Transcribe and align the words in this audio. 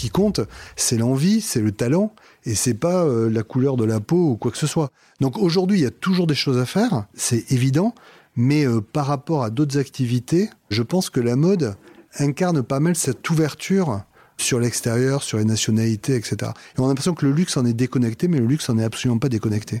qui 0.00 0.10
compte, 0.10 0.40
c'est 0.76 0.96
l'envie, 0.96 1.40
c'est 1.40 1.60
le 1.60 1.72
talent, 1.72 2.14
et 2.44 2.54
c'est 2.54 2.74
pas 2.74 3.04
euh, 3.04 3.28
la 3.28 3.42
couleur 3.42 3.76
de 3.76 3.84
la 3.84 4.00
peau 4.00 4.30
ou 4.30 4.36
quoi 4.36 4.50
que 4.50 4.56
ce 4.56 4.66
soit. 4.66 4.90
Donc 5.20 5.38
aujourd'hui, 5.38 5.78
il 5.78 5.82
y 5.82 5.86
a 5.86 5.90
toujours 5.90 6.26
des 6.26 6.34
choses 6.34 6.58
à 6.58 6.64
faire, 6.64 7.04
c'est 7.14 7.52
évident, 7.52 7.94
mais 8.34 8.66
euh, 8.66 8.80
par 8.80 9.06
rapport 9.06 9.44
à 9.44 9.50
d'autres 9.50 9.78
activités, 9.78 10.48
je 10.70 10.82
pense 10.82 11.10
que 11.10 11.20
la 11.20 11.36
mode 11.36 11.76
incarne 12.18 12.62
pas 12.62 12.80
mal 12.80 12.96
cette 12.96 13.28
ouverture 13.28 14.02
sur 14.38 14.58
l'extérieur, 14.58 15.22
sur 15.22 15.36
les 15.36 15.44
nationalités, 15.44 16.16
etc. 16.16 16.52
Et 16.76 16.80
on 16.80 16.86
a 16.86 16.88
l'impression 16.88 17.14
que 17.14 17.26
le 17.26 17.32
luxe 17.32 17.58
en 17.58 17.66
est 17.66 17.74
déconnecté, 17.74 18.26
mais 18.26 18.38
le 18.38 18.46
luxe 18.46 18.70
en 18.70 18.78
est 18.78 18.84
absolument 18.84 19.18
pas 19.18 19.28
déconnecté. 19.28 19.80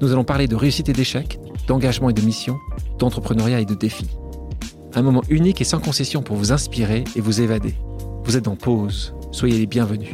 Nous 0.00 0.12
allons 0.12 0.24
parler 0.24 0.46
de 0.46 0.54
réussite 0.54 0.88
et 0.88 0.92
d'échec, 0.92 1.40
d'engagement 1.66 2.08
et 2.08 2.12
de 2.12 2.22
mission, 2.22 2.58
d'entrepreneuriat 2.98 3.60
et 3.60 3.64
de 3.64 3.74
défis. 3.74 4.10
Un 4.94 5.02
moment 5.02 5.22
unique 5.28 5.60
et 5.60 5.64
sans 5.64 5.80
concession 5.80 6.22
pour 6.22 6.36
vous 6.36 6.52
inspirer 6.52 7.04
et 7.16 7.20
vous 7.20 7.40
évader. 7.40 7.74
Vous 8.24 8.36
êtes 8.36 8.46
en 8.46 8.56
pause, 8.56 9.14
soyez 9.32 9.58
les 9.58 9.66
bienvenus. 9.66 10.10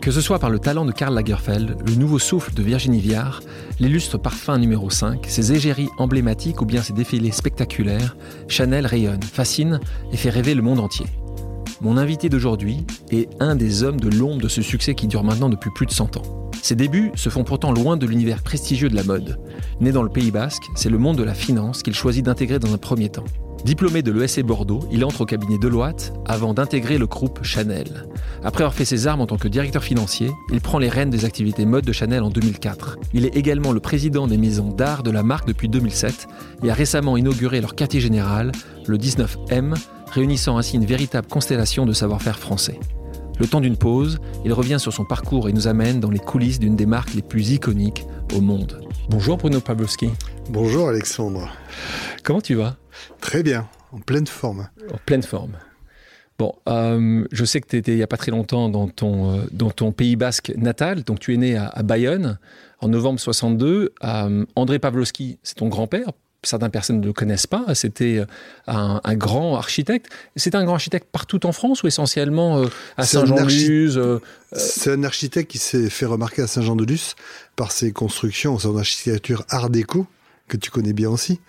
Que 0.00 0.12
ce 0.12 0.20
soit 0.20 0.38
par 0.38 0.50
le 0.50 0.58
talent 0.58 0.84
de 0.84 0.92
Karl 0.92 1.14
Lagerfeld, 1.14 1.76
le 1.86 1.94
nouveau 1.94 2.18
souffle 2.18 2.54
de 2.54 2.62
Virginie 2.62 3.00
Viard, 3.00 3.40
l'illustre 3.80 4.16
parfum 4.16 4.56
numéro 4.56 4.88
5, 4.88 5.26
ses 5.26 5.52
égéries 5.52 5.90
emblématiques 5.98 6.62
ou 6.62 6.64
bien 6.64 6.80
ses 6.80 6.94
défilés 6.94 7.32
spectaculaires, 7.32 8.16
Chanel 8.48 8.86
rayonne, 8.86 9.22
fascine 9.22 9.80
et 10.12 10.16
fait 10.16 10.30
rêver 10.30 10.54
le 10.54 10.62
monde 10.62 10.80
entier. 10.80 11.06
Mon 11.82 11.96
invité 11.96 12.28
d'aujourd'hui 12.28 12.84
est 13.10 13.30
un 13.40 13.56
des 13.56 13.82
hommes 13.82 13.98
de 13.98 14.10
l'ombre 14.10 14.42
de 14.42 14.48
ce 14.48 14.60
succès 14.60 14.94
qui 14.94 15.06
dure 15.06 15.24
maintenant 15.24 15.48
depuis 15.48 15.70
plus 15.70 15.86
de 15.86 15.90
100 15.90 16.18
ans. 16.18 16.50
Ses 16.60 16.74
débuts 16.74 17.10
se 17.14 17.30
font 17.30 17.42
pourtant 17.42 17.72
loin 17.72 17.96
de 17.96 18.04
l'univers 18.04 18.42
prestigieux 18.42 18.90
de 18.90 18.94
la 18.94 19.02
mode. 19.02 19.38
Né 19.80 19.90
dans 19.90 20.02
le 20.02 20.10
Pays 20.10 20.30
basque, 20.30 20.64
c'est 20.74 20.90
le 20.90 20.98
monde 20.98 21.16
de 21.16 21.22
la 21.22 21.32
finance 21.32 21.82
qu'il 21.82 21.94
choisit 21.94 22.22
d'intégrer 22.22 22.58
dans 22.58 22.74
un 22.74 22.78
premier 22.78 23.08
temps. 23.08 23.24
Diplômé 23.64 24.02
de 24.02 24.12
l'ESC 24.12 24.42
Bordeaux, 24.42 24.80
il 24.92 25.06
entre 25.06 25.22
au 25.22 25.24
cabinet 25.24 25.56
Deloitte 25.58 26.12
avant 26.26 26.52
d'intégrer 26.52 26.98
le 26.98 27.06
groupe 27.06 27.42
Chanel. 27.42 28.06
Après 28.44 28.62
avoir 28.62 28.74
fait 28.74 28.84
ses 28.84 29.06
armes 29.06 29.22
en 29.22 29.26
tant 29.26 29.38
que 29.38 29.48
directeur 29.48 29.82
financier, 29.82 30.30
il 30.52 30.60
prend 30.60 30.78
les 30.78 30.88
rênes 30.90 31.10
des 31.10 31.24
activités 31.24 31.64
mode 31.64 31.86
de 31.86 31.92
Chanel 31.92 32.22
en 32.22 32.30
2004. 32.30 32.98
Il 33.14 33.24
est 33.24 33.36
également 33.36 33.72
le 33.72 33.80
président 33.80 34.26
des 34.26 34.38
maisons 34.38 34.68
d'art 34.68 35.02
de 35.02 35.10
la 35.10 35.22
marque 35.22 35.46
depuis 35.46 35.68
2007 35.68 36.26
et 36.62 36.70
a 36.70 36.74
récemment 36.74 37.16
inauguré 37.16 37.62
leur 37.62 37.74
quartier 37.74 38.00
général, 38.00 38.52
le 38.86 38.98
19M, 38.98 39.74
réunissant 40.10 40.58
ainsi 40.58 40.76
une 40.76 40.84
véritable 40.84 41.28
constellation 41.28 41.86
de 41.86 41.92
savoir-faire 41.92 42.38
français. 42.38 42.78
Le 43.38 43.46
temps 43.46 43.60
d'une 43.60 43.76
pause, 43.76 44.18
il 44.44 44.52
revient 44.52 44.78
sur 44.78 44.92
son 44.92 45.04
parcours 45.04 45.48
et 45.48 45.52
nous 45.52 45.66
amène 45.66 45.98
dans 45.98 46.10
les 46.10 46.18
coulisses 46.18 46.58
d'une 46.58 46.76
des 46.76 46.86
marques 46.86 47.14
les 47.14 47.22
plus 47.22 47.52
iconiques 47.52 48.04
au 48.36 48.40
monde. 48.40 48.80
Bonjour 49.08 49.38
Bruno 49.38 49.60
Pavlovski. 49.60 50.10
Bonjour 50.50 50.88
Alexandre. 50.88 51.50
Comment 52.22 52.42
tu 52.42 52.54
vas? 52.54 52.76
Très 53.20 53.42
bien, 53.42 53.68
en 53.92 53.98
pleine 53.98 54.26
forme. 54.26 54.68
En 54.92 54.98
pleine 55.06 55.22
forme. 55.22 55.52
Bon, 56.38 56.54
euh, 56.68 57.26
je 57.32 57.44
sais 57.44 57.60
que 57.60 57.66
tu 57.66 57.76
étais 57.76 57.92
il 57.92 57.96
n'y 57.96 58.02
a 58.02 58.06
pas 58.06 58.16
très 58.16 58.30
longtemps 58.30 58.70
dans 58.70 58.88
ton, 58.88 59.36
euh, 59.36 59.42
dans 59.52 59.70
ton 59.70 59.92
pays 59.92 60.16
basque 60.16 60.52
natal. 60.56 61.04
Donc, 61.04 61.20
tu 61.20 61.34
es 61.34 61.36
né 61.36 61.56
à, 61.56 61.82
Bayonne 61.82 62.38
en 62.80 62.88
novembre 62.88 63.20
62. 63.20 63.92
Euh, 64.02 64.46
André 64.56 64.78
Pavlovski, 64.78 65.38
c'est 65.42 65.56
ton 65.56 65.68
grand-père. 65.68 66.12
Certaines 66.42 66.70
personnes 66.70 67.00
ne 67.00 67.06
le 67.06 67.12
connaissent 67.12 67.46
pas. 67.46 67.66
C'était 67.74 68.24
un, 68.66 69.14
grand 69.14 69.56
architecte. 69.56 70.08
C'est 70.36 70.54
un 70.54 70.64
grand 70.64 70.74
architecte 70.74 71.08
partout 71.12 71.44
en 71.46 71.52
France 71.52 71.82
ou 71.82 71.86
essentiellement 71.86 72.64
à 72.96 73.04
Saint-Jean-de-Luz 73.04 74.00
C'est 74.54 74.92
un 74.92 75.04
architecte 75.04 75.50
qui 75.50 75.58
s'est 75.58 75.90
fait 75.90 76.06
remarquer 76.06 76.42
à 76.42 76.46
Saint-Jean-de-Luz 76.46 77.14
par 77.56 77.72
ses 77.72 77.92
constructions, 77.92 78.58
son 78.58 78.78
architecture 78.78 79.44
art 79.50 79.68
déco, 79.68 80.06
que 80.48 80.56
tu 80.56 80.70
connais 80.70 80.94
bien 80.94 81.10
aussi. 81.10 81.40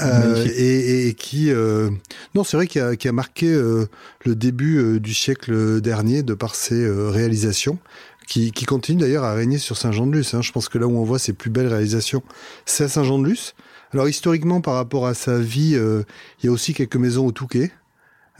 Euh, 0.00 0.46
et, 0.54 1.08
et, 1.08 1.14
qui, 1.14 1.50
euh, 1.50 1.90
non, 2.34 2.44
c'est 2.44 2.56
vrai 2.56 2.66
qu'il 2.66 2.82
a, 2.82 2.90
a, 2.90 3.12
marqué 3.12 3.50
euh, 3.50 3.86
le 4.24 4.34
début 4.34 4.78
euh, 4.78 5.00
du 5.00 5.14
siècle 5.14 5.80
dernier 5.80 6.22
de 6.22 6.34
par 6.34 6.54
ses 6.54 6.88
réalisations, 6.88 7.78
qui, 8.26 8.50
qui 8.50 8.64
continue 8.64 9.00
d'ailleurs 9.00 9.24
à 9.24 9.34
régner 9.34 9.58
sur 9.58 9.76
Saint-Jean-de-Luz. 9.76 10.34
Hein. 10.34 10.42
Je 10.42 10.52
pense 10.52 10.68
que 10.68 10.78
là 10.78 10.86
où 10.86 10.98
on 10.98 11.04
voit 11.04 11.18
ses 11.18 11.32
plus 11.32 11.50
belles 11.50 11.68
réalisations, 11.68 12.22
c'est 12.66 12.84
à 12.84 12.88
Saint-Jean-de-Luz. 12.88 13.54
Alors 13.92 14.08
historiquement, 14.08 14.60
par 14.60 14.74
rapport 14.74 15.06
à 15.06 15.14
sa 15.14 15.38
vie, 15.38 15.74
il 15.74 16.46
y 16.46 16.48
a 16.48 16.50
aussi 16.50 16.74
quelques 16.74 16.96
maisons 16.96 17.26
au 17.26 17.32
Touquet. 17.32 17.72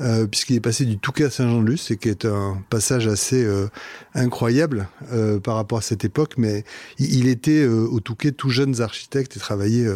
Euh, 0.00 0.26
puisqu'il 0.26 0.56
est 0.56 0.60
passé 0.60 0.84
du 0.84 0.98
Touquet 0.98 1.24
à 1.24 1.30
Saint-Jean-de-Luz, 1.30 1.90
et 1.90 1.96
qui 1.96 2.10
est 2.10 2.26
un 2.26 2.62
passage 2.68 3.06
assez 3.06 3.42
euh, 3.42 3.68
incroyable 4.14 4.88
euh, 5.12 5.40
par 5.40 5.54
rapport 5.54 5.78
à 5.78 5.82
cette 5.82 6.04
époque, 6.04 6.34
mais 6.36 6.64
il, 6.98 7.28
était 7.28 7.66
au 7.66 8.00
Touquet 8.00 8.32
tout 8.32 8.50
jeunes 8.50 8.82
architectes 8.82 9.36
et 9.36 9.40
travaillait 9.40 9.88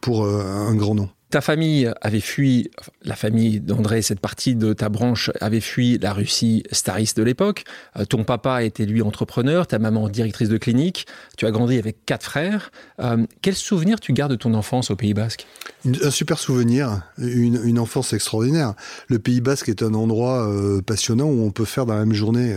pour 0.00 0.26
un 0.26 0.74
grand 0.74 0.94
nom 0.94 1.08
ta 1.34 1.40
famille 1.40 1.90
avait 2.00 2.20
fui, 2.20 2.70
la 3.02 3.16
famille 3.16 3.58
d'André, 3.58 4.02
cette 4.02 4.20
partie 4.20 4.54
de 4.54 4.72
ta 4.72 4.88
branche 4.88 5.32
avait 5.40 5.60
fui 5.60 5.98
la 5.98 6.12
Russie 6.12 6.62
stariste 6.70 7.16
de 7.16 7.24
l'époque. 7.24 7.64
Euh, 7.98 8.04
ton 8.04 8.22
papa 8.22 8.62
était 8.62 8.86
lui 8.86 9.02
entrepreneur, 9.02 9.66
ta 9.66 9.80
maman 9.80 10.08
directrice 10.08 10.48
de 10.48 10.58
clinique. 10.58 11.08
Tu 11.36 11.44
as 11.46 11.50
grandi 11.50 11.76
avec 11.76 12.06
quatre 12.06 12.22
frères. 12.22 12.70
Euh, 13.00 13.26
quel 13.42 13.56
souvenir 13.56 13.98
tu 13.98 14.12
gardes 14.12 14.30
de 14.30 14.36
ton 14.36 14.54
enfance 14.54 14.92
au 14.92 14.96
Pays 14.96 15.12
Basque? 15.12 15.44
Un 15.84 16.12
super 16.12 16.38
souvenir, 16.38 17.02
une, 17.18 17.80
enfance 17.80 18.12
extraordinaire. 18.12 18.74
Le 19.08 19.18
Pays 19.18 19.40
Basque 19.40 19.68
est 19.68 19.82
un 19.82 19.94
endroit 19.94 20.48
euh, 20.48 20.82
passionnant 20.82 21.26
où 21.26 21.44
on 21.44 21.50
peut 21.50 21.64
faire 21.64 21.84
dans 21.84 21.94
la 21.94 22.04
même 22.04 22.14
journée 22.14 22.56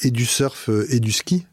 et 0.00 0.12
du 0.12 0.26
surf 0.26 0.70
et 0.90 1.00
du 1.00 1.10
ski. 1.10 1.44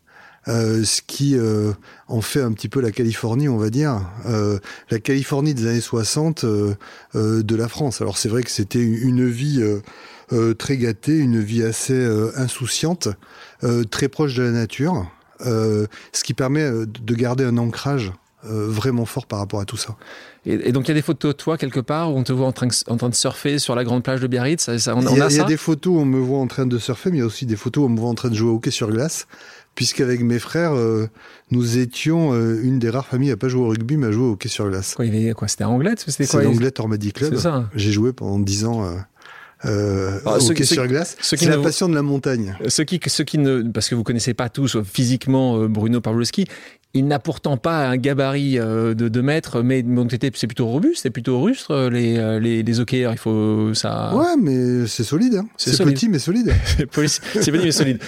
Euh, 0.49 0.83
ce 0.83 1.01
qui 1.05 1.37
euh, 1.37 1.73
en 2.07 2.21
fait 2.21 2.41
un 2.41 2.51
petit 2.53 2.69
peu 2.69 2.81
la 2.81 2.91
Californie, 2.91 3.47
on 3.47 3.57
va 3.57 3.69
dire, 3.69 4.01
euh, 4.25 4.57
la 4.89 4.99
Californie 4.99 5.53
des 5.53 5.67
années 5.67 5.79
60 5.79 6.43
de 6.43 7.55
la 7.55 7.67
France. 7.67 8.01
Alors 8.01 8.17
c'est 8.17 8.29
vrai 8.29 8.41
que 8.41 8.49
c'était 8.49 8.81
une 8.81 9.29
vie 9.29 9.63
très 10.57 10.77
gâtée, 10.77 11.17
une 11.17 11.39
vie 11.39 11.63
assez 11.63 12.07
insouciante, 12.35 13.09
très 13.91 14.07
proche 14.07 14.35
de 14.35 14.43
la 14.43 14.51
nature, 14.51 15.09
ce 15.41 16.23
qui 16.23 16.33
permet 16.33 16.69
de 16.85 17.15
garder 17.15 17.43
un 17.43 17.57
ancrage 17.57 18.11
vraiment 18.43 19.05
fort 19.05 19.25
par 19.27 19.39
rapport 19.39 19.59
à 19.59 19.65
tout 19.65 19.77
ça. 19.77 19.97
Et, 20.45 20.71
donc 20.71 20.85
il 20.85 20.87
y 20.87 20.91
a 20.91 20.95
des 20.95 21.01
photos 21.01 21.33
de 21.33 21.37
toi 21.37 21.57
quelque 21.57 21.81
part 21.81 22.13
où 22.13 22.17
on 22.17 22.23
te 22.23 22.31
voit 22.31 22.47
en 22.47 22.53
train, 22.53 22.69
en 22.87 22.95
train 22.95 23.09
de 23.09 23.15
surfer 23.15 23.59
sur 23.59 23.75
la 23.75 23.83
grande 23.83 24.03
plage 24.03 24.21
de 24.21 24.27
Biarritz? 24.27 24.77
Ça, 24.77 24.95
on, 24.95 25.01
Il 25.01 25.21
a, 25.21 25.29
y 25.29 25.39
a 25.39 25.43
des 25.43 25.57
photos 25.57 25.93
où 25.93 25.99
on 25.99 26.05
me 26.05 26.19
voit 26.19 26.39
en 26.39 26.47
train 26.47 26.65
de 26.65 26.77
surfer, 26.77 27.11
mais 27.11 27.17
il 27.17 27.19
y 27.19 27.23
a 27.23 27.25
aussi 27.25 27.45
des 27.45 27.57
photos 27.57 27.83
où 27.83 27.87
on 27.87 27.89
me 27.89 27.99
voit 27.99 28.09
en 28.09 28.15
train 28.15 28.29
de 28.29 28.35
jouer 28.35 28.49
au 28.49 28.55
hockey 28.55 28.71
sur 28.71 28.89
glace 28.89 29.27
puisqu'avec 29.75 30.21
mes 30.21 30.39
frères, 30.39 30.73
euh, 30.73 31.07
nous 31.51 31.77
étions 31.77 32.33
euh, 32.33 32.61
une 32.61 32.79
des 32.79 32.89
rares 32.89 33.07
familles 33.07 33.31
à 33.31 33.37
pas 33.37 33.49
jouer 33.49 33.61
au 33.61 33.67
rugby, 33.67 33.97
mais 33.97 34.07
à 34.07 34.11
jouer 34.11 34.25
au 34.25 34.31
hockey 34.31 34.49
sur 34.49 34.69
glace. 34.69 34.95
Quoi, 34.95 35.05
il 35.05 35.33
quoi 35.33 35.47
C'était 35.47 35.63
Anglette 35.63 36.03
C'était 36.05 36.27
quoi 36.27 36.41
C'est 36.41 36.45
l'Anglette 36.45 36.79
Ormadi 36.79 37.13
Club. 37.13 37.37
J'ai 37.75 37.91
joué 37.91 38.13
pendant 38.13 38.39
10 38.39 38.65
ans. 38.65 38.85
Euh, 38.85 38.95
euh, 39.65 40.19
ah, 40.25 40.37
hockey 40.37 40.63
sur 40.63 40.87
glace. 40.87 41.17
C'est 41.21 41.41
la 41.45 41.57
passion 41.57 41.89
de 41.89 41.95
la 41.95 42.01
montagne. 42.01 42.57
Ceux 42.67 42.83
qui, 42.83 42.99
ceux 43.07 43.23
qui 43.23 43.37
ne, 43.37 43.61
parce 43.63 43.89
que 43.89 43.95
vous 43.95 44.03
connaissez 44.03 44.33
pas 44.33 44.49
tous 44.49 44.77
physiquement 44.83 45.65
Bruno 45.67 46.01
Pavlovski, 46.01 46.45
il 46.95 47.05
n'a 47.05 47.19
pourtant 47.19 47.55
pas 47.55 47.87
un 47.87 47.97
gabarit 47.97 48.57
euh, 48.57 48.95
de 48.95 49.09
2 49.09 49.21
mètres, 49.21 49.61
mais 49.61 49.85
c'est 50.33 50.47
plutôt 50.47 50.65
robuste, 50.65 51.03
c'est 51.03 51.11
plutôt 51.11 51.39
rustre, 51.39 51.69
euh, 51.69 51.89
les, 51.91 52.17
euh, 52.17 52.39
les, 52.39 52.63
les 52.63 52.79
hockeyeurs. 52.79 53.11
Il 53.11 53.19
faut 53.19 53.75
ça. 53.75 54.15
Ouais, 54.15 54.35
mais 54.41 54.87
c'est 54.87 55.03
solide. 55.03 55.35
Hein. 55.35 55.47
C'est 55.55 55.83
petit, 55.83 56.09
mais 56.09 56.17
solide. 56.17 56.51
c'est 56.77 56.87
petit, 56.87 57.51
mais 57.51 57.71
solide. 57.71 57.99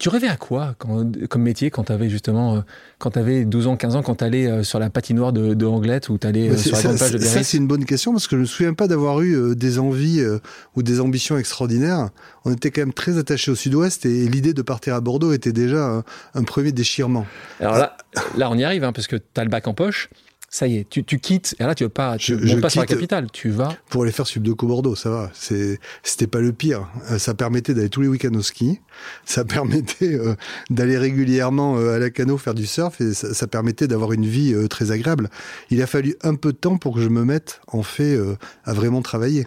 tu 0.00 0.08
rêvais 0.08 0.26
à 0.26 0.36
quoi 0.36 0.74
comme 0.78 1.42
métier 1.42 1.70
quand 1.70 1.84
tu 1.84 1.92
avais 1.92 2.08
justement, 2.08 2.64
quand 2.98 3.12
tu 3.12 3.20
avais 3.20 3.44
12 3.44 3.68
ans, 3.68 3.76
15 3.76 3.94
ans, 3.94 4.02
quand 4.02 4.16
tu 4.16 4.24
allais 4.24 4.64
sur 4.64 4.80
la 4.80 4.90
patinoire 4.90 5.32
de, 5.32 5.54
de 5.54 5.66
Anglette 5.66 6.08
ou 6.08 6.18
tu 6.18 6.26
allais 6.26 6.56
sur 6.56 6.74
la 6.74 6.82
grande 6.82 6.94
de 6.94 7.18
Ça, 7.18 7.44
c'est 7.44 7.56
une 7.56 7.68
bonne 7.68 7.84
question 7.84 8.10
parce 8.10 8.26
que 8.26 8.34
je 8.34 8.40
me 8.40 8.46
souviens 8.46 8.74
pas 8.74 8.88
d'avoir 8.88 9.20
eu 9.20 9.54
des 9.54 9.78
envies 9.78 10.24
ou 10.74 10.82
des 10.82 10.98
ambitions 10.98 11.38
extraordinaires. 11.38 12.08
On 12.44 12.52
était 12.52 12.72
quand 12.72 12.80
même 12.80 12.92
très 12.92 13.16
attachés 13.16 13.52
au 13.52 13.54
sud-ouest 13.54 14.06
et, 14.06 14.28
l'idée 14.28 14.54
de 14.54 14.62
partir 14.62 14.94
à 14.96 15.00
Bordeaux 15.00 15.32
était 15.32 15.52
déjà 15.52 15.86
un, 15.86 16.04
un 16.34 16.42
premier 16.42 16.72
déchirement. 16.72 17.26
Alors 17.60 17.78
là, 17.78 17.96
là, 18.36 18.50
on 18.50 18.56
y 18.56 18.64
arrive, 18.64 18.84
hein, 18.84 18.92
parce 18.92 19.06
que 19.06 19.16
tu 19.16 19.40
as 19.40 19.44
le 19.44 19.50
bac 19.50 19.66
en 19.68 19.74
poche. 19.74 20.08
Ça 20.50 20.66
y 20.66 20.78
est, 20.78 20.88
tu, 20.88 21.02
quittes. 21.02 21.54
Et 21.58 21.64
là, 21.64 21.74
tu 21.74 21.84
veux 21.84 21.90
pas, 21.90 22.16
tu 22.16 22.38
je, 22.42 22.56
pas 22.56 22.70
sur 22.70 22.80
la 22.80 22.86
capitale. 22.86 23.30
Tu 23.30 23.50
vas 23.50 23.76
pour 23.90 24.04
aller 24.04 24.12
faire 24.12 24.26
Subdeco 24.26 24.66
Bordeaux. 24.66 24.94
Ça 24.94 25.10
va. 25.10 25.30
C'était 25.34 26.26
pas 26.26 26.40
le 26.40 26.52
pire. 26.52 26.88
Euh, 27.10 27.18
ça 27.18 27.34
permettait 27.34 27.74
d'aller 27.74 27.90
tous 27.90 28.00
les 28.00 28.08
week-ends 28.08 28.32
au 28.32 28.40
ski. 28.40 28.80
Ça 29.26 29.44
permettait 29.44 30.14
euh, 30.14 30.36
d'aller 30.70 30.96
régulièrement 30.96 31.76
euh, 31.76 31.96
à 31.96 31.98
la 31.98 32.08
cano 32.08 32.38
faire 32.38 32.54
du 32.54 32.64
surf 32.64 32.98
et 33.02 33.12
ça, 33.12 33.46
permettait 33.46 33.88
d'avoir 33.88 34.12
une 34.12 34.24
vie 34.24 34.54
très 34.68 34.90
agréable. 34.90 35.28
Il 35.68 35.82
a 35.82 35.86
fallu 35.86 36.16
un 36.22 36.34
peu 36.34 36.52
de 36.52 36.56
temps 36.56 36.78
pour 36.78 36.94
que 36.94 37.02
je 37.02 37.10
me 37.10 37.24
mette 37.24 37.60
en 37.66 37.82
fait 37.82 38.18
à 38.64 38.72
vraiment 38.72 39.02
travailler. 39.02 39.46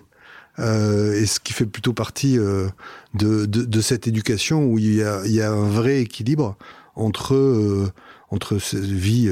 et 0.59 1.25
ce 1.25 1.39
qui 1.39 1.53
fait 1.53 1.65
plutôt 1.65 1.93
partie 1.93 2.37
de, 2.37 2.71
de, 3.13 3.81
cette 3.81 4.07
éducation 4.07 4.65
où 4.65 4.77
il 4.77 4.95
y 4.95 5.03
a, 5.03 5.21
il 5.25 5.31
y 5.31 5.41
a 5.41 5.51
un 5.51 5.67
vrai 5.67 6.01
équilibre 6.01 6.57
entre, 6.95 7.91
entre 8.31 8.57
cette 8.60 8.83
vie 8.83 9.31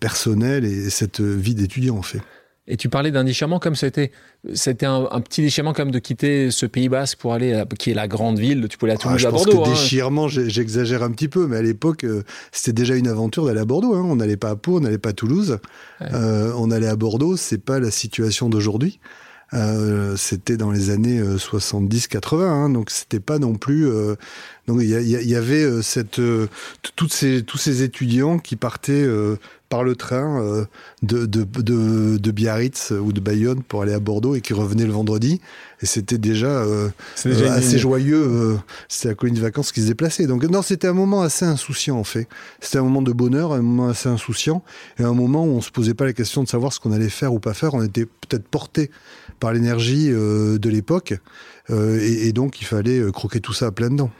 personnelle 0.00 0.64
et 0.64 0.90
cette 0.90 1.20
vie 1.20 1.54
d'étudiant 1.54 1.96
en 1.96 2.02
fait. 2.02 2.22
Et 2.68 2.76
tu 2.76 2.88
parlais 2.88 3.12
d'un 3.12 3.22
déchirement 3.22 3.60
comme 3.60 3.76
c'était, 3.76 4.10
c'était 4.54 4.86
un, 4.86 5.20
petit 5.20 5.40
déchirement 5.40 5.72
comme 5.72 5.92
de 5.92 6.00
quitter 6.00 6.50
ce 6.50 6.66
Pays 6.66 6.88
Basque 6.88 7.18
pour 7.18 7.32
aller, 7.32 7.62
qui 7.78 7.90
est 7.90 7.94
la 7.94 8.08
grande 8.08 8.40
ville. 8.40 8.66
Tu 8.68 8.76
pouvais 8.76 8.92
aller 8.92 9.00
à 9.00 9.02
Toulouse, 9.02 9.22
ah, 9.24 9.28
à 9.28 9.30
Bordeaux. 9.30 9.50
Je 9.52 9.56
pense 9.56 9.66
que 9.66 9.70
hein. 9.70 9.72
déchirement, 9.72 10.28
j'exagère 10.28 11.04
un 11.04 11.12
petit 11.12 11.28
peu, 11.28 11.46
mais 11.46 11.58
à 11.58 11.62
l'époque, 11.62 12.02
euh, 12.02 12.24
c'était 12.50 12.72
déjà 12.72 12.96
une 12.96 13.06
aventure 13.06 13.46
d'aller 13.46 13.60
à 13.60 13.64
Bordeaux. 13.64 13.94
Hein. 13.94 14.04
On 14.04 14.16
n'allait 14.16 14.36
pas 14.36 14.50
à 14.50 14.56
Pau, 14.56 14.78
on 14.78 14.80
n'allait 14.80 14.98
pas 14.98 15.10
à 15.10 15.12
Toulouse. 15.12 15.58
Euh, 16.02 16.52
on 16.56 16.72
allait 16.72 16.88
à 16.88 16.96
Bordeaux. 16.96 17.36
C'est 17.36 17.62
pas 17.64 17.78
la 17.78 17.92
situation 17.92 18.48
d'aujourd'hui. 18.48 18.98
Euh, 19.54 20.16
c'était 20.16 20.56
dans 20.56 20.72
les 20.72 20.90
années 20.90 21.22
70-80, 21.22 22.42
hein, 22.42 22.68
donc 22.68 22.90
c'était 22.90 23.20
pas 23.20 23.38
non 23.38 23.54
plus. 23.54 23.88
Donc 24.66 24.80
il 24.82 24.88
y, 24.88 25.28
y, 25.28 25.36
avait 25.36 25.82
cette, 25.82 26.20
toutes 26.96 27.12
ces, 27.12 27.42
tous 27.42 27.58
ces 27.58 27.82
étudiants 27.82 28.38
qui 28.38 28.56
partaient 28.56 29.06
par 29.68 29.82
le 29.82 29.96
train 29.96 30.40
euh, 30.40 30.64
de, 31.02 31.26
de, 31.26 31.44
de, 32.18 32.30
Biarritz 32.30 32.92
ou 32.92 33.12
de 33.12 33.20
Bayonne 33.20 33.62
pour 33.62 33.82
aller 33.82 33.92
à 33.92 33.98
Bordeaux 33.98 34.34
et 34.34 34.40
qui 34.40 34.52
revenait 34.52 34.86
le 34.86 34.92
vendredi. 34.92 35.40
Et 35.82 35.86
c'était 35.86 36.18
déjà, 36.18 36.46
euh, 36.46 36.88
euh, 37.26 37.50
assez 37.50 37.78
joyeux. 37.78 38.58
c'était 38.88 39.08
la 39.08 39.14
colonie 39.14 39.38
de 39.38 39.42
vacances 39.42 39.72
qui 39.72 39.82
se 39.82 39.88
déplaçait. 39.88 40.26
Donc 40.26 40.44
non, 40.44 40.62
c'était 40.62 40.88
un 40.88 40.92
moment 40.92 41.22
assez 41.22 41.44
insouciant 41.44 41.98
en 41.98 42.04
fait. 42.04 42.28
C'était 42.60 42.78
un 42.78 42.82
moment 42.82 43.02
de 43.02 43.12
bonheur, 43.12 43.52
un 43.52 43.62
moment 43.62 43.88
assez 43.88 44.08
insouciant 44.08 44.62
et 44.98 45.02
un 45.02 45.14
moment 45.14 45.44
où 45.44 45.50
on 45.50 45.60
se 45.60 45.70
posait 45.70 45.94
pas 45.94 46.04
la 46.04 46.12
question 46.12 46.42
de 46.42 46.48
savoir 46.48 46.72
ce 46.72 46.80
qu'on 46.80 46.92
allait 46.92 47.08
faire 47.08 47.34
ou 47.34 47.40
pas 47.40 47.54
faire. 47.54 47.74
On 47.74 47.82
était 47.82 48.06
peut-être 48.06 48.46
porté 48.46 48.90
par 49.40 49.52
l'énergie 49.52 50.08
de 50.08 50.68
l'époque 50.68 51.14
et, 51.68 52.28
et 52.28 52.32
donc 52.32 52.60
il 52.60 52.64
fallait 52.64 53.02
croquer 53.12 53.40
tout 53.40 53.52
ça 53.52 53.66
à 53.66 53.72
plein 53.72 53.90
dents. 53.90 54.10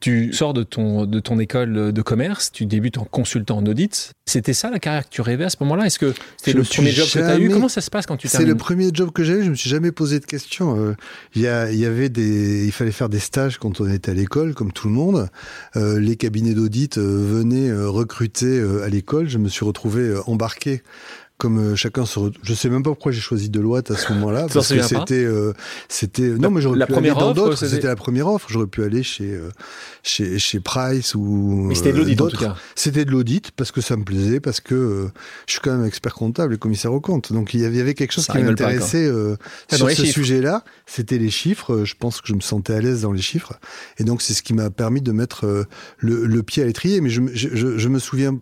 Tu 0.00 0.32
sors 0.32 0.54
de 0.54 0.62
ton, 0.62 1.06
de 1.06 1.20
ton 1.20 1.38
école 1.40 1.92
de 1.92 2.02
commerce, 2.02 2.52
tu 2.52 2.66
débutes 2.66 2.98
en 2.98 3.04
consultant 3.04 3.58
en 3.58 3.66
audit. 3.66 4.12
C'était 4.26 4.52
ça 4.52 4.70
la 4.70 4.78
carrière 4.78 5.04
que 5.04 5.10
tu 5.10 5.22
rêvais 5.22 5.44
à 5.44 5.50
ce 5.50 5.56
moment-là? 5.60 5.86
Est-ce 5.86 5.98
que 5.98 6.14
c'était 6.36 6.52
le 6.52 6.62
premier 6.62 6.92
job 6.92 7.06
que 7.06 7.12
tu 7.12 7.18
as 7.18 7.38
eu 7.38 7.48
Comment 7.48 7.68
ça 7.68 7.80
se 7.80 7.90
passe 7.90 8.06
quand 8.06 8.16
tu 8.16 8.28
C'est 8.28 8.44
le 8.44 8.54
premier 8.54 8.90
job 8.92 9.10
que 9.10 9.24
j'ai 9.24 9.34
eu, 9.34 9.44
je 9.44 9.50
me 9.50 9.54
suis 9.54 9.70
jamais 9.70 9.90
posé 9.90 10.20
de 10.20 10.26
questions. 10.26 10.78
Euh, 10.78 10.94
il 11.34 11.40
y, 11.40 11.44
y, 11.44 11.84
avait 11.86 12.10
des, 12.10 12.66
il 12.66 12.72
fallait 12.72 12.92
faire 12.92 13.08
des 13.08 13.18
stages 13.18 13.58
quand 13.58 13.80
on 13.80 13.88
était 13.88 14.10
à 14.10 14.14
l'école, 14.14 14.54
comme 14.54 14.72
tout 14.72 14.88
le 14.88 14.94
monde. 14.94 15.28
Euh, 15.76 15.98
les 15.98 16.16
cabinets 16.16 16.54
d'audit 16.54 16.98
euh, 16.98 17.02
venaient 17.02 17.72
recruter 17.72 18.62
à 18.84 18.88
l'école. 18.88 19.28
Je 19.28 19.38
me 19.38 19.48
suis 19.48 19.64
retrouvé 19.64 20.14
embarqué 20.26 20.82
comme 21.38 21.58
euh, 21.58 21.76
chacun 21.76 22.04
se 22.04 22.18
je 22.42 22.52
sais 22.52 22.68
même 22.68 22.82
pas 22.82 22.90
pourquoi 22.90 23.12
j'ai 23.12 23.20
choisi 23.20 23.48
Deloitte 23.48 23.92
à 23.92 23.96
ce 23.96 24.12
moment-là 24.12 24.48
parce 24.52 24.68
que 24.72 24.82
c'était 24.82 25.24
euh, 25.24 25.52
c'était 25.88 26.30
non 26.30 26.50
mais 26.50 26.60
j'aurais 26.60 26.84
pu 26.84 26.94
aller 26.94 27.10
dans 27.10 27.32
d'autres. 27.32 27.56
c'était 27.56 27.86
la 27.86 27.96
première 27.96 28.26
offre. 28.26 28.48
J'aurais 28.50 28.66
pu 28.66 28.82
aller 28.82 29.04
chez 29.04 29.32
euh, 29.32 29.50
chez 30.02 30.38
chez 30.40 30.58
Price 30.58 31.14
ou 31.14 31.64
mais 31.68 31.76
c'était 31.76 31.92
de 31.92 31.98
l'audit 31.98 32.20
en 32.20 32.26
tout 32.26 32.36
cas. 32.36 32.56
C'était 32.74 33.04
de 33.04 33.12
l'audit 33.12 33.52
parce 33.52 33.70
que 33.70 33.80
ça 33.80 33.96
me 33.96 34.02
plaisait 34.02 34.40
parce 34.40 34.60
que 34.60 35.08
je 35.46 35.52
suis 35.52 35.60
quand 35.60 35.76
même 35.76 35.86
expert 35.86 36.14
comptable 36.14 36.54
et 36.54 36.58
commissaire 36.58 36.92
aux 36.92 37.00
comptes. 37.00 37.32
Donc 37.32 37.54
il 37.54 37.60
y 37.60 37.64
avait, 37.64 37.94
quelque 37.94 38.12
chose 38.12 38.26
qui 38.26 38.38
m'intéressait 38.38 39.10
sur 39.72 39.90
ce 39.90 40.04
sujet-là. 40.04 40.64
C'était 40.86 41.18
les 41.18 41.30
chiffres. 41.30 41.84
Je 41.84 41.94
pense 41.94 42.20
que 42.20 42.26
je 42.26 42.34
me 42.34 42.40
sentais 42.40 42.74
à 42.74 42.80
l'aise 42.80 43.02
dans 43.02 43.12
les 43.12 43.22
chiffres. 43.22 43.54
Et 43.98 44.04
donc 44.04 44.22
c'est 44.22 44.34
ce 44.34 44.42
qui 44.42 44.54
m'a 44.54 44.70
permis 44.70 45.02
de 45.02 45.12
mettre 45.12 45.66
le, 45.98 46.26
le 46.26 46.42
pied 46.42 46.64
à 46.64 46.66
l'étrier. 46.66 47.00
Mais 47.00 47.10
je, 47.10 47.22
je, 47.32 47.78
je 47.78 47.88
me 47.88 48.00
souviens 48.00 48.38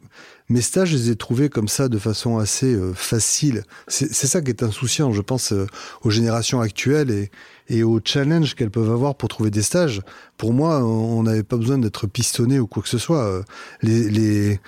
mes 0.49 0.61
stages, 0.61 0.91
je 0.91 0.97
les 0.97 1.11
ai 1.11 1.17
trouvés 1.17 1.49
comme 1.49 1.67
ça 1.67 1.89
de 1.89 1.99
façon 1.99 2.39
assez 2.39 2.73
euh, 2.73 2.93
facile. 2.95 3.65
C'est 3.89 4.13
ça 4.13 4.41
qui 4.41 4.51
est 4.51 4.63
insouciant, 4.63 5.13
je 5.13 5.21
pense, 5.21 5.53
euh, 5.53 5.67
aux 6.03 6.11
générations 6.11 6.61
actuelles 6.61 7.11
et, 7.11 7.31
et 7.69 7.83
aux 7.83 8.01
challenges 8.05 8.55
qu'elles 8.55 8.71
peuvent 8.71 8.93
avoir 8.93 9.17
pour 9.17 9.29
trouver 9.29 9.51
des 9.51 9.63
stages. 9.63 10.03
Pour 10.37 10.53
moi, 10.53 10.85
on 10.85 11.25
n'avait 11.25 11.43
pas 11.43 11.57
besoin 11.57 11.79
d'être 11.79 12.07
pistonné 12.07 12.61
ou 12.61 12.69
quoi 12.69 12.83
que 12.83 12.89
ce 12.89 12.99
soit. 12.99 13.25
Euh, 13.25 13.43
les, 13.83 14.09
les, 14.09 14.61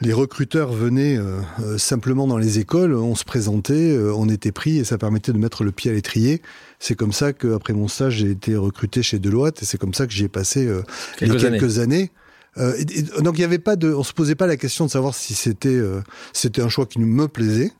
les 0.00 0.12
recruteurs 0.12 0.72
venaient 0.72 1.18
simplement 1.78 2.26
dans 2.26 2.36
les 2.36 2.58
écoles, 2.58 2.94
on 2.94 3.14
se 3.14 3.24
présentait, 3.24 3.98
on 4.14 4.28
était 4.28 4.52
pris 4.52 4.76
et 4.76 4.84
ça 4.84 4.98
permettait 4.98 5.32
de 5.32 5.38
mettre 5.38 5.64
le 5.64 5.72
pied 5.72 5.90
à 5.90 5.94
l'étrier. 5.94 6.42
C'est 6.78 6.94
comme 6.94 7.12
ça 7.14 7.32
qu'après 7.32 7.72
mon 7.72 7.88
stage, 7.88 8.16
j'ai 8.16 8.30
été 8.30 8.56
recruté 8.56 9.02
chez 9.02 9.18
Deloitte 9.18 9.62
et 9.62 9.64
c'est 9.64 9.78
comme 9.78 9.94
ça 9.94 10.06
que 10.06 10.12
j'y 10.12 10.24
ai 10.24 10.28
passé 10.28 10.70
quelques, 11.16 11.40
quelques 11.40 11.78
années 11.78 12.10
euh, 12.58 12.74
donc 13.20 13.38
il 13.38 13.42
y 13.42 13.44
avait 13.44 13.58
pas 13.58 13.76
de, 13.76 13.92
on 13.92 14.02
se 14.02 14.12
posait 14.12 14.34
pas 14.34 14.46
la 14.46 14.56
question 14.56 14.86
de 14.86 14.90
savoir 14.90 15.14
si 15.14 15.34
c'était 15.34 15.68
euh, 15.68 16.00
c'était 16.32 16.62
un 16.62 16.68
choix 16.68 16.86
qui 16.86 16.98
nous 16.98 17.06
me 17.06 17.28
plaisait 17.28 17.72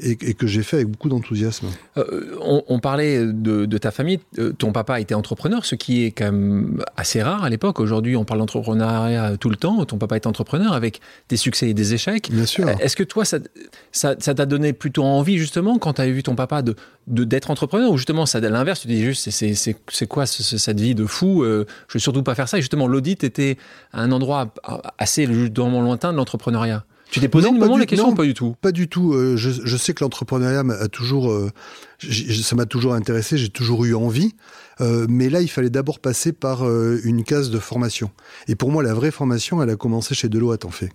et, 0.00 0.34
que 0.34 0.46
j'ai 0.46 0.62
fait 0.62 0.76
avec 0.76 0.88
beaucoup 0.88 1.08
d'enthousiasme. 1.08 1.68
Euh, 1.96 2.36
on, 2.40 2.78
parlait 2.78 3.26
de, 3.26 3.78
ta 3.78 3.90
famille. 3.90 4.20
Euh, 4.38 4.52
ton 4.52 4.72
papa 4.72 5.00
était 5.00 5.14
entrepreneur, 5.14 5.64
ce 5.64 5.74
qui 5.74 6.04
est 6.04 6.12
quand 6.12 6.26
même 6.26 6.82
assez 6.96 7.22
rare 7.22 7.44
à 7.44 7.50
l'époque. 7.50 7.80
Aujourd'hui, 7.80 8.16
on 8.16 8.24
parle 8.24 8.40
d'entrepreneuriat 8.40 9.36
tout 9.38 9.50
le 9.50 9.56
temps. 9.56 9.84
Ton 9.84 9.98
papa 9.98 10.16
est 10.16 10.26
entrepreneur 10.26 10.72
avec 10.72 11.00
des 11.28 11.36
succès 11.36 11.70
et 11.70 11.74
des 11.74 11.94
échecs. 11.94 12.30
Bien 12.30 12.46
sûr. 12.46 12.68
Est-ce 12.80 12.96
que 12.96 13.02
toi, 13.02 13.24
ça 13.24 13.40
t'a 13.40 14.16
ça, 14.18 14.34
donné 14.34 14.72
plutôt 14.72 15.04
envie, 15.04 15.38
justement, 15.38 15.78
quand 15.78 15.94
tu 15.94 16.02
as 16.02 16.06
vu 16.06 16.22
ton 16.22 16.34
papa, 16.34 16.62
de 16.62 16.74
d'être 17.08 17.50
entrepreneur? 17.50 17.90
Ou 17.90 17.96
justement 17.96 18.26
ça 18.26 18.38
à 18.38 18.40
l'inverse 18.40 18.80
tu 18.80 18.88
dis 18.88 19.02
juste 19.02 19.30
c'est 19.30 20.06
quoi 20.06 20.26
cette 20.26 20.80
vie 20.80 20.94
de 20.94 21.06
fou? 21.06 21.42
Euh, 21.42 21.66
je 21.88 21.94
vais 21.94 22.00
surtout 22.00 22.22
pas 22.22 22.34
faire 22.34 22.48
ça 22.48 22.58
et 22.58 22.60
justement 22.60 22.86
l'audit 22.86 23.24
était 23.24 23.56
un 23.92 24.12
endroit 24.12 24.52
assez 24.98 25.26
justement 25.26 25.80
lointain 25.80 26.12
de 26.12 26.16
l'entrepreneuriat 26.16 26.84
tu 27.10 27.20
t'es 27.20 27.28
posé 27.28 27.48
un 27.48 27.52
moment 27.52 27.76
la 27.76 27.86
question 27.86 28.08
non, 28.08 28.14
pas 28.14 28.24
du 28.24 28.34
tout 28.34 28.54
Pas 28.60 28.72
du 28.72 28.88
tout. 28.88 29.14
Euh, 29.14 29.36
je, 29.36 29.50
je, 29.50 29.76
sais 29.76 29.94
que 29.94 30.04
l'entrepreneuriat 30.04 30.64
a 30.78 30.88
toujours, 30.88 31.30
euh, 31.30 31.50
ça 32.42 32.54
m'a 32.56 32.66
toujours 32.66 32.94
intéressé, 32.94 33.38
j'ai 33.38 33.48
toujours 33.48 33.84
eu 33.84 33.94
envie. 33.94 34.34
Euh, 34.80 35.06
mais 35.08 35.28
là, 35.28 35.40
il 35.40 35.48
fallait 35.48 35.70
d'abord 35.70 35.98
passer 35.98 36.32
par 36.32 36.66
euh, 36.66 37.00
une 37.04 37.24
case 37.24 37.50
de 37.50 37.58
formation. 37.58 38.10
Et 38.46 38.54
pour 38.54 38.70
moi, 38.70 38.82
la 38.82 38.94
vraie 38.94 39.10
formation, 39.10 39.62
elle 39.62 39.70
a 39.70 39.76
commencé 39.76 40.14
chez 40.14 40.28
Deloitte, 40.28 40.64
en 40.64 40.70
fait. 40.70 40.90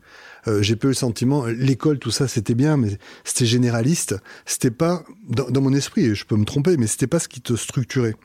Euh, 0.47 0.61
j'ai 0.61 0.75
peu 0.75 0.89
le 0.89 0.93
sentiment, 0.93 1.45
l'école, 1.45 1.99
tout 1.99 2.11
ça, 2.11 2.27
c'était 2.27 2.55
bien, 2.55 2.77
mais 2.77 2.97
c'était 3.23 3.45
généraliste. 3.45 4.15
C'était 4.45 4.71
pas, 4.71 5.03
dans, 5.27 5.49
dans, 5.49 5.61
mon 5.61 5.73
esprit, 5.73 6.15
je 6.15 6.25
peux 6.25 6.35
me 6.35 6.45
tromper, 6.45 6.77
mais 6.77 6.87
c'était 6.87 7.07
pas 7.07 7.19
ce 7.19 7.27
qui 7.27 7.41
te 7.41 7.55
structurait 7.55 8.15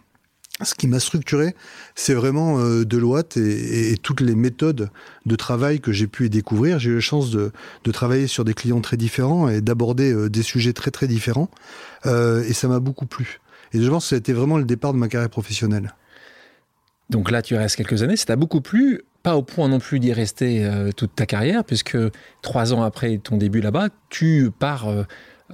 ce 0.64 0.74
qui 0.74 0.88
m'a 0.88 0.98
structuré, 1.00 1.54
c'est 1.94 2.14
vraiment 2.14 2.58
euh, 2.58 2.84
Deloitte 2.84 3.36
et, 3.36 3.96
toutes 4.02 4.20
les 4.20 4.34
méthodes 4.34 4.90
de 5.24 5.36
travail 5.36 5.80
que 5.80 5.92
j'ai 5.92 6.06
pu 6.06 6.26
y 6.26 6.30
découvrir. 6.30 6.78
J'ai 6.78 6.90
eu 6.90 6.94
la 6.96 7.00
chance 7.00 7.30
de, 7.30 7.52
de, 7.84 7.92
travailler 7.92 8.26
sur 8.26 8.44
des 8.44 8.54
clients 8.54 8.80
très 8.80 8.96
différents 8.96 9.48
et 9.48 9.60
d'aborder 9.60 10.12
euh, 10.12 10.28
des 10.28 10.42
sujets 10.42 10.72
très 10.72 10.90
très 10.90 11.06
différents. 11.06 11.48
Euh, 12.06 12.42
et 12.44 12.52
ça 12.52 12.66
m'a 12.66 12.80
beaucoup 12.80 13.06
plu. 13.06 13.40
Et 13.72 13.80
je 13.80 13.88
pense 13.88 14.04
que 14.04 14.08
ça 14.10 14.16
a 14.16 14.18
été 14.18 14.32
vraiment 14.32 14.58
le 14.58 14.64
départ 14.64 14.92
de 14.92 14.98
ma 14.98 15.08
carrière 15.08 15.30
professionnelle. 15.30 15.94
Donc 17.10 17.30
là, 17.30 17.40
tu 17.40 17.54
restes 17.54 17.76
quelques 17.76 18.02
années. 18.02 18.16
Ça 18.16 18.26
t'a 18.26 18.36
beaucoup 18.36 18.60
plu, 18.60 19.02
pas 19.22 19.36
au 19.36 19.42
point 19.42 19.68
non 19.68 19.78
plus 19.78 20.00
d'y 20.00 20.12
rester 20.12 20.64
euh, 20.64 20.90
toute 20.90 21.14
ta 21.14 21.26
carrière, 21.26 21.64
puisque 21.64 21.96
trois 22.42 22.72
ans 22.72 22.82
après 22.82 23.18
ton 23.18 23.36
début 23.36 23.60
là-bas, 23.60 23.88
tu 24.10 24.50
pars 24.58 24.88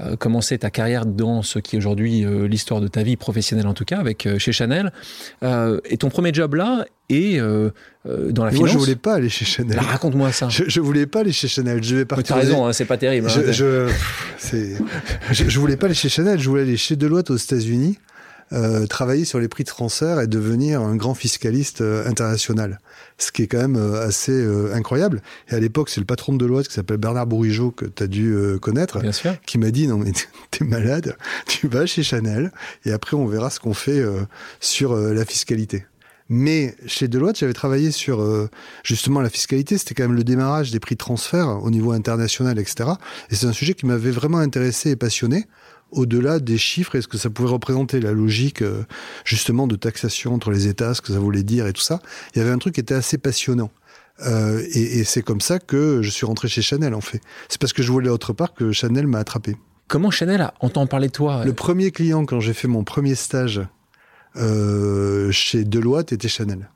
euh, 0.01 0.17
commencer 0.17 0.59
ta 0.59 0.71
carrière 0.71 1.07
dans 1.07 1.43
ce 1.43 1.61
qui 1.61 1.77
est 1.77 1.79
aujourd'hui 1.79 2.25
euh, 2.25 2.49
l'histoire 2.49 2.81
de 2.81 2.89
ta 2.89 3.05
vie 3.05 3.17
professionnelle 3.17 3.69
en 3.69 3.75
tout 3.75 3.85
cas, 3.85 3.99
avec 3.99 4.27
euh, 4.27 4.41
chez 4.41 4.51
Chanel. 4.51 4.93
et 5.43 5.97
ton 5.99 6.09
premier 6.09 6.35
job 6.35 6.55
là 6.55 6.85
est 7.09 7.39
dans 7.39 8.45
la 8.45 8.51
finance. 8.51 8.59
Moi, 8.59 8.69
je 8.69 8.79
voulais 8.79 8.97
pas 8.97 9.15
aller 9.15 9.29
chez 9.29 9.45
Chanel. 9.45 9.79
Raconte-moi 9.79 10.33
ça. 10.33 10.49
Je, 10.49 10.65
je 10.67 10.81
voulais 10.81 11.07
pas 11.07 11.21
aller 11.21 11.33
chez 11.33 11.47
Chanel. 11.47 11.83
Je 11.83 11.97
vais 11.97 12.05
partir. 12.05 12.27
Tu 12.27 12.33
as 12.33 12.37
raison, 12.37 12.67
hein, 12.67 12.73
c'est 12.73 12.87
pas 12.87 12.97
terrible. 12.97 13.29
Je, 13.29 13.41
hein. 13.41 13.53
je, 13.53 13.89
je, 15.33 15.49
je, 15.49 15.61
voulais 15.61 15.77
pas 15.77 15.87
aller 15.87 15.95
chez 15.95 16.09
Chanel. 16.09 16.41
Je 16.41 16.49
voulais 16.49 16.63
aller 16.63 16.77
chez 16.77 16.97
Deloitte 16.97 17.31
aux 17.31 17.37
États-Unis. 17.37 17.99
Euh, 18.53 18.87
travailler 18.87 19.25
sur 19.25 19.41
les 19.41 19.49
prix 19.49 19.65
de 19.65 19.69
transfert 19.69 20.21
et 20.21 20.27
devenir 20.27 20.83
un 20.83 20.97
grand 20.97 21.15
fiscaliste 21.15 21.81
euh, 21.81 22.07
international. 22.07 22.79
Ce 23.17 23.33
qui 23.33 23.43
est 23.43 23.47
quand 23.47 23.59
même 23.59 23.77
euh, 23.77 24.07
assez 24.07 24.33
euh, 24.33 24.75
incroyable. 24.75 25.23
Et 25.49 25.55
à 25.55 25.61
l'époque, 25.61 25.89
c'est 25.89 26.01
le 26.01 26.07
patron 26.07 26.35
de 26.35 26.39
Deloitte 26.39 26.69
qui 26.69 26.75
s'appelle 26.75 26.99
Bernard 26.99 27.27
Bourigeau, 27.27 27.71
que 27.71 27.87
tu 27.87 28.03
as 28.03 28.07
dû 28.07 28.37
connaître, 28.61 29.01
qui 29.47 29.59
m'a 29.59 29.71
dit, 29.71 29.87
non 29.87 29.99
mais 29.99 30.13
t'es 30.51 30.65
malade, 30.65 31.17
tu 31.47 31.69
vas 31.69 31.87
chez 31.87 32.03
Chanel 32.03 32.53
et 32.85 32.93
après 32.93 33.17
on 33.17 33.27
verra 33.27 33.51
ce 33.51 33.61
qu'on 33.61 33.75
fait 33.75 34.03
sur 34.61 34.95
la 34.97 35.25
fiscalité. 35.25 35.87
Mais 36.29 36.75
chez 36.87 37.09
Deloitte, 37.09 37.39
j'avais 37.39 37.53
travaillé 37.53 37.91
sur 37.91 38.49
justement 38.83 39.21
la 39.21 39.31
fiscalité. 39.31 39.79
C'était 39.79 39.95
quand 39.95 40.05
même 40.05 40.17
le 40.17 40.25
démarrage 40.25 40.71
des 40.71 40.81
prix 40.81 40.95
de 40.95 40.99
transfert 40.99 41.63
au 41.63 41.71
niveau 41.71 41.93
international, 41.93 42.59
etc. 42.59 42.91
Et 43.31 43.35
c'est 43.35 43.47
un 43.47 43.53
sujet 43.53 43.75
qui 43.75 43.87
m'avait 43.87 44.11
vraiment 44.11 44.39
intéressé 44.39 44.91
et 44.91 44.97
passionné 44.97 45.47
au-delà 45.95 46.39
des 46.39 46.59
chiffres 46.59 46.97
et 46.97 47.03
ce 47.03 47.09
que 47.09 47.19
ça 47.19 47.31
pouvait 47.31 47.49
représenter, 47.49 48.01
la 48.01 48.13
logique 48.13 48.63
euh, 48.63 48.85
justement 49.25 49.67
de 49.67 49.77
taxation 49.77 50.35
entre 50.35 50.51
les 50.51 50.69
États, 50.69 50.95
ce 50.95 51.01
que 51.01 51.13
ça 51.13 51.19
voulait 51.19 51.43
dire 51.43 51.67
et 51.67 51.73
tout 51.73 51.83
ça. 51.83 52.01
Il 52.35 52.39
y 52.39 52.43
avait 52.43 52.51
un 52.51 52.59
truc 52.59 52.75
qui 52.75 52.81
était 52.81 52.95
assez 52.95 53.19
passionnant. 53.19 53.71
Euh, 54.27 54.63
et, 54.73 54.99
et 54.99 55.05
c'est 55.05 55.23
comme 55.23 55.41
ça 55.41 55.59
que 55.59 56.01
je 56.03 56.11
suis 56.11 56.27
rentré 56.27 56.49
chez 56.49 56.63
Chanel 56.63 56.95
en 56.95 57.01
fait. 57.01 57.21
C'est 57.49 57.61
parce 57.61 57.73
que 57.73 57.83
je 57.83 57.91
voulais 57.91 58.11
autre 58.11 58.33
part 58.33 58.55
que 58.55 58.73
Chanel 58.73 59.07
m'a 59.07 59.19
attrapé. 59.19 59.57
Comment 59.89 60.11
Chanel 60.11 60.41
a 60.41 60.55
entend 60.61 60.87
parler 60.87 61.09
de 61.09 61.13
toi 61.13 61.45
Le 61.45 61.53
premier 61.53 61.91
client 61.91 62.25
quand 62.25 62.41
j'ai 62.41 62.55
fait 62.55 62.69
mon 62.69 62.85
premier 62.85 63.15
stage 63.15 63.61
euh, 64.37 65.31
chez 65.31 65.65
Deloitte 65.65 66.13
était 66.13 66.29
Chanel. 66.29 66.69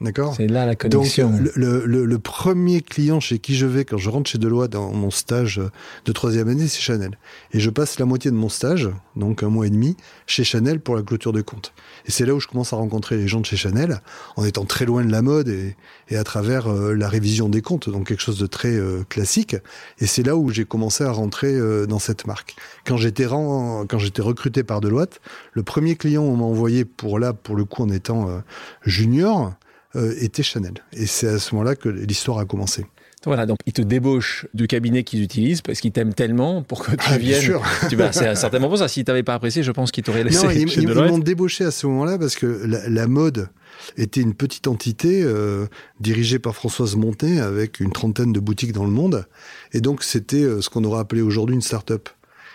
D'accord 0.00 0.34
C'est 0.34 0.46
là 0.46 0.64
la 0.64 0.76
connexion. 0.76 1.28
Donc, 1.28 1.50
le, 1.54 1.84
le, 1.84 2.06
le, 2.06 2.18
premier 2.18 2.80
client 2.80 3.20
chez 3.20 3.38
qui 3.38 3.54
je 3.54 3.66
vais 3.66 3.84
quand 3.84 3.98
je 3.98 4.08
rentre 4.08 4.30
chez 4.30 4.38
Deloitte 4.38 4.70
dans 4.70 4.92
mon 4.92 5.10
stage 5.10 5.60
de 6.06 6.12
troisième 6.12 6.48
année, 6.48 6.68
c'est 6.68 6.80
Chanel. 6.80 7.18
Et 7.52 7.60
je 7.60 7.68
passe 7.68 7.98
la 7.98 8.06
moitié 8.06 8.30
de 8.30 8.36
mon 8.36 8.48
stage, 8.48 8.88
donc 9.14 9.42
un 9.42 9.50
mois 9.50 9.66
et 9.66 9.70
demi, 9.70 9.98
chez 10.26 10.42
Chanel 10.42 10.80
pour 10.80 10.96
la 10.96 11.02
clôture 11.02 11.32
de 11.32 11.42
compte. 11.42 11.74
Et 12.06 12.10
c'est 12.10 12.24
là 12.24 12.34
où 12.34 12.40
je 12.40 12.46
commence 12.46 12.72
à 12.72 12.76
rencontrer 12.76 13.18
les 13.18 13.28
gens 13.28 13.40
de 13.40 13.46
chez 13.46 13.56
Chanel, 13.56 14.00
en 14.36 14.44
étant 14.44 14.64
très 14.64 14.86
loin 14.86 15.04
de 15.04 15.12
la 15.12 15.20
mode 15.20 15.48
et, 15.48 15.76
et 16.08 16.16
à 16.16 16.24
travers 16.24 16.68
euh, 16.68 16.94
la 16.94 17.08
révision 17.08 17.50
des 17.50 17.60
comptes, 17.60 17.90
donc 17.90 18.06
quelque 18.08 18.22
chose 18.22 18.38
de 18.38 18.46
très 18.46 18.74
euh, 18.74 19.04
classique. 19.08 19.56
Et 19.98 20.06
c'est 20.06 20.22
là 20.22 20.34
où 20.34 20.48
j'ai 20.48 20.64
commencé 20.64 21.04
à 21.04 21.12
rentrer 21.12 21.52
euh, 21.54 21.84
dans 21.84 21.98
cette 21.98 22.26
marque. 22.26 22.56
Quand 22.86 22.96
j'étais 22.96 23.26
quand 23.26 23.98
j'étais 23.98 24.22
recruté 24.22 24.62
par 24.62 24.80
Deloitte, 24.80 25.20
le 25.52 25.62
premier 25.62 25.96
client 25.96 26.22
on 26.22 26.36
m'a 26.36 26.44
envoyé 26.44 26.86
pour 26.86 27.18
là, 27.18 27.34
pour 27.34 27.54
le 27.54 27.66
coup, 27.66 27.82
en 27.82 27.90
étant 27.90 28.42
junior, 28.84 29.46
euh, 29.46 29.50
était 29.94 30.42
Chanel. 30.42 30.74
Et 30.92 31.06
c'est 31.06 31.28
à 31.28 31.38
ce 31.38 31.54
moment-là 31.54 31.74
que 31.74 31.88
l'histoire 31.88 32.38
a 32.38 32.44
commencé. 32.44 32.86
Voilà, 33.26 33.44
donc 33.44 33.58
ils 33.66 33.74
te 33.74 33.82
débauchent 33.82 34.46
du 34.54 34.66
cabinet 34.66 35.04
qu'ils 35.04 35.22
utilisent 35.22 35.60
parce 35.60 35.80
qu'ils 35.80 35.92
t'aiment 35.92 36.14
tellement 36.14 36.62
pour 36.62 36.82
que 36.82 36.92
tu 36.92 36.96
ah, 37.06 37.18
viennes. 37.18 37.40
Bien 37.40 37.40
sûr. 37.40 37.62
C'est 38.12 38.34
certainement 38.34 38.68
pour 38.68 38.78
ça. 38.78 38.88
Si 38.88 39.04
tu 39.04 39.10
n'avais 39.10 39.22
pas 39.22 39.34
apprécié, 39.34 39.62
je 39.62 39.72
pense 39.72 39.90
qu'ils 39.90 40.04
t'auraient 40.04 40.24
laissé. 40.24 40.46
Non, 40.46 40.50
ils, 40.50 40.88
m'ont 40.94 41.18
débauché 41.18 41.64
à 41.64 41.70
ce 41.70 41.86
moment-là 41.86 42.18
parce 42.18 42.34
que 42.34 42.46
la, 42.46 43.06
mode 43.06 43.50
était 43.98 44.22
une 44.22 44.32
petite 44.32 44.68
entité 44.68 45.22
euh, 45.22 45.66
dirigée 46.00 46.38
par 46.38 46.54
Françoise 46.54 46.96
Montet 46.96 47.40
avec 47.40 47.80
une 47.80 47.92
trentaine 47.92 48.32
de 48.32 48.40
boutiques 48.40 48.72
dans 48.72 48.84
le 48.84 48.90
monde. 48.90 49.26
Et 49.72 49.82
donc 49.82 50.02
c'était 50.02 50.42
euh, 50.42 50.62
ce 50.62 50.70
qu'on 50.70 50.84
aurait 50.84 51.00
appelé 51.00 51.20
aujourd'hui 51.20 51.54
une 51.54 51.62
start-up. 51.62 52.08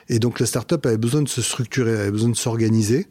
Et 0.09 0.17
donc 0.17 0.39
la 0.39 0.47
start-up 0.47 0.83
avait 0.87 0.97
besoin 0.97 1.21
de 1.21 1.29
se 1.29 1.43
structurer, 1.43 1.91
avait 1.91 2.11
besoin 2.11 2.29
de 2.29 2.35
s'organiser. 2.35 3.05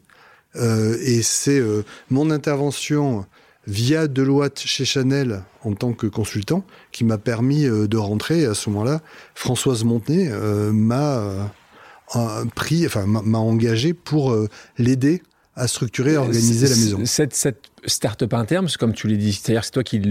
Euh, 0.57 0.97
et 1.01 1.21
c'est 1.21 1.59
euh, 1.59 1.83
mon 2.09 2.31
intervention 2.31 3.25
via 3.67 4.07
Deloitte 4.07 4.59
chez 4.59 4.85
Chanel 4.85 5.43
en 5.63 5.73
tant 5.73 5.93
que 5.93 6.07
consultant 6.07 6.63
qui 6.91 7.03
m'a 7.03 7.17
permis 7.17 7.65
euh, 7.65 7.87
de 7.87 7.97
rentrer. 7.97 8.45
à 8.45 8.53
ce 8.53 8.69
moment-là, 8.69 9.01
Françoise 9.33 9.83
Montenay 9.83 10.29
euh, 10.29 10.71
m'a 10.71 11.49
euh, 12.15 12.45
pris, 12.55 12.85
enfin 12.85 13.05
m'a 13.05 13.39
engagé 13.39 13.93
pour 13.93 14.35
l'aider 14.77 15.23
à 15.55 15.67
structurer 15.67 16.13
et 16.13 16.17
organiser 16.17 16.67
la 16.67 16.75
maison. 16.75 17.01
Cette, 17.05 17.33
cette 17.33 17.71
start-up 17.85 18.33
interne, 18.33 18.67
comme 18.77 18.93
tu 18.93 19.07
l'as 19.07 19.15
dit, 19.15 19.31
c'est-à-dire 19.31 19.63
c'est 19.63 19.71
toi 19.71 19.83
qui 19.83 20.01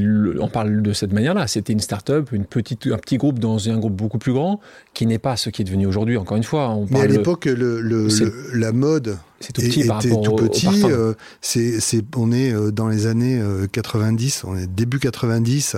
en 0.40 0.48
parle 0.48 0.80
de 0.80 0.92
cette 0.92 1.12
manière-là. 1.12 1.46
C'était 1.46 1.72
une 1.72 1.80
start-up, 1.80 2.30
une 2.32 2.46
petite, 2.46 2.86
un 2.86 2.96
petit 2.96 3.18
groupe 3.18 3.38
dans 3.38 3.68
un 3.68 3.78
groupe 3.78 3.94
beaucoup 3.94 4.18
plus 4.18 4.32
grand, 4.32 4.60
qui 4.94 5.06
n'est 5.06 5.18
pas 5.18 5.36
ce 5.36 5.50
qui 5.50 5.62
est 5.62 5.64
devenu 5.64 5.86
aujourd'hui. 5.86 6.16
Encore 6.16 6.36
une 6.36 6.44
fois, 6.44 6.70
on 6.70 6.86
Mais 6.90 7.02
à 7.02 7.06
l'époque, 7.06 7.44
le, 7.44 7.80
le, 7.80 8.08
la 8.54 8.72
mode 8.72 9.18
c'est 9.40 9.52
tout 9.52 9.60
petit 9.60 9.86
par 9.86 10.02
rapport 10.02 10.22
tout 10.22 10.36
petit. 10.36 10.68
Euh, 10.84 11.12
c'est, 11.42 11.78
on 12.16 12.32
est 12.32 12.52
euh, 12.52 12.70
dans 12.70 12.88
les 12.88 13.06
années 13.06 13.42
90, 13.72 14.44
euh, 14.44 14.48
on 14.48 14.56
est 14.56 14.66
début 14.66 14.98
90. 14.98 15.76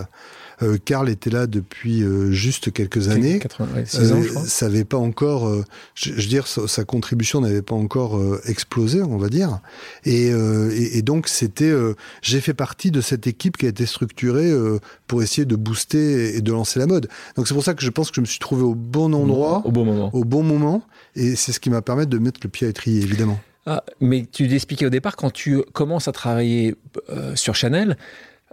Euh, 0.63 0.79
Karl 0.83 1.09
était 1.09 1.31
là 1.31 1.47
depuis 1.47 2.03
euh, 2.03 2.31
juste 2.31 2.73
quelques 2.73 3.09
années. 3.09 3.39
80, 3.39 3.69
ouais, 3.75 3.81
ans, 3.81 4.23
je 4.23 4.29
crois. 4.29 4.45
Ça 4.45 4.67
n'avait 4.67 4.85
pas 4.85 4.97
encore, 4.97 5.49
euh, 5.49 5.65
je, 5.95 6.13
veux 6.13 6.23
dire, 6.23 6.47
sa, 6.47 6.67
sa 6.67 6.85
contribution 6.85 7.41
n'avait 7.41 7.63
pas 7.63 7.75
encore 7.75 8.21
explosé, 8.47 9.03
on 9.03 9.19
va 9.19 9.29
dire. 9.29 9.61
Et, 10.05 10.29
et, 10.29 10.99
et 10.99 11.03
donc 11.03 11.29
c'était, 11.29 11.73
j'ai 12.23 12.41
fait 12.41 12.55
partie 12.55 12.91
de 12.91 13.01
cette 13.01 13.27
équipe 13.27 13.57
qui 13.57 13.67
a 13.67 13.69
été 13.69 13.87
structurée 13.87 14.53
pour 15.07 15.23
essayer 15.23 15.45
de 15.45 15.57
booster 15.57 16.37
et 16.37 16.41
de 16.41 16.53
lancer 16.53 16.79
la 16.79 16.87
mode. 16.87 17.09
Donc 17.37 17.49
c'est 17.49 17.55
pour 17.55 17.65
ça 17.65 17.75
que 17.75 17.83
je 17.83 17.91
pense 17.91 18.11
que 18.11 18.17
je 18.17 18.21
me 18.21 18.27
suis 18.27 18.39
trouvé 18.39 18.63
au 18.63 18.75
bon 18.75 19.15
endroit, 19.15 19.63
au 19.65 19.73
bon 19.73 19.85
moment, 19.85 20.11
au 20.15 20.25
bon 20.25 20.43
moment, 20.43 20.83
et 21.15 21.37
c'est 21.37 21.53
ce 21.53 21.61
qui 21.61 21.71
m'a 21.71 21.83
permis 21.83 22.07
de 22.07 22.19
mettre 22.19 22.41
le 22.43 22.49
pied 22.49 22.67
à 22.67 22.71
étrier, 22.71 23.03
évidemment. 23.03 23.39
Ah, 23.67 23.83
mais 24.01 24.27
tu 24.31 24.47
l'expliquais 24.47 24.87
au 24.87 24.91
départ, 24.91 25.17
quand 25.17 25.31
tu 25.31 25.63
commences 25.73 26.09
à 26.09 26.13
travailler 26.13 26.77
sur 27.35 27.55
Chanel, 27.55 27.97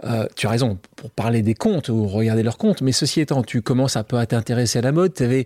euh, 0.06 0.26
tu 0.36 0.48
as 0.48 0.50
raison, 0.50 0.78
pour 0.96 1.12
parler 1.12 1.42
des 1.42 1.54
comptes 1.54 1.90
ou 1.90 2.08
regarder 2.08 2.44
leurs 2.44 2.58
comptes, 2.58 2.82
mais 2.82 2.92
ceci 2.92 3.22
étant, 3.22 3.44
tu 3.44 3.62
commences 3.62 3.96
un 3.96 4.04
peu 4.04 4.18
à 4.18 4.26
t'intéresser 4.26 4.80
à 4.80 4.82
la 4.82 4.92
mode, 4.92 5.14
tu 5.14 5.24
avais, 5.24 5.46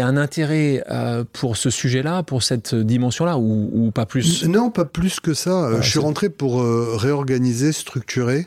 un 0.00 0.16
intérêt 0.16 0.84
euh, 0.90 1.24
pour 1.32 1.56
ce 1.56 1.70
sujet-là, 1.70 2.22
pour 2.22 2.42
cette 2.42 2.74
dimension-là, 2.74 3.38
ou, 3.38 3.90
pas 3.94 4.06
plus? 4.06 4.44
Non, 4.44 4.70
pas 4.70 4.84
plus 4.84 5.20
que 5.20 5.34
ça. 5.34 5.64
Euh, 5.64 5.82
je 5.82 5.88
suis 5.88 5.98
rentré 5.98 6.28
pour 6.28 6.62
réorganiser, 6.62 7.72
structurer 7.72 8.46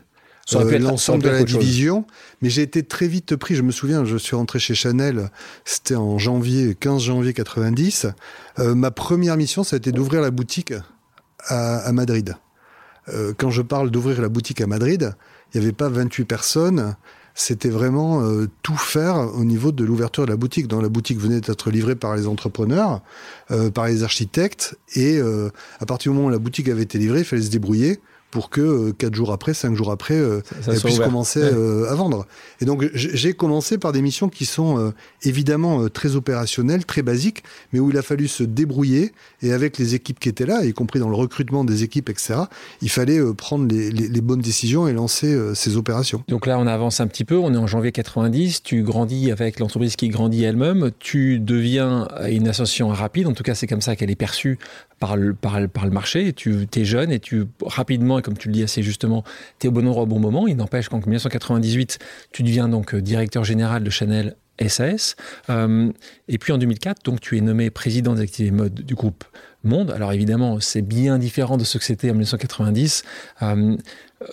l'ensemble 0.51 1.23
de 1.23 1.29
la 1.29 1.43
division, 1.43 2.05
mais 2.41 2.49
j'ai 2.49 2.61
été 2.61 2.83
très 2.83 3.07
vite 3.07 3.35
pris. 3.35 3.55
Je 3.55 3.63
me 3.63 3.71
souviens, 3.71 4.05
je 4.05 4.17
suis 4.17 4.35
rentré 4.35 4.59
chez 4.59 4.75
Chanel, 4.75 5.29
c'était 5.65 5.95
en 5.95 6.17
janvier, 6.17 6.75
15 6.75 7.01
janvier 7.01 7.33
90. 7.33 8.07
ma 8.59 8.91
première 8.91 9.37
mission, 9.37 9.63
ça 9.63 9.75
a 9.75 9.77
été 9.77 9.91
d'ouvrir 9.91 10.21
la 10.21 10.31
boutique 10.31 10.73
à 11.47 11.91
Madrid. 11.91 12.35
Euh, 13.09 13.33
quand 13.37 13.49
je 13.49 13.61
parle 13.61 13.91
d'ouvrir 13.91 14.21
la 14.21 14.29
boutique 14.29 14.61
à 14.61 14.67
Madrid, 14.67 15.13
il 15.53 15.59
n'y 15.59 15.65
avait 15.65 15.73
pas 15.73 15.89
28 15.89 16.25
personnes. 16.25 16.95
C'était 17.35 17.69
vraiment 17.69 18.21
euh, 18.21 18.47
tout 18.61 18.77
faire 18.77 19.15
au 19.35 19.43
niveau 19.43 19.71
de 19.71 19.83
l'ouverture 19.83 20.25
de 20.25 20.29
la 20.29 20.37
boutique. 20.37 20.67
Donc 20.67 20.83
la 20.83 20.89
boutique 20.89 21.19
venait 21.19 21.41
d'être 21.41 21.71
livrée 21.71 21.95
par 21.95 22.15
les 22.15 22.27
entrepreneurs, 22.27 23.01
euh, 23.49 23.71
par 23.71 23.87
les 23.87 24.03
architectes, 24.03 24.77
et 24.95 25.19
à 25.79 25.85
partir 25.85 26.11
du 26.11 26.17
moment 26.17 26.27
où 26.27 26.31
la 26.31 26.39
boutique 26.39 26.69
avait 26.69 26.83
été 26.83 26.97
livrée, 26.97 27.19
il 27.19 27.25
fallait 27.25 27.41
se 27.41 27.49
débrouiller 27.49 27.99
pour 28.33 28.49
que 28.49 28.61
euh, 28.61 28.93
quatre 28.93 29.13
jours 29.13 29.31
après, 29.31 29.53
cinq 29.53 29.75
jours 29.75 29.91
après, 29.91 30.15
euh, 30.15 30.41
elle 30.67 30.79
puisse 30.79 30.97
commencer 30.97 31.39
euh, 31.39 31.91
à 31.91 31.93
vendre. 31.93 32.25
Et 32.61 32.65
donc 32.65 32.89
j'ai 32.95 33.33
commencé 33.33 33.77
par 33.77 33.91
des 33.91 34.01
missions 34.01 34.27
qui 34.27 34.45
sont 34.45 34.91
évidemment 35.21 35.87
très 35.87 36.15
opérationnelles, 36.15 36.83
très 36.83 37.03
basiques, 37.03 37.43
mais 37.71 37.79
où 37.79 37.91
il 37.91 37.97
a 37.97 38.01
fallu 38.01 38.27
se 38.27 38.43
débrouiller 38.43 39.11
et 39.43 39.53
avec 39.53 39.77
les 39.77 39.93
équipes 39.93 40.19
qui 40.19 40.29
étaient 40.29 40.47
là, 40.47 40.65
y 40.65 40.73
compris 40.73 40.99
dans 40.99 41.09
le 41.09 41.15
recrutement 41.15 41.63
des 41.63 41.83
équipes, 41.83 42.09
etc. 42.09 42.45
Il 42.81 42.89
fallait 42.89 43.21
prendre 43.35 43.67
les, 43.67 43.91
les, 43.91 44.21
bonnes 44.21 44.41
décisions 44.41 44.87
et 44.87 44.93
lancer 44.93 45.37
ces 45.53 45.77
opérations. 45.77 46.23
Donc 46.27 46.47
là, 46.47 46.57
on 46.57 46.65
avance 46.65 47.01
un 47.01 47.07
petit 47.07 47.25
peu. 47.25 47.37
On 47.37 47.53
est 47.53 47.57
en 47.57 47.67
janvier 47.67 47.91
90. 47.91 48.63
Tu 48.63 48.81
grandis 48.81 49.31
avec 49.31 49.59
l'entreprise 49.59 49.95
qui 49.95 50.09
grandit 50.09 50.43
elle-même. 50.43 50.89
Tu 50.97 51.39
deviens 51.39 52.07
une 52.27 52.47
association 52.47 52.87
rapide. 52.87 53.27
En 53.27 53.33
tout 53.33 53.43
cas, 53.43 53.53
c'est 53.53 53.67
comme 53.67 53.81
ça 53.81 53.95
qu'elle 53.95 54.09
est 54.09 54.15
perçue 54.15 54.57
par 55.03 55.17
le, 55.17 55.33
par, 55.33 55.59
le 55.59 55.91
marché. 55.91 56.31
Tu 56.31 56.65
es 56.73 56.85
jeune 56.85 57.11
et 57.11 57.19
tu 57.19 57.43
rapidement 57.61 58.21
comme 58.21 58.37
tu 58.37 58.47
le 58.47 58.53
dis 58.53 58.63
assez 58.63 58.81
justement, 58.81 59.25
tu 59.59 59.67
es 59.67 59.69
au 59.69 59.73
bon 59.73 59.85
endroit 59.85 60.03
au 60.03 60.05
bon 60.05 60.19
moment. 60.19 60.47
Il 60.47 60.55
n'empêche 60.55 60.87
qu'en 60.87 60.99
1998, 60.99 61.99
tu 62.31 62.41
deviens 62.41 62.69
donc 62.69 62.95
euh, 62.95 63.01
directeur 63.01 63.43
général 63.43 63.83
de 63.83 63.89
Chanel 63.89 64.37
SAS. 64.65 65.17
Euh, 65.49 65.91
et 66.29 66.37
puis 66.37 66.53
en 66.53 66.57
2004, 66.57 67.03
donc 67.03 67.19
tu 67.19 67.37
es 67.37 67.41
nommé 67.41 67.69
président 67.69 68.13
des 68.13 68.21
activités 68.21 68.55
mode 68.55 68.75
du 68.75 68.95
groupe 68.95 69.25
Monde. 69.63 69.91
Alors 69.91 70.11
évidemment, 70.11 70.59
c'est 70.59 70.81
bien 70.81 71.17
différent 71.17 71.57
de 71.57 71.63
ce 71.63 71.77
que 71.77 71.85
c'était 71.85 72.09
en 72.09 72.13
1990. 72.13 73.03
Euh, 73.41 73.77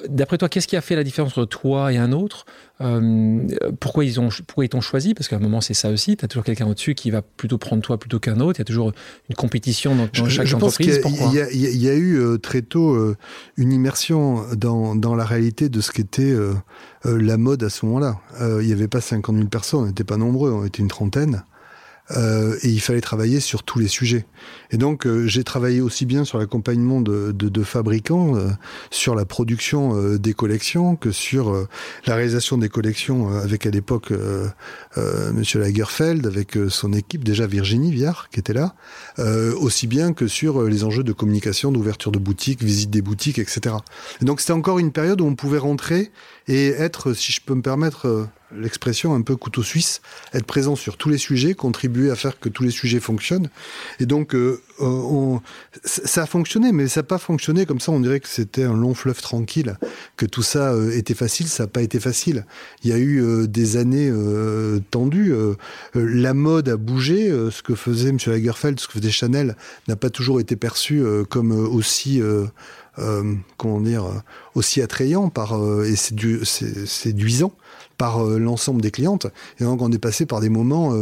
d'après 0.09 0.39
toi, 0.39 0.49
qu'est-ce 0.49 0.67
qui 0.67 0.77
a 0.77 0.81
fait 0.81 0.97
la 0.97 1.05
différence 1.05 1.33
entre 1.33 1.45
toi 1.45 1.93
et 1.93 1.99
un 1.99 2.13
autre? 2.13 2.47
Euh, 2.81 3.47
pourquoi 3.79 4.05
ils 4.05 4.19
ont 4.19 4.31
pourquoi 4.47 4.65
ils 4.65 4.69
t'ont 4.69 4.81
choisi? 4.81 5.15
Parce 5.15 5.29
qu'à 5.29 5.37
un 5.37 5.41
moment, 5.41 5.61
c'est 5.61 5.75
ça 5.75 5.91
aussi. 5.91 6.17
Tu 6.17 6.25
as 6.25 6.29
toujours 6.29 6.45
quelqu'un 6.45 6.67
au-dessus 6.67 6.95
qui 6.95 7.11
va 7.11 7.23
plutôt 7.23 7.59
prendre 7.59 7.83
toi 7.83 7.99
plutôt 7.99 8.19
qu'un 8.19 8.41
autre. 8.41 8.59
Il 8.59 8.63
y 8.63 8.63
a 8.63 8.65
toujours 8.65 8.93
une 9.29 9.37
compétition 9.37 9.95
dans, 9.95 10.09
chaque 10.29 10.47
je 10.47 10.57
entreprise. 10.57 10.99
Pense 11.01 11.13
il, 11.13 11.35
y 11.35 11.41
a, 11.41 11.51
il, 11.51 11.83
y 11.83 11.89
a, 11.89 11.95
eu 11.95 12.19
euh, 12.19 12.39
très 12.39 12.63
tôt 12.63 12.95
euh, 12.95 13.17
une 13.57 13.73
immersion 13.73 14.45
dans, 14.57 14.97
dans 14.97 15.15
la 15.15 15.25
réalité 15.25 15.69
de 15.69 15.81
ce 15.81 15.93
qu'était 15.93 16.35
la 17.05 17.37
mode 17.37 17.63
à 17.63 17.71
ce 17.71 17.87
moment-là. 17.87 18.19
il 18.41 18.67
n'y 18.67 18.73
avait 18.73 18.89
pas 18.89 19.01
50 19.01 19.37
000 19.37 19.49
personnes, 19.49 19.81
on 19.81 19.87
n'était 19.87 20.05
pas 20.05 20.17
nombreux, 20.17 20.51
on 20.51 20.65
était 20.65 20.83
une 20.83 20.89
trentaine. 20.89 21.45
Euh, 22.17 22.57
et 22.63 22.69
il 22.69 22.81
fallait 22.81 23.01
travailler 23.01 23.41
sur 23.41 23.63
tous 23.63 23.79
les 23.79 23.89
sujets. 23.89 24.27
Et 24.71 24.77
donc 24.77 25.07
euh, 25.07 25.27
j'ai 25.27 25.45
travaillé 25.45 25.81
aussi 25.81 26.07
bien 26.07 26.25
sur 26.25 26.39
l'accompagnement 26.39 27.01
de, 27.01 27.33
de, 27.33 27.49
de, 27.49 27.63
fabricants, 27.63 28.37
euh, 28.37 28.49
sur 28.91 29.15
la 29.15 29.25
production 29.25 29.97
euh, 29.97 30.19
des 30.19 30.33
collections, 30.33 30.97
que 30.97 31.13
sur 31.13 31.67
la 32.07 32.15
réalisation 32.15 32.59
des 32.59 32.69
collections 32.69 33.29
avec 33.29 33.67
à 33.67 33.71
l'époque 33.71 34.13
Monsieur 34.97 35.61
Lagerfeld, 35.61 36.27
avec 36.27 36.57
son 36.69 36.93
équipe, 36.93 37.25
déjà 37.25 37.47
Virginie 37.47 37.93
Viard 37.93 38.29
qui 38.31 38.41
était 38.41 38.53
là, 38.53 38.75
aussi 39.61 39.87
bien 39.87 40.13
que 40.13 40.27
sur 40.27 40.63
les 40.65 40.85
enjeux 40.85 41.03
de 41.03 41.13
communication, 41.13 41.73
d'ouverture 41.73 42.13
de 42.13 42.19
boutiques, 42.19 42.63
visite 42.63 42.91
des 42.91 43.03
boutiques, 43.03 43.39
etc. 43.39 43.77
Et 44.21 44.25
donc 44.25 44.41
c'était 44.41 44.53
encore 44.53 44.79
une 44.79 44.93
période 44.93 45.21
où 45.21 45.27
on 45.27 45.35
pouvait 45.35 45.59
rentrer 45.59 46.11
et 46.49 46.69
être, 46.69 47.13
si 47.13 47.33
je 47.33 47.41
peux 47.41 47.55
me 47.55 47.63
permettre 47.63 48.29
l'expression 48.55 49.15
un 49.15 49.23
peu 49.23 49.37
couteau 49.37 49.63
suisse, 49.63 50.01
être 50.33 50.47
présent 50.47 50.77
sur 50.77 50.97
tous 50.97 51.09
les 51.09 51.19
sujets, 51.19 51.55
contribuer 51.55 52.11
à 52.11 52.17
faire 52.17 52.39
que 52.39 52.49
tous 52.49 52.63
les 52.63 52.71
sujets 52.71 53.01
fonctionnent. 53.01 53.51
Et 53.99 54.07
donc, 54.07 54.35
euh, 54.35 54.61
on, 54.79 55.41
ça 55.85 56.23
a 56.23 56.27
fonctionné, 56.27 56.73
mais 56.73 56.89
ça 56.89 57.01
n'a 57.01 57.05
pas 57.05 57.19
fonctionné 57.19 57.67
comme 57.67 57.81
ça. 57.81 57.93
On 57.93 58.01
dirait 58.01 58.21
que 58.21 58.29
c'était 58.29 58.65
un 58.65 58.75
long 58.75 58.95
fleuve 58.95 59.21
tranquille, 59.21 59.77
que 60.17 60.27
tout 60.27 60.43
ça 60.43 60.73
euh, 60.73 60.91
était 60.97 61.15
facile. 61.15 61.49
Ça 61.49 61.65
n'a 61.65 61.69
pas 61.69 61.83
été 61.83 62.01
facile. 62.01 62.47
Il 62.83 62.91
y 62.91 62.93
a 62.93 62.99
eu 62.99 63.23
euh, 63.23 63.47
des 63.47 63.77
années 63.77 64.13
tendues. 64.91 65.35
la 65.95 66.35
mode 66.35 66.69
a 66.69 66.77
bougé. 66.77 67.31
ce 67.51 67.63
que 67.63 67.75
faisait 67.75 68.11
M. 68.11 68.19
Lagerfeld, 68.27 68.81
ce 68.81 68.87
que 68.87 68.95
faisait 68.95 69.11
Chanel, 69.11 69.57
n'a 69.89 69.97
pas 69.97 70.11
toujours 70.11 70.41
été 70.41 70.57
perçu 70.57 71.03
comme 71.29 71.53
aussi 71.53 72.21
comment 73.57 73.81
dire, 73.81 74.05
aussi 74.55 74.83
attrayant 74.83 75.29
par, 75.31 75.59
et 75.85 75.97
séduisant 75.97 77.53
par 78.01 78.25
euh, 78.25 78.39
l'ensemble 78.39 78.81
des 78.81 78.91
clientes. 78.91 79.27
Et 79.61 79.65
donc 79.65 79.83
on 79.83 79.93
est 79.93 79.99
passé 79.99 80.25
par 80.25 80.41
des 80.41 80.49
moments 80.49 80.95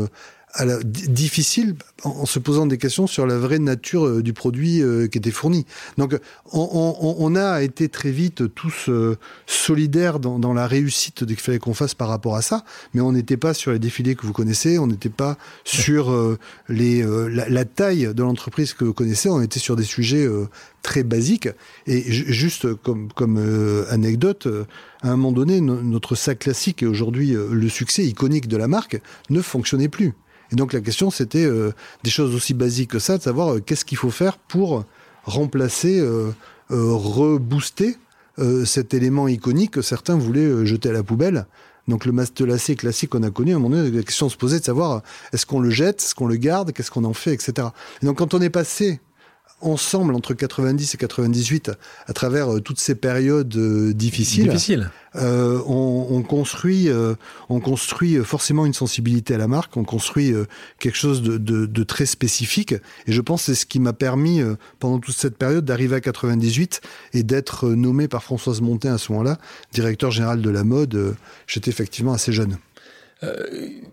difficile 0.64 1.76
en, 2.04 2.26
se 2.26 2.38
posant 2.38 2.66
des 2.66 2.78
questions 2.78 3.06
sur 3.06 3.26
la 3.26 3.38
vraie 3.38 3.58
nature 3.58 4.06
euh, 4.06 4.22
du 4.22 4.32
produit 4.32 4.82
euh, 4.82 5.06
qui 5.06 5.18
était 5.18 5.30
fourni. 5.30 5.66
Donc 5.96 6.18
on, 6.52 7.34
a 7.36 7.62
été 7.62 7.88
très 7.88 8.10
vite 8.10 8.54
tous 8.54 8.88
euh, 8.88 9.16
solidaires 9.46 10.18
dans, 10.18 10.52
la 10.52 10.66
réussite 10.66 11.26
qu'il 11.26 11.36
fallait 11.36 11.58
qu'on 11.58 11.74
fasse 11.74 11.94
par 11.94 12.08
rapport 12.08 12.36
à 12.36 12.42
ça, 12.42 12.64
mais 12.94 13.00
on 13.00 13.12
n'était 13.12 13.36
pas 13.36 13.54
sur 13.54 13.70
les 13.70 13.78
défilés 13.78 14.14
que 14.14 14.26
vous 14.26 14.32
connaissez, 14.32 14.78
on 14.78 14.86
n'était 14.86 15.08
pas 15.08 15.36
sur 15.64 16.36
les, 16.68 17.04
la, 17.28 17.64
taille 17.64 18.12
de 18.14 18.22
l'entreprise 18.22 18.72
que 18.72 18.84
vous 18.84 18.94
connaissez, 18.94 19.28
on 19.28 19.42
était 19.42 19.60
sur 19.60 19.76
des 19.76 19.84
sujets 19.84 20.26
très 20.82 21.02
basiques. 21.02 21.48
Et 21.86 22.10
juste 22.10 22.74
comme, 22.76 23.12
comme 23.12 23.38
anecdote, 23.90 24.48
à 25.02 25.08
un 25.08 25.16
moment 25.16 25.32
donné, 25.32 25.60
notre 25.60 26.14
sac 26.14 26.40
classique 26.40 26.82
et 26.82 26.86
aujourd'hui 26.86 27.32
le 27.32 27.68
succès 27.68 28.06
iconique 28.06 28.48
de 28.48 28.56
la 28.56 28.68
marque 28.68 29.00
ne 29.28 29.42
fonctionnait 29.42 29.88
plus. 29.88 30.14
Et 30.52 30.56
donc 30.56 30.72
la 30.72 30.80
question, 30.80 31.10
c'était 31.10 31.44
euh, 31.44 31.72
des 32.04 32.10
choses 32.10 32.34
aussi 32.34 32.54
basiques 32.54 32.90
que 32.90 32.98
ça, 32.98 33.18
de 33.18 33.22
savoir 33.22 33.54
euh, 33.54 33.60
qu'est-ce 33.60 33.84
qu'il 33.84 33.98
faut 33.98 34.10
faire 34.10 34.38
pour 34.38 34.84
remplacer, 35.24 36.00
euh, 36.00 36.32
rebooster 36.70 37.96
cet 38.64 38.94
élément 38.94 39.26
iconique 39.26 39.72
que 39.72 39.82
certains 39.82 40.16
voulaient 40.16 40.64
jeter 40.64 40.90
à 40.90 40.92
la 40.92 41.02
poubelle. 41.02 41.46
Donc 41.88 42.04
le 42.04 42.12
matelassé 42.12 42.76
classique 42.76 43.10
qu'on 43.10 43.24
a 43.24 43.30
connu, 43.30 43.52
à 43.52 43.56
un 43.56 43.58
moment 43.58 43.74
donné, 43.74 43.90
la 43.90 44.02
question 44.04 44.28
se 44.28 44.36
posait 44.36 44.60
de 44.60 44.64
savoir 44.64 45.02
est-ce 45.32 45.44
qu'on 45.44 45.58
le 45.58 45.70
jette, 45.70 46.00
est-ce 46.00 46.14
qu'on 46.14 46.28
le 46.28 46.36
garde, 46.36 46.70
qu'est-ce 46.72 46.92
qu'on 46.92 47.02
en 47.02 47.14
fait, 47.14 47.32
etc. 47.32 47.68
Et 48.00 48.06
donc 48.06 48.18
quand 48.18 48.34
on 48.34 48.40
est 48.40 48.50
passé 48.50 49.00
ensemble 49.60 50.14
entre 50.14 50.34
90 50.34 50.94
et 50.94 50.98
98 50.98 51.72
à 52.06 52.12
travers 52.12 52.54
euh, 52.54 52.60
toutes 52.60 52.78
ces 52.78 52.94
périodes 52.94 53.54
euh, 53.56 53.92
difficiles. 53.92 54.90
Euh, 55.16 55.60
on, 55.66 56.22
construit, 56.22 56.88
on 57.48 57.60
construit 57.60 58.16
forcément 58.18 58.66
une 58.66 58.74
sensibilité 58.74 59.34
à 59.34 59.38
la 59.38 59.48
marque, 59.48 59.76
on 59.76 59.82
construit 59.82 60.34
quelque 60.78 60.96
chose 60.96 61.22
de, 61.22 61.84
très 61.84 62.06
spécifique. 62.06 62.74
Et 63.06 63.12
je 63.12 63.20
pense 63.20 63.40
que 63.40 63.46
c'est 63.46 63.60
ce 63.60 63.66
qui 63.66 63.80
m'a 63.80 63.94
permis, 63.94 64.42
pendant 64.78 64.98
toute 64.98 65.16
cette 65.16 65.36
période, 65.36 65.64
d'arriver 65.64 65.96
à 65.96 66.00
98 66.00 66.82
et 67.14 67.22
d'être 67.22 67.70
nommé 67.70 68.06
par 68.06 68.22
Françoise 68.22 68.60
Montin 68.60 68.94
à 68.94 68.98
ce 68.98 69.10
moment-là, 69.12 69.38
directeur 69.72 70.10
général 70.10 70.42
de 70.42 70.50
la 70.50 70.62
mode. 70.62 71.16
J'étais 71.46 71.70
effectivement 71.70 72.12
assez 72.12 72.32
jeune. 72.32 72.58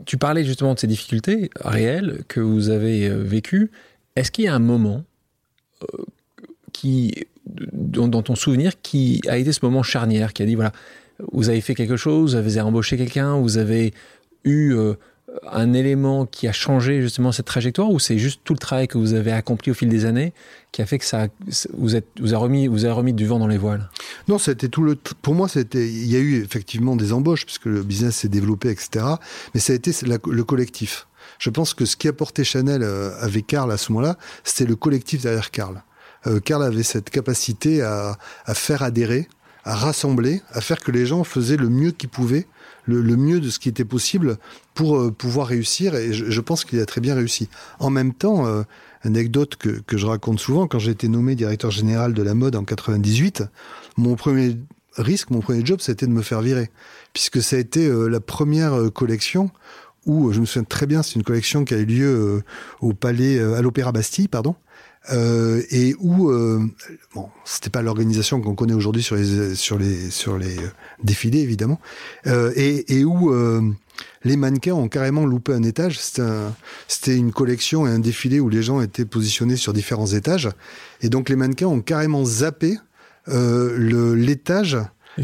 tu 0.05 0.17
parlais 0.17 0.43
justement 0.43 0.73
de 0.73 0.79
ces 0.79 0.87
difficultés 0.87 1.49
réelles 1.61 2.23
que 2.27 2.41
vous 2.41 2.69
avez 2.69 3.09
vécues. 3.09 3.71
Est-ce 4.15 4.31
qu'il 4.31 4.45
y 4.45 4.47
a 4.49 4.53
un 4.53 4.59
moment 4.59 5.05
qui, 6.73 7.13
dans, 7.45 8.21
ton 8.21 8.35
souvenir, 8.35 8.81
qui 8.81 9.21
a 9.27 9.37
été 9.37 9.51
ce 9.53 9.59
moment 9.63 9.83
charnière, 9.83 10.33
qui 10.33 10.43
a 10.43 10.45
dit 10.45 10.55
voilà, 10.55 10.71
vous 11.31 11.49
avez 11.49 11.61
fait 11.61 11.75
quelque 11.75 11.97
chose, 11.97 12.35
vous 12.35 12.57
avez 12.57 12.61
embauché 12.61 12.97
quelqu'un, 12.97 13.37
vous 13.39 13.57
avez 13.57 13.93
eu 14.43 14.73
euh, 14.73 14.95
un 15.51 15.73
élément 15.73 16.25
qui 16.25 16.47
a 16.47 16.51
changé 16.51 17.01
justement 17.01 17.31
cette 17.31 17.45
trajectoire, 17.45 17.89
ou 17.91 17.99
c'est 17.99 18.17
juste 18.17 18.41
tout 18.43 18.53
le 18.53 18.59
travail 18.59 18.87
que 18.87 18.97
vous 18.97 19.13
avez 19.13 19.31
accompli 19.31 19.71
au 19.71 19.73
fil 19.73 19.89
des 19.89 20.05
années 20.05 20.33
qui 20.71 20.81
a 20.81 20.85
fait 20.85 20.99
que 20.99 21.05
ça 21.05 21.27
vous, 21.77 21.95
êtes, 21.95 22.07
vous 22.19 22.33
a 22.33 22.37
remis 22.37 22.67
vous 22.67 22.85
a 22.85 22.91
remis 22.91 23.13
du 23.13 23.25
vent 23.25 23.39
dans 23.39 23.47
les 23.47 23.57
voiles? 23.57 23.89
Non, 24.27 24.37
c'était 24.37 24.67
tout 24.67 24.83
le. 24.83 24.95
Pour 24.95 25.33
moi, 25.33 25.47
c'était 25.47 25.87
il 25.87 26.11
y 26.11 26.17
a 26.17 26.19
eu 26.19 26.43
effectivement 26.43 26.97
des 26.97 27.13
embauches 27.13 27.45
puisque 27.45 27.65
le 27.67 27.83
business 27.83 28.17
s'est 28.17 28.27
développé, 28.27 28.69
etc. 28.69 29.05
Mais 29.53 29.61
ça 29.61 29.71
a 29.71 29.75
été 29.77 29.91
le 30.03 30.43
collectif. 30.43 31.07
Je 31.39 31.49
pense 31.49 31.73
que 31.73 31.85
ce 31.85 31.95
qui 31.95 32.07
a 32.07 32.13
porté 32.13 32.43
Chanel 32.43 32.81
euh, 32.83 33.11
avec 33.19 33.47
Karl 33.47 33.71
à 33.71 33.77
ce 33.77 33.91
moment-là, 33.91 34.17
c'était 34.43 34.65
le 34.65 34.75
collectif 34.75 35.21
derrière 35.21 35.51
Karl. 35.51 35.83
Euh, 36.27 36.39
Karl 36.39 36.63
avait 36.63 36.83
cette 36.83 37.09
capacité 37.09 37.81
à, 37.81 38.17
faire 38.53 38.83
adhérer, 38.83 39.27
à 39.63 39.75
rassembler, 39.75 40.41
à 40.51 40.61
faire 40.61 40.79
que 40.79 40.91
les 40.91 41.05
gens 41.05 41.23
faisaient 41.23 41.57
le 41.57 41.69
mieux 41.69 41.91
qu'ils 41.91 42.09
pouvaient, 42.09 42.47
le, 42.85 43.01
mieux 43.15 43.39
de 43.39 43.49
ce 43.49 43.59
qui 43.59 43.69
était 43.69 43.85
possible 43.85 44.37
pour 44.73 44.97
euh, 44.97 45.11
pouvoir 45.11 45.47
réussir. 45.47 45.95
Et 45.95 46.13
je, 46.13 46.41
pense 46.41 46.65
qu'il 46.65 46.79
a 46.79 46.85
très 46.85 47.01
bien 47.01 47.15
réussi. 47.15 47.49
En 47.79 47.89
même 47.89 48.13
temps, 48.13 48.45
anecdote 49.03 49.55
que, 49.55 49.69
que, 49.69 49.97
je 49.97 50.05
raconte 50.05 50.39
souvent, 50.39 50.67
quand 50.67 50.79
j'ai 50.79 50.91
été 50.91 51.07
nommé 51.07 51.35
directeur 51.35 51.71
général 51.71 52.13
de 52.13 52.23
la 52.23 52.33
mode 52.33 52.55
en 52.55 52.63
98, 52.63 53.43
mon 53.97 54.15
premier 54.15 54.57
risque, 54.97 55.29
mon 55.29 55.41
premier 55.41 55.65
job, 55.65 55.79
c'était 55.81 56.07
de 56.07 56.11
me 56.11 56.21
faire 56.21 56.41
virer, 56.41 56.69
puisque 57.13 57.41
ça 57.41 57.57
a 57.57 57.59
été 57.59 57.89
la 57.89 58.19
première 58.19 58.91
collection 58.93 59.51
où, 60.05 60.31
je 60.31 60.39
me 60.39 60.45
souviens 60.45 60.63
très 60.63 60.85
bien, 60.85 61.03
c'est 61.03 61.15
une 61.15 61.23
collection 61.23 61.65
qui 61.65 61.73
a 61.73 61.77
eu 61.77 61.85
lieu 61.85 62.07
euh, 62.07 62.43
au 62.81 62.93
palais, 62.93 63.37
euh, 63.37 63.55
à 63.55 63.61
l'Opéra 63.61 63.91
Bastille, 63.91 64.27
pardon, 64.27 64.55
euh, 65.11 65.61
et 65.69 65.95
où 65.99 66.31
euh, 66.31 66.59
bon, 67.13 67.29
c'était 67.43 67.69
pas 67.69 67.83
l'organisation 67.83 68.41
qu'on 68.41 68.55
connaît 68.55 68.73
aujourd'hui 68.73 69.03
sur 69.03 69.15
les 69.15 69.53
sur 69.53 69.77
les 69.77 70.09
sur 70.09 70.37
les 70.37 70.55
défilés 71.03 71.41
évidemment, 71.41 71.79
euh, 72.25 72.51
et, 72.55 72.97
et, 72.97 73.05
où 73.05 73.31
les 74.23 74.35
mannequins 74.35 74.73
ont 74.73 74.87
carrément 74.87 75.25
loupé 75.25 75.53
un 75.53 75.61
étage. 75.63 75.99
C'était 75.99 77.15
une 77.15 77.31
collection 77.31 77.85
et 77.85 77.91
un 77.91 77.99
défilé 77.99 78.39
où 78.39 78.49
les 78.49 78.63
gens 78.63 78.81
étaient 78.81 79.05
positionnés 79.05 79.57
sur 79.57 79.73
différents 79.73 80.07
étages, 80.07 80.49
et 81.01 81.09
donc 81.09 81.29
les 81.29 81.35
mannequins 81.35 81.67
ont 81.67 81.81
carrément 81.81 82.25
zappé 82.25 82.77
l'étage 83.27 84.77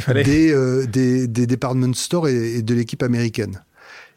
des, 0.08 0.86
des, 0.88 1.28
des 1.28 1.48
department 1.48 1.94
stores 1.96 2.28
et 2.28 2.62
de 2.62 2.74
l'équipe 2.76 3.02
américaine. 3.02 3.62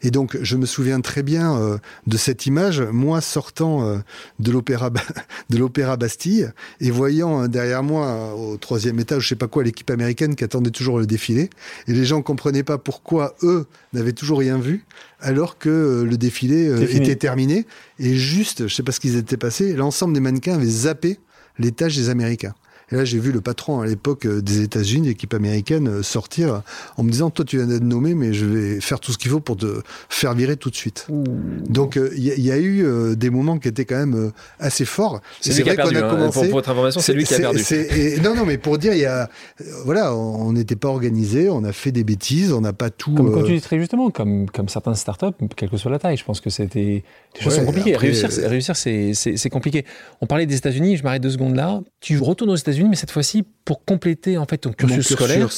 Et 0.04 0.10
donc, 0.10 0.36
je 0.40 0.56
me 0.56 0.66
souviens 0.66 1.00
très 1.00 1.22
bien 1.22 1.56
euh, 1.56 1.78
de 2.06 2.16
cette 2.18 2.44
image, 2.44 2.82
moi 2.82 3.22
sortant 3.22 3.88
euh, 3.88 3.98
de 4.38 4.52
l'opéra 4.52 4.90
de 5.50 5.56
l'opéra 5.56 5.96
Bastille 5.96 6.52
et 6.80 6.90
voyant 6.90 7.42
euh, 7.44 7.48
derrière 7.48 7.82
moi 7.82 8.34
au 8.34 8.58
troisième 8.58 9.00
étage, 9.00 9.22
je 9.22 9.28
sais 9.30 9.34
pas 9.34 9.48
quoi, 9.48 9.64
l'équipe 9.64 9.90
américaine 9.90 10.36
qui 10.36 10.44
attendait 10.44 10.70
toujours 10.70 10.98
le 10.98 11.06
défilé. 11.06 11.48
Et 11.88 11.94
les 11.94 12.04
gens 12.04 12.20
comprenaient 12.20 12.62
pas 12.62 12.76
pourquoi 12.76 13.34
eux 13.42 13.66
n'avaient 13.94 14.12
toujours 14.12 14.38
rien 14.38 14.58
vu 14.58 14.84
alors 15.20 15.56
que 15.56 16.04
le 16.06 16.16
défilé 16.18 16.84
était 16.94 17.16
terminé. 17.16 17.66
Et 17.98 18.14
juste, 18.14 18.68
je 18.68 18.74
sais 18.74 18.82
pas 18.82 18.92
ce 18.92 19.00
qu'ils 19.00 19.16
étaient 19.16 19.38
passés, 19.38 19.72
l'ensemble 19.72 20.12
des 20.12 20.20
mannequins 20.20 20.54
avaient 20.54 20.66
zappé 20.66 21.18
l'étage 21.58 21.96
des 21.96 22.10
Américains. 22.10 22.54
Et 22.92 22.96
là, 22.96 23.04
j'ai 23.04 23.18
vu 23.18 23.32
le 23.32 23.40
patron 23.40 23.80
à 23.80 23.86
l'époque 23.86 24.26
euh, 24.26 24.42
des 24.42 24.62
États-Unis, 24.62 25.08
l'équipe 25.08 25.32
américaine, 25.34 25.88
euh, 25.88 26.02
sortir 26.02 26.62
en 26.96 27.02
me 27.02 27.10
disant 27.10 27.30
Toi, 27.30 27.44
tu 27.44 27.56
viens 27.56 27.66
d'être 27.66 27.82
nommé, 27.82 28.14
mais 28.14 28.32
je 28.32 28.44
vais 28.44 28.80
faire 28.80 29.00
tout 29.00 29.12
ce 29.12 29.18
qu'il 29.18 29.30
faut 29.30 29.40
pour 29.40 29.56
te 29.56 29.82
faire 30.08 30.34
virer 30.34 30.56
tout 30.56 30.70
de 30.70 30.76
suite. 30.76 31.06
Donc, 31.08 31.98
il 32.16 32.22
y, 32.22 32.52
a 32.52 32.58
eu 32.58 32.84
euh, 32.84 33.14
des 33.14 33.30
moments 33.30 33.58
qui 33.58 33.68
étaient 33.68 33.84
quand 33.84 33.96
même 33.96 34.32
assez 34.58 34.84
forts. 34.84 35.20
C'est 35.40 35.62
vrai 35.62 35.76
qu'on 35.76 35.94
a 35.94 36.06
hein. 36.06 36.10
commencé. 36.10 36.40
Pour, 36.40 36.58
votre 36.58 36.70
information, 36.70 37.00
c'est 37.00 37.14
lui 37.14 37.24
qui 37.24 37.34
a 37.34 37.38
perdu. 37.38 37.62
non, 38.22 38.34
non, 38.34 38.44
mais 38.44 38.58
pour 38.58 38.78
dire, 38.78 38.92
il 38.92 39.00
y 39.00 39.06
a. 39.06 39.28
Voilà, 39.84 40.14
on 40.14 40.52
n'était 40.52 40.76
pas 40.76 40.88
organisé, 40.88 41.48
on 41.48 41.64
a 41.64 41.72
fait 41.72 41.92
des 41.92 42.04
bêtises, 42.04 42.52
on 42.52 42.60
n'a 42.60 42.72
pas 42.72 42.90
tout. 42.90 43.14
Comme, 43.14 43.44
tu 43.44 43.54
dis 43.54 43.60
très 43.60 43.78
justement, 43.78 44.10
comme, 44.10 44.48
comme 44.50 44.68
certaines 44.68 44.94
startups, 44.94 45.26
quelle 45.56 45.70
que 45.70 45.76
soit 45.76 45.90
la 45.90 45.98
taille, 45.98 46.16
je 46.16 46.24
pense 46.24 46.40
que 46.40 46.50
c'était. 46.50 47.04
Des 47.34 47.40
choses 47.40 47.56
sont 47.56 47.64
compliquées. 47.64 47.96
réussir, 47.96 48.30
réussir 48.30 48.76
c'est 48.76 49.50
compliqué. 49.50 49.84
On 50.20 50.26
parlait 50.26 50.46
des 50.46 50.56
États-Unis, 50.56 50.96
je 50.96 51.02
m'arrête 51.02 51.22
deux 51.22 51.30
secondes 51.30 51.56
là. 51.56 51.80
Tu 52.00 52.18
retournes 52.18 52.50
aux 52.50 52.56
États-Unis 52.56 52.83
mais 52.88 52.96
cette 52.96 53.10
fois-ci 53.10 53.44
pour 53.64 53.84
compléter 53.84 54.36
en 54.36 54.44
fait 54.44 54.58
ton 54.58 54.72
cursus, 54.72 55.12
scolaire. 55.12 55.48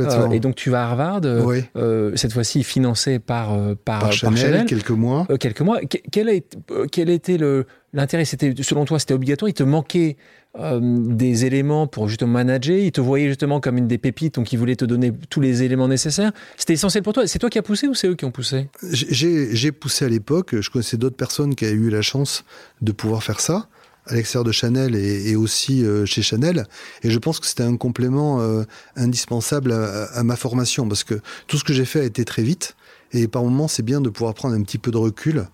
Euh, 0.00 0.30
et 0.30 0.40
donc 0.40 0.54
tu 0.54 0.70
vas 0.70 0.82
à 0.82 0.90
Harvard, 0.90 1.20
euh, 1.24 1.60
euh, 1.76 2.12
cette 2.14 2.32
fois-ci 2.32 2.62
financé 2.62 3.18
par 3.18 3.56
par, 3.84 4.12
Chanel, 4.12 4.66
quelques 4.66 4.90
mois. 4.90 5.26
quelques 5.40 5.60
mois. 5.60 5.80
Quel 6.10 6.28
été, 6.28 6.58
quel 6.92 7.10
était 7.10 7.38
le 7.38 7.66
l'intérêt? 7.92 8.24
C'était 8.24 8.54
selon 8.62 8.84
toi 8.84 8.98
c'était 8.98 9.14
obligatoire? 9.14 9.48
Il 9.48 9.54
te 9.54 9.62
manquait 9.62 10.16
des 10.56 11.46
éléments 11.46 11.86
pour 11.86 12.08
justement 12.08 12.32
manager? 12.32 12.76
Il 12.76 12.92
te 12.92 13.00
voyait 13.00 13.28
justement 13.28 13.60
comme 13.60 13.78
une 13.78 13.88
des 13.88 13.98
pépites, 13.98 14.36
donc 14.36 14.52
il 14.52 14.58
voulait 14.58 14.76
te 14.76 14.84
donner 14.84 15.12
tous 15.30 15.40
les 15.40 15.62
éléments 15.62 15.88
nécessaires? 15.88 16.32
C'était 16.56 16.74
essentiel 16.74 17.02
pour 17.02 17.12
toi? 17.12 17.26
C'est 17.26 17.38
toi 17.38 17.50
qui 17.50 17.58
as 17.58 17.62
poussé 17.62 17.88
ou 17.88 17.94
c'est 17.94 18.08
eux 18.08 18.14
qui 18.14 18.24
ont 18.24 18.30
poussé? 18.30 18.68
J'ai 18.90 19.72
poussé 19.72 20.04
à 20.04 20.08
l'époque. 20.08 20.60
Je 20.60 20.70
connaissais 20.70 20.96
d'autres 20.96 21.16
personnes 21.16 21.54
qui 21.54 21.64
avaient 21.64 21.74
eu 21.74 21.90
la 21.90 22.02
chance 22.02 22.44
de 22.82 22.92
pouvoir 22.92 23.22
faire 23.22 23.40
ça 23.40 23.68
à 24.06 24.14
l'extérieur 24.14 24.44
de 24.44 24.52
Chanel 24.52 24.94
et, 24.94 25.36
aussi 25.36 25.84
euh, 25.84 26.06
chez 26.06 26.22
Chanel. 26.22 26.66
Et 27.02 27.10
je 27.10 27.18
pense 27.18 27.40
que 27.40 27.46
c'était 27.46 27.62
un 27.62 27.76
complément 27.76 28.40
euh, 28.40 28.64
indispensable 28.96 29.72
à, 29.72 30.04
à, 30.04 30.22
ma 30.22 30.36
formation 30.36 30.88
parce 30.88 31.04
que 31.04 31.20
tout 31.46 31.56
ce 31.58 31.64
que 31.64 31.72
j'ai 31.72 31.84
fait 31.84 32.00
a 32.00 32.04
été 32.04 32.24
très 32.24 32.42
vite. 32.42 32.76
Et 33.12 33.28
par 33.28 33.42
moments, 33.42 33.68
c'est 33.68 33.82
bien 33.82 34.00
de 34.00 34.10
pouvoir 34.10 34.34
prendre 34.34 34.54
un 34.54 34.62
petit 34.62 34.78
peu 34.78 34.90
de 34.90 34.96
recul 34.96 35.46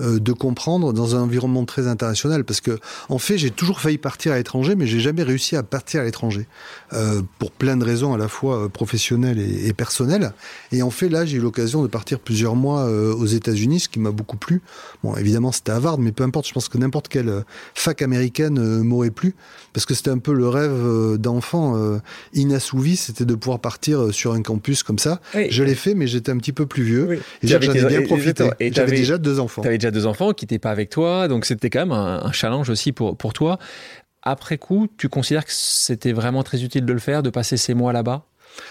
euh, 0.00 0.20
de 0.20 0.32
comprendre 0.32 0.92
dans 0.92 1.16
un 1.16 1.20
environnement 1.22 1.64
très 1.64 1.88
international. 1.88 2.44
Parce 2.44 2.60
que, 2.60 2.78
en 3.08 3.18
fait, 3.18 3.36
j'ai 3.36 3.50
toujours 3.50 3.80
failli 3.80 3.98
partir 3.98 4.32
à 4.32 4.36
l'étranger, 4.36 4.76
mais 4.76 4.86
j'ai 4.86 5.00
jamais 5.00 5.24
réussi 5.24 5.56
à 5.56 5.62
partir 5.64 6.02
à 6.02 6.04
l'étranger. 6.04 6.46
Euh, 6.92 7.22
pour 7.38 7.50
plein 7.50 7.76
de 7.76 7.84
raisons, 7.84 8.14
à 8.14 8.18
la 8.18 8.28
fois 8.28 8.64
euh, 8.64 8.68
professionnelles 8.68 9.40
et, 9.40 9.72
personnelles. 9.72 10.32
Et 10.70 10.82
en 10.82 10.90
fait, 10.90 11.08
là, 11.08 11.26
j'ai 11.26 11.38
eu 11.38 11.40
l'occasion 11.40 11.82
de 11.82 11.88
partir 11.88 12.20
plusieurs 12.20 12.54
mois 12.54 12.84
aux 12.84 13.26
États-Unis, 13.26 13.80
ce 13.80 13.88
qui 13.88 13.98
m'a 13.98 14.10
beaucoup 14.10 14.36
plu. 14.36 14.62
Bon, 15.02 15.16
évidemment, 15.16 15.52
c'était 15.52 15.72
Harvard, 15.72 15.98
mais 15.98 16.12
peu 16.12 16.24
importe, 16.24 16.48
je 16.48 16.52
pense 16.52 16.68
que 16.68 16.78
n'importe 16.78 17.08
quelle 17.08 17.44
fac 17.74 18.02
américaine 18.02 18.82
m'aurait 18.82 19.10
plu. 19.10 19.34
Parce 19.72 19.86
que 19.86 19.94
c'était 19.94 20.10
un 20.10 20.18
peu 20.18 20.32
le 20.32 20.48
rêve 20.48 21.16
d'enfant 21.16 21.76
inassouvi, 22.32 22.96
c'était 22.96 23.24
de 23.24 23.34
pouvoir 23.34 23.60
partir 23.60 24.12
sur 24.12 24.32
un 24.32 24.42
campus 24.42 24.82
comme 24.82 24.98
ça. 24.98 25.20
Je 25.34 25.62
l'ai 25.62 25.74
fait, 25.74 25.94
mais 25.94 26.06
j'étais 26.06 26.32
un 26.32 26.38
petit 26.38 26.52
peu 26.52 26.66
plus 26.66 26.82
vieux. 26.82 27.20
Et 27.42 27.48
j'en 27.48 27.60
ai 27.60 27.84
bien 27.84 28.02
profité. 28.02 28.48
J'avais 28.60 28.96
déjà 28.96 29.18
deux 29.18 29.38
enfants 29.38 29.62
deux 29.90 30.06
enfants 30.06 30.32
qui 30.32 30.44
n'étaient 30.44 30.58
pas 30.58 30.70
avec 30.70 30.90
toi, 30.90 31.28
donc 31.28 31.44
c'était 31.44 31.70
quand 31.70 31.80
même 31.80 31.92
un, 31.92 32.32
challenge 32.32 32.70
aussi 32.70 32.92
pour, 32.92 33.16
pour 33.16 33.32
toi. 33.32 33.58
Après 34.22 34.58
coup, 34.58 34.88
tu 34.96 35.08
considères 35.08 35.44
que 35.44 35.52
c'était 35.52 36.12
vraiment 36.12 36.42
très 36.42 36.62
utile 36.64 36.84
de 36.84 36.92
le 36.92 36.98
faire, 36.98 37.22
de 37.22 37.30
passer 37.30 37.56
ces 37.56 37.74
mois 37.74 37.92
là-bas? 37.92 38.24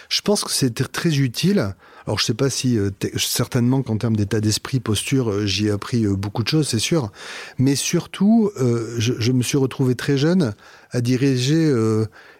Je 0.09 0.21
pense 0.21 0.43
que 0.43 0.51
c'était 0.51 0.83
très 0.83 1.17
utile. 1.17 1.73
Alors 2.05 2.19
je 2.19 2.25
sais 2.25 2.33
pas 2.33 2.49
si 2.49 2.77
certainement 3.15 3.81
qu'en 3.83 3.97
termes 3.97 4.15
d'état 4.15 4.41
d'esprit, 4.41 4.79
posture, 4.79 5.45
j'y 5.45 5.67
ai 5.67 5.71
appris 5.71 6.05
beaucoup 6.07 6.43
de 6.43 6.47
choses, 6.47 6.67
c'est 6.67 6.79
sûr. 6.79 7.11
Mais 7.57 7.75
surtout, 7.75 8.51
je, 8.57 9.13
je, 9.17 9.31
me 9.31 9.43
suis 9.43 9.57
retrouvé 9.57 9.95
très 9.95 10.17
jeune 10.17 10.53
à 10.91 10.99
diriger 10.99 11.73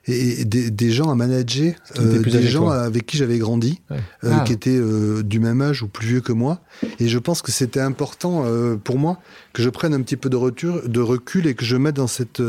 et 0.07 0.45
des, 0.45 0.91
gens 0.91 1.09
à 1.09 1.15
manager, 1.15 1.73
euh, 1.99 2.21
des 2.21 2.47
gens 2.47 2.69
avec 2.69 3.05
qui 3.05 3.17
j'avais 3.17 3.37
grandi, 3.37 3.81
euh, 3.91 3.97
ah. 4.23 4.43
qui 4.45 4.53
étaient 4.53 4.69
euh, 4.69 5.21
du 5.21 5.39
même 5.39 5.61
âge 5.61 5.83
ou 5.83 5.87
plus 5.87 6.07
vieux 6.07 6.21
que 6.21 6.31
moi. 6.31 6.61
Et 6.99 7.09
je 7.09 7.19
pense 7.19 7.41
que 7.41 7.51
c'était 7.51 7.81
important 7.81 8.45
pour 8.83 8.97
moi 8.97 9.19
que 9.53 9.61
je 9.61 9.69
prenne 9.69 9.93
un 9.93 10.01
petit 10.01 10.15
peu 10.15 10.29
de, 10.29 10.35
retour, 10.35 10.81
de 10.85 10.99
recul 11.01 11.47
et 11.47 11.55
que 11.55 11.65
je 11.65 11.75
mette 11.75 11.95
dans 11.95 12.07
cette 12.07 12.41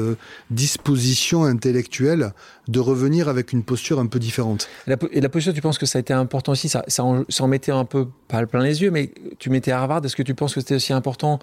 disposition 0.50 1.44
intellectuelle 1.44 2.32
de 2.68 2.80
revenir 2.80 3.28
avec 3.28 3.52
une 3.52 3.62
posture 3.62 3.98
un 3.98 4.06
peu 4.06 4.18
différente. 4.18 4.68
Et 5.12 5.20
la, 5.20 5.28
posture, 5.28 5.52
tu 5.52 5.62
penses 5.62 5.78
que 5.78 5.86
ça 5.86 5.98
a 5.98 6.00
été 6.00 6.12
important 6.12 6.52
aussi? 6.52 6.68
Ça, 6.68 6.84
ça, 6.86 7.02
en, 7.04 7.48
mettait 7.48 7.72
un 7.72 7.84
peu, 7.84 8.06
pas 8.28 8.44
plein 8.46 8.62
les 8.62 8.82
yeux, 8.82 8.90
mais 8.90 9.10
tu 9.38 9.50
mettais 9.50 9.72
Harvard. 9.72 10.04
Est-ce 10.04 10.16
que 10.16 10.22
tu 10.22 10.34
penses 10.34 10.54
que 10.54 10.60
c'était 10.60 10.76
aussi 10.76 10.92
important 10.92 11.38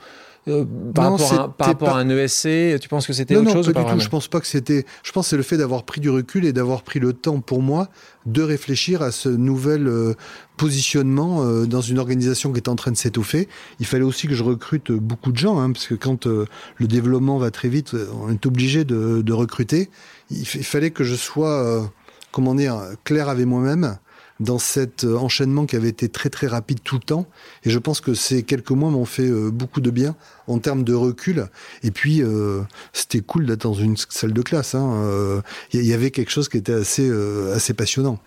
euh, 0.48 0.64
par, 0.94 1.18
rapport, 1.58 1.90
à, 1.90 2.00
un 2.00 2.10
ESC, 2.10 2.80
tu 2.80 2.88
penses 2.88 3.08
que 3.08 3.14
c'était 3.14 3.36
autre 3.36 3.52
chose 3.52 3.74
pas 3.74 3.84
du 3.84 3.94
tout. 3.94 4.00
Je 4.00 4.10
pense 4.10 4.28
pas 4.28 4.40
que 4.40 4.46
c'était. 4.46 4.86
Je 5.04 5.12
pense 5.12 5.30
c'est 5.30 5.38
le 5.38 5.44
fait 5.44 5.58
d'avoir 5.58 5.84
pris 5.84 6.02
du 6.02 6.10
recul 6.10 6.46
et 6.46 6.54
d'avoir 6.54 6.84
pris 6.84 7.00
le 7.00 7.14
temps 7.14 7.40
pour 7.40 7.64
moi 7.64 7.90
de 8.28 8.44
réfléchir 8.44 9.02
à 9.02 9.12
ce 9.12 9.28
nouvel 9.28 9.88
euh, 9.88 10.14
positionnement 10.58 11.44
euh, 11.44 11.66
dans 11.66 11.82
une 11.82 11.98
organisation 11.98 12.52
qui 12.52 12.58
est 12.58 12.70
en 12.70 12.76
train 12.76 12.92
de 12.92 12.98
s'étoffer. 12.98 13.48
Il 13.80 13.88
fallait 13.88 14.04
aussi 14.04 14.28
que 14.28 14.36
je 14.36 14.44
recrute 14.44 14.92
beaucoup 14.92 15.32
de 15.32 15.38
gens, 15.38 15.60
hein, 15.60 15.72
parce 15.72 15.88
que 15.88 15.96
quand 15.96 16.28
le 16.28 16.48
développement 16.88 17.40
va 17.40 17.50
très 17.50 17.70
vite, 17.70 17.96
on 18.22 18.32
est 18.32 18.46
obligé 18.46 18.84
de, 18.84 19.24
de 19.24 19.34
recruter. 19.34 19.90
Il, 20.30 20.42
il, 20.42 20.64
fallait 20.64 20.92
que 20.92 21.04
je 21.04 21.16
sois, 21.16 21.92
comment 22.32 22.54
dire, 22.54 22.80
clair 23.04 23.30
avec 23.30 23.48
moi-même 23.48 23.98
dans 24.40 24.60
cet 24.60 25.04
euh, 25.04 25.18
enchaînement 25.18 25.66
qui 25.66 25.76
avait 25.76 25.90
été 25.90 26.10
très 26.10 26.30
très 26.30 26.48
rapide 26.48 26.80
tout 26.84 26.96
le 26.96 27.02
temps. 27.02 27.26
Et 27.64 27.70
je 27.70 27.80
pense 27.80 28.02
que 28.02 28.14
ces 28.14 28.44
quelques 28.44 28.72
mois 28.72 28.90
m'ont 28.90 29.06
fait 29.06 29.30
euh, 29.30 29.50
beaucoup 29.50 29.82
de 29.82 29.90
bien 29.90 30.16
en 30.48 30.60
termes 30.60 30.84
de 30.84 30.94
recul. 30.94 31.48
Et 31.84 31.92
puis, 31.92 32.22
euh, 32.22 32.62
c'était 32.94 33.22
cool 33.22 33.46
d'être 33.46 33.64
dans 33.64 33.74
une 33.74 33.96
salle 33.98 34.34
de 34.34 34.42
classe. 34.42 34.74
Il 34.74 34.78
hein. 34.78 35.44
y, 35.74 35.94
avait 35.94 36.12
quelque 36.12 36.32
chose 36.32 36.50
qui 36.50 36.58
était 36.58 36.74
assez, 36.74 37.10
assez 37.54 37.74
passionnant. 37.74 38.20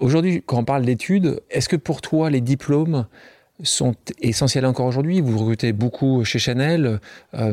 Aujourd'hui, 0.00 0.42
quand 0.46 0.58
on 0.58 0.64
parle 0.64 0.84
d'études, 0.84 1.42
est-ce 1.50 1.68
que 1.68 1.76
pour 1.76 2.00
toi, 2.00 2.30
les 2.30 2.40
diplômes 2.40 3.06
sont 3.62 3.94
essentiels 4.20 4.66
encore 4.66 4.86
aujourd'hui. 4.86 5.20
Vous 5.20 5.38
recrutez 5.38 5.72
beaucoup 5.72 6.24
chez 6.24 6.38
Chanel, 6.38 7.00
euh, 7.34 7.52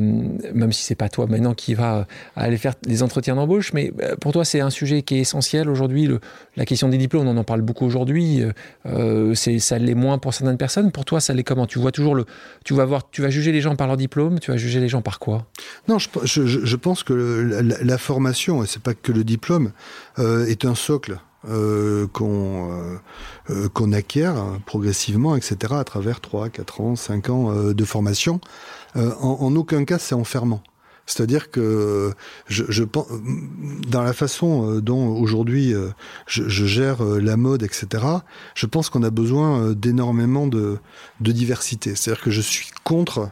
même 0.53 0.71
si 0.71 0.83
c'est 0.83 0.95
pas 0.95 1.09
toi 1.09 1.25
maintenant 1.27 1.53
qui 1.53 1.73
va 1.73 2.07
aller 2.35 2.57
faire 2.57 2.75
les 2.85 3.01
entretiens 3.01 3.35
d'embauche, 3.35 3.73
mais 3.73 3.91
euh, 4.01 4.15
pour 4.15 4.31
toi 4.31 4.45
c'est 4.45 4.59
un 4.59 4.69
sujet 4.69 5.01
qui 5.01 5.15
est 5.15 5.19
essentiel 5.21 5.69
aujourd'hui. 5.69 6.09
La 6.55 6.65
question 6.65 6.89
des 6.89 6.97
diplômes, 6.97 7.27
on 7.27 7.37
en 7.37 7.43
parle 7.43 7.61
beaucoup 7.61 7.85
aujourd'hui. 7.85 8.43
Euh, 8.85 9.33
ça 9.35 9.79
l'est 9.79 9.95
moins 9.95 10.17
pour 10.17 10.33
certaines 10.33 10.57
personnes. 10.57 10.91
Pour 10.91 11.05
toi, 11.05 11.19
ça 11.19 11.33
l'est 11.33 11.43
comment? 11.43 11.65
Tu 11.65 11.79
vois 11.79 11.91
toujours 11.91 12.15
le, 12.15 12.25
tu 12.63 12.73
vas 12.73 12.85
voir, 12.85 13.09
tu 13.09 13.21
vas 13.21 13.29
juger 13.29 13.51
les 13.51 13.61
gens 13.61 13.75
par 13.75 13.87
leur 13.87 13.97
diplôme, 13.97 14.39
tu 14.39 14.51
vas 14.51 14.57
juger 14.57 14.79
les 14.79 14.87
gens 14.87 15.01
par 15.01 15.19
quoi? 15.19 15.47
Non, 15.87 15.97
je, 15.99 16.75
pense 16.75 17.03
que 17.03 17.13
la, 17.13 17.61
la, 17.61 17.97
formation, 17.97 18.63
et 18.63 18.67
c'est 18.67 18.81
pas 18.81 18.93
que 18.93 19.11
le 19.11 19.23
diplôme, 19.23 19.71
est 20.17 20.65
un 20.65 20.75
socle. 20.75 21.19
Euh, 21.47 22.08
qu'on 22.08 22.71
euh, 22.71 22.97
euh, 23.51 23.69
qu'on 23.69 23.91
acquiert 23.91 24.36
progressivement, 24.65 25.36
etc., 25.36 25.75
à 25.75 25.84
travers 25.84 26.19
3, 26.19 26.49
4 26.49 26.81
ans, 26.81 26.95
5 26.95 27.29
ans 27.29 27.53
de 27.53 27.86
formation. 27.86 28.39
En, 28.95 29.55
aucun 29.55 29.84
cas, 29.84 29.99
c'est 29.99 30.15
enfermant. 30.15 30.63
C'est-à-dire 31.05 31.51
que 31.51 32.13
je, 32.47 32.63
je, 32.69 32.84
dans 33.88 34.01
la 34.01 34.13
façon 34.13 34.79
dont 34.79 35.10
aujourd'hui 35.17 35.73
je, 36.25 36.47
je, 36.47 36.65
gère 36.65 37.03
la 37.03 37.38
mode, 37.38 37.62
etc., 37.62 38.03
je 38.55 38.65
pense 38.65 38.89
qu'on 38.89 39.03
a 39.03 39.12
besoin 39.12 39.73
d'énormément 39.73 40.47
de, 40.47 40.77
de 41.19 41.31
diversité. 41.31 41.93
C'est-à-dire 41.95 42.23
que 42.23 42.31
je 42.31 42.41
suis 42.41 42.69
contre 42.84 43.29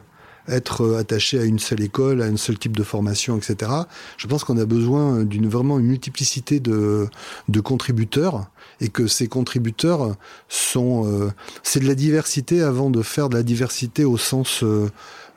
être 0.48 0.82
euh, 0.82 0.98
attaché 0.98 1.38
à 1.38 1.44
une 1.44 1.58
seule 1.58 1.82
école, 1.82 2.22
à 2.22 2.26
un 2.26 2.36
seul 2.36 2.58
type 2.58 2.76
de 2.76 2.82
formation, 2.82 3.36
etc. 3.36 3.70
Je 4.16 4.26
pense 4.26 4.44
qu'on 4.44 4.58
a 4.58 4.64
besoin 4.64 5.24
d'une 5.24 5.48
vraiment 5.48 5.78
une 5.78 5.86
multiplicité 5.86 6.60
de, 6.60 7.08
de 7.48 7.60
contributeurs 7.60 8.46
et 8.80 8.88
que 8.88 9.06
ces 9.06 9.28
contributeurs 9.28 10.16
sont 10.48 11.06
euh, 11.06 11.30
c'est 11.62 11.80
de 11.80 11.86
la 11.86 11.94
diversité 11.94 12.62
avant 12.62 12.90
de 12.90 13.02
faire 13.02 13.28
de 13.28 13.36
la 13.36 13.42
diversité 13.42 14.04
au 14.04 14.18
sens 14.18 14.62
euh, 14.62 14.90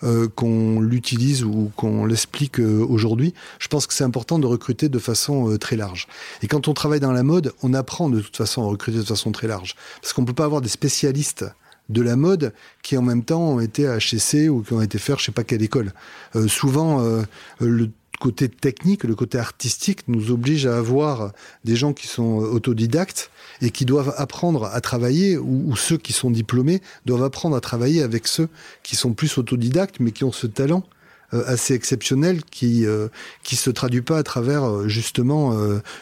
euh 0.04 0.28
qu'on 0.36 0.80
l'utilise 0.80 1.44
ou 1.44 1.72
qu'on 1.76 2.06
l'explique 2.06 2.60
aujourd'hui. 2.60 3.34
Je 3.58 3.68
pense 3.68 3.88
que 3.88 3.94
c'est 3.94 4.04
important 4.04 4.38
de 4.38 4.46
recruter 4.46 4.90
de 4.90 5.00
façon 5.00 5.58
très 5.58 5.76
large. 5.76 6.08
Et 6.44 6.48
quand 6.48 6.68
on 6.68 6.76
travaille 6.76 7.00
dans 7.00 7.12
la 7.12 7.24
mode, 7.24 7.54
on 7.64 7.74
apprend 7.74 8.10
de 8.10 8.22
toute 8.22 8.38
façon 8.38 8.62
à 8.62 8.68
recruter 8.68 9.00
de 9.00 9.04
façon 9.04 9.32
très 9.32 9.48
large 9.48 9.76
parce 10.02 10.14
qu'on 10.14 10.24
peut 10.24 10.34
pas 10.34 10.46
avoir 10.46 10.62
des 10.62 10.70
spécialistes 10.70 11.46
de 11.90 12.02
la 12.02 12.16
mode 12.16 12.54
qui 12.84 12.98
en 12.98 13.02
même 13.02 13.24
temps 13.24 13.42
ont 13.42 13.60
été 13.60 13.88
à 13.88 13.98
ou 13.98 14.62
qui 14.62 14.74
ont 14.74 14.82
été 14.82 14.98
faire 14.98 15.20
je 15.20 15.26
sais 15.26 15.32
pas 15.32 15.44
quelle 15.44 15.62
école. 15.62 15.94
Euh, 16.36 16.48
souvent 16.48 17.02
euh, 17.02 17.24
le 17.60 17.90
côté 18.20 18.50
technique, 18.50 19.04
le 19.04 19.16
côté 19.16 19.38
artistique 19.38 20.08
nous 20.08 20.32
oblige 20.32 20.66
à 20.66 20.78
avoir 20.78 21.34
des 21.66 21.76
gens 21.76 21.94
qui 21.94 22.08
sont 22.08 22.38
autodidactes 22.38 23.30
et 23.62 23.70
qui 23.70 23.86
doivent 23.86 24.14
apprendre 24.18 24.66
à 24.66 24.82
travailler, 24.82 25.38
ou, 25.38 25.76
ceux 25.76 25.98
qui 25.98 26.14
sont 26.14 26.32
diplômés 26.32 26.82
doivent 27.06 27.24
apprendre 27.24 27.56
à 27.56 27.62
travailler 27.62 28.02
avec 28.02 28.28
ceux 28.28 28.50
qui 28.84 28.96
sont 28.96 29.14
plus 29.14 29.38
autodidactes 29.38 29.98
mais 30.00 30.12
qui 30.12 30.24
ont 30.24 30.32
ce 30.32 30.48
talent 30.48 30.84
euh, 30.84 30.97
assez 31.32 31.74
exceptionnel 31.74 32.44
qui 32.44 32.86
euh, 32.86 33.10
qui 33.44 33.56
se 33.58 33.70
traduit 33.70 34.02
pas 34.02 34.18
à 34.18 34.24
travers 34.24 34.64
euh, 34.64 34.88
justement 34.88 35.58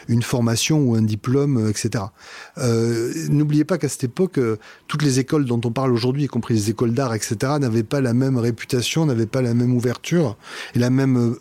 une 0.08 0.22
formation 0.22 0.78
ou 0.80 0.94
un 0.94 1.02
diplôme, 1.02 1.68
etc. 1.68 2.04
N'oubliez 3.28 3.64
pas 3.64 3.78
qu'à 3.78 3.88
cette 3.88 4.04
époque, 4.04 4.38
toutes 4.86 5.02
les 5.02 5.18
écoles 5.18 5.44
dont 5.44 5.60
on 5.64 5.70
parle 5.70 5.92
aujourd'hui, 5.92 6.24
y 6.24 6.26
compris 6.28 6.54
les 6.54 6.70
écoles 6.70 6.92
d'art, 6.92 7.14
etc., 7.14 7.54
n'avaient 7.60 7.82
pas 7.82 8.00
la 8.00 8.14
même 8.14 8.36
réputation, 8.38 9.06
n'avaient 9.06 9.26
pas 9.26 9.42
la 9.42 9.54
même 9.54 9.74
ouverture 9.74 10.36
et 10.74 10.78
la 10.78 10.90
même 10.90 11.36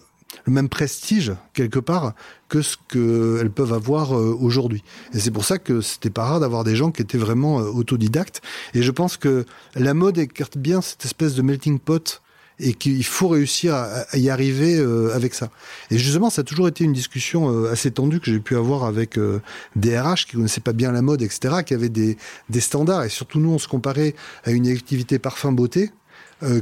le 0.46 0.52
même 0.52 0.70
prestige 0.70 1.34
quelque 1.54 1.80
part 1.80 2.14
que 2.50 2.62
ce 2.62 2.76
qu'elles 2.90 3.52
peuvent 3.52 3.74
avoir 3.74 4.12
aujourd'hui. 4.12 4.84
Et 5.14 5.20
c'est 5.20 5.32
pour 5.32 5.46
ça 5.46 5.58
que 5.58 5.82
c'était 5.82 6.10
pas 6.10 6.26
rare 6.26 6.40
d'avoir 6.40 6.64
des 6.64 6.76
gens 6.76 6.92
qui 6.92 7.02
étaient 7.02 7.18
vraiment 7.18 7.58
autodidactes. 7.58 8.42
Et 8.74 8.82
je 8.82 8.92
pense 8.92 9.18
que 9.18 9.46
la 9.76 9.94
mode 9.94 10.18
écarte 10.18 10.58
bien 10.58 10.82
cette 10.82 11.06
espèce 11.06 11.36
de 11.36 11.42
melting 11.42 11.80
pot 11.80 12.22
et 12.60 12.74
qu'il 12.74 13.04
faut 13.04 13.28
réussir 13.28 13.76
à, 13.76 14.06
y 14.18 14.30
arriver 14.30 14.78
euh, 14.78 15.14
avec 15.14 15.34
ça. 15.34 15.50
Et 15.92 15.98
justement, 15.98 16.30
ça 16.30 16.42
a 16.42 16.44
toujours 16.44 16.68
été 16.68 16.84
une 16.84 16.94
discussion 16.94 17.50
euh, 17.50 17.72
assez 17.72 17.92
tendue 17.92 18.20
que 18.20 18.32
j'ai 18.32 18.40
pu 18.40 18.56
avoir 18.56 18.86
avec 18.86 19.18
euh, 19.18 19.42
des 19.76 20.00
RH 20.00 20.26
qui 20.28 20.36
connaissaient 20.36 20.62
pas 20.62 20.74
bien 20.74 20.92
la 20.92 21.02
mode, 21.02 21.22
etc., 21.22 21.64
qui 21.66 21.74
avaient 21.74 21.90
des, 21.90 22.18
des 22.50 22.60
standards. 22.60 23.04
Et 23.04 23.10
surtout, 23.10 23.40
nous, 23.40 23.52
on 23.52 23.60
se 23.60 23.68
comparait 23.68 24.16
à 24.46 24.52
une 24.52 24.68
activité 24.68 25.20
parfum-beauté 25.20 25.92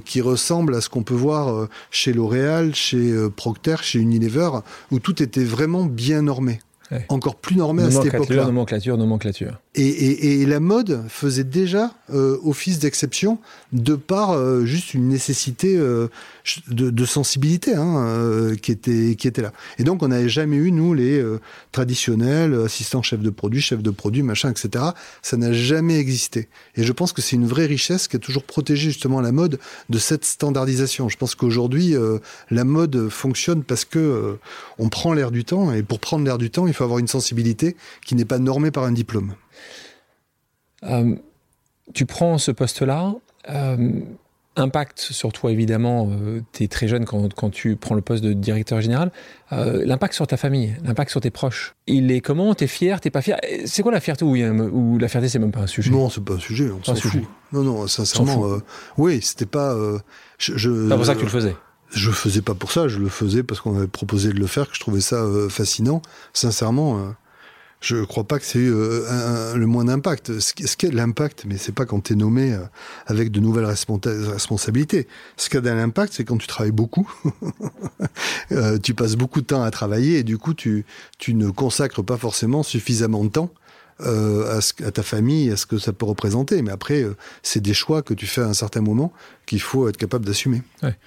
qui 0.06 0.22
ressemble 0.22 0.76
à 0.76 0.82
ce 0.82 0.88
qu'on 0.88 1.02
peut 1.02 1.16
voir 1.16 1.68
chez 1.90 2.14
L'Oréal, 2.14 2.76
chez 2.76 3.12
Procter, 3.36 3.78
chez 3.82 4.00
Unilever, 4.00 4.52
où 4.92 5.00
tout 5.00 5.22
était 5.22 5.44
vraiment 5.44 5.86
bien 5.86 6.22
normé. 6.22 6.60
Encore 7.10 7.36
plus 7.36 7.56
normé 7.56 7.84
à 7.84 7.92
cette 7.92 8.06
époque-là. 8.06 8.46
Nomenclature, 8.46 8.98
nomenclature. 8.98 9.60
Et, 9.76 10.46
la 10.46 10.60
mode 10.60 11.04
faisait 11.10 11.44
déjà 11.44 11.96
euh, 12.14 12.38
office 12.44 12.78
d'exception 12.78 13.40
de 13.72 13.96
par 13.96 14.32
euh, 14.32 14.66
juste 14.66 14.94
une 14.94 15.08
nécessité 15.08 15.76
euh, 15.76 16.10
de, 16.68 17.06
sensibilité 17.06 17.74
hein, 17.74 18.52
qui, 18.62 18.72
était, 18.72 19.16
qui 19.16 19.28
était 19.28 19.42
là. 19.42 19.52
Et 19.80 19.84
donc 19.84 20.04
on 20.04 20.10
n'avait 20.10 20.30
jamais 20.30 20.58
eu, 20.58 20.72
nous, 20.72 20.94
les 20.94 21.24
traditionnels 21.72 22.54
assistants 22.66 23.02
chefs 23.02 23.22
de 23.22 23.30
produit, 23.32 23.62
chefs 23.62 23.82
de 23.82 23.90
produit, 23.90 24.22
machin, 24.22 24.52
etc. 24.52 24.86
Ça 25.24 25.38
n'a 25.38 25.54
jamais 25.54 25.98
existé. 25.98 26.50
Et 26.76 26.84
je 26.84 26.92
pense 26.92 27.12
que 27.12 27.22
c'est 27.22 27.36
une 27.36 27.48
vraie 27.48 27.66
richesse 27.66 28.08
qui 28.08 28.16
a 28.16 28.20
toujours 28.20 28.44
protégé 28.44 28.90
justement 28.90 29.22
la 29.22 29.32
mode 29.32 29.60
de 29.90 29.98
cette 29.98 30.26
standardisation. 30.26 31.10
Je 31.10 31.18
pense 31.18 31.34
qu'aujourd'hui, 31.34 31.96
la 32.52 32.64
mode 32.64 33.10
fonctionne 33.10 33.64
parce 33.64 33.86
que 33.86 34.38
on 34.78 34.90
prend 34.90 35.14
l'air 35.14 35.32
du 35.32 35.46
temps, 35.46 35.74
et 35.74 35.82
pour 35.82 36.00
prendre 36.00 36.26
l'air 36.26 36.38
du 36.38 36.52
temps, 36.52 36.68
il 36.68 36.74
faut 36.74 36.84
avoir 36.84 37.00
une 37.00 37.08
sensibilité 37.08 37.76
qui 38.06 38.16
n'est 38.16 38.26
pas 38.26 38.40
normée 38.40 38.72
par 38.72 38.84
un 38.84 38.92
diplôme. 38.92 39.34
Euh, 40.86 41.15
tu 41.93 42.06
prends 42.06 42.38
ce 42.38 42.52
poste-là, 42.52 43.13
euh, 43.50 43.91
impact 44.56 45.00
sur 45.00 45.34
toi 45.34 45.52
évidemment, 45.52 46.10
euh, 46.10 46.41
tu 46.54 46.63
es 46.63 46.67
très 46.67 46.88
jeune 46.88 47.06
quand, 47.06 47.34
quand, 47.34 47.50
tu 47.50 47.76
prends 47.76 47.96
le 47.96 48.02
poste 48.02 48.24
de 48.24 48.34
directeur 48.34 48.80
général, 48.82 49.12
l'impact 49.52 50.13
sur 50.13 50.26
ta 50.28 50.38
famille, 50.38 50.76
l'impact 50.84 51.12
sur 51.12 51.22
tes 51.22 51.30
proches. 51.30 51.76
Il 51.88 52.12
est 52.12 52.22
comment? 52.22 52.56
T'es 52.56 52.67
fier? 52.67 53.02
T'es 53.02 53.10
pas 53.10 53.22
fier? 53.22 53.38
C'est 53.65 53.84
quoi 53.84 53.91
la 53.91 54.00
fierté 54.00 54.24
ou, 54.26 54.98
la 54.98 55.08
fierté 55.08 55.30
c'est 55.30 55.39
même 55.39 55.52
pas 55.52 55.62
un 55.62 55.67
sujet? 55.67 55.91
Non, 55.91 56.10
c'est 56.10 56.24
pas 56.24 56.36
un 56.36 56.39
sujet, 56.39 56.69
on 56.72 56.84
s'en 56.84 56.96
fout. 56.96 57.22
Non, 57.52 57.63
non, 57.63 57.88
sincèrement, 57.88 58.58
oui, 58.98 59.19
c'était 59.22 59.46
pas... 59.46 59.76
je, 60.38 60.89
pas 60.89 60.96
pour 60.96 61.06
ça 61.06 61.13
que 61.15 61.19
tu 61.19 61.26
le 61.26 61.32
faisais. 61.32 61.56
Je 61.91 62.08
le 62.08 62.15
faisais 62.15 62.41
pas 62.41 62.56
pour 62.56 62.72
ça, 62.72 62.88
je 62.88 62.98
le 62.98 63.10
faisais 63.10 63.43
parce 63.43 63.62
qu'on 63.62 63.78
avait 63.78 63.88
proposé 63.88 64.30
de 64.30 64.39
le 64.39 64.48
faire, 64.48 64.67
que 64.67 64.76
je 64.76 64.80
trouvais 64.80 65.02
ça 65.02 65.24
fascinant. 65.50 66.02
Sincèrement, 66.34 67.13
je 67.84 67.98
crois 68.06 68.24
pas 68.24 68.39
que 68.39 68.46
c'est 68.46 68.60
eu 68.60 68.72
euh, 68.74 69.56
le 69.56 69.67
moins 69.67 69.84
d'impact. 69.84 70.39
Ce, 70.39 70.54
qui 70.54 70.86
est 70.86 70.91
l'impact, 70.91 71.43
mais 71.46 71.58
c'est 71.58 71.74
pas 71.74 71.86
quand 71.86 72.00
tu 72.00 72.13
es 72.13 72.15
nommé 72.15 72.54
euh, 72.54 72.60
avec 73.08 73.30
de 73.30 73.41
nouvelles 73.41 73.65
responsabilités. 73.65 75.06
Ce 75.36 75.50
qui 75.50 75.58
a 75.58 75.62
de 75.62 75.69
l'impact, 75.69 76.13
c'est 76.13 76.24
quand 76.24 76.38
tu 76.38 76.48
travailles 76.48 76.72
beaucoup, 76.72 77.12
euh, 78.54 78.80
tu 78.80 78.93
passes 78.93 79.17
beaucoup 79.17 79.41
de 79.41 79.48
temps 79.48 79.63
à 79.63 79.69
travailler 79.69 80.19
et 80.19 80.24
du 80.24 80.38
coup 80.38 80.54
tu, 80.54 80.86
tu 81.17 81.34
ne 81.34 81.50
consacres 81.50 82.02
pas 82.02 82.15
forcément 82.15 82.63
suffisamment 82.63 83.26
de 83.26 83.30
temps 83.30 83.50
à, 84.00 84.60
à, 84.86 84.91
ta 84.91 85.04
famille, 85.04 85.52
à 85.52 85.58
ce 85.58 85.65
que 85.65 85.78
ça 85.78 85.91
peut 85.91 86.06
représenter. 86.06 86.62
Mais 86.62 86.72
après, 86.72 87.06
c'est 87.41 87.62
des 87.62 87.74
choix 87.74 88.02
que 88.02 88.13
tu 88.13 88.28
fais 88.28 88.41
à 88.41 88.48
un 88.48 88.54
certain 88.54 88.82
moment 88.82 89.12
qu'il 89.46 89.62
faut 89.62 89.89
être 89.89 89.98
capable 89.98 90.26
d'assumer. 90.26 90.62
Ouais. 90.82 90.98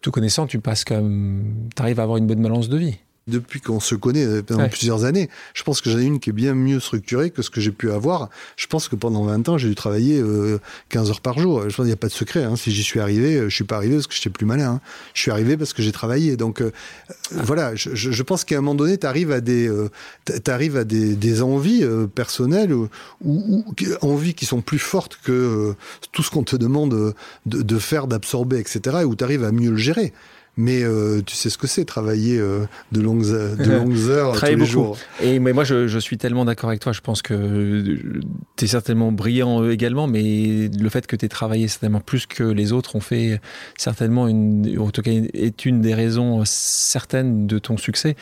Tout 0.00 0.10
connaissant, 0.10 0.46
tu 0.48 0.58
passes 0.58 0.84
comme, 0.84 1.68
tu 1.74 1.80
arrives 1.80 2.00
à 2.00 2.02
avoir 2.02 2.18
une 2.18 2.26
bonne 2.26 2.42
balance 2.42 2.68
de 2.68 2.78
vie 2.78 2.98
depuis 3.26 3.60
qu'on 3.60 3.80
se 3.80 3.94
connaît 3.94 4.24
euh, 4.24 4.42
pendant 4.42 4.68
plusieurs 4.68 5.04
années. 5.04 5.30
Je 5.54 5.62
pense 5.62 5.80
que 5.80 5.90
j'en 5.90 5.98
ai 5.98 6.04
une 6.04 6.20
qui 6.20 6.30
est 6.30 6.34
bien 6.34 6.54
mieux 6.54 6.80
structurée 6.80 7.30
que 7.30 7.42
ce 7.42 7.50
que 7.50 7.60
j'ai 7.60 7.70
pu 7.70 7.90
avoir. 7.90 8.28
Je 8.56 8.66
pense 8.66 8.88
que 8.88 8.96
pendant 8.96 9.24
20 9.24 9.48
ans, 9.48 9.58
j'ai 9.58 9.68
dû 9.68 9.74
travailler 9.74 10.22
15 10.90 11.08
euh, 11.08 11.10
heures 11.10 11.20
par 11.20 11.38
jour. 11.38 11.62
Je 11.62 11.66
pense 11.68 11.76
qu'il 11.76 11.86
n'y 11.86 11.92
a 11.92 11.96
pas 11.96 12.08
de 12.08 12.12
secret. 12.12 12.44
Hein. 12.44 12.56
Si 12.56 12.70
j'y 12.70 12.82
suis 12.82 13.00
arrivé, 13.00 13.36
euh, 13.36 13.48
je 13.48 13.54
suis 13.54 13.64
pas 13.64 13.76
arrivé 13.76 13.94
parce 13.94 14.06
que 14.06 14.14
j'étais 14.14 14.30
plus 14.30 14.46
malin. 14.46 14.72
Hein. 14.72 14.80
Je 15.14 15.22
suis 15.22 15.30
arrivé 15.30 15.56
parce 15.56 15.72
que 15.72 15.82
j'ai 15.82 15.92
travaillé. 15.92 16.36
Donc 16.36 16.60
ah. 16.62 16.70
voilà, 17.30 17.74
je, 17.74 17.94
je, 17.94 18.22
pense 18.22 18.44
qu'à 18.44 18.56
un 18.56 18.60
moment 18.60 18.74
donné, 18.74 18.98
tu 18.98 19.06
arrives 19.06 19.32
à 19.32 19.40
des, 19.40 19.70
arrives 20.46 20.76
à 20.76 20.84
des, 20.84 21.14
des 21.14 21.42
envies 21.42 21.84
personnelles 22.14 22.72
ou, 22.74 22.88
ou, 23.24 23.64
envies 24.02 24.34
qui 24.34 24.46
sont 24.46 24.60
plus 24.60 24.78
fortes 24.78 25.18
que 25.22 25.74
tout 26.12 26.22
ce 26.22 26.30
qu'on 26.30 26.42
te 26.42 26.56
demande 26.56 27.14
de, 27.46 27.62
de 27.62 27.78
faire, 27.78 28.06
d'absorber, 28.06 28.58
etc. 28.58 28.98
Et 29.00 29.04
où 29.04 29.14
tu 29.16 29.24
arrives 29.24 29.44
à 29.44 29.52
mieux 29.52 29.70
le 29.70 29.76
gérer 29.76 30.12
mais 30.56 30.82
euh, 30.82 31.22
tu 31.24 31.34
sais 31.34 31.50
ce 31.50 31.58
que 31.58 31.66
c'est 31.66 31.84
travailler 31.84 32.38
euh, 32.38 32.66
de 32.92 33.00
longues 33.00 33.24
de 33.24 33.70
longues 33.78 34.10
heures 34.10 34.38
tous 34.38 34.46
les 34.46 34.56
beaucoup. 34.56 34.70
jours. 34.70 34.98
Et 35.20 35.38
mais 35.38 35.52
moi 35.52 35.64
je, 35.64 35.86
je 35.88 35.98
suis 35.98 36.18
tellement 36.18 36.44
d'accord 36.44 36.70
avec 36.70 36.80
toi. 36.80 36.92
Je 36.92 37.00
pense 37.00 37.22
que 37.22 37.82
tu 38.56 38.64
es 38.64 38.68
certainement 38.68 39.12
brillant 39.12 39.68
également, 39.68 40.06
mais 40.06 40.68
le 40.68 40.88
fait 40.88 41.06
que 41.06 41.16
tu 41.16 41.24
aies 41.24 41.28
travaillé 41.28 41.68
certainement 41.68 42.00
plus 42.00 42.26
que 42.26 42.44
les 42.44 42.72
autres 42.72 42.96
ont 42.96 43.00
fait 43.00 43.40
certainement 43.76 44.28
une, 44.28 44.78
en 44.78 44.90
tout 44.90 45.02
cas 45.02 45.10
est 45.10 45.64
une 45.64 45.80
des 45.80 45.94
raisons 45.94 46.42
certaines 46.44 47.46
de 47.46 47.58
ton 47.58 47.76
succès. 47.76 48.16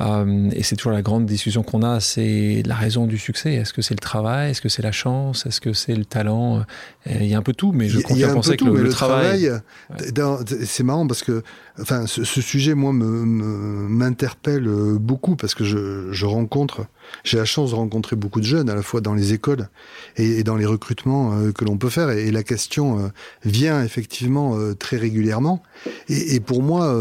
Euh, 0.00 0.50
et 0.52 0.62
c'est 0.62 0.76
toujours 0.76 0.92
la 0.92 1.02
grande 1.02 1.26
discussion 1.26 1.62
qu'on 1.62 1.82
a, 1.82 2.00
c'est 2.00 2.62
la 2.64 2.74
raison 2.74 3.06
du 3.06 3.18
succès. 3.18 3.54
Est-ce 3.54 3.72
que 3.72 3.82
c'est 3.82 3.94
le 3.94 4.00
travail? 4.00 4.50
Est-ce 4.50 4.60
que 4.60 4.68
c'est 4.68 4.82
la 4.82 4.92
chance? 4.92 5.46
Est-ce 5.46 5.60
que 5.60 5.72
c'est 5.72 5.94
le 5.94 6.04
talent? 6.04 6.64
Il 7.06 7.26
y 7.26 7.34
a 7.34 7.38
un 7.38 7.42
peu 7.42 7.54
tout, 7.54 7.72
mais 7.72 7.88
je 7.88 8.00
continue 8.00 8.24
à 8.24 8.34
penser 8.34 8.56
que 8.56 8.64
le, 8.64 8.88
travail... 8.90 9.50
c'est 10.64 10.82
marrant 10.82 11.06
parce 11.06 11.22
que 11.22 11.42
enfin, 11.80 12.06
ce, 12.06 12.24
sujet, 12.24 12.74
moi, 12.74 12.92
m'interpelle 12.92 14.62
me, 14.62 14.98
beaucoup 14.98 15.36
parce 15.36 15.54
que 15.54 15.64
je, 15.64 16.12
je 16.12 16.26
rencontre, 16.26 16.86
j'ai 17.24 17.38
la 17.38 17.44
chance 17.44 17.70
de 17.70 17.76
rencontrer 17.76 18.16
beaucoup 18.16 18.40
de 18.40 18.44
jeunes, 18.46 18.70
à 18.70 18.74
la 18.74 18.82
fois 18.82 19.00
dans 19.00 19.14
les 19.14 19.32
écoles 19.32 19.68
et, 20.16 20.42
dans 20.42 20.56
les 20.56 20.66
recrutements 20.66 21.34
euh, 21.34 21.52
que 21.52 21.64
l'on 21.64 21.78
peut 21.78 21.90
faire. 21.90 22.10
Et, 22.10 22.30
la 22.30 22.42
question 22.42 22.98
euh, 22.98 23.08
vient 23.44 23.82
effectivement 23.82 24.58
euh, 24.58 24.74
très 24.74 24.96
régulièrement. 24.96 25.62
Et, 26.08 26.34
et 26.34 26.40
pour 26.40 26.62
moi, 26.62 26.94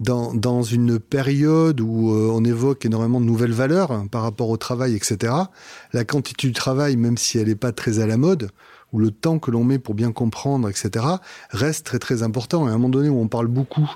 dans, 0.00 0.62
une 0.62 0.98
période 0.98 1.80
où 1.80 2.10
on 2.10 2.44
évoque 2.44 2.84
énormément 2.84 3.20
de 3.20 3.26
nouvelles 3.26 3.52
valeurs 3.52 3.92
hein, 3.92 4.06
par 4.10 4.22
rapport 4.22 4.48
au 4.48 4.56
travail, 4.56 4.94
etc., 4.94 5.32
la 5.92 6.04
quantité 6.04 6.48
du 6.48 6.52
travail, 6.52 6.96
même 6.96 7.16
si 7.16 7.38
elle 7.38 7.48
n'est 7.48 7.54
pas 7.54 7.72
très 7.72 8.00
à 8.00 8.06
la 8.06 8.16
mode, 8.16 8.50
où 8.94 9.00
le 9.00 9.10
temps 9.10 9.40
que 9.40 9.50
l'on 9.50 9.64
met 9.64 9.80
pour 9.80 9.94
bien 9.94 10.12
comprendre, 10.12 10.70
etc., 10.70 11.04
reste 11.50 11.84
très 11.84 11.98
très 11.98 12.22
important. 12.22 12.68
Et 12.68 12.70
à 12.70 12.74
un 12.74 12.76
moment 12.76 12.88
donné 12.90 13.08
où 13.08 13.20
on 13.20 13.26
parle 13.26 13.48
beaucoup 13.48 13.90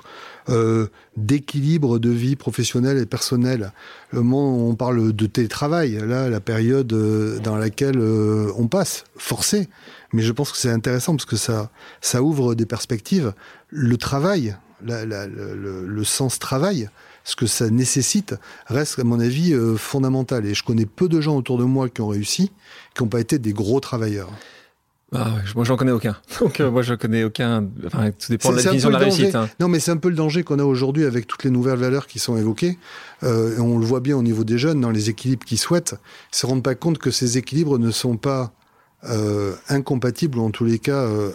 euh, 0.49 0.87
d'équilibre 1.15 1.99
de 1.99 2.09
vie 2.09 2.35
professionnelle 2.35 2.97
et 2.97 3.05
personnelle, 3.05 3.71
le 4.11 4.21
moment 4.21 4.57
où 4.57 4.69
on 4.69 4.75
parle 4.75 5.13
de 5.13 5.25
télétravail, 5.25 6.01
là, 6.05 6.29
la 6.29 6.41
période 6.41 6.91
euh, 6.91 7.39
dans 7.39 7.55
laquelle 7.55 7.97
euh, 7.97 8.51
on 8.57 8.67
passe, 8.67 9.05
forcé. 9.15 9.69
Mais 10.11 10.21
je 10.21 10.33
pense 10.33 10.51
que 10.51 10.57
c'est 10.57 10.71
intéressant 10.71 11.15
parce 11.15 11.25
que 11.25 11.37
ça 11.37 12.21
ouvre 12.21 12.53
des 12.53 12.65
perspectives. 12.65 13.33
Le 13.69 13.95
travail, 13.95 14.57
la, 14.83 15.05
la, 15.05 15.27
le, 15.27 15.85
le, 15.85 16.03
sens 16.03 16.39
travail, 16.39 16.89
ce 17.23 17.35
que 17.35 17.45
ça 17.45 17.69
nécessite, 17.69 18.35
reste 18.67 18.99
à 18.99 19.03
mon 19.03 19.19
avis 19.19 19.55
fondamental. 19.77 20.45
Et 20.45 20.53
je 20.53 20.63
connais 20.63 20.85
peu 20.85 21.07
de 21.07 21.21
gens 21.21 21.35
autour 21.35 21.57
de 21.57 21.63
moi 21.63 21.89
qui 21.89 22.01
ont 22.01 22.07
réussi, 22.07 22.51
qui 22.95 23.03
n'ont 23.03 23.09
pas 23.09 23.19
été 23.19 23.39
des 23.39 23.53
gros 23.53 23.79
travailleurs. 23.79 24.29
Ah 25.13 25.33
moi, 25.55 25.65
j'en 25.65 25.75
connais 25.75 25.91
aucun. 25.91 26.15
Donc, 26.39 26.59
euh, 26.59 26.69
moi, 26.69 26.83
je 26.83 26.93
connais 26.93 27.23
aucun. 27.23 27.65
Enfin, 27.85 28.11
tout 28.11 28.31
dépend 28.31 28.51
de 28.51 28.57
la 28.57 28.71
vision 28.71 28.89
de 28.89 28.93
la 28.93 28.99
réussite. 28.99 29.33
Hein. 29.33 29.49
Non, 29.59 29.67
mais 29.67 29.79
c'est 29.79 29.91
un 29.91 29.97
peu 29.97 30.09
le 30.09 30.15
danger 30.15 30.43
qu'on 30.43 30.59
a 30.59 30.63
aujourd'hui 30.63 31.05
avec 31.05 31.25
toutes 31.25 31.43
les 31.43 31.49
nouvelles 31.49 31.79
valeurs 31.79 32.05
qui 32.05 32.19
sont 32.19 32.37
évoquées. 32.37 32.77
Euh, 33.23 33.57
on 33.59 33.79
le 33.79 33.85
voit 33.85 34.01
bien 34.01 34.15
au 34.17 34.21
niveau 34.21 34.43
des 34.43 34.57
jeunes, 34.57 34.81
dans 34.81 34.91
les 34.91 35.09
équilibres 35.09 35.45
qu'ils 35.45 35.57
souhaitent. 35.57 35.95
Ils 36.31 36.37
se 36.37 36.45
rendent 36.45 36.63
pas 36.63 36.75
compte 36.75 36.99
que 36.99 37.09
ces 37.09 37.37
équilibres 37.37 37.79
ne 37.79 37.89
sont 37.89 38.17
pas 38.17 38.51
euh, 39.05 39.55
incompatibles, 39.69 40.39
ou 40.39 40.43
en 40.43 40.51
tous 40.51 40.65
les 40.65 40.79
cas. 40.79 41.03
Euh, 41.05 41.31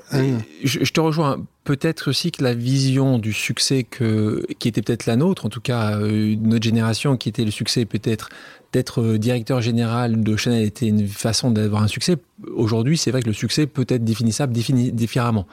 je, 0.62 0.84
je, 0.84 0.92
te 0.92 1.00
rejoins. 1.00 1.44
Peut-être 1.64 2.10
aussi 2.10 2.30
que 2.30 2.44
la 2.44 2.52
vision 2.52 3.18
du 3.18 3.32
succès 3.32 3.84
que, 3.84 4.46
qui 4.58 4.68
était 4.68 4.82
peut-être 4.82 5.06
la 5.06 5.16
nôtre, 5.16 5.46
en 5.46 5.48
tout 5.48 5.62
cas 5.62 5.98
euh, 5.98 6.36
notre 6.38 6.64
génération, 6.64 7.16
qui 7.16 7.30
était 7.30 7.44
le 7.44 7.50
succès 7.50 7.86
peut-être 7.86 8.28
d'être 8.74 9.00
euh, 9.00 9.18
directeur 9.18 9.62
général 9.62 10.22
de 10.22 10.36
Chanel 10.36 10.64
était 10.64 10.88
une 10.88 11.06
façon 11.06 11.52
d'avoir 11.52 11.82
un 11.82 11.88
succès. 11.88 12.16
Aujourd'hui, 12.52 12.98
c'est 12.98 13.12
vrai 13.12 13.22
que 13.22 13.28
le 13.28 13.32
succès 13.32 13.66
peut 13.66 13.86
être 13.88 14.04
définissable 14.04 14.52
différemment. 14.52 15.46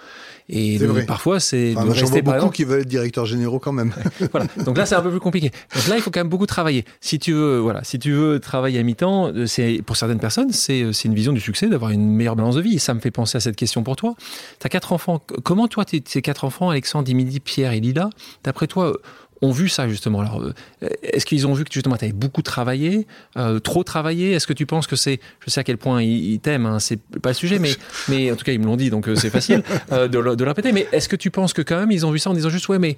Et 0.49 0.79
parfois, 1.07 1.39
c'est 1.39 1.73
enfin, 1.77 1.88
de 1.88 2.21
beaucoup 2.21 2.49
qui 2.49 2.63
veulent 2.63 2.81
être 2.81 2.88
directeur 2.88 3.25
généraux 3.27 3.60
quand 3.60 3.71
même. 3.71 3.93
voilà. 4.31 4.47
Donc 4.65 4.77
là, 4.77 4.88
c'est 4.88 4.95
un 4.95 5.01
peu 5.01 5.12
plus 5.12 5.19
compliqué. 5.19 5.51
Donc 5.75 5.88
là, 5.88 5.95
il 5.95 6.01
faut 6.01 6.10
quand 6.10 6.19
même 6.19 6.29
beaucoup 6.29 6.47
travailler. 6.47 6.84
Si 6.99 7.19
tu 7.19 7.34
veux, 7.34 7.60
voilà, 7.60 7.84
si 7.84 7.99
tu 7.99 8.12
veux 8.12 8.39
travailler 8.39 8.79
à 8.79 8.84
mi-temps, 8.84 9.31
euh, 9.34 9.45
c'est 9.45 9.81
pour 9.86 9.95
certaines 9.95 10.19
personnes, 10.19 10.51
c'est 10.51 10.81
euh, 10.81 10.91
c'est 10.91 11.07
une 11.07 11.13
vision 11.13 11.31
du 11.31 11.39
succès 11.39 11.67
d'avoir 11.67 11.91
une 11.91 12.15
meilleure 12.15 12.36
balance 12.36 12.55
de 12.55 12.62
vie. 12.62 12.75
Et 12.75 12.79
ça 12.79 12.95
me 12.95 12.99
fait 12.99 13.12
penser 13.12 13.38
à 13.38 13.39
cette 13.39 13.55
question 13.55 13.84
pour 13.84 13.95
toi. 13.95 14.15
Tu 14.60 14.65
as 14.65 14.69
quatre 14.69 14.91
enfants. 14.91 15.21
Comment 15.43 15.67
toi, 15.67 15.86
ces 15.88 16.21
quatre 16.21 16.43
enfants, 16.43 16.71
Alexandre, 16.71 17.05
Dimidi, 17.05 17.39
Pierre 17.39 17.73
et 17.73 17.79
Lila, 17.79 18.10
d'après 18.43 18.65
toi, 18.65 18.93
ont 19.41 19.51
vu 19.51 19.69
ça 19.69 19.88
justement. 19.88 20.21
Alors, 20.21 20.41
euh, 20.41 20.54
est-ce 21.01 21.25
qu'ils 21.25 21.47
ont 21.47 21.54
vu 21.54 21.63
que 21.63 21.73
justement 21.73 21.97
tu 21.97 22.06
avais 22.06 22.13
beaucoup 22.13 22.41
travaillé, 22.41 23.08
euh, 23.38 23.60
trop 23.60 23.84
travaillé? 23.84 24.32
Est-ce 24.32 24.47
que 24.47 24.54
tu 24.54 24.65
penses 24.65 24.88
que 24.88 24.95
c'est, 24.95 25.19
je 25.45 25.49
sais 25.49 25.60
à 25.60 25.63
quel 25.63 25.77
point 25.77 26.01
ils, 26.01 26.39
t'aiment, 26.39 26.65
hein, 26.65 26.80
c'est 26.80 26.99
pas 27.21 27.30
le 27.30 27.36
sujet, 27.36 27.60
mais, 27.60 27.71
mais 28.10 28.32
en 28.32 28.36
tout 28.36 28.45
cas 28.45 28.51
ils 28.51 28.60
me 28.60 28.65
l'ont 28.65 28.77
dit, 28.77 28.89
donc 28.89 29.08
euh, 29.08 29.15
c'est 29.15 29.30
facile 29.30 29.63
de, 29.91 30.08
de 30.08 30.43
le 30.43 30.49
répéter. 30.49 30.71
Mais 30.71 30.88
est-ce 30.91 31.10
que 31.10 31.15
tu 31.15 31.32
penses 31.32 31.54
que 31.54 31.62
quand 31.62 31.80
même 31.80 31.91
ils 31.91 32.06
ont 32.06 32.12
vu 32.12 32.19
ça 32.19 32.30
en 32.30 32.34
disant 32.34 32.49
juste 32.49 32.67
ouais, 32.69 32.80
mais 32.80 32.97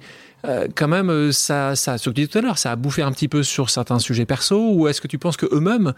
quand 0.74 0.88
même 0.88 1.32
ça, 1.32 1.74
ça, 1.74 1.96
ce 1.96 2.10
que 2.10 2.14
tu 2.14 2.20
disais 2.20 2.28
tout 2.28 2.38
à 2.38 2.42
l'heure, 2.42 2.58
ça 2.58 2.72
a 2.72 2.76
bouffé 2.76 3.02
un 3.02 3.12
petit 3.12 3.28
peu 3.28 3.42
sur 3.42 3.70
certains 3.70 3.98
sujets 3.98 4.26
perso, 4.26 4.72
ou 4.74 4.88
est-ce 4.88 5.00
que 5.00 5.08
tu 5.08 5.18
penses 5.18 5.36
que 5.36 5.46
eux-mêmes 5.52 5.94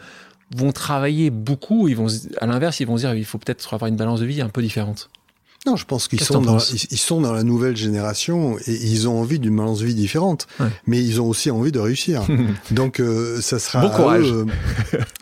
vont 0.54 0.70
travailler 0.70 1.30
beaucoup, 1.30 1.88
ils 1.88 1.96
vont, 1.96 2.06
à 2.40 2.46
l'inverse, 2.46 2.78
ils 2.78 2.86
vont 2.86 2.94
dire 2.94 3.14
il 3.14 3.24
faut 3.24 3.38
peut-être 3.38 3.74
avoir 3.74 3.88
une 3.88 3.96
balance 3.96 4.20
de 4.20 4.26
vie 4.26 4.40
un 4.40 4.48
peu 4.48 4.62
différente? 4.62 5.10
Non, 5.66 5.74
je 5.74 5.84
pense 5.84 6.06
qu'ils 6.06 6.20
sont, 6.20 6.40
dans, 6.40 6.58
ils, 6.58 6.98
sont 6.98 7.20
dans 7.20 7.32
la 7.32 7.42
nouvelle 7.42 7.76
génération 7.76 8.56
et 8.66 8.72
ils 8.72 9.08
ont 9.08 9.20
envie 9.20 9.40
d'une 9.40 9.56
balance 9.56 9.80
vie 9.80 9.94
différente, 9.94 10.46
mais 10.86 11.02
ils 11.02 11.20
ont 11.20 11.28
aussi 11.28 11.50
envie 11.50 11.72
de 11.72 11.80
réussir. 11.80 12.22
Donc, 12.70 13.00
euh, 13.00 13.40
ça 13.40 13.58
sera. 13.58 13.80
Bon 13.80 13.90
courage. 13.90 14.30
Euh, 14.30 14.44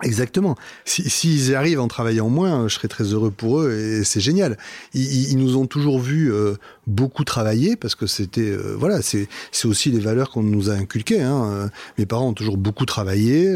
exactement. 0.02 0.56
S'ils 0.84 1.10
si, 1.10 1.50
y 1.50 1.54
arrivent 1.54 1.80
en 1.80 1.88
travaillant 1.88 2.28
moins, 2.28 2.68
je 2.68 2.74
serais 2.74 2.88
très 2.88 3.04
heureux 3.04 3.30
pour 3.30 3.60
eux 3.60 3.72
et 3.72 4.04
c'est 4.04 4.20
génial. 4.20 4.58
Ils, 4.92 5.30
ils, 5.32 5.38
nous 5.38 5.56
ont 5.56 5.66
toujours 5.66 5.98
vu 5.98 6.30
euh, 6.30 6.56
beaucoup 6.86 7.24
travailler 7.24 7.76
parce 7.76 7.94
que 7.94 8.06
c'était 8.06 8.56
voilà, 8.76 9.02
c'est 9.02 9.28
c'est 9.52 9.68
aussi 9.68 9.90
les 9.90 10.00
valeurs 10.00 10.30
qu'on 10.30 10.42
nous 10.42 10.70
a 10.70 10.74
inculquées. 10.74 11.22
Hein. 11.22 11.70
Mes 11.98 12.06
parents 12.06 12.28
ont 12.28 12.34
toujours 12.34 12.56
beaucoup 12.56 12.86
travaillé. 12.86 13.54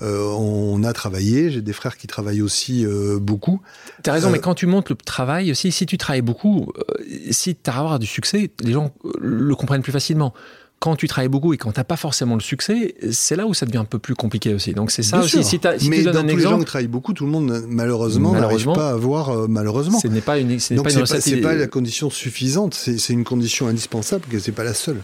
on 0.00 0.84
a 0.84 0.92
travaillé. 0.92 1.50
J'ai 1.50 1.62
des 1.62 1.72
frères 1.72 1.96
qui 1.96 2.06
travaillent 2.06 2.42
aussi 2.42 2.86
beaucoup. 3.20 3.60
T'as 4.02 4.12
raison, 4.12 4.30
mais 4.30 4.38
quand 4.38 4.54
tu 4.54 4.66
montes 4.66 4.90
le 4.90 4.96
travail 4.96 5.50
aussi, 5.50 5.72
si 5.72 5.86
tu 5.86 5.98
travailles 5.98 6.22
beaucoup, 6.22 6.72
euh, 6.78 6.94
si 7.30 7.56
tu 7.56 7.70
as 7.70 7.78
avoir 7.78 7.98
du 7.98 8.06
succès, 8.06 8.50
les 8.60 8.72
gens 8.72 8.92
euh, 9.04 9.12
le 9.20 9.54
comprennent 9.54 9.82
plus 9.82 9.92
facilement. 9.92 10.34
Quand 10.80 10.96
tu 10.96 11.08
travailles 11.08 11.28
beaucoup 11.28 11.52
et 11.52 11.58
quand 11.58 11.72
tu 11.72 11.78
n'as 11.78 11.84
pas 11.84 11.96
forcément 11.96 12.34
le 12.34 12.40
succès, 12.40 12.94
c'est 13.12 13.36
là 13.36 13.46
où 13.46 13.52
ça 13.52 13.66
devient 13.66 13.78
un 13.78 13.84
peu 13.84 13.98
plus 13.98 14.14
compliqué 14.14 14.54
aussi. 14.54 14.72
Donc 14.72 14.90
c'est 14.90 15.02
ça 15.02 15.20
aussi. 15.20 15.44
Si, 15.44 15.60
si 15.78 15.90
Mais 15.90 16.02
dans 16.02 16.22
tous 16.22 16.36
les 16.36 16.42
gens 16.42 16.58
qui 16.58 16.64
travaillent 16.64 16.88
beaucoup, 16.88 17.12
tout 17.12 17.26
le 17.26 17.30
monde 17.30 17.64
malheureusement 17.68 18.32
n'arrive 18.32 18.72
pas 18.72 18.88
à 18.88 18.92
avoir 18.92 19.28
euh, 19.28 19.46
malheureusement. 19.46 20.00
Ce 20.00 20.08
n'est 20.08 20.22
pas 20.22 20.38
une. 20.38 20.48
Donc 20.48 20.90
c'est 20.90 21.40
pas, 21.40 21.48
pas, 21.48 21.54
la 21.54 21.66
condition 21.66 22.10
suffisante. 22.10 22.74
C'est 22.74 23.12
une 23.12 23.24
condition 23.24 23.68
indispensable, 23.68 24.24
que 24.30 24.38
c'est 24.38 24.52
pas 24.52 24.64
la 24.64 24.74
seule. 24.74 25.02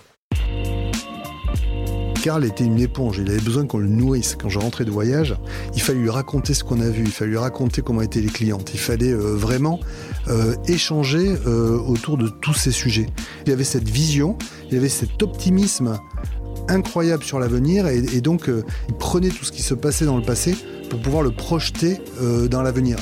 Karl 2.26 2.44
était 2.44 2.64
une 2.64 2.80
éponge, 2.80 3.18
il 3.18 3.30
avait 3.30 3.40
besoin 3.40 3.68
qu'on 3.68 3.78
le 3.78 3.86
nourrisse. 3.86 4.34
Quand 4.34 4.48
je 4.48 4.58
rentrais 4.58 4.84
de 4.84 4.90
voyage, 4.90 5.36
il 5.76 5.80
fallait 5.80 6.00
lui 6.00 6.10
raconter 6.10 6.54
ce 6.54 6.64
qu'on 6.64 6.80
a 6.80 6.88
vu, 6.88 7.04
il 7.04 7.12
fallait 7.12 7.30
lui 7.30 7.38
raconter 7.38 7.82
comment 7.82 8.00
étaient 8.00 8.20
les 8.20 8.26
clientes, 8.30 8.72
il 8.74 8.80
fallait 8.80 9.12
euh, 9.12 9.36
vraiment 9.36 9.78
euh, 10.26 10.56
échanger 10.66 11.36
euh, 11.46 11.78
autour 11.78 12.18
de 12.18 12.26
tous 12.26 12.52
ces 12.52 12.72
sujets. 12.72 13.06
Il 13.44 13.50
y 13.50 13.52
avait 13.52 13.62
cette 13.62 13.88
vision, 13.88 14.36
il 14.66 14.74
y 14.74 14.76
avait 14.76 14.88
cet 14.88 15.22
optimisme 15.22 16.00
incroyable 16.66 17.22
sur 17.22 17.38
l'avenir 17.38 17.86
et, 17.86 17.98
et, 17.98 18.20
donc 18.20 18.50
il 18.88 18.94
prenait 18.96 19.28
tout 19.28 19.44
ce 19.44 19.52
qui 19.52 19.62
se 19.62 19.74
passait 19.74 20.04
dans 20.04 20.16
le 20.16 20.24
passé 20.24 20.56
pour 20.90 21.00
pouvoir 21.00 21.22
le 21.22 21.30
projeter 21.30 22.00
dans 22.50 22.62
l'avenir. 22.62 22.96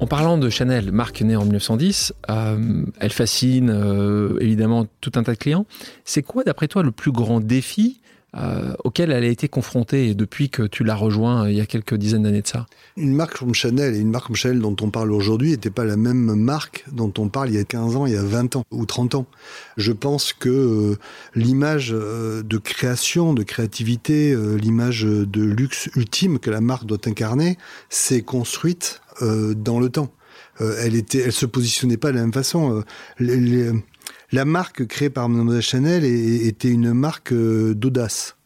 En 0.00 0.06
parlant 0.06 0.38
de 0.38 0.48
Chanel, 0.48 0.92
marque 0.92 1.20
née 1.20 1.36
en 1.36 1.42
1910, 1.42 2.14
elle 2.26 3.12
fascine 3.12 3.68
évidemment 4.40 4.86
tout 5.02 5.12
un 5.16 5.22
tas 5.22 5.32
de 5.32 5.38
clients. 5.38 5.66
C'est 6.06 6.22
quoi, 6.22 6.42
d'après 6.42 6.68
toi, 6.68 6.82
le 6.82 6.90
plus 6.90 7.12
grand 7.12 7.40
défi 7.40 8.00
euh, 8.36 8.74
auquel 8.82 9.12
elle 9.12 9.22
a 9.22 9.28
été 9.28 9.48
confrontée 9.48 10.12
depuis 10.14 10.50
que 10.50 10.64
tu 10.64 10.82
l'as 10.82 10.96
rejoint 10.96 11.44
euh, 11.44 11.50
il 11.52 11.56
y 11.56 11.60
a 11.60 11.66
quelques 11.66 11.94
dizaines 11.94 12.24
d'années 12.24 12.42
de 12.42 12.46
ça 12.48 12.66
Une 12.96 13.14
marque 13.14 13.38
comme 13.38 13.54
Chanel 13.54 13.94
et 13.94 13.98
une 13.98 14.10
marque 14.10 14.26
comme 14.26 14.34
Chanel 14.34 14.60
dont 14.60 14.74
on 14.80 14.90
parle 14.90 15.12
aujourd'hui 15.12 15.50
n'était 15.50 15.70
pas 15.70 15.84
la 15.84 15.96
même 15.96 16.34
marque 16.34 16.84
dont 16.90 17.12
on 17.18 17.28
parle 17.28 17.50
il 17.50 17.54
y 17.54 17.58
a 17.58 17.64
15 17.64 17.94
ans, 17.94 18.06
il 18.06 18.12
y 18.12 18.16
a 18.16 18.24
20 18.24 18.56
ans 18.56 18.64
ou 18.72 18.86
30 18.86 19.14
ans. 19.14 19.26
Je 19.76 19.92
pense 19.92 20.32
que 20.32 20.48
euh, 20.48 20.98
l'image 21.36 21.90
de 21.90 22.58
création, 22.58 23.34
de 23.34 23.44
créativité, 23.44 24.36
l'image 24.56 25.02
de 25.04 25.42
luxe 25.42 25.88
ultime 25.94 26.40
que 26.40 26.50
la 26.50 26.60
marque 26.60 26.86
doit 26.86 26.98
incarner, 27.06 27.56
s'est 27.88 28.22
construite 28.22 29.00
dans 29.20 29.78
le 29.78 29.88
temps. 29.90 30.12
elle 30.60 30.96
était, 30.96 31.20
elle 31.20 31.32
se 31.32 31.46
positionnait 31.46 31.96
pas 31.96 32.10
de 32.10 32.16
la 32.16 32.22
même 32.22 32.32
façon. 32.32 32.82
La 34.34 34.44
marque 34.44 34.84
créée 34.88 35.10
par 35.10 35.28
Mademoiselle 35.28 35.62
Chanel 35.62 36.04
était 36.04 36.68
une 36.68 36.92
marque 36.92 37.32
euh, 37.32 37.72
d'audace. 37.72 38.36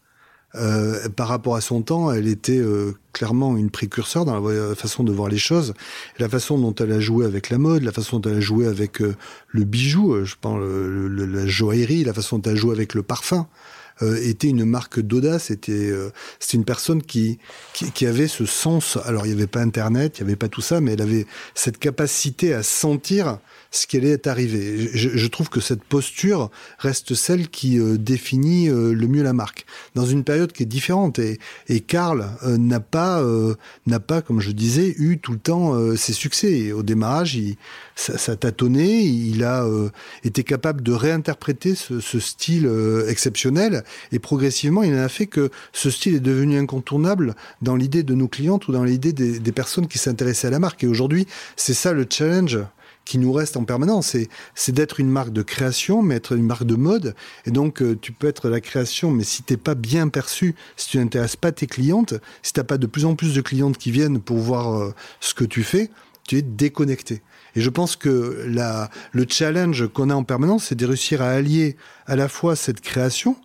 Euh, 0.54 1.08
par 1.08 1.28
rapport 1.28 1.56
à 1.56 1.62
son 1.62 1.80
temps, 1.80 2.12
elle 2.12 2.28
était 2.28 2.58
euh, 2.58 2.92
clairement 3.14 3.56
une 3.56 3.70
précurseur 3.70 4.26
dans 4.26 4.38
la 4.38 4.74
façon 4.74 5.02
de 5.02 5.12
voir 5.12 5.28
les 5.28 5.38
choses, 5.38 5.72
la 6.18 6.28
façon 6.28 6.58
dont 6.58 6.74
elle 6.74 6.92
a 6.92 7.00
joué 7.00 7.24
avec 7.24 7.48
la 7.48 7.56
mode, 7.56 7.84
la 7.84 7.92
façon 7.92 8.18
dont 8.18 8.30
elle 8.30 8.36
a 8.36 8.40
joué 8.40 8.66
avec 8.66 9.00
le 9.00 9.64
bijou, 9.64 10.24
je 10.24 10.34
pense 10.38 10.58
la 10.60 11.46
joaillerie, 11.46 12.04
la 12.04 12.12
façon 12.12 12.38
dont 12.38 12.50
elle 12.50 12.56
a 12.56 12.60
joué 12.60 12.74
avec 12.74 12.94
le 12.94 13.02
parfum. 13.02 13.46
était 14.00 14.48
une 14.48 14.64
marque 14.64 15.00
d'audace, 15.00 15.50
était 15.50 15.92
c'était 16.38 16.56
une 16.56 16.64
personne 16.64 17.02
qui 17.02 17.38
avait 18.02 18.28
ce 18.28 18.46
sens. 18.46 18.98
Alors 19.04 19.26
il 19.26 19.30
n'y 19.30 19.36
avait 19.36 19.46
pas 19.46 19.60
Internet, 19.60 20.18
il 20.18 20.24
n'y 20.24 20.30
avait 20.30 20.36
pas 20.36 20.48
tout 20.48 20.62
ça, 20.62 20.80
mais 20.80 20.94
elle 20.94 21.02
avait 21.02 21.26
cette 21.54 21.78
capacité 21.78 22.54
à 22.54 22.62
sentir 22.62 23.38
ce 23.70 23.86
qui 23.86 23.98
allait 23.98 24.26
arriver. 24.26 24.88
Je, 24.94 25.10
je, 25.10 25.26
trouve 25.26 25.48
que 25.50 25.60
cette 25.60 25.84
posture 25.84 26.50
reste 26.78 27.14
celle 27.14 27.48
qui 27.48 27.78
euh, 27.78 27.98
définit 27.98 28.68
euh, 28.68 28.92
le 28.92 29.06
mieux 29.08 29.22
la 29.22 29.34
marque 29.34 29.66
dans 29.94 30.06
une 30.06 30.24
période 30.24 30.52
qui 30.52 30.62
est 30.62 30.66
différente. 30.66 31.18
Et, 31.18 31.38
et 31.68 31.80
Karl 31.80 32.30
euh, 32.44 32.56
n'a 32.56 32.80
pas 32.80 33.22
n'a 33.86 34.00
pas, 34.00 34.22
comme 34.22 34.40
je 34.40 34.50
disais, 34.50 34.94
eu 34.98 35.18
tout 35.18 35.32
le 35.32 35.38
temps 35.38 35.96
ses 35.96 36.12
succès. 36.12 36.72
au 36.72 36.82
démarrage, 36.82 37.34
il, 37.34 37.56
ça, 37.94 38.16
ça 38.16 38.36
tâtonnait. 38.36 39.04
Il 39.04 39.44
a 39.44 39.66
été 40.24 40.44
capable 40.44 40.82
de 40.82 40.92
réinterpréter 40.92 41.74
ce, 41.74 42.00
ce 42.00 42.20
style 42.20 42.70
exceptionnel 43.08 43.84
et 44.12 44.18
progressivement, 44.18 44.82
il 44.82 44.94
en 44.94 44.98
a 44.98 45.08
fait 45.08 45.26
que 45.26 45.50
ce 45.72 45.90
style 45.90 46.14
est 46.14 46.20
devenu 46.20 46.58
incontournable 46.58 47.34
dans 47.62 47.76
l'idée 47.76 48.02
de 48.02 48.14
nos 48.14 48.28
clientes 48.28 48.68
ou 48.68 48.72
dans 48.72 48.84
l'idée 48.84 49.12
des, 49.12 49.38
des 49.38 49.52
personnes 49.52 49.88
qui 49.88 49.98
s'intéressaient 49.98 50.48
à 50.48 50.50
la 50.50 50.58
marque. 50.58 50.84
Et 50.84 50.86
aujourd'hui, 50.86 51.26
c'est 51.56 51.74
ça 51.74 51.92
le 51.92 52.06
challenge 52.08 52.58
qui 53.08 53.16
nous 53.16 53.32
reste 53.32 53.56
en 53.56 53.64
permanence. 53.64 54.14
C'est 54.54 54.72
d'être 54.72 55.00
une 55.00 55.08
marque 55.08 55.32
de 55.32 55.40
création, 55.40 56.02
mais 56.02 56.16
être 56.16 56.36
une 56.36 56.44
marque 56.44 56.64
de 56.64 56.74
mode. 56.74 57.14
Et 57.46 57.50
donc, 57.50 57.80
euh, 57.80 57.98
tu 57.98 58.12
peux 58.12 58.26
être 58.26 58.50
la 58.50 58.60
création, 58.60 59.10
mais 59.10 59.24
si 59.24 59.42
t'es 59.42 59.56
pas 59.56 59.74
bien 59.74 60.08
perçu, 60.08 60.54
si 60.76 60.90
tu 60.90 60.98
n'intéresses 60.98 61.34
pas 61.36 61.50
tes 61.50 61.66
clientes, 61.66 62.12
si 62.42 62.52
t'as 62.52 62.64
pas 62.64 62.76
de 62.76 62.86
plus 62.86 63.06
en 63.06 63.14
plus 63.14 63.34
de 63.34 63.40
clientes 63.40 63.78
qui 63.78 63.90
viennent 63.90 64.20
pour 64.20 64.36
voir 64.36 64.74
euh, 64.74 64.94
ce 65.20 65.32
que 65.32 65.44
tu 65.44 65.62
fais, 65.62 65.90
tu 66.28 66.36
es 66.36 66.42
déconnecté. 66.42 67.22
Et 67.56 67.62
je 67.62 67.70
pense 67.70 67.96
que 67.96 68.44
la, 68.46 68.90
le 69.12 69.24
challenge 69.26 69.88
qu'on 69.88 70.10
a 70.10 70.14
en 70.14 70.22
permanence, 70.22 70.64
c'est 70.64 70.74
de 70.74 70.84
réussir 70.84 71.22
à 71.22 71.30
allier 71.30 71.76
à 72.06 72.14
la 72.14 72.28
fois 72.28 72.56
cette 72.56 72.82
création, 72.82 73.36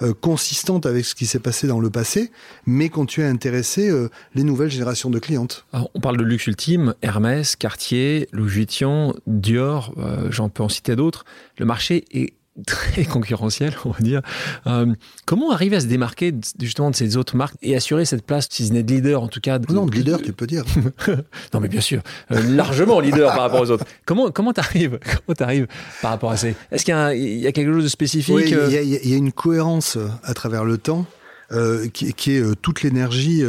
euh, 0.00 0.14
consistante 0.14 0.86
avec 0.86 1.04
ce 1.04 1.14
qui 1.14 1.26
s'est 1.26 1.38
passé 1.38 1.66
dans 1.66 1.80
le 1.80 1.90
passé, 1.90 2.30
mais 2.66 2.88
continuer 2.88 3.26
à 3.26 3.30
intéresser 3.30 3.90
euh, 3.90 4.08
les 4.34 4.42
nouvelles 4.42 4.70
générations 4.70 5.10
de 5.10 5.18
clientes. 5.18 5.66
on 5.72 6.00
parle 6.00 6.16
de 6.16 6.24
luxe 6.24 6.46
ultime, 6.46 6.94
Hermès, 7.02 7.56
Cartier, 7.56 8.28
Louis 8.32 8.48
Vuitton, 8.48 9.14
Dior, 9.26 9.94
euh, 9.98 10.30
j'en 10.30 10.48
peux 10.48 10.62
en 10.62 10.68
citer 10.68 10.96
d'autres. 10.96 11.24
Le 11.58 11.66
marché 11.66 12.04
est 12.10 12.34
très 12.66 13.04
concurrentiel, 13.04 13.74
on 13.84 13.90
va 13.90 14.00
dire. 14.00 14.20
Euh, 14.66 14.92
comment 15.24 15.52
arriver 15.52 15.76
à 15.76 15.80
se 15.80 15.86
démarquer 15.86 16.34
justement 16.60 16.90
de 16.90 16.96
ces 16.96 17.16
autres 17.16 17.36
marques 17.36 17.56
et 17.62 17.74
assurer 17.74 18.04
cette 18.04 18.24
place, 18.24 18.48
si 18.50 18.66
ce 18.66 18.72
n'est 18.72 18.82
de 18.82 18.92
leader 18.92 19.22
en 19.22 19.28
tout 19.28 19.40
cas 19.40 19.58
Non, 19.70 19.86
de 19.86 19.92
leader, 19.92 20.20
tu 20.20 20.32
peux 20.32 20.46
dire. 20.46 20.64
non, 21.54 21.60
mais 21.60 21.68
bien 21.68 21.80
sûr, 21.80 22.02
euh, 22.30 22.42
largement 22.42 23.00
leader 23.00 23.32
par 23.32 23.42
rapport 23.42 23.60
aux 23.60 23.70
autres. 23.70 23.86
Comment 24.04 24.30
comment 24.30 24.52
t'arrives 24.52 24.98
Comment 25.26 25.34
t'arrives 25.34 25.66
par 26.02 26.10
rapport 26.10 26.30
à 26.30 26.36
ces 26.36 26.54
Est-ce 26.70 26.84
qu'il 26.84 26.94
y, 26.94 27.46
a 27.46 27.52
quelque 27.52 27.72
chose 27.72 27.84
de 27.84 27.88
spécifique 27.88 28.34
Oui, 28.34 28.54
il 28.68 29.08
y, 29.08 29.14
a 29.14 29.16
une 29.16 29.32
cohérence 29.32 29.98
à 30.22 30.34
travers 30.34 30.64
le 30.64 30.78
temps. 30.78 31.06
Euh, 31.50 31.86
qui, 31.88 32.14
qui, 32.14 32.32
est 32.36 32.62
toute 32.62 32.82
l'énergie 32.82 33.42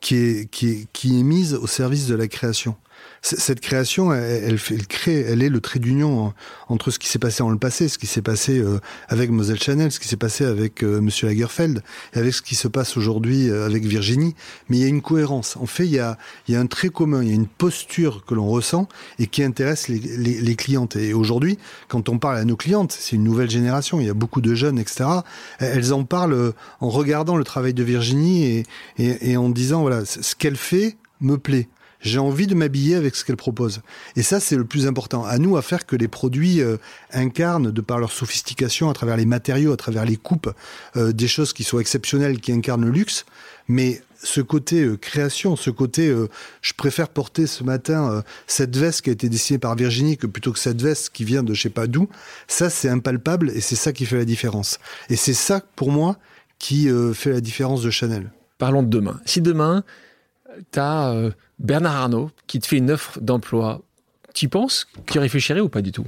qui, 0.00 0.14
est, 0.14 0.48
qui, 0.52 0.68
est, 0.68 0.86
qui 0.92 1.18
est 1.18 1.22
mise 1.24 1.54
au 1.54 1.66
service 1.66 2.06
de 2.06 2.14
la 2.14 2.28
création 2.28 2.76
cette 3.22 3.60
création, 3.60 4.12
elle, 4.12 4.58
crée, 4.88 5.20
elle 5.20 5.42
est 5.42 5.50
le 5.50 5.60
trait 5.60 5.78
d'union 5.78 6.32
entre 6.68 6.90
ce 6.90 6.98
qui 6.98 7.06
s'est 7.06 7.18
passé 7.18 7.38
dans 7.40 7.50
le 7.50 7.58
passé, 7.58 7.88
ce 7.88 7.98
qui 7.98 8.06
s'est 8.06 8.22
passé 8.22 8.58
euh, 8.58 8.80
avec 9.08 9.30
Moselle 9.30 9.60
Chanel, 9.60 9.92
ce 9.92 10.00
qui 10.00 10.08
s'est 10.08 10.16
passé 10.16 10.46
avec 10.46 10.82
euh, 10.82 11.02
Monsieur 11.02 11.28
Lagerfeld, 11.28 11.82
et 12.14 12.18
avec 12.18 12.32
ce 12.32 12.40
qui 12.40 12.54
se 12.54 12.66
passe 12.66 12.96
aujourd'hui 12.96 13.50
euh, 13.50 13.66
avec 13.66 13.84
Virginie. 13.84 14.34
Mais 14.68 14.78
il 14.78 14.82
y 14.82 14.84
a 14.86 14.88
une 14.88 15.02
cohérence. 15.02 15.58
En 15.58 15.66
fait, 15.66 15.84
il 15.84 15.92
y 15.92 15.98
a, 15.98 16.16
un 16.48 16.66
trait 16.66 16.88
commun, 16.88 17.22
il 17.22 17.28
y 17.28 17.32
a 17.32 17.34
une 17.34 17.46
posture 17.46 18.24
que 18.24 18.34
l'on 18.34 18.48
ressent 18.48 18.88
et 19.18 19.26
qui 19.26 19.42
intéresse 19.42 19.88
les, 19.88 20.56
clientes. 20.56 20.96
Et 20.96 21.12
aujourd'hui, 21.12 21.58
quand 21.88 22.08
on 22.08 22.18
parle 22.18 22.38
à 22.38 22.44
nos 22.44 22.56
clientes, 22.56 22.96
c'est 22.98 23.16
une 23.16 23.24
nouvelle 23.24 23.50
génération. 23.50 24.00
Il 24.00 24.06
y 24.06 24.10
a 24.10 24.14
beaucoup 24.14 24.40
de 24.40 24.54
jeunes, 24.54 24.78
etc. 24.78 25.04
Elles 25.58 25.92
en 25.92 26.04
parlent 26.04 26.52
en 26.80 26.88
regardant 26.88 27.36
le 27.36 27.44
travail 27.44 27.74
de 27.74 27.82
Virginie 27.82 28.64
et 28.98 29.36
en 29.36 29.48
disant 29.48 29.82
voilà, 29.82 30.04
ce 30.04 30.34
qu'elle 30.34 30.56
fait 30.56 30.96
me 31.20 31.36
plaît 31.38 31.68
j'ai 32.00 32.18
envie 32.18 32.46
de 32.46 32.54
m'habiller 32.54 32.94
avec 32.94 33.14
ce 33.14 33.24
qu'elle 33.24 33.36
propose. 33.36 33.82
Et 34.16 34.22
ça, 34.22 34.40
c'est 34.40 34.56
le 34.56 34.64
plus 34.64 34.86
important. 34.86 35.24
À 35.24 35.38
nous 35.38 35.56
à 35.56 35.62
faire 35.62 35.86
que 35.86 35.96
les 35.96 36.08
produits 36.08 36.60
euh, 36.60 36.76
incarnent, 37.12 37.70
de 37.70 37.80
par 37.80 37.98
leur 37.98 38.12
sophistication, 38.12 38.88
à 38.88 38.94
travers 38.94 39.16
les 39.16 39.26
matériaux, 39.26 39.72
à 39.72 39.76
travers 39.76 40.04
les 40.04 40.16
coupes, 40.16 40.50
euh, 40.96 41.12
des 41.12 41.28
choses 41.28 41.52
qui 41.52 41.64
soient 41.64 41.80
exceptionnelles, 41.80 42.40
qui 42.40 42.52
incarnent 42.52 42.84
le 42.84 42.90
luxe. 42.90 43.26
Mais 43.68 44.02
ce 44.22 44.40
côté 44.40 44.82
euh, 44.82 44.96
création, 44.96 45.56
ce 45.56 45.70
côté, 45.70 46.14
je 46.62 46.72
préfère 46.74 47.08
porter 47.08 47.46
ce 47.46 47.64
matin 47.64 48.22
cette 48.46 48.76
veste 48.76 49.02
qui 49.02 49.10
a 49.10 49.12
été 49.12 49.28
dessinée 49.28 49.58
par 49.58 49.76
Virginie 49.76 50.16
que 50.16 50.26
plutôt 50.26 50.52
que 50.52 50.58
cette 50.58 50.80
veste 50.80 51.10
qui 51.10 51.24
vient 51.24 51.42
de 51.42 51.54
je 51.54 51.62
sais 51.62 51.70
pas 51.70 51.86
d'où. 51.86 52.08
Ça, 52.48 52.70
c'est 52.70 52.88
impalpable 52.88 53.50
et 53.50 53.60
c'est 53.60 53.76
ça 53.76 53.92
qui 53.92 54.06
fait 54.06 54.16
la 54.16 54.24
différence. 54.24 54.78
Et 55.08 55.16
c'est 55.16 55.34
ça, 55.34 55.62
pour 55.76 55.90
moi, 55.90 56.16
qui 56.58 56.88
fait 57.14 57.32
la 57.32 57.40
différence 57.40 57.82
de 57.82 57.90
Chanel. 57.90 58.30
Parlons 58.58 58.82
de 58.82 58.88
demain. 58.88 59.20
Si 59.24 59.40
demain, 59.40 59.84
tu 60.72 60.78
as 60.78 61.10
euh, 61.10 61.30
Bernard 61.58 61.96
Arnault 61.96 62.30
qui 62.46 62.58
te 62.60 62.66
fait 62.66 62.76
une 62.76 62.90
offre 62.90 63.20
d'emploi. 63.20 63.82
Tu 64.34 64.48
penses 64.48 64.86
qu'il 65.06 65.20
réfléchirait 65.20 65.60
ou 65.60 65.68
pas 65.68 65.82
du 65.82 65.92
tout? 65.92 66.06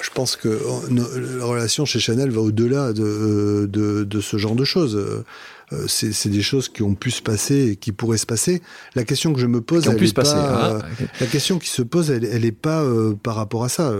Je 0.00 0.10
pense 0.10 0.36
que 0.36 0.48
euh, 0.48 1.38
la 1.38 1.44
relation 1.44 1.84
chez 1.84 1.98
Chanel 1.98 2.30
va 2.30 2.40
au-delà 2.40 2.92
de, 2.92 3.68
de, 3.68 4.20
ce 4.20 4.36
genre 4.36 4.54
de 4.54 4.64
choses. 4.64 4.96
Euh, 4.96 5.86
c'est 5.86 6.28
des 6.28 6.40
choses 6.40 6.68
qui 6.68 6.82
ont 6.82 6.94
pu 6.94 7.10
se 7.10 7.20
passer 7.20 7.70
et 7.70 7.76
qui 7.76 7.92
pourraient 7.92 8.16
se 8.16 8.24
passer. 8.24 8.62
La 8.94 9.04
question 9.04 9.34
que 9.34 9.40
je 9.40 9.46
me 9.46 9.60
pose, 9.60 9.86
elle 9.86 10.02
est 10.02 10.14
pas, 10.14 10.22
ah, 10.24 10.78
la 11.20 11.26
question 11.26 11.58
qui 11.58 11.68
se 11.68 11.82
pose, 11.82 12.10
elle, 12.10 12.24
elle 12.24 12.44
est 12.44 12.52
pas 12.52 12.82
par 13.22 13.34
rapport 13.34 13.64
à 13.64 13.68
ça. 13.68 13.92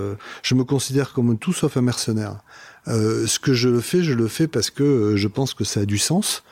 Je 0.43 0.55
me 0.55 0.65
considère 0.65 1.13
comme 1.13 1.37
tout 1.37 1.53
sauf 1.53 1.77
un 1.77 1.83
mercenaire. 1.83 2.39
ce 2.87 3.39
que 3.39 3.53
je 3.53 3.81
fais, 3.81 4.03
je 4.03 4.15
le 4.15 4.29
fais 4.29 4.47
parce 4.47 4.71
que 4.71 5.17
je 5.17 5.29
pense 5.29 5.53
que 5.53 5.65
ça 5.65 5.81
a 5.81 5.85
du 5.85 5.99
sens, 5.99 6.43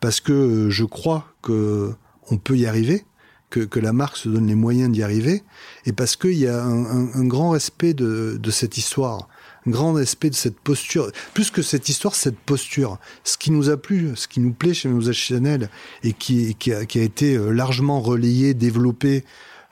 parce 0.00 0.18
que 0.18 0.70
je 0.70 0.84
crois 0.84 1.28
que 1.40 1.94
on 2.30 2.38
peut 2.38 2.56
y 2.56 2.66
arriver, 2.66 3.04
que, 3.50 3.60
que, 3.60 3.78
la 3.78 3.92
marque 3.92 4.16
se 4.16 4.28
donne 4.28 4.46
les 4.46 4.54
moyens 4.54 4.90
d'y 4.90 5.02
arriver, 5.02 5.42
et 5.86 5.92
parce 5.92 6.16
qu'il 6.16 6.38
y 6.38 6.48
a 6.48 6.64
un, 6.64 7.24
grand 7.24 7.50
respect 7.50 7.94
de, 7.94 8.38
de, 8.40 8.50
cette 8.50 8.76
histoire, 8.78 9.28
un 9.66 9.70
grand 9.70 9.92
respect 9.92 10.30
de 10.30 10.34
cette 10.34 10.58
posture. 10.58 11.10
Plus 11.32 11.50
que 11.50 11.62
cette 11.62 11.88
histoire, 11.88 12.14
cette 12.14 12.38
posture. 12.38 12.98
Ce 13.22 13.38
qui 13.38 13.50
nous 13.50 13.70
a 13.70 13.76
plu, 13.76 14.12
ce 14.14 14.28
qui 14.28 14.40
nous 14.40 14.52
plaît 14.52 14.74
chez 14.74 14.88
Mlle 14.88 15.12
Chanel, 15.12 15.70
et 16.02 16.12
qui, 16.12 16.54
qui, 16.56 16.72
a, 16.72 16.82
été 16.82 17.36
euh, 17.36 17.50
largement 17.50 18.00
relayé, 18.00 18.54
développé 18.54 19.24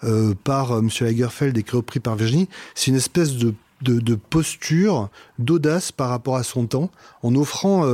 euh, 0.04 0.34
par 0.44 0.72
euh, 0.72 0.80
M. 0.80 0.88
Lagerfeld 1.00 1.56
et 1.56 1.64
repris 1.70 2.00
par 2.00 2.16
Virginie, 2.16 2.48
c'est 2.74 2.90
une 2.90 2.96
espèce 2.96 3.36
de 3.36 3.54
de, 3.82 4.14
posture, 4.14 5.10
d'audace 5.40 5.90
par 5.90 6.08
rapport 6.08 6.36
à 6.36 6.44
son 6.44 6.66
temps, 6.66 6.92
en 7.24 7.34
offrant 7.34 7.84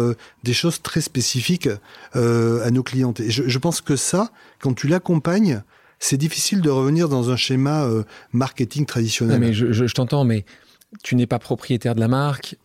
des 0.44 0.52
choses 0.52 0.82
très 0.82 1.00
spécifiques 1.00 1.70
à 2.12 2.70
nos 2.70 2.82
clientes. 2.82 3.20
Et 3.20 3.30
je, 3.30 3.58
pense 3.58 3.80
que 3.80 3.96
ça, 3.96 4.30
quand 4.60 4.74
tu 4.74 4.88
l'accompagnes, 4.88 5.62
c'est 5.98 6.16
difficile 6.16 6.60
de 6.60 6.70
revenir 6.70 7.08
dans 7.08 7.30
un 7.30 7.36
schéma 7.36 7.84
euh, 7.84 8.04
marketing 8.32 8.86
traditionnel. 8.86 9.40
mais 9.40 9.52
je, 9.52 9.92
t'entends, 9.92 10.24
mais 10.24 10.44
tu 11.02 11.16
n'es 11.16 11.26
pas 11.26 11.38
propriétaire 11.38 11.94
de 11.94 12.00
la 12.00 12.08
marque, 12.08 12.56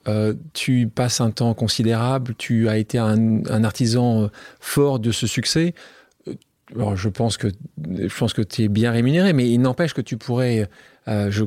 tu 0.53 0.87
passes 0.87 1.19
un 1.19 1.31
temps 1.31 1.53
considérable, 1.53 2.35
tu 2.37 2.69
as 2.69 2.77
été 2.77 2.97
un, 2.97 3.43
un 3.45 3.63
artisan 3.63 4.29
fort 4.61 4.99
de 4.99 5.11
ce 5.11 5.27
succès. 5.27 5.73
Alors, 6.73 6.95
je 6.95 7.09
pense 7.09 7.37
que 7.37 7.49
je 7.77 8.17
pense 8.17 8.33
que 8.33 8.41
tu 8.41 8.63
es 8.63 8.67
bien 8.67 8.91
rémunéré, 8.91 9.33
mais 9.33 9.49
il 9.49 9.59
n'empêche 9.59 9.93
que 9.93 10.01
tu 10.01 10.17
pourrais 10.17 10.69
euh, 11.09 11.29
je, 11.29 11.43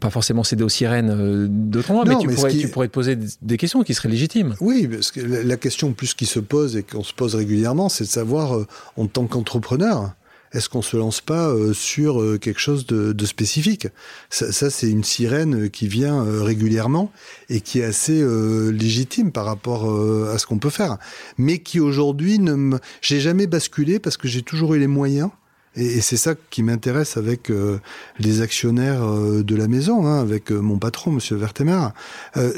pas 0.00 0.10
forcément 0.10 0.42
céder 0.42 0.64
aux 0.64 0.68
sirènes 0.68 1.10
euh, 1.10 1.46
d'autres 1.48 1.92
mais, 2.04 2.18
tu, 2.18 2.26
pourrais, 2.26 2.52
tu 2.52 2.68
pourrais 2.68 2.88
te 2.88 2.92
poser 2.92 3.16
des 3.42 3.56
questions 3.56 3.84
qui 3.84 3.94
seraient 3.94 4.08
légitimes. 4.08 4.56
Oui, 4.60 4.88
parce 4.88 5.12
que 5.12 5.20
la 5.20 5.56
question 5.56 5.92
plus 5.92 6.14
qui 6.14 6.26
se 6.26 6.40
pose 6.40 6.76
et 6.76 6.82
qu'on 6.82 7.04
se 7.04 7.12
pose 7.12 7.36
régulièrement, 7.36 7.88
c'est 7.88 8.04
de 8.04 8.08
savoir, 8.08 8.56
euh, 8.56 8.66
en 8.96 9.06
tant 9.06 9.26
qu'entrepreneur, 9.26 10.14
est-ce 10.52 10.68
qu'on 10.68 10.82
se 10.82 10.96
lance 10.96 11.20
pas 11.20 11.48
euh, 11.48 11.72
sur 11.74 12.40
quelque 12.40 12.58
chose 12.58 12.86
de, 12.86 13.12
de 13.12 13.26
spécifique? 13.26 13.86
Ça, 14.30 14.50
ça 14.50 14.68
c'est 14.68 14.90
une 14.90 15.04
sirène 15.04 15.70
qui 15.70 15.86
vient 15.86 16.24
régulièrement 16.42 17.12
et 17.50 17.60
qui 17.60 17.80
est 17.80 17.84
assez 17.84 18.24
légitime 18.72 19.30
par 19.30 19.44
rapport 19.44 19.84
à 20.28 20.38
ce 20.38 20.46
qu'on 20.46 20.58
peut 20.58 20.70
faire, 20.70 20.98
mais 21.36 21.58
qui 21.58 21.78
aujourd'hui 21.78 22.40
ne 22.40 22.54
me, 22.54 22.78
j'ai 23.00 23.20
jamais 23.20 23.46
basculé 23.46 24.00
parce 24.00 24.16
que 24.16 24.26
j'ai 24.26 24.42
toujours 24.42 24.74
eu 24.74 24.80
les 24.80 24.86
moyens 24.86 25.30
et, 25.76 26.00
c'est 26.00 26.16
ça 26.16 26.34
qui 26.50 26.62
m'intéresse 26.62 27.16
avec 27.16 27.50
euh, 27.50 27.78
les 28.18 28.40
actionnaires 28.40 29.02
euh, 29.02 29.42
de 29.42 29.56
la 29.56 29.68
maison, 29.68 30.06
hein, 30.06 30.20
avec 30.20 30.50
euh, 30.50 30.60
mon 30.60 30.78
patron, 30.78 31.12
Monsieur 31.12 31.36
Vertemer. 31.36 31.88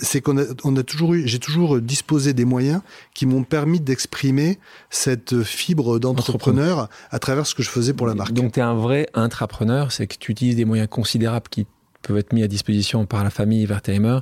c'est 0.03 0.21
qu'on 0.21 0.37
a, 0.37 0.83
toujours 0.83 1.15
eu, 1.15 1.27
j'ai 1.27 1.39
toujours 1.39 1.81
disposé 1.81 2.33
des 2.33 2.45
moyens 2.45 2.81
qui 3.15 3.27
m'ont 3.27 3.45
permis 3.45 3.81
d'exprimer 3.81 4.59
cette 4.91 5.43
fibre 5.43 5.99
d'entrepreneur 5.99 6.89
à 7.11 7.19
travers 7.19 7.47
ce 7.47 7.55
que 7.55 7.63
je 7.63 7.71
faisais 7.71 7.93
pour 7.93 8.07
la 8.07 8.15
marque. 8.15 8.33
Donc, 8.33 8.53
tu 8.53 8.61
es 8.61 8.63
un 8.63 8.75
vrai 8.75 9.09
intrapreneur, 9.15 9.93
c'est 9.93 10.07
que 10.07 10.17
tu 10.19 10.33
utilises 10.33 10.57
des 10.57 10.65
moyens 10.65 10.89
considérables 10.89 11.49
qui 11.49 11.67
peuvent 12.03 12.19
être 12.19 12.33
mis 12.33 12.43
à 12.43 12.49
disposition 12.49 13.07
par 13.07 13.25
la 13.25 13.31
famille 13.31 13.67
Vertemer 13.67 14.21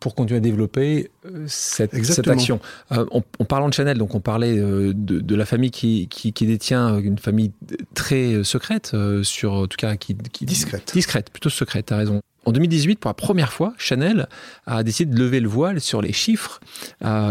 pour 0.00 0.14
continuer 0.14 0.38
à 0.38 0.40
développer 0.40 1.10
euh, 1.24 1.44
cette, 1.46 2.04
cette 2.04 2.28
action. 2.28 2.60
Euh, 2.92 3.06
en, 3.10 3.44
parlant 3.44 3.68
de 3.68 3.74
Chanel, 3.74 3.98
donc 3.98 4.14
on 4.14 4.20
parlait 4.20 4.58
euh, 4.58 4.92
de, 4.94 5.20
de, 5.20 5.34
la 5.34 5.46
famille 5.46 5.70
qui, 5.70 6.08
qui, 6.08 6.32
qui, 6.32 6.46
détient 6.46 6.98
une 6.98 7.18
famille 7.18 7.52
très 7.94 8.44
secrète, 8.44 8.94
sur 9.22 9.52
en 9.54 9.66
tout 9.66 9.76
cas 9.76 9.96
qui, 9.96 10.14
discrète, 10.42 10.92
discrète, 10.92 11.30
plutôt 11.30 11.50
secrète. 11.50 11.86
T'as 11.86 11.96
raison. 11.96 12.20
En 12.44 12.52
2018, 12.52 13.00
pour 13.00 13.08
la 13.08 13.14
première 13.14 13.52
fois, 13.52 13.74
Chanel 13.76 14.28
a 14.66 14.84
décidé 14.84 15.12
de 15.12 15.18
lever 15.18 15.40
le 15.40 15.48
voile 15.48 15.80
sur 15.80 16.00
les 16.00 16.12
chiffres, 16.12 16.60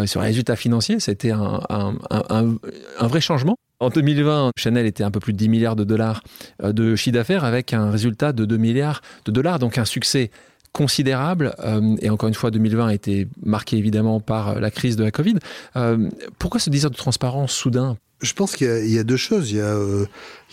sur 0.05 0.19
les 0.19 0.27
résultats 0.27 0.57
financiers. 0.57 0.99
C'était 0.99 1.31
un, 1.31 1.61
un, 1.69 1.95
un, 2.09 2.57
un, 2.99 3.07
vrai 3.07 3.21
changement. 3.21 3.55
En 3.79 3.89
2020, 3.89 4.51
Chanel 4.57 4.85
était 4.85 5.05
un 5.05 5.11
peu 5.11 5.21
plus 5.21 5.31
de 5.31 5.37
10 5.37 5.47
milliards 5.47 5.75
de 5.77 5.85
dollars 5.85 6.21
de 6.61 6.97
chiffre 6.97 7.13
d'affaires 7.13 7.45
avec 7.45 7.71
un 7.71 7.91
résultat 7.91 8.33
de 8.33 8.43
2 8.43 8.57
milliards 8.57 9.01
de 9.23 9.31
dollars, 9.31 9.59
donc 9.59 9.77
un 9.77 9.85
succès 9.85 10.31
considérable. 10.75 11.55
Euh, 11.63 11.95
et 12.01 12.09
encore 12.09 12.27
une 12.27 12.35
fois, 12.35 12.51
2020 12.51 12.87
a 12.87 12.93
été 12.93 13.29
marqué 13.43 13.77
évidemment 13.77 14.19
par 14.19 14.49
euh, 14.49 14.59
la 14.59 14.71
crise 14.71 14.97
de 14.97 15.05
la 15.05 15.11
Covid. 15.11 15.35
Euh, 15.77 16.09
pourquoi 16.37 16.59
ce 16.59 16.69
désir 16.69 16.91
de 16.91 16.97
transparence 16.97 17.53
soudain? 17.53 17.97
Je 18.21 18.33
pense 18.33 18.57
qu'il 18.57 18.91
y, 18.91 18.99
a 18.99 19.03
deux 19.03 19.17
choses. 19.17 19.51
Il 19.51 19.57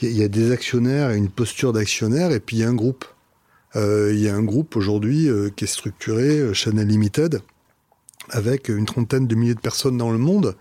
y 0.03 0.23
a, 0.23 0.29
des 0.29 0.53
actionnaires 0.53 1.11
une 1.11 1.29
posture 1.29 1.73
d'actionnaire, 1.73 2.31
et 2.31 2.39
puis 2.41 2.57
il 2.57 2.61
y 2.61 2.65
a 2.65 2.69
un 2.69 2.75
groupe. 2.75 3.05
il 3.75 4.19
y 4.19 4.29
a 4.29 4.35
un 4.35 4.43
groupe 4.43 4.77
aujourd'hui 4.77 5.29
qui 5.57 5.65
est 5.65 5.69
structuré, 5.69 6.53
Chanel 6.55 6.89
Limited, 6.89 7.41
avec 8.31 8.69
une 8.69 8.85
trentaine 8.85 9.27
de 9.29 9.35
milliers 9.37 9.55
de 9.55 9.61
personnes 9.61 9.97
dans 9.97 10.11
le 10.11 10.19
monde. 10.19 10.57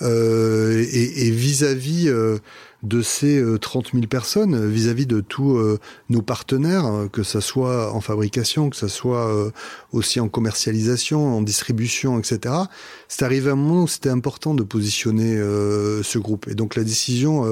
et 0.00 1.30
vis-à-vis 1.30 2.08
de 2.82 3.02
ces 3.02 3.42
30 3.60 3.86
euh, 3.86 3.90
000 3.94 4.06
personnes 4.06 4.54
euh, 4.54 4.66
vis-à-vis 4.66 5.06
de 5.06 5.20
tous 5.20 5.56
euh, 5.56 5.78
nos 6.10 6.22
partenaires, 6.22 7.08
que 7.12 7.22
ce 7.22 7.40
soit 7.40 7.92
en 7.92 8.00
fabrication, 8.00 8.70
que 8.70 8.76
ce 8.76 8.88
soit 8.88 9.52
aussi 9.92 10.20
en 10.20 10.28
commercialisation, 10.28 11.36
en 11.36 11.42
distribution, 11.42 12.18
etc. 12.18 12.54
C'est 13.08 13.24
arrivé 13.24 13.50
à 13.50 13.52
un 13.52 13.56
moment 13.56 13.82
où 13.84 13.88
c'était 13.88 14.10
important 14.10 14.54
de 14.54 14.62
positionner 14.62 15.36
ce 15.36 16.18
groupe. 16.18 16.48
Et 16.48 16.54
donc 16.54 16.76
la 16.76 16.84
décision 16.84 17.44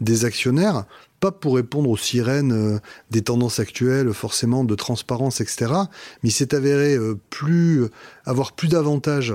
des 0.00 0.24
actionnaires, 0.24 0.84
pas 1.20 1.32
pour 1.32 1.56
répondre 1.56 1.90
aux 1.90 1.96
sirènes 1.96 2.80
des 3.10 3.22
tendances 3.22 3.60
actuelles, 3.60 4.12
forcément 4.12 4.64
de 4.64 4.74
transparence, 4.74 5.40
etc. 5.40 5.72
Mais 6.22 6.30
il 6.30 6.32
s'est 6.32 6.54
avéré 6.54 6.96
plus 7.30 7.86
avoir 8.24 8.52
plus 8.52 8.68
d'avantages 8.68 9.34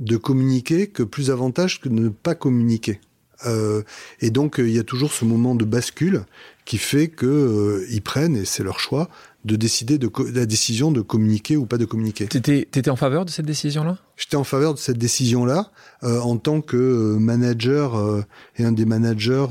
de 0.00 0.16
communiquer 0.16 0.88
que 0.88 1.02
plus 1.02 1.28
d'avantages 1.28 1.80
que 1.80 1.88
de 1.88 1.94
ne 1.94 2.08
pas 2.08 2.34
communiquer. 2.34 3.00
Euh, 3.46 3.82
et 4.20 4.30
donc, 4.30 4.58
euh, 4.58 4.68
il 4.68 4.74
y 4.74 4.78
a 4.78 4.84
toujours 4.84 5.12
ce 5.12 5.24
moment 5.24 5.54
de 5.54 5.64
bascule 5.64 6.24
qui 6.64 6.78
fait 6.78 7.08
qu'ils 7.08 7.28
euh, 7.28 8.00
prennent, 8.04 8.36
et 8.36 8.44
c'est 8.44 8.62
leur 8.62 8.78
choix, 8.78 9.08
de 9.44 9.56
décider 9.56 9.98
de 9.98 10.10
la 10.32 10.46
décision 10.46 10.92
de 10.92 11.00
communiquer 11.00 11.56
ou 11.56 11.66
pas 11.66 11.78
de 11.78 11.84
communiquer. 11.84 12.28
Tu 12.28 12.38
étais, 12.38 12.88
en 12.88 12.96
faveur 12.96 13.24
de 13.24 13.30
cette 13.30 13.46
décision-là? 13.46 13.98
J'étais 14.16 14.36
en 14.36 14.44
faveur 14.44 14.74
de 14.74 14.78
cette 14.78 14.98
décision-là 14.98 15.72
en 16.02 16.36
tant 16.36 16.60
que 16.60 17.16
manager 17.18 18.24
et 18.56 18.64
un 18.64 18.70
des 18.70 18.84
managers 18.84 19.46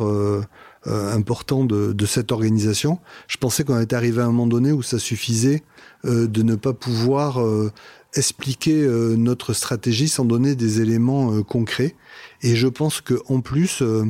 importants 0.85 1.65
de, 1.65 1.91
de, 1.91 2.05
cette 2.05 2.31
organisation. 2.31 2.99
Je 3.27 3.35
pensais 3.35 3.65
qu'on 3.65 3.81
était 3.81 3.97
arrivé 3.97 4.21
à 4.21 4.23
un 4.23 4.27
moment 4.27 4.47
donné 4.47 4.71
où 4.71 4.81
ça 4.81 4.97
suffisait 4.97 5.61
de 6.05 6.41
ne 6.41 6.55
pas 6.55 6.71
pouvoir 6.71 7.45
expliquer 8.15 8.87
notre 9.17 9.51
stratégie 9.51 10.07
sans 10.07 10.23
donner 10.23 10.55
des 10.55 10.79
éléments 10.79 11.43
concrets 11.43 11.95
et 12.43 12.55
je 12.55 12.67
pense 12.67 13.01
que 13.01 13.15
en 13.27 13.41
plus, 13.41 13.81
euh, 13.81 14.05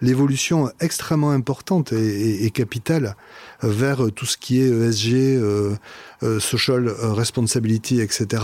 l'évolution 0.00 0.70
extrêmement 0.80 1.30
importante 1.30 1.92
et, 1.92 2.50
capitale 2.50 3.16
euh, 3.64 3.68
vers 3.68 4.12
tout 4.14 4.26
ce 4.26 4.36
qui 4.36 4.60
est 4.60 4.68
ESG, 4.68 5.14
euh, 5.14 5.76
social 6.40 6.88
responsibility, 6.88 8.00
etc., 8.00 8.42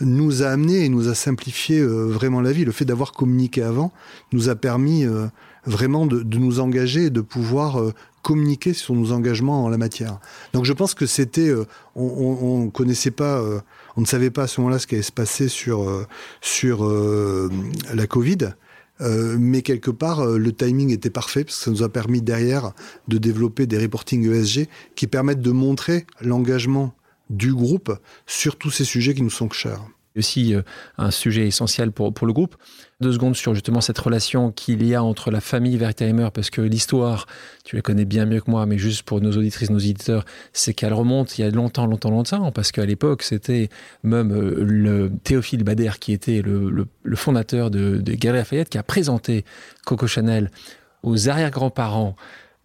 nous 0.00 0.42
a 0.42 0.48
amené 0.48 0.84
et 0.84 0.88
nous 0.88 1.08
a 1.08 1.14
simplifié 1.14 1.82
vraiment 1.82 2.40
la 2.40 2.52
vie. 2.52 2.64
Le 2.64 2.72
fait 2.72 2.84
d'avoir 2.84 3.12
communiqué 3.12 3.62
avant 3.62 3.92
nous 4.32 4.48
a 4.48 4.54
permis 4.54 5.04
vraiment 5.66 6.06
de, 6.06 6.22
nous 6.38 6.60
engager 6.60 7.06
et 7.06 7.10
de 7.10 7.20
pouvoir 7.20 7.82
communiquer 8.22 8.72
sur 8.72 8.94
nos 8.94 9.10
engagements 9.10 9.64
en 9.64 9.68
la 9.68 9.78
matière. 9.78 10.20
Donc 10.52 10.64
je 10.64 10.72
pense 10.72 10.94
que 10.94 11.06
c'était, 11.06 11.52
on, 11.96 12.02
on, 12.04 12.62
on, 12.64 12.70
connaissait 12.70 13.10
pas, 13.10 13.42
on 13.96 14.00
ne 14.00 14.06
savait 14.06 14.30
pas 14.30 14.44
à 14.44 14.46
ce 14.46 14.60
moment-là 14.60 14.78
ce 14.78 14.86
qui 14.86 14.94
allait 14.94 15.02
se 15.02 15.10
passer 15.10 15.48
sur 15.48 16.06
sur 16.40 16.88
la 17.92 18.06
Covid. 18.06 18.54
Euh, 19.00 19.36
mais 19.38 19.62
quelque 19.62 19.90
part, 19.90 20.20
euh, 20.20 20.38
le 20.38 20.52
timing 20.52 20.90
était 20.90 21.10
parfait 21.10 21.44
parce 21.44 21.58
que 21.58 21.64
ça 21.64 21.70
nous 21.70 21.82
a 21.82 21.88
permis 21.88 22.20
derrière 22.20 22.72
de 23.06 23.18
développer 23.18 23.66
des 23.66 23.78
reporting 23.78 24.28
ESG 24.30 24.68
qui 24.96 25.06
permettent 25.06 25.40
de 25.40 25.52
montrer 25.52 26.06
l'engagement 26.20 26.94
du 27.30 27.54
groupe 27.54 27.96
sur 28.26 28.56
tous 28.56 28.70
ces 28.70 28.84
sujets 28.84 29.14
qui 29.14 29.22
nous 29.22 29.30
sont 29.30 29.50
chers 29.50 29.84
aussi 30.18 30.54
euh, 30.54 30.62
un 30.96 31.10
sujet 31.10 31.46
essentiel 31.46 31.92
pour, 31.92 32.12
pour 32.12 32.26
le 32.26 32.32
groupe. 32.32 32.56
Deux 33.00 33.12
secondes 33.12 33.36
sur 33.36 33.54
justement 33.54 33.80
cette 33.80 33.98
relation 33.98 34.50
qu'il 34.50 34.84
y 34.84 34.94
a 34.94 35.02
entre 35.02 35.30
la 35.30 35.40
famille 35.40 35.76
Wertheimer, 35.76 36.28
parce 36.34 36.50
que 36.50 36.60
l'histoire, 36.60 37.26
tu 37.64 37.76
la 37.76 37.82
connais 37.82 38.04
bien 38.04 38.26
mieux 38.26 38.40
que 38.40 38.50
moi, 38.50 38.66
mais 38.66 38.78
juste 38.78 39.02
pour 39.02 39.20
nos 39.20 39.32
auditrices, 39.32 39.70
nos 39.70 39.76
auditeurs, 39.76 40.24
c'est 40.52 40.74
qu'elle 40.74 40.92
remonte 40.92 41.38
il 41.38 41.42
y 41.42 41.44
a 41.44 41.50
longtemps, 41.50 41.86
longtemps, 41.86 42.10
longtemps, 42.10 42.50
parce 42.52 42.72
qu'à 42.72 42.84
l'époque, 42.84 43.22
c'était 43.22 43.68
même 44.02 44.32
euh, 44.32 44.64
le 44.64 45.10
Théophile 45.22 45.64
Bader, 45.64 45.92
qui 46.00 46.12
était 46.12 46.42
le, 46.42 46.88
le, 47.02 47.16
fondateur 47.16 47.70
de, 47.70 47.98
de 47.98 48.12
Galeries 48.14 48.38
Lafayette, 48.38 48.68
qui 48.68 48.78
a 48.78 48.82
présenté 48.82 49.44
Coco 49.84 50.06
Chanel 50.06 50.50
aux 51.02 51.28
arrière-grands-parents 51.28 52.16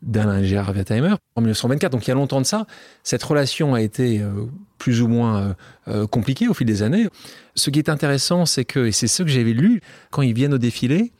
d'Alain 0.04 0.44
Gérard 0.44 0.74
Wertheimer 0.74 1.16
en 1.36 1.42
1924. 1.42 1.92
Donc 1.92 2.06
il 2.06 2.10
y 2.10 2.12
a 2.12 2.16
longtemps 2.16 2.42
de 2.42 2.46
ça. 2.46 2.68
Cette 3.04 3.24
relation 3.24 3.74
a 3.74 3.82
été 3.82 4.20
euh, 4.20 4.46
plus 4.84 5.02
ou 5.02 5.08
moins 5.08 5.38
euh, 5.38 5.54
euh, 5.88 6.08
compliquée 6.08 6.50
au 6.50 6.54
fil 6.54 6.68
des 6.68 6.84
années. 6.84 7.08
Ce 7.56 7.70
qui 7.70 7.80
est 7.80 7.88
intéressant, 7.88 8.46
c'est 8.46 8.66
que, 8.66 8.88
et 8.88 8.92
c'est 8.92 9.08
ce 9.08 9.24
que 9.24 9.30
j'avais 9.30 9.54
lu, 9.54 9.82
quand 10.12 10.22
ils 10.22 10.34
viennent 10.34 10.54
au 10.54 10.58
défilé, 10.58 11.14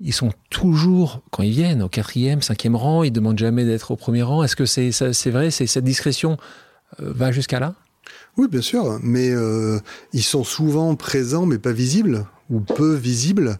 ils 0.00 0.12
sont 0.12 0.32
toujours, 0.50 1.22
quand 1.30 1.44
ils 1.44 1.52
viennent, 1.52 1.82
au 1.82 1.88
quatrième, 1.88 2.42
cinquième 2.42 2.76
rang, 2.76 3.02
ils 3.04 3.12
demandent 3.12 3.38
jamais 3.38 3.64
d'être 3.64 3.92
au 3.92 3.96
premier 3.96 4.22
rang. 4.22 4.42
Est-ce 4.42 4.56
que 4.56 4.66
c'est 4.66 5.30
vrai, 5.30 5.50
cette 5.50 5.84
discrétion 5.84 6.36
va 6.98 7.32
jusqu'à 7.32 7.60
là? 7.60 7.74
Oui, 8.36 8.48
bien 8.48 8.60
sûr, 8.60 8.98
mais 9.02 9.30
ils 10.12 10.22
sont 10.22 10.44
souvent 10.44 10.94
présents, 10.96 11.46
mais 11.46 11.58
pas 11.58 11.72
visibles 11.72 12.26
ou 12.50 12.60
peu 12.60 12.94
visibles. 12.94 13.58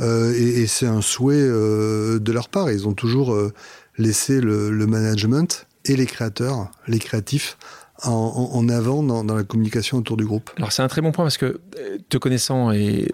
Euh, 0.00 0.32
et, 0.34 0.66
c'est 0.66 0.86
un 0.86 1.02
souhait 1.02 1.36
euh, 1.36 2.18
de 2.18 2.32
leur 2.32 2.48
part. 2.48 2.70
Ils 2.70 2.88
ont 2.88 2.94
toujours 2.94 3.34
euh, 3.34 3.52
laissé 3.98 4.40
le, 4.40 4.70
management 4.86 5.66
et 5.84 5.96
les 5.96 6.06
créateurs, 6.06 6.70
les 6.88 6.98
créatifs, 6.98 7.56
en, 8.02 8.50
en 8.52 8.68
avant 8.68 9.02
dans, 9.02 9.24
dans, 9.24 9.34
la 9.34 9.44
communication 9.44 9.98
autour 9.98 10.16
du 10.16 10.24
groupe. 10.24 10.50
Alors 10.56 10.72
c'est 10.72 10.82
un 10.82 10.88
très 10.88 11.00
bon 11.00 11.12
point 11.12 11.24
parce 11.24 11.38
que 11.38 11.60
te 12.08 12.18
connaissant 12.18 12.72
et 12.72 13.12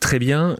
très 0.00 0.18
bien, 0.18 0.56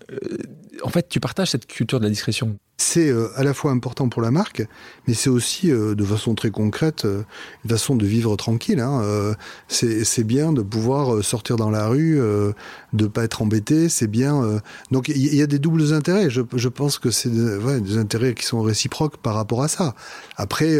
en 0.82 0.88
fait, 0.88 1.08
tu 1.08 1.20
partages 1.20 1.50
cette 1.50 1.66
culture 1.66 1.98
de 1.98 2.04
la 2.04 2.10
discrétion. 2.10 2.56
C'est 2.76 3.08
euh, 3.08 3.28
à 3.36 3.44
la 3.44 3.54
fois 3.54 3.70
important 3.70 4.08
pour 4.08 4.20
la 4.20 4.30
marque, 4.30 4.66
mais 5.06 5.14
c'est 5.14 5.30
aussi, 5.30 5.70
euh, 5.70 5.94
de 5.94 6.04
façon 6.04 6.34
très 6.34 6.50
concrète, 6.50 7.04
euh, 7.04 7.22
une 7.64 7.70
façon 7.70 7.94
de 7.94 8.04
vivre 8.04 8.34
tranquille. 8.36 8.80
Hein. 8.80 9.34
c'est 9.68 10.24
bien 10.24 10.52
de 10.52 10.62
pouvoir 10.62 11.22
sortir 11.22 11.56
dans 11.56 11.70
la 11.70 11.86
rue, 11.86 12.20
de 12.92 13.06
pas 13.06 13.24
être 13.24 13.42
embêté. 13.42 13.88
C'est 13.88 14.06
bien. 14.06 14.60
Donc 14.90 15.08
il 15.08 15.34
y, 15.34 15.42
a 15.42 15.46
des 15.46 15.58
doubles 15.58 15.92
intérêts. 15.92 16.30
Je, 16.30 16.42
je 16.54 16.68
pense 16.68 16.98
que 16.98 17.10
c'est 17.10 17.30
ouais, 17.30 17.80
des 17.80 17.98
intérêts 17.98 18.34
qui 18.34 18.44
sont 18.44 18.62
réciproques 18.62 19.18
par 19.18 19.34
rapport 19.34 19.62
à 19.62 19.68
ça. 19.68 19.94
Après, 20.36 20.78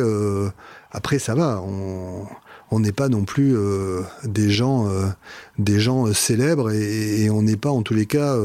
après 0.91 1.19
ça 1.19 1.35
va. 1.35 1.61
On, 1.63 2.27
on 2.75 2.81
n'est 2.81 2.93
pas 2.93 3.09
non 3.09 3.25
plus 3.25 3.57
euh, 3.57 4.01
des 4.25 4.51
gens, 4.51 4.89
euh, 4.89 5.07
des 5.59 5.79
gens 5.79 6.09
euh, 6.09 6.13
célèbres 6.13 6.73
et, 6.73 7.31
on 7.31 7.43
n'est 7.43 7.57
pas 7.57 7.71
en 7.71 7.83
tous 7.83 7.95
les 7.95 8.07
cas 8.07 8.37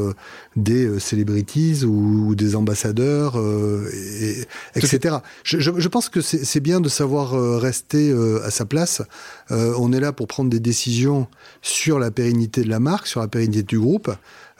des 0.56 0.98
celebrities 0.98 1.84
ou, 1.84 2.34
des 2.34 2.56
ambassadeurs, 2.56 3.36
et, 3.36 4.46
etc. 4.74 5.16
Je, 5.44 5.58
je, 5.58 5.88
pense 5.88 6.08
que 6.08 6.20
c'est 6.20 6.60
bien 6.60 6.80
de 6.80 6.88
savoir 6.88 7.60
rester 7.60 8.12
à 8.44 8.50
sa 8.50 8.64
place. 8.64 9.02
on 9.50 9.92
est 9.92 10.00
là 10.00 10.12
pour 10.12 10.26
prendre 10.26 10.50
des 10.50 10.60
décisions 10.60 11.28
sur 11.62 11.98
la 11.98 12.10
pérennité 12.10 12.62
de 12.62 12.68
la 12.68 12.80
marque, 12.80 13.06
sur 13.06 13.20
la 13.20 13.28
pérennité 13.28 13.62
du 13.62 13.78
groupe. 13.78 14.10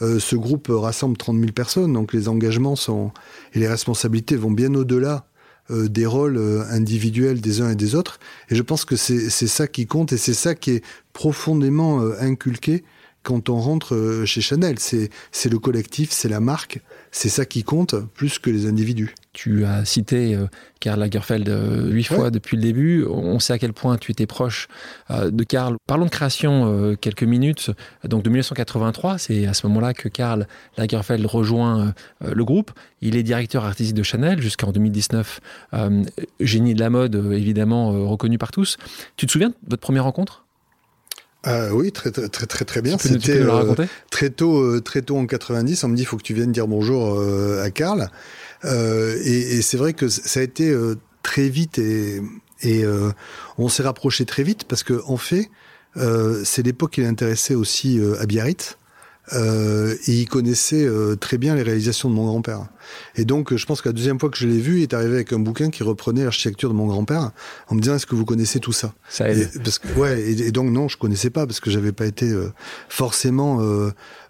ce 0.00 0.36
groupe 0.36 0.68
rassemble 0.70 1.16
30 1.16 1.40
000 1.40 1.52
personnes, 1.52 1.92
donc 1.92 2.12
les 2.12 2.28
engagements 2.28 2.76
sont 2.76 3.10
et 3.54 3.58
les 3.58 3.68
responsabilités 3.68 4.36
vont 4.36 4.52
bien 4.52 4.72
au-delà 4.74 5.24
des 5.70 6.06
rôles 6.06 6.38
individuels 6.70 7.40
des 7.40 7.60
uns 7.60 7.70
et 7.70 7.76
des 7.76 7.94
autres. 7.94 8.18
Et 8.48 8.54
je 8.54 8.62
pense 8.62 8.84
que 8.84 8.96
c'est 8.96 9.28
ça 9.30 9.66
qui 9.66 9.86
compte 9.86 10.12
et 10.12 10.16
c'est 10.16 10.34
ça 10.34 10.54
qui 10.54 10.72
est 10.72 10.84
profondément 11.12 12.00
inculqué 12.18 12.84
quand 13.22 13.48
on 13.48 13.56
rentre 13.56 14.24
chez 14.24 14.40
Chanel. 14.40 14.78
C'est 14.78 15.10
le 15.50 15.58
collectif, 15.58 16.10
c'est 16.10 16.28
la 16.28 16.40
marque, 16.40 16.80
c'est 17.12 17.28
ça 17.28 17.44
qui 17.44 17.64
compte 17.64 17.94
plus 18.14 18.38
que 18.38 18.50
les 18.50 18.66
individus. 18.66 19.14
Tu 19.32 19.64
as 19.64 19.84
cité 19.84 20.34
euh, 20.34 20.46
Karl 20.80 20.98
Lagerfeld 20.98 21.48
euh, 21.48 21.88
huit 21.88 22.04
fois 22.04 22.30
depuis 22.30 22.56
le 22.56 22.62
début. 22.62 23.04
On 23.06 23.38
sait 23.38 23.52
à 23.52 23.58
quel 23.58 23.72
point 23.72 23.96
tu 23.96 24.10
étais 24.10 24.26
proche 24.26 24.66
euh, 25.10 25.30
de 25.30 25.44
Karl. 25.44 25.76
Parlons 25.86 26.06
de 26.06 26.10
création 26.10 26.96
quelques 27.00 27.22
minutes. 27.22 27.70
Donc 28.04 28.24
de 28.24 28.30
1983, 28.30 29.18
c'est 29.18 29.46
à 29.46 29.54
ce 29.54 29.66
moment-là 29.68 29.94
que 29.94 30.08
Karl 30.08 30.46
Lagerfeld 30.76 31.24
rejoint 31.26 31.94
le 32.20 32.44
groupe. 32.44 32.72
Il 33.00 33.16
est 33.16 33.22
directeur 33.22 33.64
artistique 33.64 33.94
de 33.94 34.02
Chanel 34.02 34.40
jusqu'en 34.40 34.72
2019. 34.72 35.40
génie 36.40 36.74
de 36.74 36.80
la 36.80 36.90
mode, 36.90 37.14
évidemment 37.32 38.08
reconnu 38.08 38.38
par 38.38 38.50
tous. 38.50 38.76
Tu 39.16 39.26
te 39.26 39.32
souviens 39.32 39.50
de 39.50 39.54
votre 39.68 39.82
première 39.82 40.04
rencontre? 40.04 40.44
Ah 41.42 41.68
oui, 41.72 41.90
très 41.90 42.10
très 42.10 42.28
très 42.28 42.64
très 42.64 42.82
bien. 42.82 42.98
C'était 42.98 43.38
euh, 43.38 43.74
très 44.10 44.28
tôt, 44.28 44.60
euh, 44.60 44.80
très 44.80 45.00
tôt 45.00 45.16
en 45.16 45.26
90. 45.26 45.84
On 45.84 45.88
me 45.88 45.96
dit, 45.96 46.02
il 46.02 46.04
faut 46.04 46.18
que 46.18 46.22
tu 46.22 46.34
viennes 46.34 46.52
dire 46.52 46.68
bonjour 46.68 47.18
euh, 47.18 47.62
à 47.62 47.70
Karl. 47.70 48.10
et, 48.64 49.56
et 49.56 49.62
c'est 49.62 49.78
vrai 49.78 49.94
que 49.94 50.08
ça 50.08 50.40
a 50.40 50.42
été 50.42 50.74
très 51.22 51.48
vite 51.48 51.78
et, 51.78 52.20
et 52.62 52.84
on 53.56 53.68
s'est 53.68 53.82
rapproché 53.82 54.26
très 54.26 54.42
vite 54.42 54.64
parce 54.64 54.82
que 54.82 55.02
en 55.06 55.16
fait, 55.16 55.50
c'est 56.44 56.62
l'époque 56.62 56.92
qui 56.92 57.00
l'intéressait 57.00 57.54
aussi 57.54 58.00
à 58.20 58.26
Biarritz. 58.26 58.76
Euh, 59.32 59.94
et 60.06 60.12
il 60.12 60.28
connaissait 60.28 60.84
euh, 60.84 61.14
très 61.14 61.38
bien 61.38 61.54
les 61.54 61.62
réalisations 61.62 62.08
de 62.10 62.14
mon 62.14 62.26
grand-père. 62.26 62.66
Et 63.14 63.24
donc, 63.24 63.54
je 63.54 63.64
pense 63.66 63.80
que 63.80 63.88
la 63.88 63.92
deuxième 63.92 64.18
fois 64.18 64.28
que 64.28 64.36
je 64.36 64.46
l'ai 64.46 64.58
vu, 64.58 64.78
il 64.78 64.82
est 64.82 64.94
arrivé 64.94 65.14
avec 65.14 65.32
un 65.32 65.38
bouquin 65.38 65.70
qui 65.70 65.82
reprenait 65.82 66.24
l'architecture 66.24 66.68
de 66.68 66.74
mon 66.74 66.86
grand-père, 66.86 67.30
en 67.68 67.74
me 67.74 67.80
disant 67.80 67.94
est-ce 67.94 68.06
que 68.06 68.16
vous 68.16 68.24
connaissez 68.24 68.58
tout 68.58 68.72
ça? 68.72 68.92
Ça 69.08 69.30
aide. 69.30 69.50
Et, 69.54 69.58
parce 69.60 69.78
que, 69.78 69.88
ouais, 69.98 70.20
et, 70.20 70.50
donc 70.50 70.70
non, 70.70 70.88
je 70.88 70.96
connaissais 70.96 71.30
pas 71.30 71.46
parce 71.46 71.60
que 71.60 71.70
j'avais 71.70 71.92
pas 71.92 72.06
été 72.06 72.28
euh, 72.28 72.52
forcément, 72.88 73.60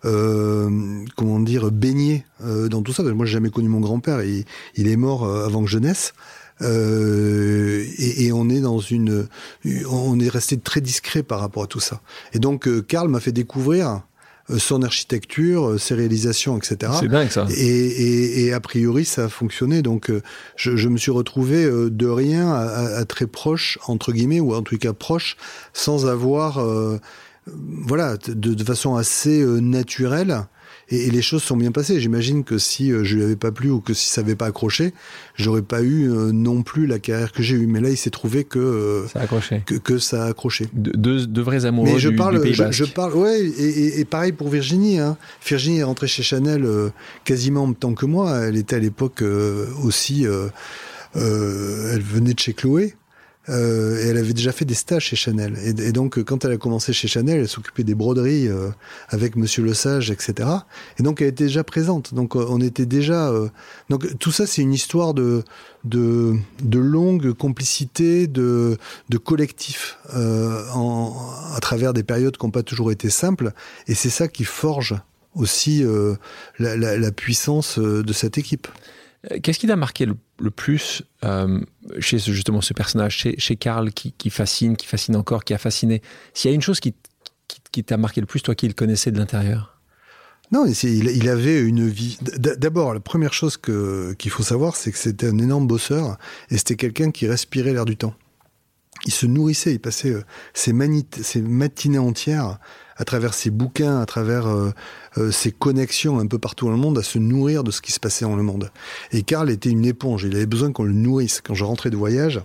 euh, 0.05 1.01
comment 1.16 1.41
dire, 1.41 1.70
baigné 1.70 2.26
dans 2.41 2.82
tout 2.82 2.93
ça. 2.93 3.03
Moi, 3.03 3.24
j'ai 3.24 3.32
jamais 3.32 3.51
connu 3.51 3.68
mon 3.68 3.80
grand-père. 3.80 4.22
Il, 4.22 4.45
il 4.74 4.88
est 4.88 4.97
mort 4.97 5.24
avant 5.26 5.62
que 5.62 5.70
je 5.70 5.78
naisse. 5.78 6.12
Euh, 6.62 7.84
et, 7.97 8.26
et, 8.26 8.32
on 8.32 8.51
est 8.51 8.61
dans 8.61 8.80
une, 8.80 9.26
on 9.91 10.20
est 10.20 10.28
resté 10.28 10.59
très 10.59 10.82
discret 10.82 11.22
par 11.22 11.41
rapport 11.41 11.62
à 11.62 11.66
tout 11.66 11.80
ça. 11.80 12.03
Et 12.34 12.38
donc, 12.38 12.68
Karl 12.86 13.09
m'a 13.09 13.20
fait 13.20 13.32
découvrir 13.32 13.88
euh, 13.88 13.97
son 14.59 14.82
architecture, 14.82 15.70
euh, 15.70 15.78
ses 15.78 15.95
réalisations, 15.95 16.57
etc. 16.57 16.93
C'est 17.01 17.09
dingue 17.09 17.30
ça. 17.30 17.47
Et, 17.57 18.47
et, 18.47 18.53
a 18.53 18.61
priori, 18.61 19.05
ça 19.05 19.24
a 19.24 19.28
fonctionné. 19.28 19.82
Donc, 19.82 20.11
euh, 20.11 20.22
je, 20.57 20.76
je 20.76 20.88
me 20.88 20.99
suis 20.99 21.11
retrouvé 21.11 21.68
de 21.70 22.07
rien 22.07 22.53
à, 22.53 23.05
très 23.05 23.26
proche, 23.26 23.78
entre 23.86 24.12
guillemets, 24.12 24.41
ou 24.41 24.55
en 24.55 24.62
tout 24.62 24.78
cas 24.78 24.93
proche, 24.93 25.36
sans 25.72 26.07
avoir, 26.07 26.64
voilà, 27.47 28.16
de, 28.16 28.55
de, 28.55 28.64
façon 28.64 28.97
assez 28.97 29.45
naturelle, 29.45 30.47
et, 30.91 31.11
les 31.11 31.22
choses 31.22 31.43
sont 31.43 31.57
bien 31.57 31.72
passées. 31.72 32.01
J'imagine 32.01 32.45
que 32.45 32.59
si 32.59 32.93
euh, 32.93 33.05
je 33.05 33.16
lui 33.16 33.22
avais 33.22 33.36
pas 33.36 33.53
plu 33.53 33.70
ou 33.70 33.80
que 33.80 33.95
si 33.95 34.09
ça 34.09 34.20
avait 34.20 34.34
pas 34.34 34.47
accroché, 34.47 34.93
j'aurais 35.36 35.62
pas 35.62 35.82
eu 35.82 36.11
euh, 36.11 36.32
non 36.32 36.62
plus 36.62 36.86
la 36.86 36.99
carrière 36.99 37.32
que 37.32 37.43
j'ai 37.43 37.57
eue. 37.57 37.66
Mais 37.66 37.80
là, 37.80 37.91
il 37.91 37.97
s'est 37.97 38.11
trouvé 38.11 38.45
que 38.45 38.59
euh, 38.59 39.09
ça 39.09 39.20
a 39.20 39.22
accroché. 39.22 39.62
Que, 39.64 39.74
que 39.76 39.99
ça 39.99 40.24
a 40.24 40.28
accroché. 40.28 40.66
De, 40.72 41.41
vrais 41.41 41.64
amoureux 41.64 41.91
Mais 41.93 41.99
je 41.99 42.09
parle, 42.09 42.43
du, 42.43 42.55
je, 42.55 42.84
parle, 42.84 43.14
ouais, 43.14 43.41
et, 43.41 44.01
et, 44.01 44.05
pareil 44.05 44.32
pour 44.32 44.49
Virginie. 44.49 44.99
Hein. 44.99 45.16
Virginie 45.47 45.78
est 45.78 45.84
rentrée 45.84 46.09
chez 46.09 46.22
Chanel 46.22 46.66
quasiment 47.24 47.62
en 47.62 47.66
même 47.68 47.76
temps 47.76 47.95
que 47.95 48.07
moi. 48.07 48.38
Elle 48.41 48.57
était 48.57 48.76
à 48.76 48.80
l'époque 48.80 49.22
aussi. 49.82 50.26
elle 51.14 52.03
venait 52.03 52.34
de 52.34 52.41
chez 52.41 52.53
Chloé. 52.53 52.95
Euh, 53.51 54.03
et 54.03 54.09
elle 54.09 54.18
avait 54.18 54.32
déjà 54.32 54.53
fait 54.53 54.64
des 54.64 54.74
stages 54.74 55.07
chez 55.07 55.16
Chanel. 55.16 55.59
Et, 55.64 55.92
donc, 55.92 56.22
quand 56.22 56.44
elle 56.44 56.53
a 56.53 56.57
commencé 56.57 56.92
chez 56.92 57.09
Chanel, 57.09 57.40
elle 57.40 57.48
s'occupait 57.48 57.82
des 57.82 57.94
broderies 57.94 58.48
euh, 58.48 58.68
avec 59.09 59.36
Monsieur 59.36 59.62
Le 59.62 59.74
Sage, 59.74 60.11
etc. 60.11 60.48
Et 60.98 61.03
donc, 61.03 61.20
elle 61.20 61.28
était 61.28 61.44
déjà 61.44 61.64
présente. 61.64 62.14
Donc, 62.14 62.36
euh, 62.36 62.46
on 62.48 62.61
était 62.61 62.86
déjà. 62.86 63.32
donc, 63.88 64.18
tout 64.18 64.30
ça, 64.30 64.46
c'est 64.46 64.62
une 64.62 64.72
histoire 64.72 65.14
de 65.14 65.42
de, 65.84 66.38
longue 66.72 67.32
complicité, 67.32 68.26
de, 68.26 68.76
de 69.09 69.18
collectif 69.18 69.98
à 70.12 71.59
travers 71.62 71.94
des 71.94 72.03
périodes 72.03 72.36
qui 72.36 72.44
n'ont 72.44 72.51
pas 72.51 72.62
toujours 72.62 72.92
été 72.92 73.09
simples. 73.09 73.53
Et 73.88 73.94
c'est 73.94 74.11
ça 74.11 74.28
qui 74.28 74.44
forge 74.44 74.94
aussi 75.34 75.82
la 76.59 77.12
puissance 77.12 77.78
de 77.78 78.12
cette 78.12 78.36
équipe. 78.36 78.68
Qu'est-ce 79.42 79.58
qui 79.58 79.66
t'a 79.66 79.76
marqué 79.76 80.06
le, 80.06 80.50
plus 80.50 81.02
euh, 81.24 81.60
chez 81.98 82.18
justement 82.18 82.62
ce 82.62 82.72
personnage, 82.72 83.26
chez, 83.36 83.56
Karl 83.56 83.92
qui, 83.92 84.30
fascine, 84.30 84.76
qui 84.76 84.86
fascine 84.86 85.14
encore, 85.14 85.44
qui 85.44 85.52
a 85.52 85.58
fasciné? 85.58 86.00
S'il 86.32 86.50
y 86.50 86.52
a 86.52 86.54
une 86.54 86.62
chose 86.62 86.80
qui, 86.80 86.94
t'a 87.84 87.98
marqué 87.98 88.22
le 88.22 88.26
plus, 88.26 88.40
toi 88.40 88.54
qui 88.54 88.66
le 88.66 88.72
connaissais 88.72 89.10
de 89.10 89.18
l'intérieur? 89.18 89.78
Non, 90.52 90.66
il, 90.66 91.28
avait 91.28 91.60
une 91.60 91.86
vie. 91.86 92.18
D'abord, 92.38 92.94
la 92.94 93.00
première 93.00 93.34
chose 93.34 93.58
qu'il 93.58 94.30
faut 94.30 94.42
savoir, 94.42 94.74
c'est 94.74 94.90
que 94.90 94.98
c'était 94.98 95.28
un 95.28 95.38
énorme 95.38 95.66
bosseur 95.66 96.16
et 96.50 96.56
c'était 96.56 96.76
quelqu'un 96.76 97.10
qui 97.10 97.28
respirait 97.28 97.74
l'air 97.74 97.84
du 97.84 97.96
temps. 97.96 98.14
Il 99.06 99.12
se 99.12 99.26
nourrissait, 99.26 99.74
il 99.74 99.80
passait 99.80 100.12
euh, 100.12 100.24
ses 100.54 100.72
matinées 100.72 101.98
entières 101.98 102.58
à 103.01 103.05
travers 103.05 103.32
ses 103.32 103.51
bouquins, 103.51 103.98
à 103.98 104.07
travers 104.07 104.46
euh, 104.46 104.70
euh, 105.16 105.30
ses 105.32 105.51
connexions 105.51 106.20
un 106.20 106.26
peu 106.26 106.38
partout 106.38 106.66
dans 106.66 106.72
le 106.72 106.76
monde, 106.76 106.98
à 106.98 107.03
se 107.03 107.18
nourrir 107.18 107.64
de 107.64 107.70
ce 107.70 107.80
qui 107.80 107.92
se 107.92 107.98
passait 107.98 108.26
dans 108.26 108.36
le 108.36 108.42
monde. 108.42 108.70
Et 109.11 109.22
Karl 109.22 109.51
était 109.51 109.70
une 109.70 109.86
éponge, 109.86 110.24
il 110.24 110.36
avait 110.36 110.46
besoin 110.46 110.70
qu'on 110.70 110.84
le 110.84 110.92
nourrisse. 110.92 111.40
Quand 111.42 111.55
je 111.55 111.64
rentrais 111.64 111.88
de 111.88 111.96
voyage, 111.96 112.42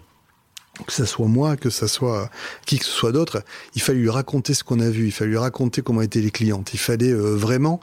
que 0.88 0.94
ce 0.94 1.04
soit 1.04 1.28
moi, 1.28 1.58
que 1.58 1.70
ce 1.70 1.88
soit 1.88 2.30
qui 2.66 2.80
que 2.80 2.86
ce 2.86 2.92
soit 2.92 3.12
d'autre, 3.12 3.44
il 3.76 3.82
fallait 3.82 4.00
lui 4.00 4.10
raconter 4.10 4.54
ce 4.54 4.64
qu'on 4.64 4.80
a 4.80 4.90
vu, 4.90 5.06
il 5.06 5.12
fallait 5.12 5.32
lui 5.32 5.38
raconter 5.38 5.82
comment 5.82 6.02
étaient 6.02 6.22
les 6.22 6.32
clientes, 6.32 6.74
il 6.74 6.80
fallait 6.80 7.12
euh, 7.12 7.36
vraiment 7.36 7.82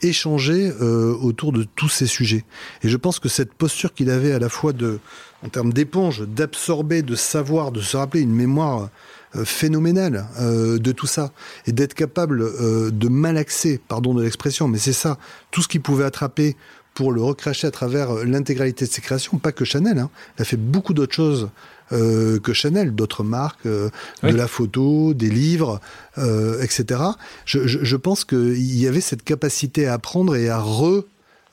échanger 0.00 0.72
autour 0.80 1.52
de 1.52 1.64
tous 1.64 1.88
ces 1.88 2.06
sujets. 2.06 2.44
Et 2.82 2.88
je 2.88 2.96
pense 2.96 3.18
que 3.18 3.28
cette 3.28 3.52
posture 3.52 3.92
qu'il 3.92 4.10
avait 4.10 4.32
à 4.32 4.38
la 4.38 4.48
fois 4.48 4.72
de, 4.72 5.00
en 5.44 5.48
termes 5.48 5.72
d'éponge, 5.72 6.22
d'absorber, 6.22 7.02
de 7.02 7.14
savoir, 7.14 7.72
de 7.72 7.80
se 7.80 7.96
rappeler 7.96 8.22
une 8.22 8.34
mémoire 8.34 8.90
phénoménal 9.34 10.26
euh, 10.40 10.78
de 10.78 10.92
tout 10.92 11.06
ça 11.06 11.32
et 11.66 11.72
d'être 11.72 11.94
capable 11.94 12.42
euh, 12.42 12.90
de 12.90 13.08
malaxer, 13.08 13.80
pardon 13.88 14.14
de 14.14 14.22
l'expression, 14.22 14.68
mais 14.68 14.78
c'est 14.78 14.92
ça, 14.92 15.18
tout 15.50 15.62
ce 15.62 15.68
qu'il 15.68 15.80
pouvait 15.80 16.04
attraper 16.04 16.56
pour 16.94 17.12
le 17.12 17.22
recracher 17.22 17.66
à 17.66 17.70
travers 17.70 18.12
l'intégralité 18.24 18.86
de 18.86 18.90
ses 18.90 19.00
créations, 19.00 19.38
pas 19.38 19.52
que 19.52 19.64
Chanel, 19.64 19.98
hein. 19.98 20.10
il 20.38 20.42
a 20.42 20.44
fait 20.44 20.56
beaucoup 20.56 20.94
d'autres 20.94 21.14
choses 21.14 21.50
que 21.92 22.52
Chanel, 22.52 22.94
d'autres 22.94 23.24
marques, 23.24 23.66
de 23.66 23.90
la 24.22 24.46
photo, 24.46 25.12
des 25.12 25.28
livres, 25.28 25.80
etc. 26.16 27.00
Je, 27.46 27.66
je, 27.66 27.80
je 27.82 27.96
pense 27.96 28.24
qu'il 28.24 28.76
y 28.76 28.86
avait 28.86 29.00
cette 29.00 29.24
capacité 29.24 29.88
à 29.88 29.94
apprendre 29.94 30.36
et 30.36 30.48
à 30.48 30.60
re 30.60 31.04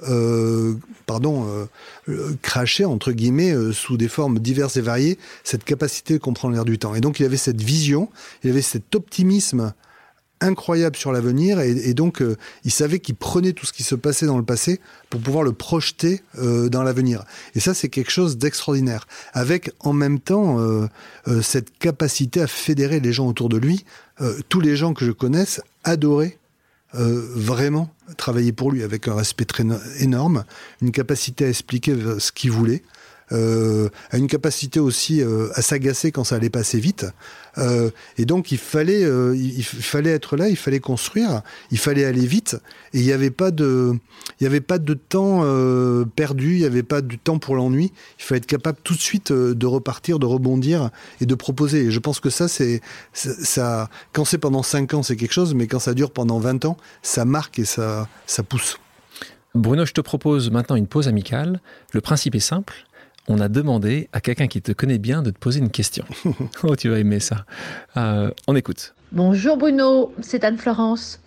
euh, 0.04 0.76
pardon, 1.08 1.48
euh, 1.48 1.66
euh, 2.10 2.36
cracher 2.44 2.86
entre 2.86 3.12
guillemets 3.12 3.56
sous 3.74 3.98
des 3.98 4.08
formes 4.08 4.40
diverses 4.40 4.78
et 4.78 4.82
variées 4.82 5.18
cette 5.44 5.64
capacité 5.64 6.14
de 6.16 6.20
comprendre 6.20 6.54
l'air 6.54 6.66
du 6.66 6.78
temps. 6.78 6.94
Et 6.94 7.02
donc 7.02 7.20
il 7.20 7.26
avait 7.26 7.38
cette 7.38 7.62
vision, 7.62 8.10
il 8.44 8.52
avait 8.52 8.62
cet 8.62 8.94
optimisme 8.96 9.74
incroyable 10.40 10.96
sur 10.96 11.12
l'avenir 11.12 11.60
et, 11.60 11.96
donc 11.96 12.24
il 12.64 12.70
savait 12.70 13.00
qu'il 13.00 13.16
prenait 13.16 13.54
tout 13.54 13.66
ce 13.66 13.74
qui 13.74 13.82
se 13.82 13.96
passait 13.96 14.28
dans 14.28 14.38
le 14.38 14.46
passé 14.46 14.80
pour 15.10 15.20
pouvoir 15.20 15.44
le 15.44 15.52
projeter 15.52 16.22
dans 16.36 16.84
l'avenir. 16.84 17.24
Et 17.56 17.60
ça 17.60 17.74
c'est 17.74 17.90
quelque 17.90 18.12
chose 18.12 18.38
d'extraordinaire, 18.38 19.08
avec 19.34 19.72
en 19.80 19.94
même 19.94 20.20
temps 20.20 20.60
cette 21.42 21.76
capacité 21.80 22.40
à 22.40 22.46
fédérer 22.46 23.00
les 23.00 23.14
gens 23.14 23.26
autour 23.26 23.50
de 23.50 23.58
lui. 23.58 23.84
tous 24.48 24.62
les 24.62 24.76
gens 24.76 24.94
que 24.94 25.06
je 25.06 25.12
connaisse 25.12 25.60
adoraient 25.84 26.38
euh, 26.96 27.22
vraiment 27.36 27.90
travailler 28.16 28.54
pour 28.54 28.72
lui 28.72 28.84
avec 28.84 29.08
un 29.08 29.16
respect 29.16 29.46
très 29.46 29.66
énorme, 30.00 30.46
une 30.82 30.92
capacité 30.92 31.46
à 31.46 31.50
expliquer 31.50 31.96
ce 32.20 32.32
qu'il 32.32 32.52
voulait, 32.52 32.84
euh, 33.32 33.90
a 34.12 34.18
une 34.18 34.28
capacité 34.28 34.80
aussi 34.80 35.22
euh, 35.22 35.50
à 35.56 35.62
s'agacer 35.62 36.12
quand 36.12 36.24
ça 36.24 36.36
allait 36.36 36.50
passer 36.50 36.80
vite. 36.80 37.06
Euh, 37.58 37.90
et 38.18 38.26
donc 38.26 38.52
il 38.52 38.58
fallait, 38.58 39.04
euh, 39.04 39.36
il 39.36 39.64
fallait 39.64 40.12
être 40.12 40.38
là, 40.38 40.48
il 40.48 40.56
fallait 40.56 40.80
construire, 40.80 41.42
il 41.72 41.78
fallait 41.78 42.06
aller 42.06 42.26
vite. 42.26 42.58
Et 42.94 43.00
il 43.00 43.06
n'y 43.06 43.12
avait 43.12 43.32
pas 43.32 43.52
de, 43.52 43.94
il 44.40 44.44
y 44.44 44.48
avait 44.48 44.62
pas 44.62 44.78
de 44.80 44.94
temps 44.94 45.44
perdu, 46.16 46.56
il 46.56 46.60
n'y 46.60 46.66
avait 46.66 46.84
pas 46.84 47.02
de 47.02 47.16
temps 47.16 47.40
pour 47.40 47.56
l'ennui. 47.56 47.92
Il 48.20 48.24
fallait 48.24 48.38
être 48.38 48.46
capable 48.46 48.78
tout 48.84 48.94
de 48.94 49.02
suite 49.02 49.32
de 49.32 49.66
repartir, 49.66 50.20
de 50.20 50.26
rebondir 50.26 50.90
et 51.22 51.26
de 51.26 51.36
proposer. 51.36 51.86
Et 51.86 51.92
je 51.92 52.00
pense 52.00 52.20
que 52.20 52.30
ça, 52.30 52.48
c'est 52.48 52.82
ça. 53.14 53.90
Quand 54.14 54.26
c'est 54.26 54.38
pendant 54.38 54.64
5 54.64 54.94
ans, 54.94 55.04
c'est 55.04 55.16
quelque 55.16 55.34
chose, 55.34 55.54
mais 55.54 55.68
quand 55.68 55.80
ça 55.80 55.94
dure 55.94 56.12
pendant 56.12 56.40
20 56.40 56.66
ans, 56.66 56.78
ça 57.02 57.26
marque 57.26 57.60
et 57.60 57.66
ça, 57.66 58.08
ça 58.26 58.44
pousse. 58.44 58.80
Bruno, 59.56 59.86
je 59.86 59.94
te 59.94 60.02
propose 60.02 60.52
maintenant 60.52 60.76
une 60.76 60.88
pause 60.88 61.08
amicale. 61.08 61.62
Le 61.92 62.02
principe 62.02 62.36
est 62.36 62.40
simple 62.40 62.87
on 63.28 63.40
a 63.40 63.50
demandé 63.50 64.10
à 64.14 64.22
quelqu'un 64.22 64.48
qui 64.48 64.62
te 64.62 64.72
connaît 64.72 64.98
bien 64.98 65.22
de 65.22 65.32
te 65.32 65.38
poser 65.38 65.60
une 65.60 65.70
question. 65.70 66.06
oh, 66.64 66.76
tu 66.76 66.90
vas 66.90 67.00
aimer 67.00 67.20
ça. 67.20 67.46
Euh, 67.98 68.32
on 68.48 68.56
écoute. 68.56 68.96
Bonjour 69.12 69.58
Bruno, 69.58 70.14
c'est 70.22 70.44
Anne-Florence. 70.44 71.20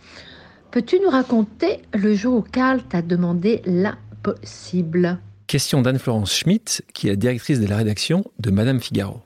Peux-tu 0.70 1.00
nous 1.00 1.10
raconter 1.10 1.82
le 1.94 2.14
jour 2.14 2.38
où 2.38 2.42
Karl 2.42 2.82
t'a 2.82 3.02
demandé 3.02 3.62
l'impossible? 3.66 5.18
Question 5.46 5.82
d'Anne-Florence 5.82 6.32
Schmitt, 6.32 6.84
qui 6.94 7.08
est 7.08 7.16
directrice 7.16 7.60
de 7.60 7.66
la 7.66 7.76
rédaction 7.76 8.24
de 8.38 8.50
Madame 8.50 8.80
Figaro. 8.80 9.20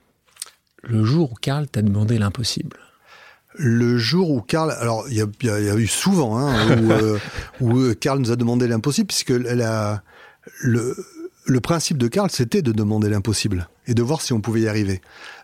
Le 0.83 1.05
jour 1.05 1.33
où 1.33 1.35
Karl 1.35 1.67
t'a 1.67 1.83
demandé 1.83 2.19
l'impossible. 2.19 2.79
Le 3.57 3.99
jour 3.99 4.31
où 4.31 4.41
Karl, 4.41 4.73
alors 4.73 5.07
il 5.09 5.17
y, 5.17 5.21
a, 5.21 5.77
eu 5.77 5.87
souvent 5.87 6.39
hein, 6.39 6.77
où, 6.77 6.91
euh, 6.91 7.19
où, 7.61 7.95
Karl 7.95 8.19
nous 8.19 8.33
a 8.33 8.37
demandé 8.37 8.67
l'impossible, 8.67 9.07
puisque 9.07 9.31
la, 9.31 10.03
le, 10.63 10.97
le 11.47 11.61
principe 11.61 11.99
de 11.99 12.09
Karl, 12.09 12.31
c'était 12.31 12.63
de 12.63 12.73
demander 12.73 13.09
l'impossible 13.09 13.69
et 13.87 13.95
de 13.95 14.03
voir 14.03 14.23
si 14.23 14.33
on 14.33 14.41
pouvait 14.41 14.63
y 14.63 14.69
arriver. 14.69 15.01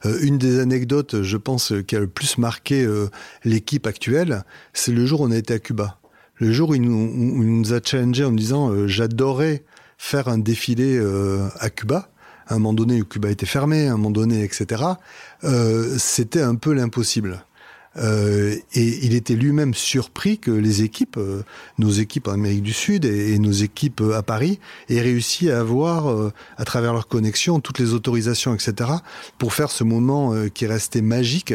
Euh, 0.06 0.18
une 0.22 0.38
des 0.38 0.58
anecdotes, 0.58 1.22
je 1.22 1.36
pense, 1.36 1.72
qui 1.86 1.96
a 1.96 2.00
le 2.00 2.06
plus 2.06 2.38
marqué 2.38 2.82
euh, 2.82 3.08
l'équipe 3.44 3.86
actuelle, 3.86 4.44
c'est 4.72 4.92
le 4.92 5.04
jour 5.04 5.20
où 5.20 5.26
on 5.26 5.30
a 5.30 5.36
été 5.36 5.54
à 5.54 5.58
Cuba. 5.58 5.98
Le 6.36 6.52
jour 6.52 6.70
où 6.70 6.74
il 6.74 6.82
nous, 6.82 7.72
a 7.74 7.80
challengé 7.84 8.24
en 8.24 8.30
nous 8.30 8.38
disant 8.38 8.70
euh, 8.70 8.86
j'adorais 8.86 9.62
faire 9.98 10.28
un 10.28 10.38
défilé 10.38 10.98
à 11.58 11.68
Cuba. 11.68 12.08
À 12.46 12.54
un 12.54 12.58
moment 12.58 12.72
donné 12.72 13.02
où 13.02 13.04
Cuba 13.04 13.30
était 13.30 13.44
fermé, 13.44 13.86
à 13.86 13.92
un 13.92 13.96
moment 13.96 14.10
donné, 14.10 14.42
etc. 14.42 14.82
c'était 15.98 16.40
un 16.40 16.54
peu 16.54 16.72
l'impossible. 16.72 17.44
Euh, 17.96 18.54
et 18.72 19.04
il 19.04 19.14
était 19.14 19.34
lui-même 19.34 19.74
surpris 19.74 20.38
que 20.38 20.52
les 20.52 20.82
équipes, 20.82 21.16
euh, 21.16 21.42
nos 21.78 21.90
équipes 21.90 22.28
en 22.28 22.32
Amérique 22.32 22.62
du 22.62 22.72
Sud 22.72 23.04
et, 23.04 23.36
nos 23.38 23.50
équipes 23.50 24.00
euh, 24.00 24.16
à 24.16 24.22
Paris, 24.22 24.60
aient 24.88 25.00
réussi 25.00 25.50
à 25.50 25.60
avoir, 25.60 26.30
à 26.56 26.64
travers 26.64 26.92
leurs 26.92 27.08
connexions, 27.08 27.60
toutes 27.60 27.78
les 27.78 27.92
autorisations, 27.92 28.54
etc., 28.54 28.90
pour 29.38 29.54
faire 29.54 29.70
ce 29.70 29.84
moment 29.84 30.34
qui 30.54 30.66
restait 30.66 31.02
magique 31.02 31.54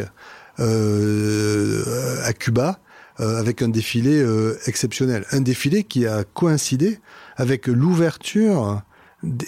à 0.58 2.32
Cuba, 2.32 2.78
avec 3.18 3.62
un 3.62 3.68
défilé 3.68 4.24
exceptionnel. 4.66 5.24
Un 5.30 5.40
défilé 5.40 5.84
qui 5.84 6.06
a 6.06 6.24
coïncidé 6.24 6.98
avec 7.36 7.66
l'ouverture, 7.66 8.82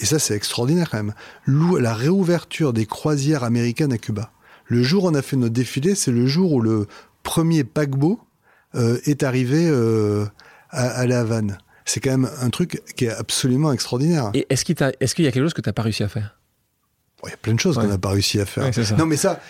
et 0.00 0.06
ça 0.06 0.18
c'est 0.18 0.34
extraordinaire 0.34 0.90
quand 0.90 0.98
même, 0.98 1.14
la 1.46 1.94
réouverture 1.94 2.72
des 2.72 2.86
croisières 2.86 3.44
américaines 3.44 3.92
à 3.92 3.98
Cuba. 3.98 4.30
Le 4.68 4.82
jour 4.82 5.04
où 5.04 5.08
on 5.08 5.14
a 5.14 5.22
fait 5.22 5.36
notre 5.36 5.54
défilé, 5.54 5.94
c'est 5.94 6.12
le 6.12 6.26
jour 6.26 6.52
où 6.52 6.60
le 6.60 6.86
premier 7.22 7.64
paquebot 7.64 8.20
euh, 8.74 9.00
est 9.04 9.22
arrivé 9.22 9.66
euh, 9.66 10.26
à, 10.70 11.06
La 11.06 11.20
Havane. 11.20 11.58
C'est 11.86 12.00
quand 12.00 12.10
même 12.10 12.30
un 12.40 12.50
truc 12.50 12.82
qui 12.94 13.06
est 13.06 13.10
absolument 13.10 13.72
extraordinaire. 13.72 14.30
Et 14.34 14.46
est-ce 14.50 14.66
qu'il, 14.66 14.76
est 14.78 14.82
y 14.82 15.26
a 15.26 15.32
quelque 15.32 15.42
chose 15.42 15.54
que 15.54 15.62
tu 15.62 15.68
n'as 15.70 15.72
pas 15.72 15.82
réussi 15.82 16.02
à 16.02 16.08
faire? 16.08 16.38
Il 17.24 17.30
y 17.30 17.32
a 17.32 17.38
plein 17.38 17.54
de 17.54 17.60
choses 17.60 17.76
qu'on 17.76 17.86
n'a 17.86 17.98
pas 17.98 18.10
réussi 18.10 18.38
à 18.40 18.46
faire. 18.46 18.70
Non, 18.98 19.06
mais 19.06 19.16
ça, 19.16 19.40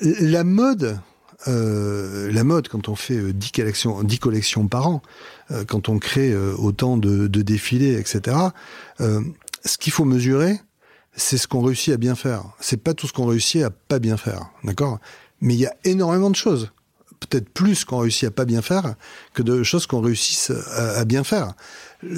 la 0.00 0.44
mode, 0.44 1.00
euh, 1.48 2.30
la 2.30 2.44
mode, 2.44 2.68
quand 2.68 2.90
on 2.90 2.94
fait 2.94 3.32
10 3.32 3.52
collections, 3.52 4.02
10 4.02 4.18
collections 4.18 4.68
par 4.68 4.88
an, 4.88 5.02
quand 5.66 5.88
on 5.88 5.98
crée 5.98 6.36
autant 6.36 6.98
de, 6.98 7.26
de 7.26 7.42
défilés, 7.42 7.98
etc., 7.98 8.36
ce 8.98 9.78
qu'il 9.78 9.92
faut 9.92 10.04
mesurer, 10.04 10.60
c'est 11.16 11.38
ce 11.38 11.48
qu'on 11.48 11.62
réussit 11.62 11.92
à 11.94 11.96
bien 11.96 12.14
faire. 12.14 12.44
C'est 12.60 12.76
pas 12.76 12.94
tout 12.94 13.06
ce 13.06 13.12
qu'on 13.12 13.26
réussit 13.26 13.62
à 13.62 13.70
pas 13.70 13.98
bien 13.98 14.16
faire, 14.16 14.50
d'accord? 14.62 14.98
Mais 15.40 15.54
il 15.54 15.60
y 15.60 15.66
a 15.66 15.74
énormément 15.84 16.30
de 16.30 16.36
choses, 16.36 16.70
peut-être 17.20 17.48
plus 17.48 17.84
qu'on 17.84 17.98
réussit 17.98 18.24
à 18.24 18.30
pas 18.30 18.44
bien 18.44 18.62
faire 18.62 18.94
que 19.34 19.42
de 19.42 19.62
choses 19.62 19.86
qu'on 19.86 20.00
réussit 20.00 20.52
à, 20.76 21.04
bien 21.04 21.24
faire. 21.24 21.54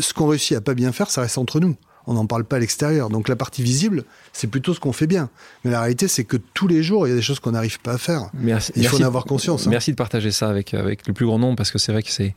Ce 0.01 0.13
qu'on 0.13 0.27
réussit 0.27 0.57
à 0.57 0.61
pas 0.61 0.75
bien 0.75 0.93
faire, 0.93 1.11
ça 1.11 1.23
reste 1.23 1.39
entre 1.39 1.61
nous. 1.61 1.77
On 2.09 2.15
n'en 2.15 2.27
parle 2.27 2.45
pas 2.45 2.57
à 2.57 2.59
l'extérieur. 2.59 3.11
Donc 3.11 3.29
la 3.29 3.37
partie 3.37 3.63
visible, 3.63 4.05
c'est 4.33 4.49
plutôt 4.49 4.75
ce 4.75 4.81
qu'on 4.81 4.93
fait 4.93 5.07
bien. 5.07 5.29
Mais 5.63 5.71
la 5.71 5.81
réalité, 5.81 6.09
c'est 6.09 6.25
que 6.25 6.39
tous 6.55 6.67
les 6.67 6.83
jours, 6.83 7.07
il 7.07 7.11
y 7.11 7.13
a 7.13 7.17
des 7.17 7.23
choses 7.23 7.39
qu'on 7.39 7.53
n'arrive 7.53 7.79
pas 7.81 7.93
à 7.93 7.99
faire. 7.99 8.31
Merci, 8.35 8.73
il 8.77 8.89
faut 8.89 9.01
en 9.01 9.07
avoir 9.07 9.25
conscience. 9.25 9.67
Hein. 9.67 9.71
Merci 9.71 9.91
de 9.91 9.97
partager 9.97 10.31
ça 10.31 10.49
avec, 10.49 10.75
avec 10.75 11.07
le 11.07 11.13
plus 11.13 11.27
grand 11.27 11.39
nombre, 11.39 11.57
parce 11.57 11.71
que 11.71 11.79
c'est 11.79 11.93
vrai 11.93 12.03
que 12.03 12.11
c'est 12.11 12.35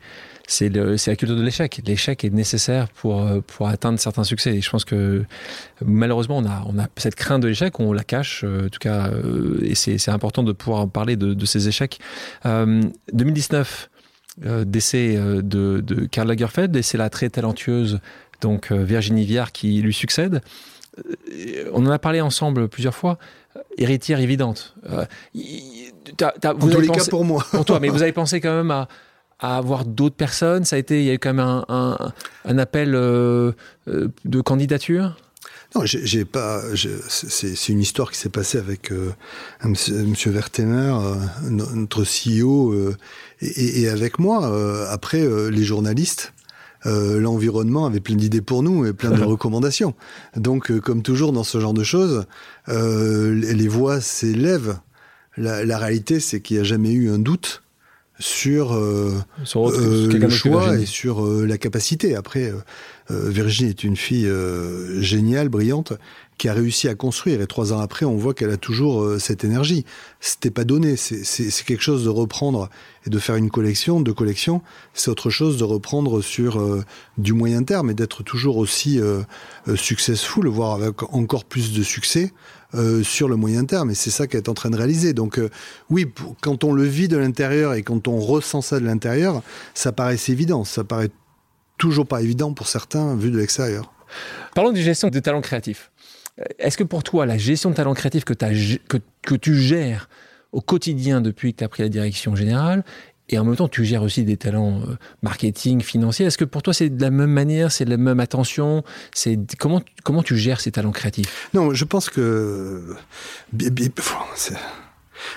c'est 0.51 0.69
la 0.69 1.15
culture 1.15 1.37
de 1.37 1.41
l'échec. 1.41 1.81
L'échec 1.85 2.25
est 2.25 2.29
nécessaire 2.29 2.89
pour, 2.89 3.21
euh, 3.21 3.39
pour 3.39 3.69
atteindre 3.69 3.99
certains 3.99 4.23
succès. 4.23 4.55
Et 4.57 4.61
je 4.61 4.69
pense 4.69 4.83
que 4.83 5.23
malheureusement, 5.85 6.37
on 6.37 6.45
a, 6.45 6.63
on 6.67 6.77
a 6.77 6.87
cette 6.97 7.15
crainte 7.15 7.41
de 7.41 7.47
l'échec, 7.47 7.79
on 7.79 7.93
la 7.93 8.03
cache, 8.03 8.43
euh, 8.43 8.65
en 8.65 8.69
tout 8.69 8.79
cas, 8.79 9.07
euh, 9.07 9.59
et 9.63 9.75
c'est 9.75 10.09
important 10.09 10.43
de 10.43 10.51
pouvoir 10.51 10.89
parler 10.89 11.15
de, 11.15 11.33
de 11.33 11.45
ces 11.45 11.67
échecs. 11.67 11.99
2019, 12.43 13.89
décès 14.65 15.15
de, 15.15 15.41
de 15.81 16.05
Karl 16.05 16.27
Lagerfeld, 16.27 16.75
et 16.75 16.81
c'est 16.81 16.97
la 16.97 17.09
très 17.09 17.29
talentueuse 17.29 17.99
donc 18.41 18.71
Virginie 18.71 19.25
Viard 19.25 19.51
qui 19.51 19.81
lui 19.81 19.93
succède. 19.93 20.41
On 21.73 21.85
en 21.85 21.91
a 21.91 21.99
parlé 21.99 22.21
ensemble 22.21 22.67
plusieurs 22.67 22.95
fois. 22.95 23.17
Héritière 23.77 24.19
évidente. 24.19 24.75
Euh, 24.89 25.05
en 26.43 26.53
tous 26.53 26.79
les 26.79 26.87
cas 26.87 27.05
pour 27.09 27.25
moi. 27.25 27.45
Pour 27.51 27.65
toi, 27.65 27.79
mais 27.79 27.89
vous 27.89 28.01
avez 28.01 28.11
pensé 28.11 28.41
quand 28.41 28.55
même 28.55 28.71
à, 28.71 28.87
à 29.41 29.57
avoir 29.57 29.85
d'autres 29.85 30.15
personnes 30.15 30.63
Ça 30.63 30.77
a 30.77 30.79
été, 30.79 30.99
il 30.99 31.05
y 31.05 31.09
a 31.09 31.13
eu 31.13 31.19
quand 31.19 31.33
même 31.33 31.63
un, 31.67 32.13
un, 32.45 32.57
appel 32.57 32.95
euh, 32.95 33.51
euh, 33.87 34.07
de 34.23 34.41
candidature? 34.41 35.17
Non, 35.73 35.83
j'ai 35.85 36.25
pas. 36.25 36.61
C'est 37.07 37.69
une 37.69 37.79
histoire 37.79 38.11
qui 38.11 38.17
s'est 38.17 38.29
passée 38.29 38.57
avec 38.57 38.91
euh, 38.91 39.13
Monsieur 39.63 40.31
Vertemer, 40.31 40.93
notre 41.49 42.03
CEO, 42.03 42.93
et, 43.41 43.81
et, 43.81 43.87
avec 43.87 44.19
moi. 44.19 44.53
après, 44.89 45.25
les 45.49 45.63
journalistes, 45.63 46.33
l'environnement 46.85 47.85
avait 47.85 47.99
plein 47.99 48.15
d'idées 48.15 48.41
pour 48.41 48.63
nous 48.63 48.85
et 48.85 48.93
plein 48.93 49.11
de 49.11 49.23
recommandations. 49.23 49.93
Donc, 50.35 50.71
comme 50.79 51.01
toujours 51.01 51.31
dans 51.31 51.43
ce 51.43 51.59
genre 51.59 51.73
de 51.73 51.83
choses, 51.83 52.25
les 52.67 53.67
voix 53.67 54.01
s'élèvent. 54.01 54.77
La, 55.37 55.63
la, 55.63 55.77
réalité, 55.77 56.19
c'est 56.19 56.41
qu'il 56.41 56.57
n'y 56.57 56.61
a 56.61 56.65
jamais 56.65 56.91
eu 56.91 57.09
un 57.09 57.17
doute 57.17 57.63
sur, 58.21 58.73
euh, 58.73 59.11
euh, 59.55 60.07
le 60.07 60.29
choix 60.29 60.77
et 60.77 60.85
sur 60.85 61.25
euh, 61.25 61.45
la 61.45 61.57
capacité. 61.57 62.15
Après, 62.15 62.53
Virginie 63.09 63.71
est 63.71 63.83
une 63.83 63.97
fille 63.97 64.31
géniale, 64.99 65.49
brillante, 65.49 65.93
qui 66.37 66.49
a 66.49 66.53
réussi 66.53 66.87
à 66.87 66.95
construire. 66.95 67.41
Et 67.41 67.47
trois 67.47 67.73
ans 67.73 67.79
après, 67.79 68.05
on 68.05 68.15
voit 68.15 68.33
qu'elle 68.33 68.49
a 68.49 68.57
toujours 68.57 69.19
cette 69.19 69.43
énergie. 69.43 69.85
C'était 70.19 70.49
pas 70.49 70.63
donné. 70.63 70.95
C'est 70.95 71.65
quelque 71.65 71.83
chose 71.83 72.03
de 72.03 72.09
reprendre 72.09 72.69
et 73.05 73.09
de 73.09 73.19
faire 73.19 73.35
une 73.35 73.51
collection, 73.51 74.01
de 74.01 74.11
collection. 74.11 74.61
C'est 74.93 75.11
autre 75.11 75.29
chose 75.29 75.57
de 75.57 75.63
reprendre 75.63 76.21
sur 76.21 76.83
du 77.17 77.33
moyen 77.33 77.63
terme 77.63 77.91
et 77.91 77.93
d'être 77.93 78.23
toujours 78.23 78.57
aussi 78.57 78.99
successful, 79.75 80.47
voire 80.47 80.73
avec 80.81 81.03
encore 81.13 81.45
plus 81.45 81.73
de 81.73 81.83
succès 81.83 82.33
euh, 82.73 83.03
sur 83.03 83.27
le 83.27 83.35
moyen 83.35 83.65
terme. 83.65 83.91
Et 83.91 83.95
c'est 83.95 84.11
ça 84.11 84.27
qu'elle 84.27 84.43
est 84.43 84.49
en 84.49 84.53
train 84.53 84.69
de 84.69 84.77
réaliser. 84.77 85.11
Donc 85.11 85.39
euh, 85.39 85.49
oui, 85.89 86.07
quand 86.39 86.63
on 86.63 86.71
le 86.71 86.83
vit 86.83 87.09
de 87.09 87.17
l'intérieur 87.17 87.73
et 87.73 87.83
quand 87.83 88.07
on 88.07 88.17
ressent 88.19 88.61
ça 88.61 88.79
de 88.79 88.85
l'intérieur, 88.85 89.41
ça 89.73 89.91
paraît 89.91 90.15
évident. 90.29 90.63
Ça 90.63 90.85
paraît 90.85 91.09
toujours 91.77 92.07
pas 92.07 92.21
évident 92.21 92.53
pour 92.53 92.69
certains 92.69 93.17
vu 93.17 93.29
de 93.29 93.37
l'extérieur. 93.37 93.91
Parlons 94.55 94.71
de 94.71 94.77
gestion 94.77 95.09
de 95.09 95.19
talents 95.19 95.41
créatifs. 95.41 95.90
Est-ce 96.59 96.77
que 96.77 96.83
pour 96.83 97.03
toi, 97.03 97.25
la 97.25 97.37
gestion 97.37 97.69
de 97.69 97.75
talents 97.75 97.93
créatifs 97.93 98.25
que, 98.25 99.35
tu 99.35 99.55
gères 99.55 100.09
au 100.51 100.61
quotidien 100.61 101.21
depuis 101.21 101.53
que 101.53 101.59
tu 101.59 101.63
as 101.63 101.69
pris 101.69 101.83
la 101.83 101.89
direction 101.89 102.35
générale 102.35 102.83
et 103.33 103.39
en 103.39 103.45
même 103.45 103.55
temps, 103.55 103.69
tu 103.69 103.85
gères 103.85 104.03
aussi 104.03 104.23
des 104.23 104.35
talents 104.35 104.81
euh, 104.81 104.97
marketing, 105.21 105.81
financiers. 105.81 106.25
Est-ce 106.25 106.37
que 106.37 106.43
pour 106.43 106.61
toi, 106.63 106.73
c'est 106.73 106.89
de 106.89 107.01
la 107.01 107.11
même 107.11 107.31
manière, 107.31 107.71
c'est 107.71 107.85
de 107.85 107.89
la 107.89 107.95
même 107.95 108.19
attention 108.19 108.83
C'est 109.13 109.39
comment 109.57 109.81
comment 110.03 110.21
tu 110.21 110.35
gères 110.37 110.59
ces 110.59 110.71
talents 110.71 110.91
créatifs? 110.91 111.49
Non, 111.53 111.73
je 111.73 111.85
pense 111.85 112.09
que 112.09 112.93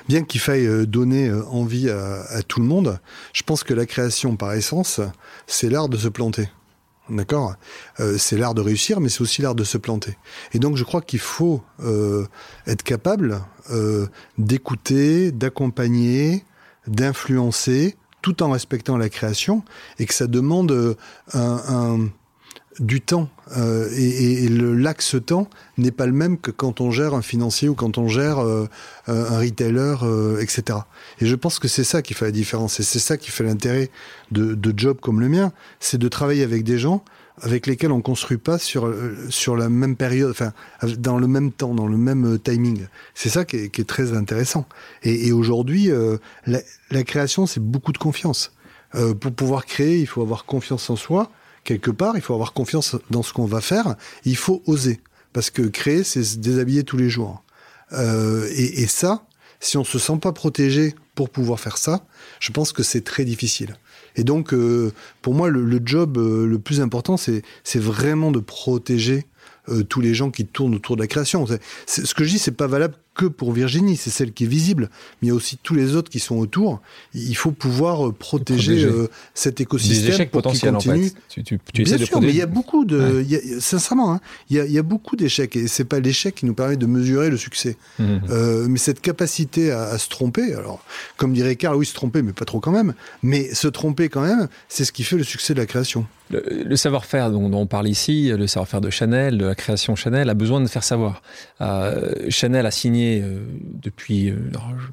bien 0.09 0.25
qu'il 0.25 0.41
faille 0.41 0.67
euh, 0.67 0.87
donner 0.87 1.29
euh, 1.29 1.45
envie 1.47 1.89
à, 1.91 2.43
tout 2.47 2.61
le 2.61 2.67
monde, 2.67 2.99
je 3.33 3.43
pense 3.43 3.65
que 3.65 3.75
la 3.75 3.87
création, 3.87 4.37
par 4.37 4.55
essence, 4.55 5.01
c'est 5.47 5.71
l'art 5.71 5.89
de 5.89 5.97
se 5.97 6.09
planter. 6.09 6.49
D'accord? 7.11 7.55
C'est 8.17 8.39
l'art 8.39 8.55
de 8.55 8.63
réussir, 8.63 9.01
mais 9.01 9.09
c'est 9.11 9.21
aussi 9.21 9.43
l'art 9.43 9.55
de 9.55 9.65
se 9.65 9.77
planter. 9.77 10.17
Et 10.53 10.59
donc, 10.59 10.77
je 10.77 10.85
crois 10.85 11.03
qu'il 11.03 11.19
faut 11.19 11.63
être 12.67 12.83
capable 12.83 13.43
d'écouter, 14.39 15.31
d'accompagner, 15.31 16.45
d'influencer 16.87 17.97
tout 18.25 18.43
en 18.43 18.51
respectant 18.51 18.97
la 18.97 19.11
création 19.11 19.63
et 19.99 20.07
que 20.07 20.15
ça 20.15 20.27
demande 20.27 20.73
euh, 20.73 20.95
un, 21.35 22.09
du 22.79 23.01
temps 23.01 23.29
euh, 23.57 23.89
et, 23.97 24.49
le 24.49 24.75
l'axe 24.75 25.17
temps 25.25 25.49
n'est 25.79 25.91
pas 25.91 26.07
le 26.07 26.13
même 26.13 26.39
que 26.39 26.51
quand 26.51 26.81
on 26.81 26.91
gère 26.91 27.15
un 27.15 27.23
financier 27.23 27.69
ou 27.69 27.75
quand 27.75 27.99
on 27.99 28.09
gère 28.09 28.39
euh, 28.39 28.67
un 29.07 29.39
retailer, 29.39 29.97
etc. 30.41 30.79
Et 31.21 31.27
je 31.27 31.35
pense 31.37 31.59
que 31.59 31.69
c'est 31.69 31.85
ça 31.85 32.03
qui 32.03 32.15
fait 32.15 32.25
la 32.25 32.31
différence 32.31 32.81
et 32.81 32.83
c'est 32.83 32.99
ça 32.99 33.17
qui 33.17 33.31
fait 33.31 33.45
l'intérêt 33.45 33.91
de, 34.33 34.55
de 34.55 34.75
jobs 34.77 34.99
comme 35.01 35.21
le 35.21 35.29
mien, 35.29 35.53
c'est 35.81 35.99
de 35.99 36.09
travailler 36.09 36.43
avec 36.43 36.65
des 36.65 36.79
gens 36.79 37.05
avec 37.43 37.67
lesquels 37.67 37.91
on 37.91 38.01
construit 38.01 38.39
pas 38.39 38.59
sur 38.59 38.93
sur 39.29 39.57
la 39.57 39.69
même 39.69 39.97
période, 39.97 40.31
enfin 40.31 40.53
dans 40.99 41.19
le 41.19 41.27
même 41.27 41.53
temps, 41.53 41.75
dans 41.75 41.87
le 41.87 41.97
même 41.97 42.35
euh, 42.35 42.39
timing. 42.39 42.87
C'est 43.15 43.29
ça 43.29 43.45
qui 43.45 43.57
est, 43.57 43.69
qui 43.71 43.81
est, 43.81 43.85
très 43.85 44.15
intéressant. 44.15 44.67
Et, 45.03 45.29
et 45.29 45.33
aujourd'hui, 45.33 45.91
euh, 45.91 46.19
la, 46.47 46.61
la, 46.91 47.03
création, 47.03 47.47
c'est 47.47 47.61
beaucoup 47.61 47.93
de 47.93 47.99
confiance. 47.99 48.53
Euh, 48.95 49.15
pour 49.15 49.33
pouvoir 49.33 49.67
créer, 49.67 49.99
il 49.99 50.07
faut 50.07 50.23
avoir 50.23 50.45
confiance 50.45 50.89
en 50.91 50.97
soi 50.97 51.31
quelque 51.65 51.91
part. 51.91 52.17
Il 52.17 52.23
faut 52.23 52.35
avoir 52.35 52.53
confiance 52.53 52.97
dans 53.11 53.23
ce 53.23 53.33
qu'on 53.33 53.47
va 53.47 53.61
faire. 53.61 53.97
Il 54.25 54.37
faut 54.37 54.63
oser 54.67 55.01
parce 55.33 55.51
que 55.51 55.63
créer, 55.63 56.05
c'est 56.05 56.23
se 56.23 56.37
déshabiller 56.37 56.85
tous 56.85 56.97
les 56.97 57.11
jours. 57.11 57.43
Euh, 57.93 58.49
et, 58.55 58.83
et 58.83 58.87
ça, 58.87 59.27
si 59.61 59.77
on 59.77 59.85
se 59.85 59.99
sent 59.99 60.19
pas 60.21 60.33
protégé 60.33 60.95
pour 61.15 61.31
pouvoir 61.31 61.59
faire 61.59 61.79
ça, 61.79 62.07
je 62.41 62.51
pense 62.53 62.73
que 62.73 62.83
c'est 62.83 63.03
très 63.03 63.25
difficile. 63.25 63.77
Et 64.17 64.23
donc, 64.23 64.55
pour 65.23 65.35
moi, 65.35 65.49
le, 65.49 65.81
job 65.85 66.19
le 66.19 66.59
plus 66.59 66.81
important, 66.81 67.17
c'est 67.17 67.43
vraiment 67.75 68.31
de 68.31 68.39
protéger 68.39 69.27
tous 69.89 70.01
les 70.01 70.15
gens 70.15 70.31
qui 70.31 70.47
tournent 70.47 70.77
autour 70.77 70.97
de 70.97 71.01
la 71.01 71.09
création. 71.09 71.47
ce 71.87 72.15
que 72.15 72.25
je 72.25 72.31
dis, 72.31 72.39
c'est 72.39 72.53
pas 72.53 72.69
valable 72.69 72.95
que 73.15 73.27
pour 73.27 73.53
Virginie, 73.53 73.97
c'est 73.97 74.11
celle 74.11 74.33
qui 74.33 74.45
est 74.45 74.49
visible, 74.49 74.91
mais 75.21 75.27
il 75.27 75.29
y 75.29 75.31
a 75.31 75.35
aussi 75.35 75.59
tous 75.63 75.75
les 75.75 75.95
autres 75.95 76.11
qui 76.11 76.19
sont 76.19 76.37
autour. 76.37 76.81
Il 77.15 77.37
faut 77.37 77.53
pouvoir 77.53 78.09
euh, 78.09 78.13
protéger, 78.13 78.85
euh, 78.85 79.09
cet 79.35 79.61
écosystème. 79.61 80.07
Des 80.07 80.15
échecs 80.15 80.31
potentiels, 80.31 80.75
en 80.75 80.81
fait. 80.81 81.15
Tu, 81.29 81.45
tu, 81.45 81.59
tu 81.73 81.83
Bien 81.83 81.99
sûr, 81.99 82.21
mais 82.21 82.31
il 82.31 82.37
y 82.37 82.43
a 82.43 82.47
beaucoup 82.47 82.85
de, 82.85 83.25
sincèrement, 83.61 84.13
hein, 84.13 84.21
il, 84.51 84.57
y 84.57 84.61
a, 84.61 84.67
il, 84.67 84.73
y 84.73 84.79
a, 84.79 84.83
beaucoup 84.83 85.17
d'échecs 85.17 85.57
et 85.57 85.69
c'est 85.69 85.85
pas 85.85 86.01
l'échec 86.01 86.35
qui 86.35 86.47
nous 86.47 86.55
permet 86.55 86.77
de 86.77 86.87
mesurer 86.87 87.31
le 87.31 87.37
succès. 87.37 87.77
Mmh. 87.99 88.05
Euh, 88.31 88.67
mais 88.69 88.79
cette 88.79 89.01
capacité 89.01 89.71
à, 89.71 89.85
à, 89.85 89.99
se 89.99 90.09
tromper, 90.09 90.55
alors, 90.55 90.85
comme 91.17 91.33
dirait 91.33 91.57
Carl, 91.57 91.77
oui, 91.77 91.87
se 91.87 91.95
tromper, 91.95 92.23
mais 92.23 92.33
pas 92.33 92.45
trop 92.45 92.61
quand 92.61 92.73
même, 92.73 92.95
mais 93.23 93.55
se 93.55 93.69
tromper 93.69 94.09
quand 94.09 94.23
même, 94.23 94.49
c'est 94.69 94.85
ce 94.85 94.93
qui 94.93 95.05
fait 95.05 95.17
le 95.17 95.25
succès 95.25 95.55
de 95.55 95.61
la 95.61 95.67
création. 95.67 96.07
Le, 96.31 96.75
savoir-faire 96.77 97.31
dont, 97.31 97.53
on 97.53 97.67
parle 97.67 97.87
ici, 97.87 98.33
le 98.35 98.47
savoir-faire 98.47 98.81
de 98.81 98.89
Chanel, 98.89 99.37
de 99.37 99.45
la 99.45 99.55
création 99.55 99.95
Chanel, 99.95 100.31
a 100.31 100.35
besoin 100.35 100.61
de 100.61 100.67
faire 100.67 100.83
savoir. 100.83 101.23
Euh, 101.61 102.13
Chanel 102.31 102.65
a 102.65 102.71
signé 102.71 103.04
euh, 103.23 103.45
depuis, 103.83 104.31
euh, 104.31 104.37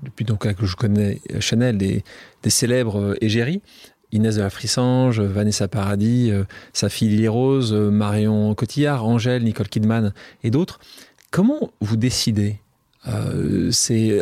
depuis 0.04 0.26
donc 0.26 0.52
que 0.54 0.66
je 0.66 0.76
connais 0.76 1.22
Chanel 1.40 1.78
des, 1.78 2.04
des 2.44 2.50
célèbres 2.50 3.16
égéries. 3.22 3.62
Inès 4.14 4.36
de 4.36 4.42
la 4.42 4.50
Frissange, 4.50 5.22
Vanessa 5.22 5.70
Paradis, 5.70 6.34
sa 6.74 6.90
fille 6.90 7.08
Lily 7.08 7.30
Rose, 7.30 7.72
Marion 7.72 8.54
Cotillard, 8.56 9.06
Angèle, 9.06 9.42
Nicole 9.42 9.70
Kidman 9.70 10.14
et 10.44 10.52
d'autres. 10.52 10.82
Comment 11.32 11.72
vous 11.80 11.96
décidez 11.96 12.60
euh, 13.08 13.72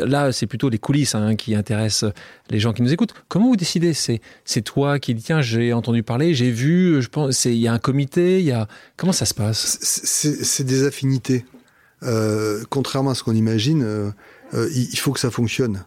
là, 0.05 0.31
c'est 0.31 0.47
plutôt 0.47 0.69
les 0.69 0.77
coulisses 0.77 1.15
hein, 1.15 1.35
qui 1.35 1.53
intéressent 1.55 2.11
les 2.49 2.59
gens 2.59 2.71
qui 2.71 2.81
nous 2.81 2.93
écoutent. 2.93 3.13
Comment 3.27 3.47
vous 3.47 3.57
décidez 3.57 3.93
C'est 3.93 4.21
c'est 4.45 4.61
toi 4.61 4.99
qui 4.99 5.13
dis 5.13 5.23
tiens 5.23 5.41
j'ai 5.41 5.73
entendu 5.73 6.01
parler, 6.03 6.33
j'ai 6.33 6.51
vu, 6.51 7.01
je 7.01 7.09
pense 7.09 7.45
il 7.45 7.55
y 7.55 7.67
a 7.67 7.73
un 7.73 7.79
comité, 7.79 8.39
il 8.39 8.45
y 8.45 8.51
a 8.51 8.67
comment 8.95 9.11
ça 9.11 9.25
se 9.25 9.33
passe? 9.33 9.79
C'est 9.81 10.63
des 10.63 10.85
affinités. 10.85 11.45
Euh, 12.03 12.63
contrairement 12.69 13.11
à 13.11 13.15
ce 13.15 13.23
qu'on 13.23 13.35
imagine, 13.35 13.83
euh, 13.83 14.69
il 14.73 14.97
faut 14.97 15.11
que 15.11 15.19
ça 15.19 15.31
fonctionne. 15.31 15.83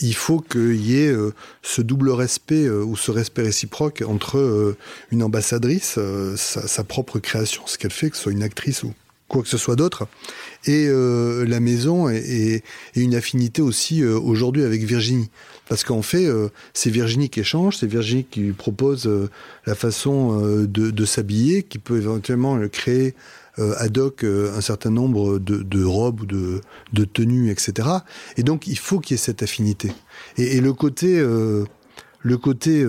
il 0.00 0.14
faut 0.14 0.40
qu'il 0.40 0.80
y 0.80 0.96
ait 0.96 1.14
ce 1.62 1.82
double 1.82 2.10
respect 2.10 2.68
ou 2.68 2.96
ce 2.96 3.10
respect 3.10 3.42
réciproque 3.42 4.02
entre 4.06 4.74
une 5.10 5.22
ambassadrice, 5.22 5.98
sa, 6.36 6.66
sa, 6.66 6.84
propre 6.84 7.18
création, 7.18 7.62
ce 7.66 7.76
qu'elle 7.76 7.92
fait, 7.92 8.08
que 8.08 8.16
ce 8.16 8.24
soit 8.24 8.32
une 8.32 8.42
actrice 8.42 8.84
ou 8.84 8.94
quoi 9.28 9.42
que 9.42 9.48
ce 9.48 9.58
soit 9.58 9.76
d'autre, 9.76 10.06
et 10.66 10.86
euh, 10.88 11.44
la 11.46 11.60
maison 11.60 12.08
est, 12.08 12.62
une 12.94 13.14
affinité 13.14 13.62
aussi 13.62 14.02
euh, 14.02 14.18
aujourd'hui 14.18 14.62
avec 14.62 14.82
Virginie. 14.82 15.30
Parce 15.68 15.82
qu'en 15.82 16.02
fait, 16.02 16.26
euh, 16.26 16.48
c'est 16.74 16.90
Virginie 16.90 17.28
qui 17.28 17.40
échange, 17.40 17.76
c'est 17.76 17.86
Virginie 17.86 18.24
qui 18.24 18.40
lui 18.40 18.52
propose 18.52 19.10
la 19.66 19.74
façon 19.74 20.40
de, 20.68 21.04
s'habiller, 21.04 21.62
qui 21.62 21.78
peut 21.78 21.96
éventuellement 21.96 22.58
créer 22.68 23.14
ad 23.58 23.96
hoc 23.98 24.24
un 24.24 24.60
certain 24.60 24.90
nombre 24.90 25.38
de, 25.38 25.84
robes 25.84 26.22
ou 26.22 26.26
de, 26.26 26.60
de, 26.92 27.04
tenues, 27.04 27.50
etc. 27.50 27.88
Et 28.36 28.42
donc, 28.42 28.66
il 28.66 28.78
faut 28.78 29.00
qu'il 29.00 29.14
y 29.14 29.16
ait 29.16 29.22
cette 29.22 29.42
affinité. 29.42 29.92
Et, 30.36 30.56
et 30.56 30.60
le 30.60 30.72
côté, 30.72 31.18
le 31.18 32.36
côté 32.36 32.86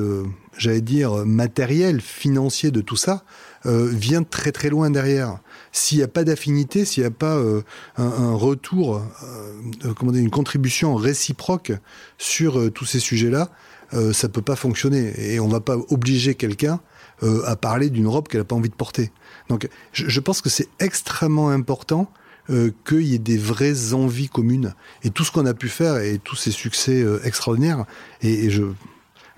j'allais 0.57 0.82
dire, 0.82 1.26
matériel, 1.26 2.01
financier 2.01 2.72
de 2.72 2.82
tout 2.82 2.97
ça, 2.97 3.24
vient 3.65 4.24
très 4.24 4.51
très 4.51 4.70
loin 4.70 4.89
derrière 4.89 5.39
s'il 5.78 5.99
n'y 5.99 6.03
a 6.03 6.07
pas 6.07 6.24
d'affinité, 6.24 6.86
s'il 6.86 7.03
n'y 7.03 7.07
a 7.07 7.11
pas 7.11 7.36
euh, 7.36 7.61
un, 7.97 8.34
retour, 8.34 9.01
euh, 9.24 9.93
comment 9.95 10.11
dire, 10.11 10.22
une 10.22 10.32
contribution 10.32 10.95
réciproque 10.95 11.72
sur 12.18 12.59
euh, 12.59 12.72
tous 12.72 12.86
ces 12.86 12.99
sujets-là, 12.99 13.49
ça 13.91 14.28
ne 14.28 14.34
peut 14.34 14.41
pas 14.41 14.57
fonctionner. 14.57 15.13
Et 15.18 15.39
on 15.39 15.47
ne 15.47 15.53
va 15.53 15.61
pas 15.61 15.78
obliger 15.88 16.36
quelqu'un 16.36 16.82
à 17.22 17.55
parler 17.55 17.89
d'une 17.89 18.05
robe 18.05 18.28
qu'elle 18.28 18.41
n'a 18.41 18.45
pas 18.45 18.55
envie 18.57 18.68
de 18.68 18.76
porter. 18.76 19.13
Donc 19.50 19.70
je, 19.93 20.20
pense 20.20 20.41
que 20.41 20.50
c'est 20.50 20.68
extrêmement 20.80 21.50
important 21.50 22.12
qu'il 22.86 23.02
y 23.02 23.14
ait 23.14 23.20
des 23.20 23.38
vraies 23.38 23.93
envies 23.93 24.30
communes. 24.30 24.74
Et 25.04 25.10
tout 25.10 25.26
ce 25.26 25.32
qu'on 25.32 25.45
a 25.45 25.54
pu 25.54 25.68
faire 25.68 25.98
et 25.98 26.18
tous 26.18 26.36
ces 26.36 26.52
succès 26.52 27.06
extraordinaires, 27.24 27.86
et, 28.22 28.50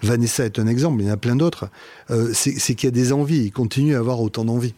Vanessa 0.02 0.46
est 0.46 0.60
un 0.60 0.68
exemple, 0.68 1.02
il 1.02 1.08
y 1.08 1.10
en 1.10 1.14
a 1.14 1.18
plein 1.18 1.36
d'autres, 1.36 1.70
c'est 2.34 2.76
qu'il 2.76 2.86
y 2.86 2.88
a 2.88 2.92
des 2.92 3.12
envies, 3.12 3.46
il 3.46 3.52
continue 3.52 3.96
à 3.96 4.00
avoir 4.00 4.22
autant 4.22 4.46
d'envies. 4.46 4.76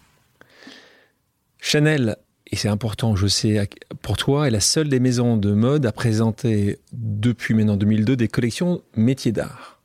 Chanel, 1.60 2.18
et 2.52 2.56
c'est 2.58 2.68
important, 2.68 3.16
je 3.16 3.28
sais, 3.28 3.70
pour 4.02 4.18
toi, 4.18 4.48
est 4.48 4.52
la 4.52 4.60
seule 4.60 4.90
des 4.90 5.00
maisons 5.00 5.38
de 5.38 5.54
mode 5.54 5.86
à 5.86 5.92
présenter 5.92 6.80
depuis 6.92 7.54
maintenant 7.54 7.78
2002 7.78 8.16
des 8.16 8.28
collections 8.28 8.82
métiers 8.96 9.32
d'art. 9.32 9.81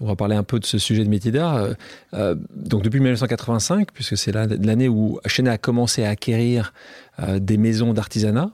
On 0.00 0.06
va 0.06 0.16
parler 0.16 0.36
un 0.36 0.42
peu 0.42 0.58
de 0.58 0.64
ce 0.64 0.78
sujet 0.78 1.04
de 1.04 1.08
métier 1.08 1.30
d'art. 1.30 1.56
Euh, 1.56 1.72
euh, 2.14 2.34
donc 2.54 2.82
depuis 2.82 3.00
1985, 3.00 3.88
puisque 3.92 4.16
c'est 4.16 4.32
l'année 4.32 4.88
où 4.88 5.20
Chanel 5.26 5.54
a 5.54 5.58
commencé 5.58 6.04
à 6.04 6.10
acquérir 6.10 6.72
euh, 7.20 7.38
des 7.38 7.56
maisons 7.56 7.92
d'artisanat 7.94 8.50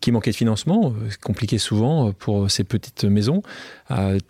qui 0.00 0.10
manquaient 0.10 0.32
de 0.32 0.36
financement, 0.36 0.92
compliqué 1.22 1.58
souvent 1.58 2.12
pour 2.12 2.50
ces 2.50 2.64
petites 2.64 3.04
maisons. 3.04 3.42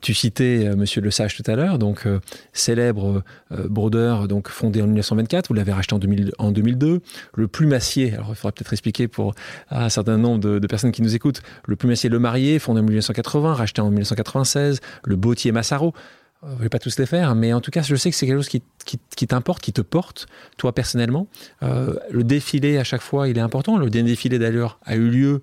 tu 0.03 0.13
citais 0.13 0.71
Monsieur 0.77 1.01
Le 1.01 1.11
Sage 1.11 1.35
tout 1.37 1.51
à 1.51 1.57
l'heure, 1.57 1.79
donc 1.79 2.07
célèbre 2.53 3.23
brodeur, 3.51 4.29
donc 4.29 4.49
fondé 4.49 4.83
en 4.83 4.87
1924. 4.87 5.49
Vous 5.49 5.55
l'avez 5.55 5.73
racheté 5.73 5.95
en, 6.39 6.51
2002. 6.51 7.01
Le 7.35 7.49
plumassier, 7.49 8.13
alors 8.13 8.29
il 8.29 8.35
faudra 8.35 8.53
peut-être 8.53 8.75
expliquer 8.75 9.09
pour 9.09 9.35
un 9.71 9.89
certain 9.89 10.19
nombre 10.19 10.41
de, 10.41 10.59
de, 10.59 10.67
personnes 10.67 10.93
qui 10.93 11.01
nous 11.01 11.15
écoutent. 11.15 11.41
Le 11.67 11.77
plumassier 11.77 12.11
Le 12.11 12.19
Marié, 12.19 12.59
fondé 12.59 12.81
en 12.81 12.85
1980, 12.85 13.55
racheté 13.55 13.81
en 13.81 13.89
1996. 13.89 14.81
Le 15.05 15.17
Bottier 15.17 15.53
Massaro 15.53 15.95
je 16.43 16.53
ne 16.53 16.63
vais 16.63 16.69
pas 16.69 16.79
tous 16.79 16.99
les 16.99 17.07
faire, 17.07 17.35
mais 17.35 17.53
en 17.53 17.61
tout 17.61 17.71
cas, 17.71 17.83
je 17.83 17.97
sais 17.97 18.11
que 18.11 18.17
c'est 18.17 18.27
quelque 18.27 18.43
chose 18.43 18.49
qui, 18.49 19.27
t'importe, 19.27 19.63
qui 19.63 19.73
te 19.73 19.81
porte, 19.81 20.27
toi 20.59 20.75
personnellement. 20.75 21.29
Euh, 21.63 21.95
le 22.11 22.25
défilé, 22.25 22.79
à 22.79 22.85
chaque 22.85 23.03
fois, 23.03 23.29
il 23.29 23.39
est 23.39 23.43
important. 23.43 23.79
Le 23.79 23.89
défilé, 23.89 24.39
d'ailleurs, 24.39 24.79
a 24.85 24.97
eu 24.97 25.09
lieu 25.09 25.43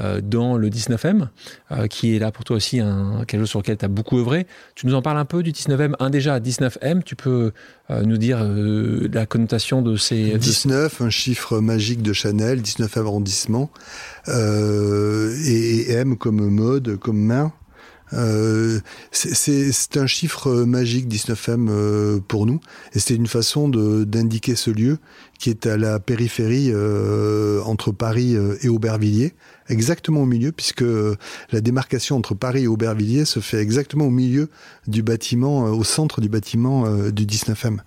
euh, 0.00 0.22
dans 0.22 0.56
le 0.56 0.70
19M, 0.70 1.28
euh, 1.70 1.86
qui 1.86 2.16
est 2.16 2.18
là 2.18 2.32
pour 2.32 2.44
toi 2.44 2.56
aussi 2.56 2.80
un, 2.80 3.24
quelque 3.26 3.40
chose 3.40 3.50
sur 3.50 3.58
lequel 3.58 3.76
tu 3.76 3.84
as 3.84 3.88
beaucoup 3.88 4.18
œuvré. 4.18 4.46
Tu 4.74 4.86
nous 4.86 4.94
en 4.94 5.02
parles 5.02 5.18
un 5.18 5.26
peu 5.26 5.42
du 5.42 5.52
19M. 5.52 5.94
Un 6.00 6.08
déjà, 6.08 6.40
19M, 6.40 7.02
tu 7.02 7.14
peux 7.14 7.52
nous 7.90 8.16
dire 8.16 8.42
la 8.42 9.26
connotation 9.26 9.82
de 9.82 9.96
ces... 9.96 10.38
19, 10.38 11.02
un 11.02 11.10
chiffre 11.10 11.60
magique 11.60 12.00
de 12.00 12.14
Chanel, 12.14 12.62
19 12.62 12.96
arrondissement, 12.96 13.70
et 14.28 15.92
M 15.92 16.16
comme 16.16 16.48
mode, 16.48 16.96
comme 16.96 17.18
main. 17.18 17.52
Euh, 18.14 18.80
c'est 19.10 19.96
un 19.96 20.06
chiffre 20.06 20.64
magique 20.64 21.08
19M 21.08 21.68
euh, 21.68 22.20
pour 22.26 22.46
nous, 22.46 22.60
et 22.94 22.98
c'était 22.98 23.14
une 23.14 23.26
façon 23.26 23.68
d'indiquer 23.68 24.54
ce 24.54 24.70
lieu 24.70 24.98
qui 25.38 25.50
est 25.50 25.66
à 25.66 25.76
la 25.76 25.98
périphérie 25.98 26.70
euh, 26.72 27.60
entre 27.62 27.90
Paris 27.90 28.36
et 28.62 28.68
Aubervilliers, 28.68 29.34
exactement 29.68 30.22
au 30.22 30.26
milieu, 30.26 30.52
puisque 30.52 30.84
la 30.84 31.60
démarcation 31.60 32.16
entre 32.16 32.34
Paris 32.34 32.64
et 32.64 32.66
Aubervilliers 32.68 33.24
se 33.24 33.40
fait 33.40 33.58
exactement 33.58 34.06
au 34.06 34.10
milieu 34.10 34.48
du 34.86 35.02
bâtiment, 35.02 35.64
au 35.64 35.82
centre 35.82 36.20
du 36.20 36.28
bâtiment 36.28 36.88
du 37.10 37.26
19M. 37.26 37.78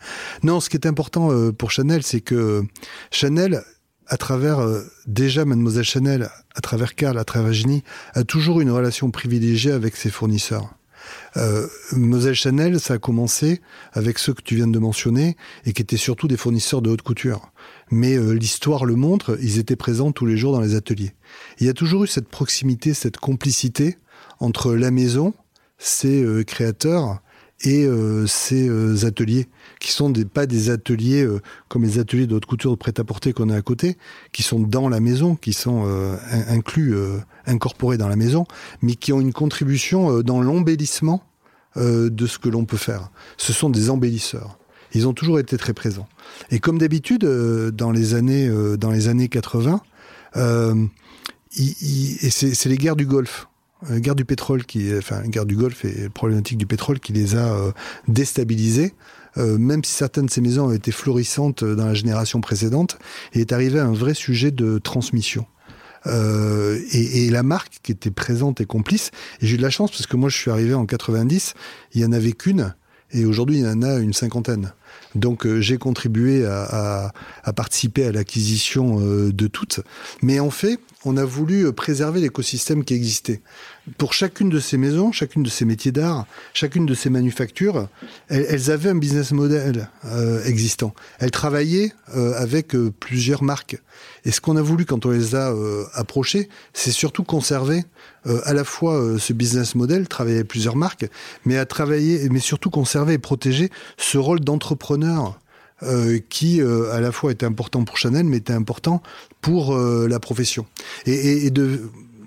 Non, 0.43 0.59
ce 0.59 0.69
qui 0.69 0.75
est 0.75 0.87
important 0.87 1.51
pour 1.53 1.71
Chanel, 1.71 2.03
c'est 2.03 2.21
que 2.21 2.63
Chanel 3.11 3.63
à 4.07 4.17
travers 4.17 4.59
euh, 4.59 4.81
déjà 5.07 5.45
Mademoiselle 5.45 5.83
Chanel, 5.83 6.29
à 6.55 6.61
travers 6.61 6.95
Carl, 6.95 7.17
à 7.17 7.23
travers 7.23 7.49
Virginie, 7.49 7.83
a 8.13 8.23
toujours 8.23 8.61
une 8.61 8.71
relation 8.71 9.11
privilégiée 9.11 9.71
avec 9.71 9.95
ses 9.95 10.09
fournisseurs. 10.09 10.75
Euh, 11.37 11.67
Mademoiselle 11.91 12.35
Chanel, 12.35 12.79
ça 12.79 12.95
a 12.95 12.97
commencé 12.97 13.61
avec 13.93 14.19
ceux 14.19 14.33
que 14.33 14.41
tu 14.41 14.55
viens 14.55 14.67
de 14.67 14.79
mentionner 14.79 15.35
et 15.65 15.73
qui 15.73 15.81
étaient 15.81 15.97
surtout 15.97 16.27
des 16.27 16.37
fournisseurs 16.37 16.81
de 16.81 16.89
haute 16.89 17.01
couture. 17.01 17.51
Mais 17.91 18.15
euh, 18.15 18.31
l'histoire 18.31 18.85
le 18.85 18.95
montre, 18.95 19.37
ils 19.41 19.59
étaient 19.59 19.75
présents 19.75 20.11
tous 20.11 20.25
les 20.25 20.37
jours 20.37 20.53
dans 20.53 20.61
les 20.61 20.75
ateliers. 20.75 21.13
Il 21.59 21.67
y 21.67 21.69
a 21.69 21.73
toujours 21.73 22.03
eu 22.03 22.07
cette 22.07 22.29
proximité, 22.29 22.93
cette 22.93 23.17
complicité 23.17 23.97
entre 24.39 24.73
la 24.73 24.91
maison, 24.91 25.33
ses 25.77 26.23
euh, 26.23 26.43
créateurs 26.43 27.21
et 27.61 27.87
ces 28.27 29.05
ateliers 29.05 29.47
qui 29.85 29.91
sont 29.91 30.11
pas 30.33 30.47
des 30.47 30.71
ateliers 30.71 31.21
euh, 31.21 31.39
comme 31.67 31.83
les 31.83 31.99
ateliers 31.99 32.25
de 32.25 32.33
haute 32.33 32.47
couture 32.47 32.71
de 32.71 32.75
prêt-à-porter 32.75 33.33
qu'on 33.33 33.51
a 33.51 33.55
à 33.55 33.61
côté, 33.61 33.97
qui 34.31 34.41
sont 34.41 34.59
dans 34.59 34.89
la 34.89 34.99
maison, 34.99 35.35
qui 35.35 35.53
sont 35.53 35.83
euh, 35.85 36.15
inclus, 36.47 36.95
euh, 36.95 37.19
incorporés 37.45 37.99
dans 37.99 38.07
la 38.07 38.15
maison, 38.15 38.45
mais 38.81 38.95
qui 38.95 39.13
ont 39.13 39.21
une 39.21 39.31
contribution 39.31 40.23
dans 40.23 40.41
l'embellissement 40.41 41.23
de 41.75 42.25
ce 42.25 42.39
que 42.39 42.49
l'on 42.49 42.65
peut 42.65 42.77
faire. 42.77 43.11
Ce 43.37 43.53
sont 43.53 43.69
des 43.69 43.89
embellisseurs. 43.89 44.57
Ils 44.93 45.07
ont 45.07 45.13
toujours 45.13 45.39
été 45.39 45.57
très 45.57 45.73
présents. 45.73 46.07
Et 46.49 46.59
comme 46.59 46.77
d'habitude, 46.77 47.25
dans 47.25 47.91
les 47.91 48.13
années 48.15 48.49
dans 48.77 48.91
les 48.91 49.07
années 49.09 49.27
80, 49.27 49.81
et 51.57 52.29
c'est 52.31 52.69
les 52.69 52.77
guerres 52.77 52.95
du 52.95 53.05
Golfe. 53.05 53.49
Guerre 53.91 54.15
du 54.15 54.23
pétrole 54.23 54.65
qui, 54.65 54.89
enfin, 54.97 55.21
guerre 55.27 55.45
du 55.45 55.57
Golfe 55.57 55.83
et 55.83 56.09
problématique 56.09 56.57
du 56.57 56.65
pétrole 56.65 56.99
qui 56.99 57.11
les 57.11 57.35
a 57.35 57.73
déstabilisés. 58.07 58.93
Euh, 59.37 59.57
même 59.57 59.83
si 59.83 59.91
certaines 59.91 60.27
de 60.27 60.31
ces 60.31 60.41
maisons 60.41 60.67
ont 60.67 60.71
été 60.71 60.91
florissantes 60.91 61.63
euh, 61.63 61.75
dans 61.75 61.85
la 61.85 61.93
génération 61.93 62.41
précédente, 62.41 62.97
il 63.33 63.41
est 63.41 63.51
arrivé 63.51 63.79
un 63.79 63.93
vrai 63.93 64.13
sujet 64.13 64.51
de 64.51 64.77
transmission. 64.77 65.45
Euh, 66.07 66.79
et, 66.91 67.25
et, 67.25 67.31
la 67.31 67.41
marque 67.41 67.79
qui 67.81 67.91
était 67.91 68.11
présente 68.11 68.61
et 68.61 68.65
complice. 68.65 69.09
Et 69.41 69.47
j'ai 69.47 69.55
eu 69.55 69.57
de 69.57 69.63
la 69.63 69.71
chance 69.71 69.89
parce 69.89 70.05
que 70.05 70.15
moi 70.15 70.29
je 70.29 70.37
suis 70.37 70.51
arrivé 70.51 70.75
en 70.75 70.85
90, 70.85 71.55
il 71.93 72.01
y 72.01 72.05
en 72.05 72.11
avait 72.11 72.33
qu'une. 72.33 72.75
Et 73.11 73.25
aujourd'hui, 73.25 73.57
il 73.57 73.63
y 73.63 73.67
en 73.67 73.81
a 73.81 73.95
une 73.95 74.13
cinquantaine. 74.13 74.73
Donc 75.15 75.47
j'ai 75.59 75.77
contribué 75.77 76.45
à, 76.45 77.11
à, 77.43 77.53
participer 77.53 78.05
à 78.05 78.11
l'acquisition 78.11 78.99
de 78.99 79.47
toutes. 79.47 79.79
Mais 80.21 80.39
en 80.39 80.49
fait, 80.49 80.79
on 81.05 81.15
a 81.15 81.23
voulu 81.23 81.71
préserver 81.71 82.19
l'écosystème 82.19 82.83
qui 82.83 82.93
existait 82.93 83.41
pour 83.97 84.13
chacune 84.13 84.49
de 84.49 84.59
ces 84.59 84.77
maisons, 84.77 85.11
chacune 85.11 85.43
de 85.43 85.49
ces 85.49 85.65
métiers 85.65 85.91
d'art, 85.91 86.25
chacune 86.53 86.85
de 86.85 86.93
ces 86.93 87.09
manufactures, 87.09 87.87
elles, 88.29 88.71
avaient 88.71 88.89
un 88.89 88.95
business 88.95 89.31
model 89.31 89.89
euh, 90.05 90.43
existant. 90.45 90.93
Elles 91.19 91.31
travaillaient 91.31 91.93
euh, 92.15 92.33
avec 92.35 92.73
euh, 92.75 92.91
plusieurs 92.99 93.43
marques. 93.43 93.77
Et 94.25 94.31
ce 94.31 94.41
qu'on 94.41 94.57
a 94.57 94.61
voulu 94.61 94.85
quand 94.85 95.05
on 95.05 95.11
les 95.11 95.35
a 95.35 95.53
approchées, 95.93 96.49
c'est 96.73 96.91
surtout 96.91 97.23
conserver 97.23 97.83
à 98.43 98.53
la 98.53 98.63
fois 98.63 99.19
ce 99.19 99.33
business 99.33 99.75
model, 99.75 100.07
travailler 100.07 100.37
avec 100.37 100.47
plusieurs 100.47 100.75
marques, 100.75 101.05
mais 101.45 101.57
à 101.57 101.65
travailler, 101.65 102.27
mais 102.29 102.39
surtout 102.39 102.71
conserver 102.71 103.13
et 103.13 103.17
protéger 103.19 103.69
ce 103.97 104.17
rôle 104.17 104.39
d'entrepreneur 104.39 105.39
qui 106.27 106.59
à 106.61 106.99
la 106.99 107.11
fois 107.11 107.31
était 107.31 107.45
important 107.45 107.83
pour 107.83 107.97
Chanel, 107.97 108.25
mais 108.25 108.37
était 108.37 108.51
important 108.51 109.03
pour 109.41 109.77
la 109.77 110.19
profession. 110.19 110.65
Et, 111.05 111.45
et 111.45 111.51
de 111.51 111.83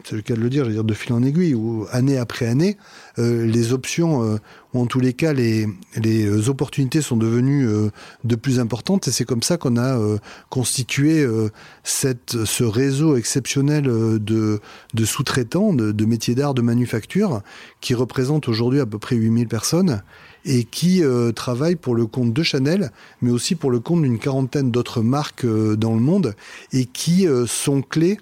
c'est 0.09 0.17
le 0.17 0.23
cas 0.23 0.35
de 0.35 0.41
le 0.41 0.49
dire, 0.49 0.65
je 0.65 0.69
veux 0.69 0.75
dire 0.75 0.85
de 0.85 0.95
fil 0.95 1.13
en 1.13 1.23
aiguille, 1.23 1.55
ou 1.55 1.87
année 1.91 2.17
après 2.17 2.47
année, 2.47 2.79
euh, 3.19 3.45
les 3.45 3.73
options, 3.73 4.23
euh, 4.23 4.39
ou 4.73 4.81
en 4.81 4.87
tous 4.87 5.01
les 5.01 5.13
cas 5.13 5.35
les, 5.35 5.67
les 5.97 6.25
euh, 6.25 6.49
opportunités 6.49 7.03
sont 7.03 7.17
devenues 7.17 7.69
de 8.25 8.37
plus 8.37 8.59
importantes, 8.59 9.09
et 9.09 9.11
c'est 9.11 9.25
comme 9.25 9.43
ça 9.43 9.57
qu'on 9.59 9.77
a 9.77 9.99
constitué 10.49 11.27
cette, 11.83 12.45
ce 12.45 12.65
réseau 12.65 13.17
exceptionnel 13.17 13.85
de, 13.85 14.61
de 14.95 15.05
sous-traitants, 15.05 15.73
de, 15.73 15.93
de, 15.93 16.05
métiers 16.05 16.35
d'art, 16.35 16.55
de 16.55 16.63
manufacture, 16.63 17.43
qui 17.81 17.95
représente 17.95 18.49
aujourd'hui 18.49 18.81
à 18.81 18.87
peu 18.87 18.99
près 18.99 19.17
8000 19.17 19.49
personnes, 19.49 20.03
et 20.45 20.65
qui 20.65 21.03
travaillent 21.35 21.77
pour 21.77 21.95
le 21.95 22.07
compte 22.07 22.33
de 22.33 22.43
Chanel, 22.43 22.91
mais 23.21 23.31
aussi 23.31 23.55
pour 23.55 23.71
le 23.71 23.81
compte 23.81 24.03
d'une 24.03 24.19
quarantaine 24.19 24.71
d'autres 24.71 25.03
marques 25.03 25.47
dans 25.47 25.95
le 25.95 26.01
monde, 26.01 26.35
et 26.73 26.87
qui 26.87 27.27
sont 27.47 27.83
clés 27.83 28.19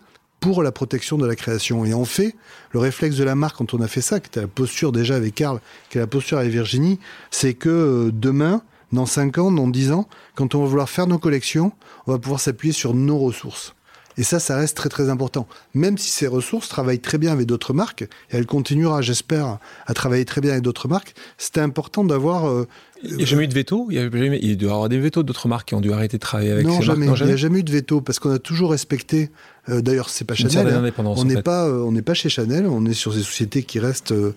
pour 0.46 0.62
la 0.62 0.70
protection 0.70 1.18
de 1.18 1.26
la 1.26 1.34
création. 1.34 1.84
Et 1.84 1.92
en 1.92 2.04
fait, 2.04 2.36
le 2.70 2.78
réflexe 2.78 3.16
de 3.16 3.24
la 3.24 3.34
marque, 3.34 3.56
quand 3.56 3.74
on 3.74 3.80
a 3.80 3.88
fait 3.88 4.00
ça, 4.00 4.20
qui 4.20 4.28
était 4.28 4.42
la 4.42 4.46
posture 4.46 4.92
déjà 4.92 5.16
avec 5.16 5.34
Karl, 5.34 5.60
qui 5.90 5.98
est 5.98 6.00
la 6.00 6.06
posture 6.06 6.38
avec 6.38 6.52
Virginie, 6.52 7.00
c'est 7.32 7.54
que 7.54 7.68
euh, 7.68 8.10
demain, 8.12 8.62
dans 8.92 9.06
5 9.06 9.38
ans, 9.38 9.50
dans 9.50 9.66
10 9.66 9.90
ans, 9.90 10.08
quand 10.36 10.54
on 10.54 10.62
va 10.62 10.68
vouloir 10.68 10.88
faire 10.88 11.08
nos 11.08 11.18
collections, 11.18 11.72
on 12.06 12.12
va 12.12 12.20
pouvoir 12.20 12.38
s'appuyer 12.38 12.72
sur 12.72 12.94
nos 12.94 13.18
ressources. 13.18 13.74
Et 14.18 14.22
ça, 14.22 14.38
ça 14.38 14.56
reste 14.56 14.76
très 14.76 14.88
très 14.88 15.10
important. 15.10 15.48
Même 15.74 15.98
si 15.98 16.10
ces 16.10 16.28
ressources 16.28 16.68
travaillent 16.68 17.00
très 17.00 17.18
bien 17.18 17.32
avec 17.32 17.46
d'autres 17.46 17.72
marques, 17.72 18.02
et 18.02 18.36
elle 18.36 18.46
continuera, 18.46 19.02
j'espère, 19.02 19.58
à 19.86 19.94
travailler 19.94 20.24
très 20.24 20.40
bien 20.40 20.52
avec 20.52 20.62
d'autres 20.62 20.86
marques, 20.86 21.16
c'était 21.38 21.60
important 21.60 22.04
d'avoir... 22.04 22.48
Euh, 22.48 22.68
il 23.02 23.16
n'y 23.16 23.22
a 23.22 23.26
jamais 23.26 23.44
eu 23.44 23.48
de 23.48 23.54
veto? 23.54 23.86
Il, 23.90 23.96
y 23.96 23.98
a 23.98 24.10
jamais, 24.10 24.38
il 24.42 24.56
doit 24.56 24.70
y 24.70 24.72
avoir 24.72 24.88
des 24.88 24.98
vetos 24.98 25.22
d'autres 25.22 25.48
marques 25.48 25.68
qui 25.68 25.74
ont 25.74 25.80
dû 25.80 25.92
arrêter 25.92 26.16
de 26.16 26.20
travailler 26.20 26.50
avec 26.50 26.66
non, 26.66 26.78
ces 26.78 26.82
jamais. 26.82 27.06
marques 27.06 27.20
Non, 27.20 27.26
il 27.26 27.28
n'y 27.28 27.34
a 27.34 27.36
jamais 27.36 27.60
eu 27.60 27.62
de 27.62 27.72
veto, 27.72 28.00
parce 28.00 28.18
qu'on 28.18 28.32
a 28.32 28.38
toujours 28.38 28.70
respecté... 28.70 29.30
Euh, 29.68 29.80
D'ailleurs, 29.80 30.08
c'est 30.08 30.24
pas 30.24 30.34
Chanel. 30.34 30.68
Hein. 30.68 30.92
On 30.98 31.24
n'est 31.24 31.42
pas, 31.42 31.66
euh, 31.66 31.80
on 31.80 31.92
n'est 31.92 32.02
pas 32.02 32.14
chez 32.14 32.28
Chanel. 32.28 32.66
On 32.66 32.86
est 32.86 32.94
sur 32.94 33.12
des 33.12 33.22
sociétés 33.22 33.64
qui 33.64 33.80
restent 33.80 34.12
euh, 34.12 34.32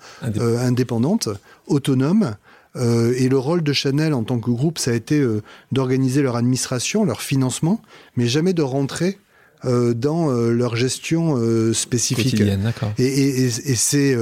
indépendantes, 0.59 1.29
autonomes. 1.67 2.35
Euh, 2.75 3.13
et 3.17 3.29
le 3.29 3.37
rôle 3.37 3.63
de 3.63 3.73
Chanel 3.73 4.13
en 4.13 4.23
tant 4.23 4.39
que 4.39 4.49
groupe, 4.49 4.79
ça 4.79 4.91
a 4.91 4.93
été 4.95 5.23
d'organiser 5.71 6.21
leur 6.21 6.35
administration, 6.35 7.05
leur 7.05 7.21
financement, 7.21 7.81
mais 8.15 8.27
jamais 8.27 8.53
de 8.53 8.61
rentrer 8.63 9.19
euh, 9.65 9.93
dans 9.93 10.31
euh, 10.31 10.53
leur 10.53 10.77
gestion 10.77 11.35
euh, 11.35 11.73
spécifique. 11.73 12.41
Et, 12.97 13.03
et, 13.03 13.45
et 13.45 13.75
c'est 13.75 14.15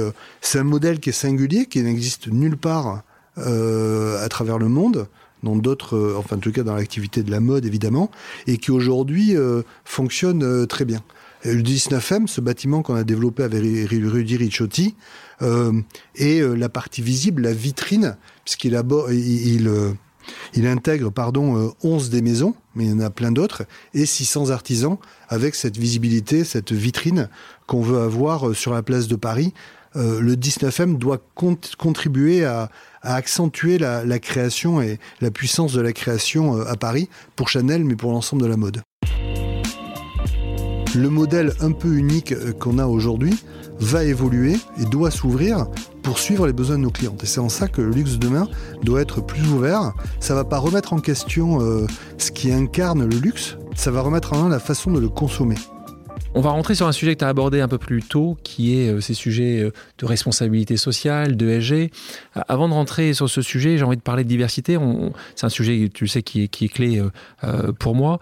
un 0.58 0.64
modèle 0.64 0.98
qui 0.98 1.10
est 1.10 1.12
singulier, 1.12 1.66
qui 1.66 1.80
n'existe 1.80 2.26
nulle 2.26 2.56
part 2.56 3.04
à 3.38 4.28
travers 4.28 4.58
le 4.58 4.68
monde 4.68 5.06
dans 5.42 5.56
d'autres, 5.56 6.16
enfin 6.18 6.36
en 6.36 6.40
tout 6.40 6.50
cas 6.50 6.64
dans 6.64 6.74
l'activité 6.74 7.22
de 7.22 7.30
la 7.30 7.40
mode 7.40 7.64
évidemment, 7.64 8.10
et 8.46 8.58
qui 8.58 8.70
aujourd'hui 8.70 9.36
fonctionne 9.84 10.66
très 10.66 10.84
bien. 10.84 11.02
Le 11.44 11.62
19M, 11.62 12.26
ce 12.26 12.40
bâtiment 12.40 12.82
qu'on 12.82 12.96
a 12.96 13.04
développé 13.04 13.44
avec 13.44 13.62
Rudy 13.62 14.36
Ricciotti, 14.36 14.96
euh, 15.40 15.80
est 16.16 16.40
la 16.40 16.68
partie 16.68 17.00
visible, 17.00 17.42
la 17.42 17.52
vitrine, 17.52 18.16
puisqu'il 18.44 18.80
il, 19.10 19.46
il, 19.46 19.70
il 20.54 20.66
intègre 20.66 21.10
pardon 21.10 21.72
11 21.82 22.10
des 22.10 22.22
maisons, 22.22 22.54
mais 22.74 22.86
il 22.86 22.90
y 22.90 22.92
en 22.92 23.00
a 23.00 23.10
plein 23.10 23.30
d'autres, 23.30 23.62
et 23.94 24.04
600 24.04 24.50
artisans 24.50 24.98
avec 25.28 25.54
cette 25.54 25.76
visibilité, 25.76 26.42
cette 26.42 26.72
vitrine 26.72 27.28
qu'on 27.66 27.82
veut 27.82 28.00
avoir 28.00 28.48
euh, 28.48 28.54
sur 28.54 28.72
la 28.72 28.82
place 28.82 29.06
de 29.06 29.16
Paris. 29.16 29.54
Euh, 29.96 30.20
le 30.20 30.34
19M 30.34 30.98
doit 30.98 31.20
contribuer 31.34 32.44
à, 32.44 32.70
accentuer 33.02 33.78
la, 33.78 34.18
création 34.18 34.80
et 34.80 34.98
la 35.20 35.30
puissance 35.30 35.72
de 35.72 35.80
la 35.80 35.92
création 35.92 36.58
euh, 36.58 36.64
à 36.68 36.76
Paris 36.76 37.08
pour 37.36 37.48
Chanel, 37.48 37.84
mais 37.84 37.96
pour 37.96 38.12
l'ensemble 38.12 38.42
de 38.42 38.48
la 38.48 38.56
mode. 38.56 38.82
Le 40.94 41.10
modèle 41.10 41.52
un 41.60 41.72
peu 41.72 41.94
unique 41.94 42.34
qu'on 42.58 42.78
a 42.78 42.86
aujourd'hui 42.86 43.38
va 43.78 44.04
évoluer 44.04 44.56
et 44.80 44.84
doit 44.84 45.10
s'ouvrir 45.10 45.66
pour 46.02 46.18
suivre 46.18 46.46
les 46.46 46.52
besoins 46.52 46.76
de 46.76 46.82
nos 46.82 46.90
clients. 46.90 47.16
Et 47.22 47.26
c'est 47.26 47.40
en 47.40 47.48
ça 47.48 47.68
que 47.68 47.82
le 47.82 47.90
luxe 47.90 48.18
demain 48.18 48.48
doit 48.82 49.02
être 49.02 49.20
plus 49.20 49.46
ouvert. 49.48 49.92
Ça 50.20 50.34
va 50.34 50.44
pas 50.44 50.58
remettre 50.58 50.92
en 50.92 50.98
question 50.98 51.60
euh, 51.60 51.86
ce 52.16 52.30
qui 52.30 52.50
incarne 52.50 53.04
le 53.04 53.16
luxe, 53.16 53.58
ça 53.76 53.90
va 53.90 54.00
remettre 54.00 54.32
en 54.32 54.44
main 54.44 54.48
la 54.48 54.58
façon 54.58 54.90
de 54.90 54.98
le 54.98 55.08
consommer. 55.08 55.56
On 56.34 56.42
va 56.42 56.50
rentrer 56.50 56.74
sur 56.74 56.86
un 56.86 56.92
sujet 56.92 57.14
que 57.14 57.20
tu 57.20 57.24
as 57.24 57.28
abordé 57.28 57.60
un 57.60 57.68
peu 57.68 57.78
plus 57.78 58.02
tôt, 58.02 58.36
qui 58.42 58.78
est 58.78 58.90
euh, 58.90 59.00
ces 59.00 59.14
sujets 59.14 59.62
euh, 59.62 59.72
de 59.98 60.06
responsabilité 60.06 60.76
sociale, 60.76 61.36
de 61.36 61.58
SG. 61.58 61.90
Avant 62.34 62.68
de 62.68 62.74
rentrer 62.74 63.14
sur 63.14 63.30
ce 63.30 63.40
sujet, 63.40 63.78
j'ai 63.78 63.84
envie 63.84 63.96
de 63.96 64.02
parler 64.02 64.24
de 64.24 64.28
diversité. 64.28 64.78
C'est 65.34 65.46
un 65.46 65.50
sujet, 65.50 65.88
tu 65.92 66.06
sais, 66.06 66.22
qui 66.22 66.42
est, 66.42 66.68
clé 66.68 67.02
euh, 67.44 67.72
pour 67.72 67.94
moi. 67.94 68.18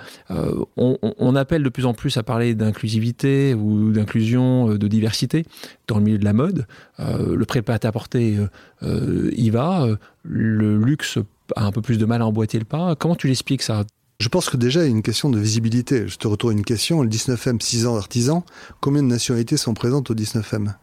On, 0.76 1.36
appelle 1.36 1.62
de 1.62 1.68
plus 1.68 1.84
en 1.84 1.94
plus 1.94 2.16
à 2.16 2.22
parler 2.22 2.54
d'inclusivité 2.54 3.54
ou 3.54 3.90
d'inclusion, 3.90 4.68
de 4.74 4.88
diversité 4.88 5.44
dans 5.88 5.98
le 5.98 6.04
milieu 6.04 6.18
de 6.18 6.24
la 6.24 6.32
mode. 6.32 6.66
Le 6.98 7.44
prêt-à-porter 7.44 8.38
y 8.82 9.50
va. 9.50 9.86
Le 10.22 10.78
luxe 10.78 11.18
a 11.56 11.64
un 11.64 11.72
peu 11.72 11.82
plus 11.82 11.98
de 11.98 12.04
mal 12.06 12.22
à 12.22 12.26
emboîter 12.26 12.58
le 12.58 12.64
pas. 12.64 12.94
Comment 12.94 13.16
tu 13.16 13.26
l'expliques 13.26 13.62
ça 13.62 13.84
je 14.18 14.28
pense 14.28 14.48
que 14.48 14.56
déjà, 14.56 14.80
il 14.80 14.84
y 14.84 14.88
a 14.88 14.90
une 14.90 15.02
question 15.02 15.28
de 15.28 15.38
visibilité. 15.38 16.08
Je 16.08 16.16
te 16.16 16.26
retourne 16.26 16.56
une 16.56 16.64
question. 16.64 17.02
Le 17.02 17.08
19M, 17.08 17.60
6 17.60 17.86
ans 17.86 17.94
d'artisans, 17.94 18.42
combien 18.80 19.02
de 19.02 19.08
nationalités 19.08 19.56
sont 19.56 19.74
présentes 19.74 20.10
au 20.10 20.14
19M 20.14 20.74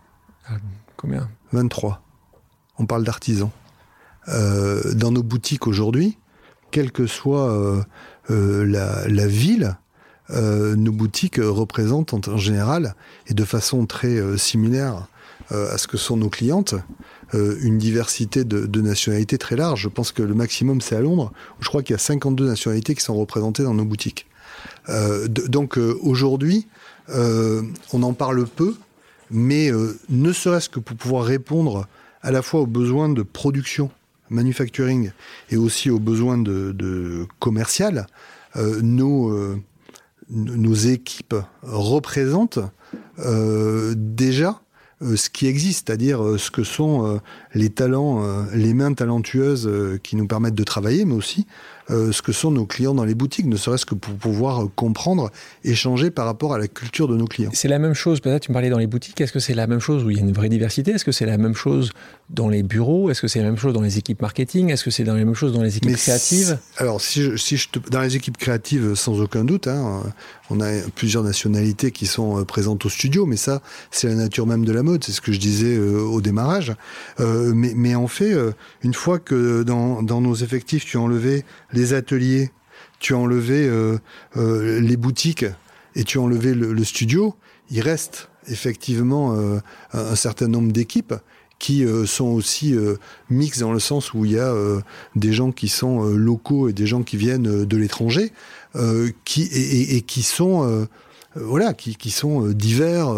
ah, 0.47 0.53
Combien? 0.97 1.29
23. 1.51 2.01
On 2.77 2.85
parle 2.85 3.03
d'artisans. 3.03 3.49
Euh, 4.29 4.93
dans 4.93 5.11
nos 5.11 5.23
boutiques 5.23 5.67
aujourd'hui, 5.67 6.17
quelle 6.71 6.91
que 6.91 7.07
soit 7.07 7.51
euh, 7.51 7.83
euh, 8.29 8.65
la, 8.65 9.27
ville, 9.27 9.77
nos 10.29 10.91
boutiques 10.91 11.39
représentent 11.41 12.13
en 12.27 12.37
général, 12.37 12.95
et 13.27 13.33
de 13.33 13.43
façon 13.45 13.85
très 13.85 14.37
similaire 14.37 15.07
à 15.51 15.77
ce 15.77 15.87
que 15.87 15.97
sont 15.97 16.17
nos 16.17 16.29
clientes, 16.29 16.73
euh, 17.33 17.57
une 17.61 17.77
diversité 17.77 18.43
de, 18.43 18.81
nationalités 18.81 19.37
très 19.37 19.55
large. 19.55 19.81
Je 19.81 19.89
pense 19.89 20.11
que 20.11 20.21
le 20.21 20.33
maximum, 20.33 20.81
c'est 20.81 20.95
à 20.95 21.01
Londres, 21.01 21.31
où 21.59 21.63
je 21.63 21.69
crois 21.69 21.83
qu'il 21.83 21.93
y 21.93 21.95
a 21.95 21.99
52 21.99 22.45
nationalités 22.45 22.95
qui 22.95 23.01
sont 23.01 23.15
représentées 23.15 23.63
dans 23.63 23.73
nos 23.73 23.85
boutiques. 23.85 24.27
Euh, 24.89 25.27
donc 25.27 25.77
euh, 25.77 25.97
aujourd'hui, 26.01 26.67
on 27.09 28.03
en 28.03 28.13
parle 28.13 28.45
peu, 28.45 28.75
mais 29.29 29.71
ne 30.09 30.31
serait-ce 30.31 30.69
que 30.69 30.79
pour 30.79 30.95
pouvoir 30.95 31.25
répondre 31.25 31.85
à 32.21 32.31
la 32.31 32.41
fois 32.41 32.61
aux 32.61 32.65
besoins 32.65 33.09
de 33.09 33.23
production, 33.23 33.91
manufacturing, 34.29 35.11
et 35.49 35.57
aussi 35.57 35.89
aux 35.89 35.99
besoins 35.99 36.37
de, 36.37 36.71
de 36.71 37.27
commercial, 37.39 38.07
nos, 38.55 39.57
nos 40.29 40.73
équipes 40.73 41.35
représentent 41.61 42.59
déjà 43.17 44.49
euh, 44.49 44.62
ce 45.15 45.29
qui 45.29 45.47
existe, 45.47 45.87
c'est-à-dire 45.87 46.23
euh, 46.23 46.37
ce 46.37 46.51
que 46.51 46.63
sont 46.63 47.05
euh, 47.05 47.17
les 47.53 47.69
talents, 47.69 48.23
les 48.53 48.73
mains 48.73 48.93
talentueuses 48.93 49.69
qui 50.03 50.15
nous 50.15 50.27
permettent 50.27 50.55
de 50.55 50.63
travailler, 50.63 51.05
mais 51.05 51.15
aussi 51.15 51.45
ce 51.89 52.21
que 52.21 52.31
sont 52.31 52.51
nos 52.51 52.65
clients 52.65 52.93
dans 52.93 53.05
les 53.05 53.15
boutiques, 53.15 53.45
ne 53.45 53.57
serait-ce 53.57 53.85
que 53.85 53.95
pour 53.95 54.13
pouvoir 54.15 54.67
comprendre, 54.75 55.31
échanger 55.63 56.11
par 56.11 56.25
rapport 56.25 56.53
à 56.53 56.57
la 56.57 56.67
culture 56.67 57.07
de 57.07 57.15
nos 57.15 57.25
clients. 57.25 57.51
C'est 57.53 57.67
la 57.67 57.79
même 57.79 57.93
chose, 57.93 58.19
peut-être 58.19 58.43
tu 58.43 58.51
me 58.51 58.53
parlais 58.53 58.69
dans 58.69 58.77
les 58.77 58.87
boutiques, 58.87 59.19
est-ce 59.21 59.31
que 59.31 59.39
c'est 59.39 59.53
la 59.53 59.67
même 59.67 59.79
chose 59.79 60.03
où 60.03 60.09
il 60.09 60.17
y 60.17 60.19
a 60.19 60.23
une 60.23 60.31
vraie 60.31 60.49
diversité? 60.49 60.91
Est-ce 60.91 61.05
que 61.05 61.11
c'est 61.11 61.25
la 61.25 61.37
même 61.37 61.55
chose 61.55 61.91
dans 62.29 62.49
les 62.49 62.63
bureaux? 62.63 63.09
Est-ce 63.09 63.21
que 63.21 63.27
c'est 63.27 63.39
la 63.39 63.45
même 63.45 63.57
chose 63.57 63.73
dans 63.73 63.81
les 63.81 63.97
équipes 63.97 64.21
marketing? 64.21 64.69
Est-ce 64.69 64.83
que 64.83 64.91
c'est 64.91 65.03
dans 65.03 65.15
les 65.15 65.25
mêmes 65.25 65.35
choses 65.35 65.53
dans 65.53 65.61
les 65.61 65.77
équipes 65.77 65.95
créatives? 65.95 66.57
Alors, 66.77 67.01
si 67.01 67.21
je, 67.21 67.35
si 67.35 67.57
je 67.57 67.69
te, 67.69 67.79
dans 67.89 68.01
les 68.01 68.15
équipes 68.15 68.37
créatives, 68.37 68.95
sans 68.95 69.19
aucun 69.21 69.43
doute, 69.43 69.67
hein, 69.67 70.03
on 70.49 70.59
a 70.61 70.71
plusieurs 70.95 71.23
nationalités 71.23 71.91
qui 71.91 72.05
sont 72.05 72.43
présentes 72.45 72.85
au 72.85 72.89
studio, 72.89 73.25
mais 73.25 73.37
ça, 73.37 73.61
c'est 73.91 74.07
la 74.07 74.15
nature 74.15 74.47
même 74.47 74.65
de 74.65 74.71
la 74.71 74.83
mode, 74.83 75.03
c'est 75.03 75.11
ce 75.11 75.21
que 75.21 75.31
je 75.31 75.39
disais 75.39 75.77
au 75.77 76.21
démarrage. 76.21 76.73
Euh, 77.19 77.53
mais, 77.55 77.73
mais, 77.75 77.95
en 77.95 78.07
fait, 78.07 78.33
euh, 78.33 78.51
une 78.83 78.93
fois 78.93 79.19
que 79.19 79.63
dans, 79.63 80.01
dans, 80.01 80.21
nos 80.21 80.35
effectifs, 80.35 80.85
tu 80.85 80.97
as 80.97 81.01
enlevé 81.01 81.45
les 81.73 81.93
ateliers, 81.93 82.51
tu 82.99 83.13
as 83.13 83.17
enlevé 83.17 83.67
euh, 83.67 83.99
les 84.79 84.97
boutiques 84.97 85.45
et 85.95 86.03
tu 86.03 86.17
as 86.17 86.21
enlevé 86.21 86.53
le, 86.53 86.83
studio, 86.83 87.35
il 87.69 87.81
reste 87.81 88.29
effectivement 88.47 89.37
un 89.93 90.15
certain 90.15 90.47
nombre 90.47 90.71
d'équipes 90.71 91.13
qui 91.59 91.85
sont 92.07 92.25
aussi 92.25 92.75
mixtes 93.29 93.59
dans 93.59 93.71
le 93.71 93.79
sens 93.79 94.13
où 94.13 94.25
il 94.25 94.31
y 94.31 94.39
a 94.39 94.53
des 95.15 95.31
gens 95.31 95.51
qui 95.51 95.69
sont 95.69 96.03
locaux 96.03 96.67
et 96.67 96.73
des 96.73 96.87
gens 96.87 97.03
qui 97.03 97.15
viennent 97.15 97.63
de 97.63 97.77
l'étranger, 97.77 98.33
qui 99.23 99.43
et, 99.43 100.01
qui 100.01 100.23
sont 100.23 100.87
voilà, 101.35 101.73
qui, 101.73 101.95
qui, 101.95 102.11
sont 102.11 102.47
divers, 102.47 103.09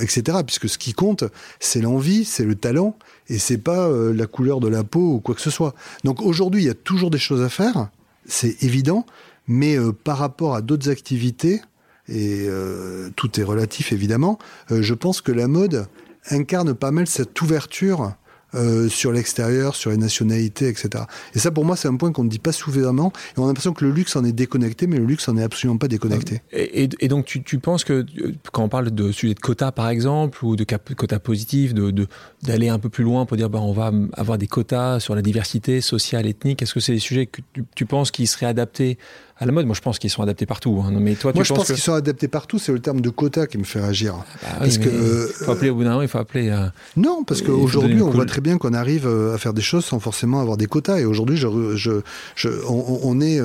etc. 0.00 0.38
Puisque 0.44 0.68
ce 0.68 0.78
qui 0.78 0.92
compte, 0.92 1.24
c'est 1.60 1.80
l'envie, 1.80 2.24
c'est 2.24 2.44
le 2.44 2.54
talent, 2.54 2.96
et 3.28 3.38
c'est 3.38 3.58
pas 3.58 3.88
la 3.88 4.26
couleur 4.26 4.60
de 4.60 4.68
la 4.68 4.84
peau 4.84 5.14
ou 5.14 5.20
quoi 5.20 5.34
que 5.34 5.40
ce 5.40 5.50
soit. 5.50 5.74
Donc 6.02 6.20
aujourd'hui, 6.22 6.62
il 6.62 6.66
y 6.66 6.70
a 6.70 6.74
toujours 6.74 7.10
des 7.10 7.18
choses 7.18 7.42
à 7.42 7.48
faire, 7.48 7.88
c'est 8.26 8.62
évident, 8.62 9.06
mais 9.46 9.76
par 10.04 10.18
rapport 10.18 10.54
à 10.54 10.62
d'autres 10.62 10.90
activités, 10.90 11.60
et 12.08 12.46
euh, 12.48 13.10
tout 13.16 13.40
est 13.40 13.44
relatif 13.44 13.92
évidemment, 13.92 14.38
euh, 14.70 14.82
je 14.82 14.94
pense 14.94 15.20
que 15.20 15.32
la 15.32 15.48
mode 15.48 15.86
incarne 16.30 16.74
pas 16.74 16.90
mal 16.90 17.06
cette 17.06 17.40
ouverture 17.40 18.12
euh, 18.54 18.88
sur 18.88 19.12
l'extérieur, 19.12 19.74
sur 19.74 19.90
les 19.90 19.96
nationalités, 19.96 20.68
etc. 20.68 21.04
Et 21.34 21.38
ça, 21.38 21.50
pour 21.50 21.64
moi, 21.64 21.76
c'est 21.76 21.88
un 21.88 21.96
point 21.96 22.12
qu'on 22.12 22.24
ne 22.24 22.28
dit 22.28 22.38
pas 22.38 22.52
suffisamment. 22.52 23.12
Et 23.36 23.40
on 23.40 23.44
a 23.44 23.46
l'impression 23.48 23.72
que 23.72 23.84
le 23.84 23.90
luxe 23.90 24.16
en 24.16 24.24
est 24.24 24.32
déconnecté, 24.32 24.86
mais 24.86 24.98
le 24.98 25.04
luxe 25.04 25.28
en 25.28 25.36
est 25.36 25.42
absolument 25.42 25.78
pas 25.78 25.88
déconnecté. 25.88 26.42
Et, 26.52 27.08
donc, 27.08 27.26
tu, 27.26 27.42
tu, 27.42 27.58
penses 27.58 27.84
que 27.84 28.06
quand 28.52 28.64
on 28.64 28.68
parle 28.68 28.90
de 28.90 29.12
sujet 29.12 29.34
de 29.34 29.40
quotas, 29.40 29.72
par 29.72 29.88
exemple, 29.88 30.44
ou 30.44 30.56
de 30.56 30.64
quotas 30.64 31.18
positifs, 31.18 31.74
de, 31.74 32.06
d'aller 32.42 32.68
un 32.68 32.78
peu 32.78 32.88
plus 32.88 33.04
loin 33.04 33.26
pour 33.26 33.36
dire 33.36 33.50
ben, 33.50 33.60
on 33.60 33.72
va 33.72 33.92
avoir 34.14 34.38
des 34.38 34.46
quotas 34.46 35.00
sur 35.00 35.14
la 35.14 35.22
diversité 35.22 35.80
sociale, 35.80 36.26
ethnique, 36.26 36.62
est-ce 36.62 36.74
que 36.74 36.80
c'est 36.80 36.92
des 36.92 36.98
sujets 36.98 37.26
que 37.26 37.40
tu, 37.52 37.64
tu 37.74 37.86
penses 37.86 38.10
qui 38.10 38.26
seraient 38.26 38.46
adaptés 38.46 38.98
à 39.36 39.46
la 39.46 39.52
mode. 39.52 39.66
Moi, 39.66 39.74
je 39.74 39.80
pense 39.80 39.98
qu'ils 39.98 40.10
sont 40.10 40.22
adaptés 40.22 40.46
partout. 40.46 40.82
Hein. 40.84 40.92
Mais 41.00 41.14
toi, 41.14 41.32
Moi, 41.34 41.42
tu 41.42 41.48
je 41.48 41.54
pense 41.54 41.66
qu'ils 41.66 41.76
sont 41.76 41.94
adaptés 41.94 42.28
partout. 42.28 42.58
C'est 42.58 42.72
le 42.72 42.80
terme 42.80 43.00
de 43.00 43.10
quota 43.10 43.46
qui 43.46 43.58
me 43.58 43.64
fait 43.64 43.80
réagir. 43.80 44.14
Ah 44.16 44.46
bah 44.52 44.56
parce 44.60 44.78
que 44.78 44.88
euh, 44.88 45.26
il 45.28 45.44
faut 45.44 45.52
appeler 45.52 45.70
au 45.70 45.74
bout 45.74 45.84
d'un 45.84 45.90
moment, 45.90 46.02
il 46.02 46.08
faut 46.08 46.18
appeler. 46.18 46.50
Euh, 46.50 46.66
non, 46.96 47.24
parce 47.24 47.42
qu'aujourd'hui, 47.42 48.00
on 48.02 48.10
voit 48.10 48.26
très 48.26 48.40
bien 48.40 48.58
qu'on 48.58 48.74
arrive 48.74 49.06
euh, 49.06 49.34
à 49.34 49.38
faire 49.38 49.52
des 49.54 49.62
choses 49.62 49.84
sans 49.84 49.98
forcément 49.98 50.40
avoir 50.40 50.56
des 50.56 50.66
quotas. 50.66 50.98
Et 50.98 51.04
aujourd'hui, 51.04 51.36
je, 51.36 51.76
je, 51.76 52.00
je, 52.36 52.48
on, 52.68 53.00
on, 53.02 53.20
est 53.20 53.40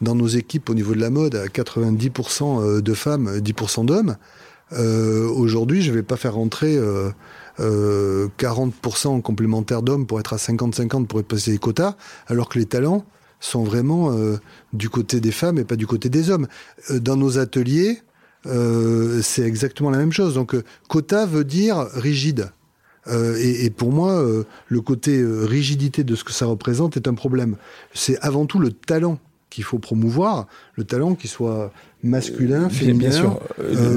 dans 0.00 0.14
nos 0.14 0.28
équipes 0.28 0.70
au 0.70 0.74
niveau 0.74 0.94
de 0.94 1.00
la 1.00 1.10
mode 1.10 1.34
à 1.34 1.46
90% 1.46 2.80
de 2.80 2.94
femmes, 2.94 3.38
10% 3.38 3.86
d'hommes. 3.86 4.16
aujourd'hui, 4.70 5.82
je 5.82 5.92
vais 5.92 6.02
pas 6.02 6.16
faire 6.16 6.34
rentrer. 6.34 6.78
Euh, 7.60 8.26
40% 8.38 9.22
complémentaires 9.22 9.82
d'hommes 9.82 10.06
pour 10.06 10.18
être 10.18 10.32
à 10.32 10.36
50-50 10.36 11.06
pour 11.06 11.20
être 11.20 11.28
passé 11.28 11.52
les 11.52 11.58
quotas, 11.58 11.94
alors 12.26 12.48
que 12.48 12.58
les 12.58 12.66
talents, 12.66 13.04
sont 13.44 13.62
vraiment 13.62 14.12
euh, 14.12 14.38
du 14.72 14.88
côté 14.88 15.20
des 15.20 15.32
femmes 15.32 15.58
et 15.58 15.64
pas 15.64 15.76
du 15.76 15.86
côté 15.86 16.08
des 16.08 16.30
hommes. 16.30 16.46
Euh, 16.90 16.98
dans 16.98 17.16
nos 17.16 17.38
ateliers, 17.38 18.00
euh, 18.46 19.20
c'est 19.22 19.42
exactement 19.42 19.90
la 19.90 19.98
même 19.98 20.12
chose. 20.12 20.34
Donc, 20.34 20.56
quota 20.88 21.26
veut 21.26 21.44
dire 21.44 21.78
rigide. 21.94 22.50
Et, 23.06 23.66
et, 23.66 23.70
pour 23.70 23.92
moi, 23.92 24.26
le 24.68 24.80
côté 24.80 25.22
rigidité 25.22 26.04
de 26.04 26.16
ce 26.16 26.24
que 26.24 26.32
ça 26.32 26.46
représente 26.46 26.96
est 26.96 27.06
un 27.06 27.12
problème. 27.12 27.56
C'est 27.92 28.18
avant 28.20 28.46
tout 28.46 28.58
le 28.58 28.72
talent 28.72 29.18
qu'il 29.50 29.62
faut 29.62 29.78
promouvoir, 29.78 30.46
le 30.76 30.84
talent 30.84 31.14
qui 31.14 31.28
soit 31.28 31.70
masculin, 32.02 32.70
féminin, 32.70 33.10
sûr. 33.10 33.42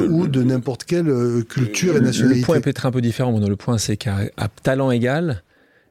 ou 0.10 0.28
de 0.28 0.44
n'importe 0.44 0.84
quelle 0.84 1.10
culture 1.48 1.96
et 1.96 2.02
nationalité. 2.02 2.42
Le 2.42 2.46
point 2.46 2.60
peut 2.60 2.70
être 2.70 2.86
un 2.86 2.92
peu 2.92 3.00
différent. 3.00 3.40
le 3.40 3.56
point, 3.56 3.78
c'est 3.78 3.96
qu'à 3.96 4.28
talent 4.62 4.92
égal, 4.92 5.42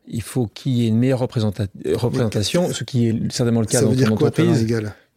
il 0.08 0.22
faut 0.22 0.46
qu'il 0.46 0.72
y 0.72 0.84
ait 0.84 0.88
une 0.88 0.98
meilleure 0.98 1.18
représentation, 1.18 2.72
ce 2.72 2.84
qui 2.84 3.08
est 3.08 3.32
certainement 3.32 3.60
le 3.60 3.66
cas 3.66 3.82
dans 3.82 3.94
ton 3.94 4.12
entreprise. 4.12 4.66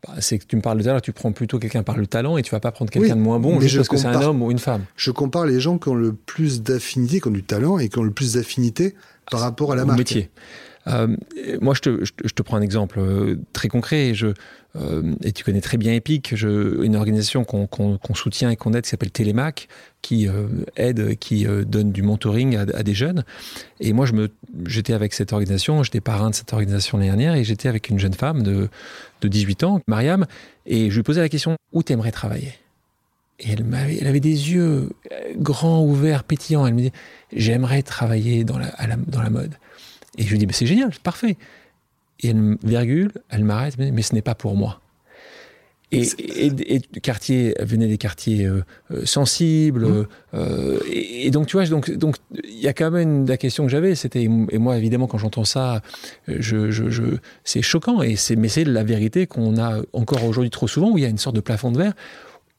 Bah, 0.08 0.14
c'est 0.20 0.40
que 0.40 0.46
tu 0.46 0.56
me 0.56 0.62
parles 0.62 0.78
de 0.78 0.84
talent, 0.84 1.02
tu 1.02 1.12
prends 1.12 1.34
plutôt 1.34 1.60
quelqu'un 1.60 1.84
par 1.84 1.98
le 1.98 2.08
talent 2.08 2.38
et 2.38 2.42
tu 2.42 2.52
vas 2.52 2.62
pas 2.62 2.72
prendre 2.72 2.90
quelqu'un 2.90 3.18
de 3.18 3.22
moins 3.22 3.38
bon 3.38 3.60
juste 3.60 3.76
parce 3.76 3.90
que 3.90 3.98
c'est 3.98 4.08
un 4.08 4.22
homme 4.22 4.42
ou 4.42 4.50
une 4.50 4.60
femme. 4.60 4.84
Je 4.96 5.12
compare 5.12 5.46
les 5.46 5.60
gens 5.60 5.78
qui 5.78 5.90
ont 5.90 5.96
le 5.96 6.14
plus 6.14 6.62
d'affinité, 6.62 7.20
qui 7.20 7.28
ont 7.28 7.32
du 7.32 7.44
talent 7.44 7.80
et 7.80 7.90
qui 7.90 8.00
ont 8.00 8.04
le 8.04 8.12
plus 8.12 8.34
d'affinité 8.34 8.96
par 9.30 9.42
rapport 9.42 9.74
à 9.74 9.76
la 9.76 9.84
marque. 9.84 10.00
métier. 10.00 10.30
Euh, 10.88 11.16
moi, 11.62 11.74
je 11.74 11.82
te, 11.82 12.06
je, 12.06 12.34
te, 12.34 12.42
prends 12.42 12.58
un 12.58 12.62
exemple 12.62 13.00
euh, 13.00 13.36
très 13.54 13.68
concret. 13.68 14.14
Je, 14.14 14.28
euh, 14.76 15.16
et 15.24 15.32
tu 15.32 15.44
connais 15.44 15.62
très 15.62 15.78
bien 15.78 15.94
Epic, 15.94 16.32
une 16.32 16.96
organisation 16.96 17.44
qu'on 17.44 17.98
soutient 18.14 18.50
et 18.50 18.56
qu'on 18.56 18.74
aide 18.74 18.84
qui 18.84 18.90
s'appelle 18.90 19.12
Télémac, 19.12 19.68
qui 20.02 20.28
aide, 20.76 21.18
qui 21.18 21.46
donne 21.66 21.92
du 21.92 22.02
mentoring 22.02 22.56
à, 22.56 22.84
des 22.84 22.94
jeunes. 22.94 23.24
Et 23.80 23.94
moi, 23.94 24.06
j'étais 24.66 24.94
avec 24.94 25.14
cette 25.14 25.34
organisation, 25.34 25.84
j'étais 25.84 26.02
parrain 26.02 26.30
de 26.30 26.36
cette 26.36 26.54
organisation 26.54 26.98
l'année 26.98 27.10
dernière, 27.10 27.36
et 27.36 27.44
j'étais 27.44 27.68
avec 27.68 27.90
une 27.90 28.00
jeune 28.00 28.14
femme 28.14 28.44
de, 28.44 28.70
de 29.22 29.28
18 29.28 29.64
ans, 29.64 29.82
Mariam, 29.88 30.26
et 30.66 30.90
je 30.90 30.96
lui 30.96 31.04
posais 31.04 31.22
la 31.22 31.30
question 31.30 31.56
où 31.74 31.84
t'aimerais 31.84 32.12
travailler? 32.12 32.54
Et 33.40 33.52
elle, 33.52 33.74
avait, 33.74 33.98
elle 34.00 34.08
avait 34.08 34.20
des 34.20 34.52
yeux 34.52 34.90
grands, 35.38 35.84
ouverts, 35.84 36.26
pétillants. 36.26 36.68
Elle 36.68 36.74
me 36.74 36.82
dit 36.82 36.92
J'aimerais 37.32 37.84
travailler 37.84 38.44
dans 38.44 38.58
la, 38.58 38.72
dans 39.08 39.22
la 39.22 39.30
mode. 39.30 39.56
Et 40.18 40.24
je 40.24 40.32
lui 40.32 40.38
dis, 40.38 40.48
c'est 40.52 40.66
génial, 40.66 40.92
parfait. 41.04 41.38
Et 42.20 42.30
elle, 42.30 42.58
virgule, 42.64 43.12
elle 43.30 43.44
m'arrête, 43.44 43.78
mais 43.78 44.02
ce 44.02 44.14
n'est 44.14 44.22
pas 44.22 44.36
pour 44.36 44.56
moi. 44.56 44.82
Et, 45.92 46.04
et, 46.20 46.76
et, 46.76 46.80
quartier 47.02 47.56
venait 47.60 47.88
des 47.88 47.98
quartiers 47.98 48.46
euh, 48.46 48.64
euh, 48.92 49.06
sensibles. 49.06 49.88
Mmh. 49.88 50.08
Euh, 50.36 50.80
et, 50.92 51.32
donc, 51.32 51.48
tu 51.48 51.58
vois, 51.58 51.66
donc, 51.66 51.90
donc, 51.90 52.18
il 52.44 52.60
y 52.60 52.68
a 52.68 52.74
quand 52.74 52.92
même 52.92 53.26
la 53.26 53.38
question 53.38 53.66
que 53.66 53.72
j'avais, 53.72 53.96
c'était, 53.96 54.24
et 54.24 54.58
moi, 54.60 54.78
évidemment, 54.78 55.08
quand 55.08 55.18
j'entends 55.18 55.46
ça, 55.46 55.82
je, 56.28 56.70
je, 56.70 56.90
je 56.90 57.04
c'est 57.44 57.64
choquant. 57.64 58.04
Et 58.04 58.16
c'est, 58.16 58.36
mais 58.36 58.50
c'est 58.50 58.66
la 58.66 58.84
vérité 58.84 59.26
qu'on 59.26 59.58
a 59.58 59.82
encore 59.94 60.24
aujourd'hui 60.26 60.52
trop 60.52 60.68
souvent, 60.68 60.92
où 60.92 60.98
il 61.00 61.02
y 61.02 61.08
a 61.08 61.10
une 61.10 61.18
sorte 61.18 61.36
de 61.36 61.42
plafond 61.42 61.72
de 61.72 61.80
verre, 61.80 61.94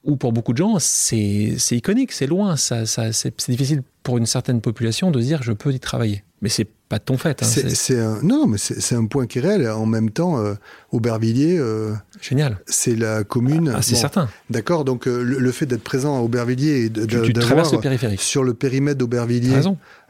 où 0.03 0.17
pour 0.17 0.33
beaucoup 0.33 0.53
de 0.53 0.59
gens, 0.59 0.79
c'est, 0.81 1.55
c'est 1.57 1.77
iconique, 1.77 2.11
c'est 2.11 2.27
loin, 2.27 2.57
ça, 2.57 2.85
ça, 2.85 3.13
c'est, 3.13 3.33
c'est 3.41 3.53
difficile 3.53 3.83
pour 4.03 4.19
une 4.19 4.27
certaine 4.27 4.61
population 4.61 5.13
de 5.13 5.21
dire 5.21 5.43
je 5.43 5.53
peux 5.53 5.73
y 5.73 5.79
travailler. 5.79 6.25
Mais 6.43 6.49
c'est 6.49 6.67
pas 6.91 6.99
de 6.99 7.05
ton 7.05 7.17
fait. 7.17 7.41
Hein, 7.41 7.47
c'est 7.47 8.01
un, 8.01 8.19
non, 8.25 8.49
mais 8.49 8.59
c'est 8.59 8.97
un 8.97 9.07
point 9.07 9.29
qui 9.29 9.39
est 9.39 9.43
réel. 9.43 9.71
En 9.71 9.87
même 9.87 10.11
temps, 10.11 10.39
euh, 10.39 10.55
Aubervilliers, 10.91 11.57
euh, 11.57 11.95
génial. 12.21 12.59
C'est 12.67 12.97
la 12.97 13.23
commune. 13.23 13.73
Ah, 13.77 13.81
c'est 13.81 13.95
certain. 13.95 14.29
D'accord. 14.51 14.85
Donc 14.85 15.07
euh, 15.07 15.23
le, 15.23 15.53
fait 15.53 15.67
d'être 15.67 15.85
présent 15.85 16.19
à 16.19 16.21
Aubervilliers 16.21 16.87
et 16.87 16.89
d'avoir 16.89 17.73
le 17.73 17.79
périphérique 17.79 18.21
sur 18.21 18.43
le 18.43 18.55
périmètre 18.55 18.99
d'Aubervilliers 18.99 19.61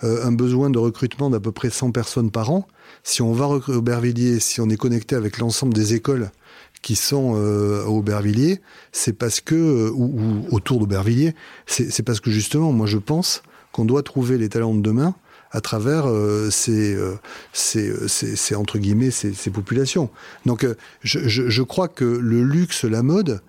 euh, 0.04 0.24
un 0.24 0.32
besoin 0.32 0.70
de 0.70 0.78
recrutement 0.78 1.28
d'à 1.28 1.38
peu 1.38 1.52
près 1.52 1.68
100 1.68 1.92
personnes 1.92 2.30
par 2.30 2.50
an. 2.50 2.66
Si 3.02 3.20
on 3.20 3.34
va 3.34 3.44
à 3.44 3.48
Aubervilliers, 3.48 4.40
si 4.40 4.62
on 4.62 4.70
est 4.70 4.78
connecté 4.78 5.16
avec 5.16 5.36
l'ensemble 5.36 5.74
des 5.74 5.92
écoles 5.92 6.30
qui 6.80 6.96
sont 6.96 7.34
à 7.34 7.90
Aubervilliers, 7.90 8.62
c'est 8.90 9.12
parce 9.12 9.42
que 9.42 9.90
ou, 9.90 10.18
ou 10.18 10.56
autour 10.56 10.78
d'Aubervilliers, 10.78 11.34
c'est 11.66 12.02
parce 12.02 12.20
que 12.20 12.30
justement, 12.30 12.72
moi 12.72 12.86
je 12.86 12.96
pense 12.96 13.42
qu'on 13.70 13.84
doit 13.84 14.02
trouver 14.02 14.38
les 14.38 14.48
talents 14.48 14.74
de 14.74 14.80
demain 14.80 15.14
à 15.50 15.60
travers 15.60 16.08
euh, 16.08 16.50
ces, 16.50 16.94
euh, 16.94 17.16
ces, 17.52 18.08
ces, 18.08 18.36
ces, 18.36 18.54
entre 18.54 18.78
guillemets 18.78 19.10
ces, 19.10 19.50
populations. 19.50 20.10
Donc 20.46 20.64
euh, 20.64 20.74
je, 21.02 21.20
je, 21.28 21.48
je, 21.48 21.62
crois 21.62 21.88
que 21.88 22.04
le 22.04 22.42
luxe, 22.42 22.84
la 22.84 23.02
mode, 23.02 23.42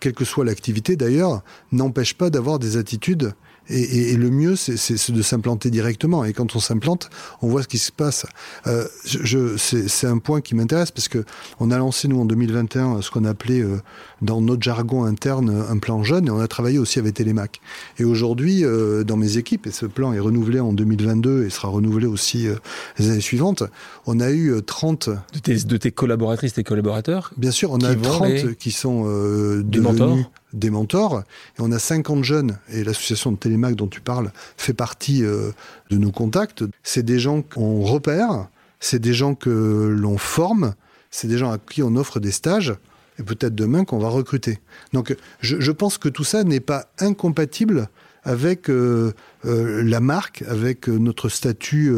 quelle 0.00 0.12
que 0.12 0.24
soit 0.24 0.44
l'activité 0.44 0.96
d'ailleurs, 0.96 1.42
n'empêche 1.72 2.14
pas 2.14 2.30
d'avoir 2.30 2.58
des 2.58 2.76
attitudes 2.76 3.32
et, 3.68 4.12
et, 4.12 4.16
le 4.16 4.30
mieux, 4.30 4.56
c'est 4.56 5.10
de 5.10 5.22
s'implanter 5.22 5.70
directement. 5.70 6.24
Et 6.24 6.32
quand 6.32 6.56
on 6.56 6.60
s'implante, 6.60 7.10
on 7.42 7.48
voit 7.48 7.62
ce 7.62 7.68
qui 7.68 7.78
se 7.78 7.92
passe. 7.92 8.26
Euh, 8.66 8.86
je, 9.04 9.56
c'est 9.56 10.06
un 10.06 10.18
point 10.18 10.40
qui 10.40 10.54
m'intéresse 10.54 10.90
parce 10.90 11.08
que 11.08 11.24
on 11.60 11.70
a 11.70 11.78
lancé 11.78 12.08
nous 12.08 12.20
en 12.20 12.24
2021 12.24 13.02
ce 13.02 13.10
qu'on 13.10 13.24
appelait 13.24 13.60
euh, 13.60 13.80
dans 14.22 14.40
notre 14.40 14.62
jargon 14.62 15.04
interne 15.04 15.64
un 15.68 15.78
plan 15.78 16.02
jeune 16.02 16.26
et 16.28 16.30
on 16.30 16.40
a 16.40 16.48
travaillé 16.48 16.78
aussi 16.78 16.98
avec 16.98 17.14
Télémac. 17.14 17.60
Et 17.98 18.04
aujourd'hui, 18.04 18.64
euh, 18.64 19.04
dans 19.04 19.16
mes 19.16 19.36
équipes, 19.36 19.66
et 19.66 19.72
ce 19.72 19.86
plan 19.86 20.12
est 20.12 20.20
renouvelé 20.20 20.60
en 20.60 20.72
2022 20.72 21.44
et 21.44 21.50
sera 21.50 21.68
renouvelé 21.68 22.06
aussi 22.06 22.46
euh, 22.46 22.54
les 22.98 23.10
années 23.10 23.20
suivantes, 23.20 23.62
on 24.06 24.20
a 24.20 24.30
eu 24.30 24.62
30 24.64 25.08
de 25.08 25.38
tes, 25.38 25.56
de 25.56 25.76
tes 25.76 25.90
collaboratrices, 25.90 26.54
tes 26.54 26.64
collaborateurs. 26.64 27.32
Bien 27.36 27.50
sûr, 27.50 27.72
on 27.72 27.80
a 27.80 27.94
30 27.94 28.54
qui 28.54 28.70
sont 28.70 29.04
devenus 29.04 29.82
mentors 29.82 30.18
des 30.52 30.70
mentors. 30.70 31.22
Et 31.58 31.60
on 31.60 31.72
a 31.72 31.78
50 31.78 32.24
jeunes, 32.24 32.58
et 32.70 32.84
l'association 32.84 33.32
de 33.32 33.36
Télémac 33.36 33.74
dont 33.74 33.86
tu 33.86 34.00
parles 34.00 34.32
fait 34.56 34.72
partie 34.72 35.24
euh, 35.24 35.50
de 35.90 35.96
nos 35.96 36.12
contacts. 36.12 36.64
C'est 36.82 37.04
des 37.04 37.18
gens 37.18 37.42
qu'on 37.42 37.82
repère, 37.82 38.48
c'est 38.80 38.98
des 38.98 39.14
gens 39.14 39.34
que 39.34 39.50
l'on 39.50 40.18
forme, 40.18 40.74
c'est 41.10 41.28
des 41.28 41.38
gens 41.38 41.50
à 41.50 41.58
qui 41.58 41.82
on 41.82 41.96
offre 41.96 42.20
des 42.20 42.30
stages, 42.30 42.74
et 43.18 43.22
peut-être 43.22 43.54
demain 43.54 43.84
qu'on 43.84 43.98
va 43.98 44.08
recruter. 44.08 44.58
Donc 44.92 45.16
je, 45.40 45.70
pense 45.70 45.98
que 45.98 46.08
tout 46.08 46.24
ça 46.24 46.44
n'est 46.44 46.60
pas 46.60 46.86
incompatible 46.98 47.88
avec 48.24 48.68
euh, 48.68 49.12
euh, 49.46 49.82
la 49.82 50.00
marque, 50.00 50.42
avec 50.48 50.88
notre 50.88 51.28
statut 51.28 51.90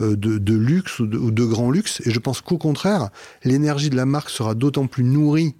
de, 0.00 0.54
luxe 0.54 0.98
ou 0.98 1.06
de, 1.06 1.44
grand 1.44 1.70
luxe. 1.70 2.02
Et 2.04 2.10
je 2.10 2.18
pense 2.18 2.40
qu'au 2.40 2.58
contraire, 2.58 3.08
l'énergie 3.44 3.88
de 3.88 3.96
la 3.96 4.06
marque 4.06 4.30
sera 4.30 4.54
d'autant 4.54 4.86
plus 4.86 5.04
nourrie 5.04 5.54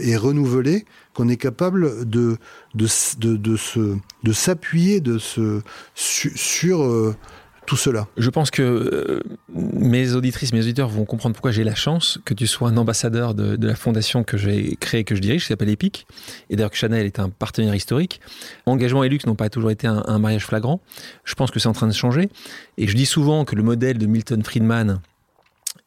et 0.00 0.16
renouvelé, 0.16 0.86
qu'on 1.16 1.28
est 1.28 1.38
capable 1.38 2.06
de, 2.08 2.36
de, 2.74 2.86
de, 3.18 3.36
de, 3.36 3.56
se, 3.56 3.96
de 4.22 4.32
s'appuyer 4.32 5.00
de 5.00 5.16
ce, 5.16 5.62
sur, 5.94 6.82
euh, 6.82 7.16
tout 7.64 7.76
cela 7.76 8.06
Je 8.18 8.28
pense 8.28 8.50
que 8.50 8.62
euh, 8.62 9.20
mes 9.48 10.12
auditrices, 10.12 10.52
mes 10.52 10.60
auditeurs 10.60 10.90
vont 10.90 11.06
comprendre 11.06 11.34
pourquoi 11.34 11.52
j'ai 11.52 11.64
la 11.64 11.74
chance 11.74 12.18
que 12.26 12.34
tu 12.34 12.46
sois 12.46 12.68
un 12.68 12.76
ambassadeur 12.76 13.34
de, 13.34 13.66
la 13.66 13.74
fondation 13.74 14.24
que 14.24 14.36
j'ai 14.36 14.76
créée, 14.76 15.04
que 15.04 15.14
je 15.14 15.22
dirige, 15.22 15.42
qui 15.42 15.48
s'appelle 15.48 15.70
EPIC. 15.70 16.06
Et 16.50 16.56
d'ailleurs 16.56 16.74
Chanel 16.74 17.06
est 17.06 17.18
un 17.18 17.30
partenaire 17.30 17.74
historique. 17.74 18.20
Engagement 18.66 19.02
et 19.02 19.08
luxe 19.08 19.24
n'ont 19.26 19.34
pas 19.34 19.48
toujours 19.48 19.70
été 19.70 19.86
un 19.86 20.18
mariage 20.18 20.44
flagrant. 20.44 20.82
Je 21.24 21.34
pense 21.34 21.50
que 21.50 21.58
c'est 21.58 21.68
en 21.68 21.72
train 21.72 21.88
de 21.88 21.94
changer. 21.94 22.28
Et 22.76 22.86
je 22.86 22.94
dis 22.94 23.06
souvent 23.06 23.46
que 23.46 23.56
le 23.56 23.62
modèle 23.62 23.96
de 23.96 24.06
Milton 24.06 24.44
Friedman 24.44 25.00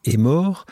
est 0.05 0.17
mort. 0.17 0.65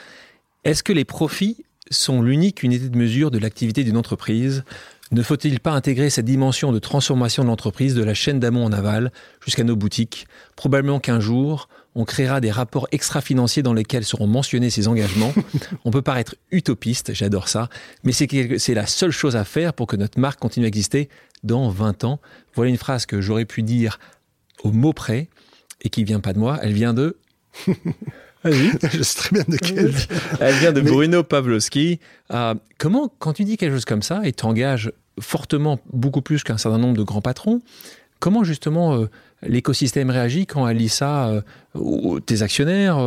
Est-ce 0.63 0.81
que 0.81 0.93
les 0.93 1.05
profits 1.05 1.63
sont 1.91 2.21
l'unique 2.21 2.63
unité 2.63 2.89
de 2.89 2.97
mesure 2.97 3.31
de 3.31 3.37
l'activité 3.37 3.83
d'une 3.83 3.97
entreprise 3.97 4.63
ne 5.11 5.23
faut-il 5.23 5.61
pas 5.61 5.71
intégrer 5.71 6.09
cette 6.09 6.25
dimension 6.25 6.73
de 6.73 6.79
transformation 6.79 7.43
de 7.43 7.47
l'entreprise 7.47 7.95
de 7.95 8.03
la 8.03 8.13
chaîne 8.13 8.41
d'amont 8.41 8.65
en 8.65 8.73
aval 8.73 9.11
jusqu'à 9.43 9.63
nos 9.63 9.77
boutiques? 9.77 10.27
Probablement 10.57 10.99
qu'un 10.99 11.21
jour, 11.21 11.69
on 11.95 12.03
créera 12.03 12.41
des 12.41 12.51
rapports 12.51 12.89
extra-financiers 12.91 13.63
dans 13.63 13.73
lesquels 13.73 14.03
seront 14.03 14.27
mentionnés 14.27 14.69
ces 14.69 14.89
engagements. 14.89 15.33
on 15.85 15.91
peut 15.91 16.01
paraître 16.01 16.35
utopiste, 16.51 17.13
j'adore 17.13 17.47
ça, 17.47 17.69
mais 18.03 18.11
c'est 18.11 18.73
la 18.73 18.85
seule 18.85 19.11
chose 19.11 19.37
à 19.37 19.45
faire 19.45 19.73
pour 19.73 19.87
que 19.87 19.95
notre 19.95 20.19
marque 20.19 20.39
continue 20.39 20.65
à 20.65 20.67
exister 20.67 21.07
dans 21.43 21.69
20 21.69 22.03
ans. 22.03 22.19
Voilà 22.53 22.69
une 22.69 22.77
phrase 22.77 23.05
que 23.05 23.21
j'aurais 23.21 23.45
pu 23.45 23.63
dire 23.63 23.99
au 24.63 24.73
mot 24.73 24.91
près 24.91 25.29
et 25.83 25.89
qui 25.89 26.03
vient 26.03 26.19
pas 26.19 26.33
de 26.33 26.39
moi, 26.39 26.59
elle 26.61 26.73
vient 26.73 26.93
de 26.93 27.17
Je 28.45 29.03
sais 29.03 29.17
très 29.17 29.29
bien 29.31 29.43
de 29.47 29.57
quel. 29.57 29.93
Elle 30.39 30.55
vient 30.55 30.71
de 30.71 30.81
Bruno 30.81 31.23
Pavlovski. 31.23 31.99
Euh, 32.31 32.55
comment, 32.77 33.11
quand 33.19 33.33
tu 33.33 33.43
dis 33.43 33.57
quelque 33.57 33.73
chose 33.73 33.85
comme 33.85 34.01
ça 34.01 34.21
et 34.23 34.31
t'engages 34.31 34.91
fortement, 35.19 35.79
beaucoup 35.91 36.21
plus 36.21 36.43
qu'un 36.43 36.57
certain 36.57 36.77
nombre 36.77 36.97
de 36.97 37.03
grands 37.03 37.21
patrons, 37.21 37.61
comment 38.19 38.43
justement 38.43 38.95
euh, 38.95 39.09
l'écosystème 39.41 40.09
réagit 40.09 40.45
quand 40.45 40.67
elle 40.67 40.77
lit 40.77 40.89
ça, 40.89 41.29
euh, 41.75 42.19
tes 42.19 42.41
actionnaires, 42.41 42.99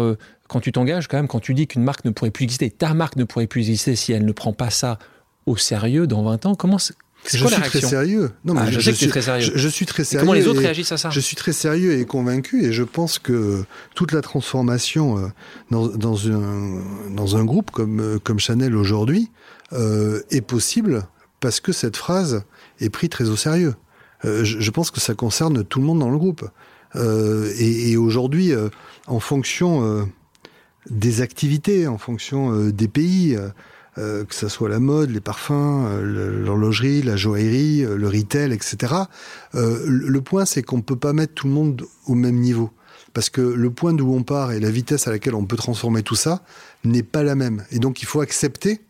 quand 0.49 0.61
tu 0.61 0.73
t'engages 0.73 1.07
quand 1.09 1.17
même, 1.17 1.29
quand 1.29 1.41
tu 1.41 1.55
dis 1.55 1.67
qu'une 1.67 1.83
marque 1.83 2.05
ne 2.05 2.11
pourrait 2.11 2.31
plus 2.31 2.45
exister, 2.45 2.71
ta 2.71 2.95
marque 2.95 3.17
ne 3.17 3.25
pourrait 3.25 3.47
plus 3.47 3.69
exister 3.69 3.97
si 3.97 4.13
elle 4.13 4.25
ne 4.25 4.33
prend 4.33 4.53
pas 4.53 4.71
ça 4.71 4.99
au 5.47 5.57
sérieux 5.57 6.07
dans 6.07 6.23
20 6.23 6.47
ans, 6.47 6.55
comment, 6.55 6.79
je 7.27 7.47
suis 7.47 7.63
très 7.63 7.81
sérieux. 7.81 8.31
Non, 8.45 8.55
mais 8.55 8.61
ah, 8.65 8.71
je, 8.71 8.81
sais 8.81 8.93
que 8.93 8.97
suis, 8.97 9.09
très 9.09 9.23
sérieux. 9.23 9.53
Je, 9.55 9.69
suis 9.69 9.87
très 9.87 10.05
sérieux. 10.05 10.25
comment 10.25 10.33
les 10.33 10.47
autres 10.47 10.61
réagissent 10.61 10.93
à 10.93 10.97
ça 10.97 11.11
Je 11.11 11.21
suis 11.21 11.37
très 11.37 11.53
sérieux 11.53 11.99
et 11.99 12.05
convaincu 12.05 12.65
et 12.65 12.73
je 12.73 12.83
pense 12.83 13.19
que 13.19 13.65
toute 13.95 14.13
la 14.13 14.23
transformation 14.23 15.19
euh, 15.19 15.29
dans, 15.71 15.89
dans, 15.89 16.29
un, 16.29 16.83
dans 17.11 17.37
un 17.37 17.45
groupe 17.45 17.71
comme, 17.71 18.01
euh, 18.01 18.19
comme 18.23 18.39
Chanel 18.39 18.75
aujourd'hui 18.75 19.31
euh, 19.73 20.23
est 20.31 20.41
possible 20.41 21.05
parce 21.41 21.61
que 21.61 21.73
cette 21.73 21.97
phrase 21.97 22.43
est 22.81 22.91
prise 22.91 23.11
très 23.11 23.29
au 23.29 23.37
sérieux. 23.37 23.75
Euh, 24.25 24.45
je, 24.45 24.61
je, 24.61 24.71
pense 24.71 24.91
que 24.91 25.01
ça 25.01 25.15
concerne 25.15 25.65
tout 25.65 25.79
le 25.79 25.87
monde 25.87 26.01
dans 26.01 26.11
le 26.11 26.19
groupe. 26.19 26.45
Euh, 26.97 27.53
et, 27.57 27.93
et 27.93 27.97
aujourd'hui, 27.97 28.53
en 29.07 29.21
fonction 29.21 30.09
des 30.89 31.21
activités, 31.21 31.87
en 31.87 31.99
fonction 31.99 32.69
des 32.69 32.89
pays, 32.89 33.39
euh, 33.99 34.25
que 34.25 34.37
ce 34.37 34.49
soit 34.49 34.69
la 34.69 34.79
mode, 34.79 35.11
les 35.11 35.21
parfums, 35.21 35.85
euh, 35.87 36.45
l'horlogerie, 36.45 37.03
la 37.03 37.17
joaillerie, 37.17 37.85
euh, 37.85 37.97
le 37.97 38.07
retail, 38.07 38.53
etc. 38.53 38.95
le 39.53 40.21
point, 40.21 40.45
c'est 40.45 40.63
qu'on 40.63 40.77
ne 40.77 40.83
peut 40.83 40.97
pas 40.97 41.13
mettre 41.13 41.35
tout 41.35 41.49
le 41.49 41.53
monde 41.53 41.85
au 42.07 42.15
même 42.15 42.37
niveau. 42.37 42.71
Parce 43.13 43.31
que 43.31 43.41
le 43.41 43.71
point 43.71 43.93
d'où 43.93 44.15
on 44.15 44.23
part 44.23 44.53
et 44.53 44.61
la 44.61 44.71
vitesse 44.71 45.09
à 45.09 45.11
laquelle 45.11 45.35
on 45.35 45.45
peut 45.45 45.57
transformer 45.57 46.05
tout 46.05 46.15
ça 46.15 46.43
n'est 46.85 47.03
pas 47.03 47.25
la 47.25 47.35
même. 47.35 47.65
Et 47.73 47.81
donc, 47.81 48.03
il 48.03 48.07
faut 48.07 48.21
accepter 48.21 48.81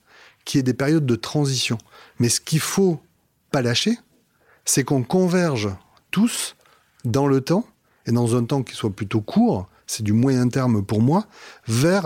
qu'il 0.44 0.58
y 0.58 0.60
ait 0.60 0.64
des 0.64 0.74
périodes 0.74 1.06
de 1.06 1.16
transition. 1.16 1.78
Mais 2.18 2.28
ce 2.28 2.42
qu'il 2.42 2.60
faut 2.60 3.00
pas 3.50 3.62
lâcher, 3.62 3.96
c'est 4.66 4.84
qu'on 4.84 5.02
converge 5.02 5.70
tous 6.10 6.56
dans 7.06 7.26
le 7.26 7.40
temps, 7.40 7.64
et 8.04 8.12
dans 8.12 8.36
un 8.36 8.44
temps 8.44 8.62
qui 8.62 8.74
soit 8.74 8.90
plutôt 8.90 9.22
court, 9.22 9.66
c'est 9.86 10.02
du 10.02 10.12
moyen 10.12 10.48
terme 10.48 10.84
pour 10.84 11.00
moi, 11.00 11.26
vers 11.66 12.04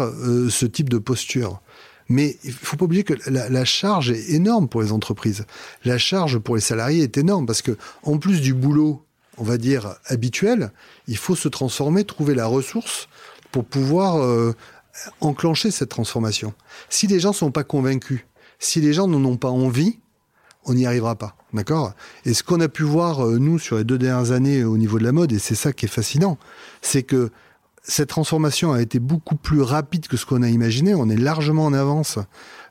ce 0.49 0.67
type 0.67 0.89
de 0.89 0.99
posture. 0.99 1.61
Mais 2.09 2.37
il 2.45 2.53
faut 2.53 2.77
pas 2.77 2.85
oublier 2.85 3.05
que 3.05 3.15
la, 3.27 3.65
charge 3.65 4.11
est 4.11 4.31
énorme 4.31 4.69
pour 4.69 4.83
les 4.83 4.93
entreprises. 4.93 5.47
La 5.85 5.99
charge 5.99 6.39
pour 6.39 6.55
les 6.55 6.61
salariés 6.61 7.03
est 7.03 7.17
énorme 7.17 7.47
parce 7.47 7.63
que, 7.63 7.77
en 8.03 8.19
plus 8.19 8.41
du 8.41 8.53
boulot, 8.53 9.05
on 9.39 9.45
va 9.45 9.57
dire 9.57 9.97
habituel, 10.07 10.71
il 11.09 11.17
faut 11.17 11.35
se 11.35 11.49
transformer, 11.49 12.05
trouver 12.05 12.35
la 12.35 12.47
ressource 12.47 13.09
pour 13.53 13.65
pouvoir 13.65 14.19
euh, 14.19 14.55
enclencher 15.21 15.71
cette 15.71 15.89
transformation. 15.89 16.55
Si 16.89 17.07
les 17.07 17.21
gens 17.21 17.33
sont 17.33 17.51
pas 17.51 17.65
convaincus, 17.65 18.21
si 18.59 18.81
les 18.81 18.93
gens 18.93 19.09
n'en 19.09 19.25
ont 19.25 19.37
pas 19.37 19.51
envie, 19.51 19.99
on 20.67 20.75
n'y 20.75 20.87
arrivera 20.87 21.15
pas. 21.15 21.37
D'accord? 21.53 21.93
Et 22.25 22.35
ce 22.35 22.43
qu'on 22.43 22.61
a 22.61 22.69
pu 22.69 22.83
voir, 22.83 23.25
euh, 23.25 23.39
nous, 23.39 23.59
sur 23.59 23.77
les 23.77 23.85
deux 23.85 23.99
dernières 23.99 24.33
années 24.33 24.65
au 24.65 24.77
niveau 24.77 24.99
de 24.99 25.05
la 25.05 25.13
mode, 25.13 25.33
et 25.33 25.39
c'est 25.39 25.55
ça 25.55 25.73
qui 25.73 25.87
est 25.87 25.89
fascinant, 25.89 26.39
c'est 26.83 27.03
que 27.03 27.31
cette 27.87 28.09
transformation 28.09 28.73
a 28.73 28.81
été 28.81 28.99
beaucoup 28.99 29.37
plus 29.37 29.61
rapide 29.61 30.09
que 30.09 30.17
ce 30.17 30.25
qu'on 30.25 30.43
a 30.43 30.49
imaginé. 30.49 30.95
On 30.95 31.09
est 31.11 31.17
largement 31.17 31.67
en 31.67 31.75
avance, 31.75 32.19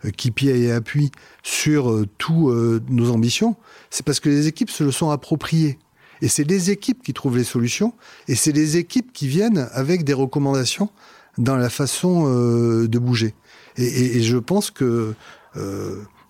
euh, 0.05 0.09
qui 0.09 0.31
pied 0.31 0.59
et 0.59 0.71
appui, 0.71 1.11
sur 1.43 1.91
euh, 1.91 2.07
tous 2.17 2.49
euh, 2.49 2.81
nos 2.89 3.11
ambitions. 3.11 3.55
C'est 3.91 4.03
parce 4.03 4.19
que 4.19 4.29
les 4.29 4.47
équipes 4.47 4.71
se 4.71 4.83
le 4.83 4.91
sont 4.91 5.11
appropriées. 5.11 5.77
Et 6.21 6.27
c'est 6.27 6.43
les 6.43 6.71
équipes 6.71 7.03
qui 7.03 7.13
trouvent 7.13 7.37
les 7.37 7.43
solutions, 7.43 7.93
et 8.27 8.35
c'est 8.35 8.53
les 8.53 8.77
équipes 8.77 9.11
qui 9.13 9.27
viennent 9.27 9.67
avec 9.73 10.03
des 10.03 10.13
recommandations 10.13 10.89
dans 11.37 11.57
la 11.57 11.69
façon 11.69 12.27
de 12.29 12.99
bouger. 12.99 13.33
Et, 13.75 14.17
et, 14.17 14.21
je 14.21 14.37
pense 14.37 14.71
que 14.71 15.15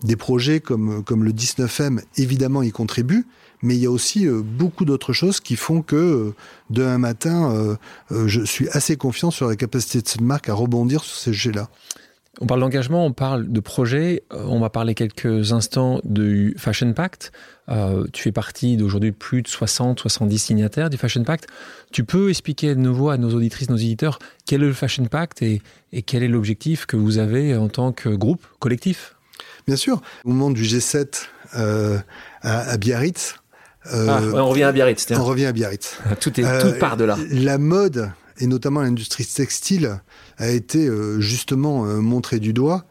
des 0.04 0.16
projets 0.16 0.62
comme, 0.62 1.04
comme 1.04 1.24
le 1.24 1.32
19M, 1.32 2.02
évidemment, 2.18 2.64
y 2.64 2.72
contribuent, 2.72 3.28
mais 3.64 3.76
il 3.76 3.82
y 3.82 3.88
a 3.88 3.92
aussi 3.92 4.28
euh, 4.28 4.42
beaucoup 4.44 4.86
d'autres 4.86 5.14
choses 5.14 5.40
qui 5.40 5.56
font 5.56 5.82
que 5.82 5.96
euh, 5.96 6.36
demain 6.70 7.00
matin, 7.00 7.78
euh, 8.12 8.28
je 8.28 8.42
suis 8.42 8.70
assez 8.70 8.98
confiant 8.98 9.32
sur 9.32 9.48
la 9.48 9.56
capacité 9.56 10.02
de 10.02 10.08
cette 10.08 10.22
marque 10.22 10.50
à 10.50 10.54
rebondir 10.54 11.04
sur 11.04 11.18
ces 11.18 11.32
sujets-là. 11.32 11.70
On 12.42 12.46
parle 12.46 12.60
d'engagement, 12.60 13.06
on 13.06 13.14
parle 13.14 13.52
de 13.52 13.60
projet, 13.60 14.24
on 14.32 14.60
va 14.60 14.70
parler 14.70 14.96
quelques 14.96 15.54
instants 15.54 16.02
du 16.04 16.56
Fashion 16.58 16.92
Pact. 16.92 17.32
tu 18.12 18.24
fais 18.24 18.32
partie 18.32 18.76
d'aujourd'hui 18.76 19.12
plus 19.12 19.44
de 19.44 19.48
60, 19.48 20.00
70 20.00 20.40
signataires 20.40 20.90
du 20.90 20.98
Fashion 20.98 21.24
Pact. 21.24 21.48
Tu 21.92 22.04
peux 22.04 22.32
expliquer 22.32 22.74
de 22.74 22.80
nouveau 22.80 23.10
à 23.10 23.18
nos 23.18 23.32
auditrices, 23.36 23.70
nos 23.70 23.78
éditeurs, 23.78 24.18
quel 24.48 24.64
est 24.64 24.68
le 24.68 24.74
Fashion 24.74 25.06
Pact 25.06 25.44
et, 25.44 25.62
quel 26.08 26.24
est 26.24 26.28
l'objectif 26.28 26.88
que 26.88 26.98
vous 26.98 27.20
avez 27.20 27.56
en 27.56 27.70
tant 27.70 27.92
que 27.92 28.10
groupe 28.10 28.44
collectif? 28.58 29.16
Bien 29.68 29.76
sûr. 29.76 30.02
Au 30.26 30.30
moment 30.30 30.50
du 30.50 30.64
G7 30.64 31.28
à 32.42 32.78
Biarritz, 32.78 33.36
euh, 33.92 34.08
ah, 34.10 34.42
on 34.42 34.50
revient 34.50 34.64
à 34.64 34.72
Biarritz. 34.72 35.08
On 35.12 35.24
revient 35.24 35.46
à 35.46 35.52
Biarritz. 35.52 35.98
tout, 36.20 36.40
est, 36.40 36.44
tout 36.44 36.68
euh, 36.68 36.80
part 36.80 36.98
de 36.98 37.04
là. 37.04 37.18
La 37.30 37.58
mode, 37.58 38.12
et 38.40 38.48
notamment 38.48 38.82
l'industrie 38.82 39.26
textile, 39.26 40.00
a 40.38 40.50
été 40.50 40.88
euh, 40.88 41.20
justement 41.20 41.86
montrée 41.86 42.40
du 42.40 42.54
doigt 42.54 42.86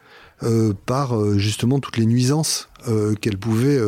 par 0.87 1.39
justement 1.39 1.79
toutes 1.79 1.99
les 1.99 2.05
nuisances 2.05 2.69
qu'elle 3.21 3.39
pouvait 3.39 3.81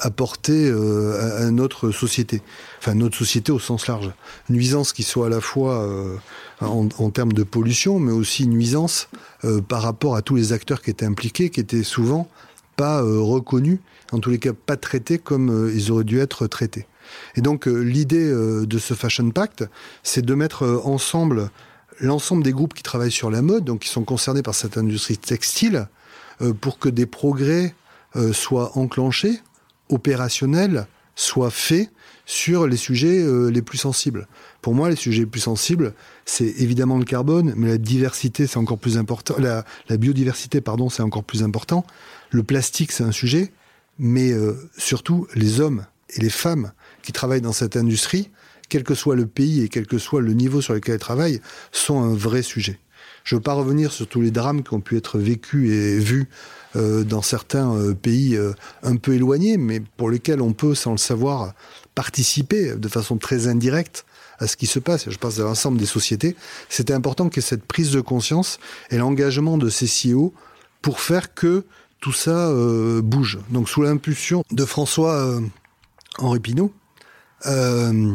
apporter 0.00 0.68
à, 0.68 1.48
notre 1.52 1.92
société. 1.92 2.42
Enfin, 2.80 2.96
notre 2.96 3.16
société 3.16 3.52
au 3.52 3.60
sens 3.60 3.86
large. 3.86 4.10
Nuisances 4.48 4.92
qui 4.92 5.04
soient 5.04 5.26
à 5.26 5.30
la 5.30 5.40
fois 5.40 5.88
en, 6.60 6.88
en, 6.98 7.10
termes 7.10 7.32
de 7.32 7.44
pollution, 7.44 8.00
mais 8.00 8.10
aussi 8.10 8.48
nuisances 8.48 9.08
par 9.68 9.82
rapport 9.82 10.16
à 10.16 10.22
tous 10.22 10.34
les 10.34 10.52
acteurs 10.52 10.82
qui 10.82 10.90
étaient 10.90 11.06
impliqués, 11.06 11.50
qui 11.50 11.60
étaient 11.60 11.84
souvent 11.84 12.28
pas 12.76 13.02
reconnus 13.02 13.78
en 14.12 14.18
tous 14.18 14.30
les 14.30 14.38
cas 14.38 14.52
pas 14.52 14.76
traités 14.76 15.18
comme 15.18 15.50
euh, 15.50 15.74
ils 15.74 15.90
auraient 15.90 16.04
dû 16.04 16.20
être 16.20 16.46
traités. 16.46 16.86
Et 17.34 17.40
donc 17.40 17.66
euh, 17.66 17.80
l'idée 17.80 18.24
euh, 18.24 18.66
de 18.66 18.78
ce 18.78 18.94
Fashion 18.94 19.30
Pact, 19.30 19.64
c'est 20.02 20.24
de 20.24 20.34
mettre 20.34 20.82
ensemble 20.84 21.50
l'ensemble 22.00 22.42
des 22.42 22.52
groupes 22.52 22.74
qui 22.74 22.82
travaillent 22.82 23.10
sur 23.10 23.30
la 23.30 23.42
mode, 23.42 23.64
donc 23.64 23.80
qui 23.80 23.88
sont 23.88 24.04
concernés 24.04 24.42
par 24.42 24.54
cette 24.54 24.78
industrie 24.78 25.18
textile, 25.18 25.88
pour 26.60 26.80
que 26.80 26.88
des 26.88 27.06
progrès 27.06 27.76
soient 28.32 28.76
enclenchés, 28.76 29.40
opérationnels, 29.88 30.86
soient 31.14 31.50
faits 31.50 31.90
sur 32.24 32.66
les 32.66 32.78
sujets 32.78 33.24
les 33.50 33.62
plus 33.62 33.78
sensibles. 33.78 34.26
Pour 34.62 34.74
moi, 34.74 34.90
les 34.90 34.96
sujets 34.96 35.20
les 35.20 35.26
plus 35.26 35.42
sensibles, 35.42 35.94
c'est 36.24 36.46
évidemment 36.58 36.98
le 36.98 37.04
carbone, 37.04 37.52
mais 37.56 37.68
la 37.68 37.78
diversité, 37.78 38.48
c'est 38.48 38.56
encore 38.56 38.78
plus 38.78 38.96
important. 38.98 39.36
La 39.38 39.96
biodiversité, 39.96 40.60
pardon, 40.60 40.88
c'est 40.88 41.02
encore 41.02 41.24
plus 41.24 41.44
important. 41.44 41.84
Le 42.32 42.42
plastique, 42.42 42.90
c'est 42.90 43.04
un 43.04 43.12
sujet 43.12 43.52
mais 43.98 44.32
euh, 44.32 44.54
surtout 44.76 45.26
les 45.34 45.60
hommes 45.60 45.86
et 46.10 46.20
les 46.20 46.30
femmes 46.30 46.72
qui 47.02 47.12
travaillent 47.12 47.40
dans 47.40 47.52
cette 47.52 47.76
industrie, 47.76 48.30
quel 48.68 48.84
que 48.84 48.94
soit 48.94 49.16
le 49.16 49.26
pays 49.26 49.62
et 49.62 49.68
quel 49.68 49.86
que 49.86 49.98
soit 49.98 50.20
le 50.20 50.32
niveau 50.32 50.60
sur 50.60 50.74
lequel 50.74 50.96
ils 50.96 51.00
travaillent, 51.00 51.40
sont 51.72 52.00
un 52.00 52.14
vrai 52.14 52.42
sujet. 52.42 52.78
Je 53.24 53.34
ne 53.34 53.38
veux 53.38 53.42
pas 53.42 53.52
revenir 53.52 53.92
sur 53.92 54.06
tous 54.06 54.20
les 54.20 54.30
drames 54.30 54.62
qui 54.62 54.74
ont 54.74 54.80
pu 54.80 54.96
être 54.96 55.18
vécus 55.18 55.70
et 55.70 55.98
vus 55.98 56.28
euh, 56.74 57.04
dans 57.04 57.22
certains 57.22 57.74
euh, 57.76 57.94
pays 57.94 58.38
un 58.82 58.96
peu 58.96 59.14
éloignés, 59.14 59.56
mais 59.56 59.80
pour 59.96 60.10
lesquels 60.10 60.40
on 60.40 60.52
peut, 60.52 60.74
sans 60.74 60.92
le 60.92 60.98
savoir, 60.98 61.54
participer 61.94 62.74
de 62.74 62.88
façon 62.88 63.18
très 63.18 63.46
indirecte 63.46 64.04
à 64.38 64.48
ce 64.48 64.56
qui 64.56 64.66
se 64.66 64.80
passe. 64.80 65.08
Je 65.08 65.18
pense 65.18 65.38
à 65.38 65.42
l'ensemble 65.42 65.78
des 65.78 65.86
sociétés. 65.86 66.34
C'était 66.68 66.94
important 66.94 67.28
que 67.28 67.40
cette 67.40 67.64
prise 67.64 67.92
de 67.92 68.00
conscience 68.00 68.58
et 68.90 68.96
l'engagement 68.96 69.58
de 69.58 69.68
ces 69.68 69.86
CEO 69.86 70.34
pour 70.80 70.98
faire 70.98 71.34
que 71.34 71.64
tout 72.02 72.12
ça 72.12 72.48
euh, 72.48 73.00
bouge. 73.00 73.38
Donc 73.48 73.70
sous 73.70 73.80
l'impulsion 73.80 74.44
de 74.50 74.64
François 74.66 75.14
euh, 75.14 75.40
Henri 76.18 76.40
Pinault, 76.40 76.72
euh, 77.46 78.12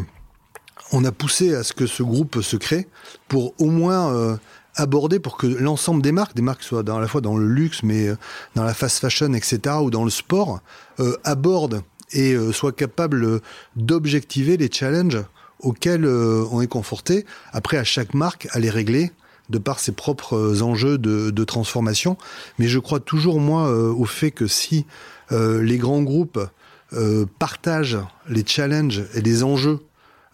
on 0.92 1.06
a 1.06 1.12
poussé 1.12 1.56
à 1.56 1.64
ce 1.64 1.74
que 1.74 1.88
ce 1.88 2.04
groupe 2.04 2.42
se 2.42 2.58
crée 2.58 2.88
pour 3.28 3.56
au 3.60 3.68
moins 3.68 4.38
aborder 4.76 5.20
pour 5.20 5.36
que 5.38 5.48
l'ensemble 5.48 6.02
des 6.02 6.14
marques, 6.14 6.36
des 6.36 6.42
marques 6.42 6.64
soient 6.64 6.84
dans, 6.84 6.98
à 6.98 7.02
la 7.02 7.08
fois 7.08 7.20
dans 7.20 7.36
le 7.36 7.48
luxe, 7.48 7.84
mais 7.84 8.08
dans 8.56 8.64
la 8.64 8.74
fast 8.74 9.00
fashion, 9.00 9.34
etc., 9.34 9.76
ou 9.82 9.90
dans 9.90 10.06
le 10.06 10.10
sport, 10.10 10.62
abordent 11.26 11.82
et 12.14 12.38
soient 12.54 12.72
capables 12.72 13.42
d'objectiver 13.76 14.56
les 14.56 14.72
challenges 14.72 15.22
auxquels 15.60 16.08
on 16.08 16.62
est 16.62 16.68
confronté. 16.68 17.26
Après, 17.52 17.76
à 17.76 17.84
chaque 17.84 18.14
marque, 18.14 18.48
à 18.52 18.60
les 18.60 18.70
régler 18.70 19.12
de 19.50 19.58
par 19.58 19.80
ses 19.80 19.92
propres 19.92 20.62
enjeux 20.62 20.98
de, 20.98 21.44
transformation. 21.44 22.18
Mais 22.60 22.68
je 22.68 22.80
crois 22.80 23.00
toujours, 23.00 23.40
moi, 23.40 23.68
euh, 23.68 23.92
au 23.92 24.06
fait 24.06 24.32
que 24.32 24.48
si 24.48 24.86
euh, 25.32 25.62
les 25.62 25.78
grands 25.78 26.04
groupes 26.04 26.40
euh, 26.94 27.26
partagent 27.40 28.00
les 28.30 28.46
challenges 28.46 29.04
et 29.14 29.22
les 29.22 29.44
enjeux, 29.44 29.80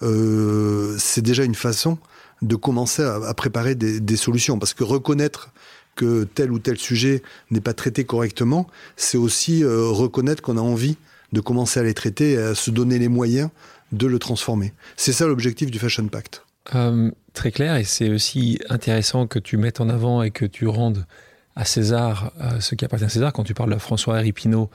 euh, 0.02 0.96
c'est 1.00 1.22
déjà 1.22 1.44
une 1.44 1.56
façon 1.56 1.98
de 2.42 2.56
commencer 2.56 3.04
à, 3.04 3.16
à 3.16 3.34
préparer 3.34 3.76
des, 3.76 4.00
des 4.00 4.18
solutions. 4.18 4.60
Parce 4.60 4.74
que 4.74 4.84
reconnaître 4.84 5.52
que 5.96 6.24
tel 6.24 6.52
ou 6.52 6.60
tel 6.60 6.78
sujet 6.78 7.22
n'est 7.52 7.62
pas 7.62 7.74
traité 7.74 8.04
correctement, 8.04 8.68
c'est 8.96 9.18
aussi 9.18 9.64
euh, 9.64 9.88
reconnaître 9.88 10.42
qu'on 10.42 10.58
a 10.58 10.62
envie 10.62 10.98
de 11.32 11.42
commencer 11.42 11.80
à 11.80 11.84
les 11.84 11.94
traiter 11.94 12.34
et 12.34 12.38
à 12.38 12.56
se 12.56 12.72
donner 12.72 13.00
les 13.00 13.08
moyens 13.08 13.50
de 13.92 14.08
le 14.08 14.20
transformer. 14.20 14.74
C'est 14.98 15.14
ça 15.14 15.28
l'objectif 15.28 15.72
du 15.72 15.80
Fashion 15.80 16.08
Pact. 16.08 16.44
Euh, 16.76 17.12
très 17.34 17.52
clair, 17.52 17.76
et 17.76 17.84
c'est 17.84 18.10
aussi 18.10 18.60
intéressant 18.70 19.28
que 19.28 19.40
tu 19.40 19.58
mettes 19.58 19.82
en 19.82 19.90
avant 19.90 20.24
et 20.24 20.32
que 20.32 20.46
tu 20.46 20.68
rendes 20.68 21.06
à 21.56 21.66
César 21.66 22.32
euh, 22.42 22.60
ce 22.60 22.76
qui 22.76 22.86
appartient 22.86 23.06
à 23.06 23.10
César 23.10 23.34
quand 23.34 23.44
tu 23.44 23.54
parles 23.54 23.74
de 23.74 23.80
François-Henri 23.80 24.32
Pinault, 24.32 24.70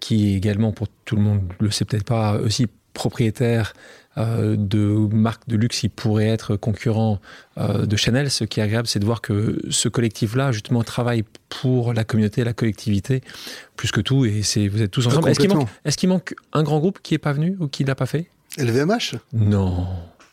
qui 0.00 0.32
est 0.32 0.36
également, 0.36 0.72
pour 0.72 0.88
tout 1.04 1.16
le 1.16 1.22
monde 1.22 1.42
le 1.60 1.70
sait 1.70 1.84
peut-être 1.84 2.04
pas, 2.04 2.38
aussi 2.38 2.66
propriétaire 2.92 3.74
euh, 4.16 4.56
de 4.56 4.78
marques 5.12 5.46
de 5.48 5.56
luxe 5.56 5.80
qui 5.80 5.88
pourraient 5.88 6.28
être 6.28 6.56
concurrents 6.56 7.20
de 7.58 7.96
Chanel. 7.96 8.30
Ce 8.30 8.44
qui 8.44 8.60
est 8.60 8.62
agréable, 8.62 8.86
c'est 8.86 9.00
de 9.00 9.04
voir 9.04 9.20
que 9.20 9.60
ce 9.70 9.88
collectif-là, 9.88 10.52
justement, 10.52 10.82
travaille 10.82 11.24
pour 11.48 11.92
la 11.92 12.04
communauté, 12.04 12.42
la 12.42 12.52
collectivité, 12.52 13.22
plus 13.76 13.90
que 13.90 14.00
tout, 14.00 14.24
et 14.24 14.42
c'est 14.42 14.68
vous 14.68 14.82
êtes 14.82 14.90
tous 14.90 15.06
ensemble. 15.06 15.28
Est-ce 15.28 15.40
qu'il 15.40 15.52
manque, 15.52 15.68
est 15.84 15.96
qu'il 15.96 16.08
manque 16.08 16.34
un 16.52 16.62
grand 16.62 16.78
groupe 16.78 17.00
qui 17.02 17.14
n'est 17.14 17.18
pas 17.18 17.32
venu 17.32 17.56
ou 17.60 17.68
qui 17.68 17.84
l'a 17.84 17.94
pas 17.94 18.06
fait? 18.06 18.26
LVMH 18.56 19.16
Non. 19.32 19.86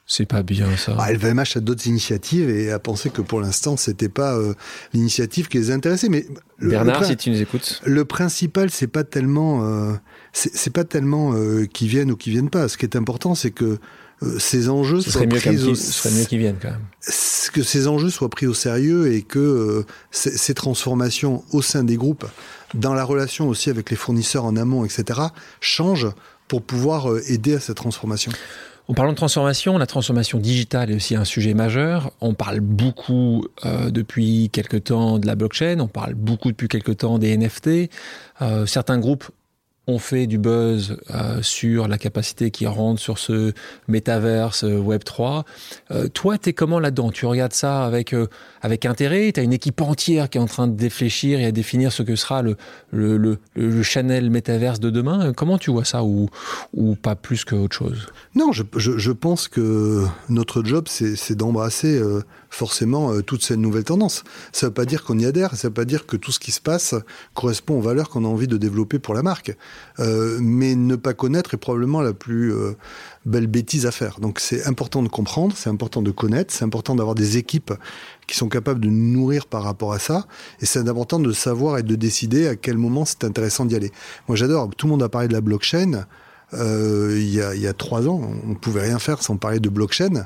C'est 0.06 0.26
pas 0.26 0.44
bien 0.44 0.76
ça. 0.76 0.96
Ah, 1.00 1.14
LVMH 1.14 1.56
a 1.56 1.60
d'autres 1.60 1.88
initiatives 1.88 2.50
et 2.50 2.72
a 2.72 2.80
pensé 2.80 3.10
que 3.10 3.22
pour 3.22 3.40
l'instant 3.40 3.78
c'était 3.78 4.10
pas 4.10 4.36
euh, 4.36 4.54
l'initiative 4.94 5.48
qui 5.48 5.58
les 5.58 5.72
intéressait. 5.72 6.10
Mais 6.10 6.26
le, 6.58 6.70
Bernard, 6.72 7.02
le, 7.02 7.08
si 7.08 7.18
tu 7.18 7.30
nous 7.30 7.42
écoutes, 7.42 7.82
le 7.86 8.04
principal 8.04 8.70
c'est 8.72 8.88
pas 8.88 9.04
tellement, 9.04 9.64
euh, 9.64 9.94
c'est 10.34 10.74
pas 10.74 10.84
tellement 10.84 11.34
euh, 11.34 11.66
qu'ils 11.66 11.88
viennent 11.88 12.12
ou 12.12 12.18
qu'ils 12.18 12.34
viennent 12.34 12.50
pas. 12.50 12.68
Ce 12.68 12.78
qui 12.78 12.86
est 12.86 12.98
important, 12.98 13.36
c'est 13.36 13.52
que 13.52 13.78
euh, 14.24 14.38
ces 14.38 14.70
enjeux 14.70 15.02
soient 15.02 15.26
pris 15.26 15.58
au... 15.64 15.76
ce 15.76 15.92
serait 15.92 16.12
mieux 16.12 16.26
qu'ils 16.26 16.40
viennent 16.40 16.60
quand 16.62 16.72
même. 16.72 16.86
Que 17.54 17.64
ces 17.64 17.88
enjeux 17.88 18.10
soient 18.10 18.30
pris 18.30 18.48
au 18.48 18.54
sérieux 18.54 19.14
et 19.14 19.22
que 19.22 19.86
ces 20.12 20.54
transformations 20.54 21.44
au 21.52 21.62
sein 21.62 21.84
des 21.84 21.96
groupes, 21.96 22.26
dans 22.74 22.94
la 22.94 23.04
relation 23.04 23.48
aussi 23.48 23.70
avec 23.70 23.90
les 23.90 23.96
fournisseurs 23.96 24.46
en 24.46 24.56
amont, 24.56 24.84
etc., 24.86 25.20
changent 25.60 26.12
pour 26.48 26.62
pouvoir 26.62 27.08
aider 27.28 27.56
à 27.56 27.60
cette 27.60 27.78
transformation. 27.78 28.32
En 28.88 28.94
parlant 28.94 29.12
de 29.12 29.18
transformation, 29.18 29.78
la 29.78 29.86
transformation 29.86 30.38
digitale 30.38 30.92
est 30.92 30.96
aussi 30.96 31.16
un 31.16 31.24
sujet 31.24 31.54
majeur. 31.54 32.12
On 32.20 32.34
parle 32.34 32.60
beaucoup 32.60 33.46
euh, 33.66 33.90
depuis 33.90 34.50
quelque 34.52 34.78
temps 34.78 35.20
de 35.20 35.28
la 35.28 35.36
blockchain, 35.36 35.80
on 35.80 35.88
parle 35.88 36.14
beaucoup 36.14 36.50
depuis 36.50 36.68
quelque 36.68 36.92
temps 36.92 37.18
des 37.18 37.38
NFT. 37.38 37.90
Euh, 38.42 38.66
certains 38.66 39.00
groupes 39.00 39.30
ont 39.92 40.00
fait 40.00 40.28
du 40.28 40.38
buzz 40.38 40.98
euh, 41.12 41.42
sur 41.42 41.88
la 41.88 41.98
capacité 41.98 42.52
qui 42.52 42.66
rentre 42.66 43.00
sur 43.00 43.18
ce 43.18 43.54
métaverse 43.88 44.64
euh, 44.64 44.78
Web 44.78 45.04
3. 45.04 45.46
Euh, 45.92 46.08
toi, 46.08 46.38
tu 46.38 46.50
es 46.50 46.54
comment 46.54 46.80
là-dedans? 46.80 47.12
Tu 47.12 47.26
regardes 47.26 47.54
ça 47.54 47.86
avec, 47.86 48.16
avec 48.62 48.86
intérêt? 48.86 49.32
Tu 49.32 49.40
as 49.40 49.44
une 49.44 49.54
équipe 49.54 49.82
entière 49.82 50.30
qui 50.30 50.38
est 50.38 50.42
en 50.42 50.48
train 50.48 50.68
de 50.68 50.76
défléchir 50.76 51.40
et 51.40 51.46
à 51.46 51.52
définir 51.52 51.92
ce 51.92 52.04
que 52.04 52.16
sera 52.16 52.42
le, 52.42 52.56
le, 52.92 53.38
le, 53.56 53.84
Chanel 53.84 54.30
métaverse 54.30 54.80
de 54.80 54.90
demain? 54.90 55.34
Comment 55.34 55.58
tu 55.58 55.72
vois 55.72 55.86
ça 55.86 56.04
ou, 56.04 56.30
ou 56.74 56.96
pas 56.96 57.16
plus 57.16 57.46
qu'autre 57.46 57.76
chose? 57.76 58.08
Non, 58.36 58.52
je, 58.52 58.64
je, 58.78 58.98
je, 58.98 59.12
pense 59.12 59.48
que 59.48 60.06
notre 60.30 60.64
job, 60.64 60.86
c'est 60.88 61.36
d'embrasser 61.36 62.02
forcément 62.50 63.22
toute 63.22 63.44
cette 63.44 63.58
nouvelle 63.58 63.84
tendance. 63.84 64.24
Ça 64.52 64.66
ne 64.66 64.70
veut 64.70 64.74
pas 64.74 64.86
dire 64.86 65.04
qu'on 65.04 65.20
y 65.20 65.26
adhère, 65.26 65.56
ça 65.56 65.68
ne 65.68 65.70
veut 65.70 65.74
pas 65.74 65.86
dire 65.86 66.06
que 66.06 66.18
tout 66.18 66.32
ce 66.32 66.40
qui 66.40 66.52
se 66.52 66.62
passe 66.62 66.96
correspond 67.34 67.78
aux 67.78 67.82
valeurs 67.82 68.10
qu'on 68.10 68.26
a 68.26 68.28
envie 68.28 68.48
de 68.48 68.58
développer 68.58 69.00
pour 69.00 69.14
la 69.14 69.24
marque. 69.24 69.56
Euh, 70.00 70.40
mais 70.42 70.76
ne 70.76 70.96
pas 70.96 71.14
connaître 71.14 71.54
est 71.54 71.58
probablement 71.58 72.02
la 72.02 72.14
plus 72.14 72.54
euh, 72.54 72.76
belle 73.26 73.48
bêtise 73.48 73.86
à 73.86 73.92
faire. 73.92 74.20
Donc 74.20 74.40
c'est 74.40 74.66
important 74.66 75.04
de 75.04 75.10
comprendre, 75.10 75.54
c'est 75.56 75.70
important 75.70 76.02
de 76.02 76.12
connaître, 76.12 76.54
c'est 76.54 76.64
important 76.64 76.96
d'avoir 76.96 77.16
des 77.16 77.38
équipes 77.38 77.74
qui 78.28 78.38
sont 78.38 78.50
capables 78.50 78.80
de 78.80 78.88
nous 78.88 79.20
nourrir 79.20 79.48
par 79.48 79.64
rapport 79.64 79.94
à 79.94 80.00
ça, 80.00 80.26
et 80.62 80.66
c'est 80.66 80.88
important 80.88 81.20
de 81.20 81.32
savoir 81.34 81.78
et 81.78 81.84
de 81.84 81.96
décider 81.96 82.48
à 82.48 82.56
quel 82.56 82.78
moment 82.78 83.06
c'est 83.06 83.24
intéressant 83.24 83.66
d'y 83.66 83.76
aller. 83.76 83.92
Moi 84.28 84.36
j'adore, 84.36 84.70
tout 84.76 84.88
le 84.88 84.92
monde 84.92 85.04
a 85.04 85.10
parlé 85.10 85.28
de 85.28 85.34
la 85.34 85.42
blockchain. 85.42 86.06
Euh, 86.54 87.16
il, 87.18 87.34
y 87.34 87.42
a, 87.42 87.56
il 87.56 87.62
y 87.62 87.68
a 87.68 87.74
trois 87.74 88.08
ans, 88.08 88.22
on 88.44 88.50
ne 88.50 88.56
pouvait 88.56 88.82
rien 88.82 89.00
faire 89.00 89.22
sans 89.22 89.38
parler 89.38 89.60
de 89.60 89.70
blockchain. 89.70 90.26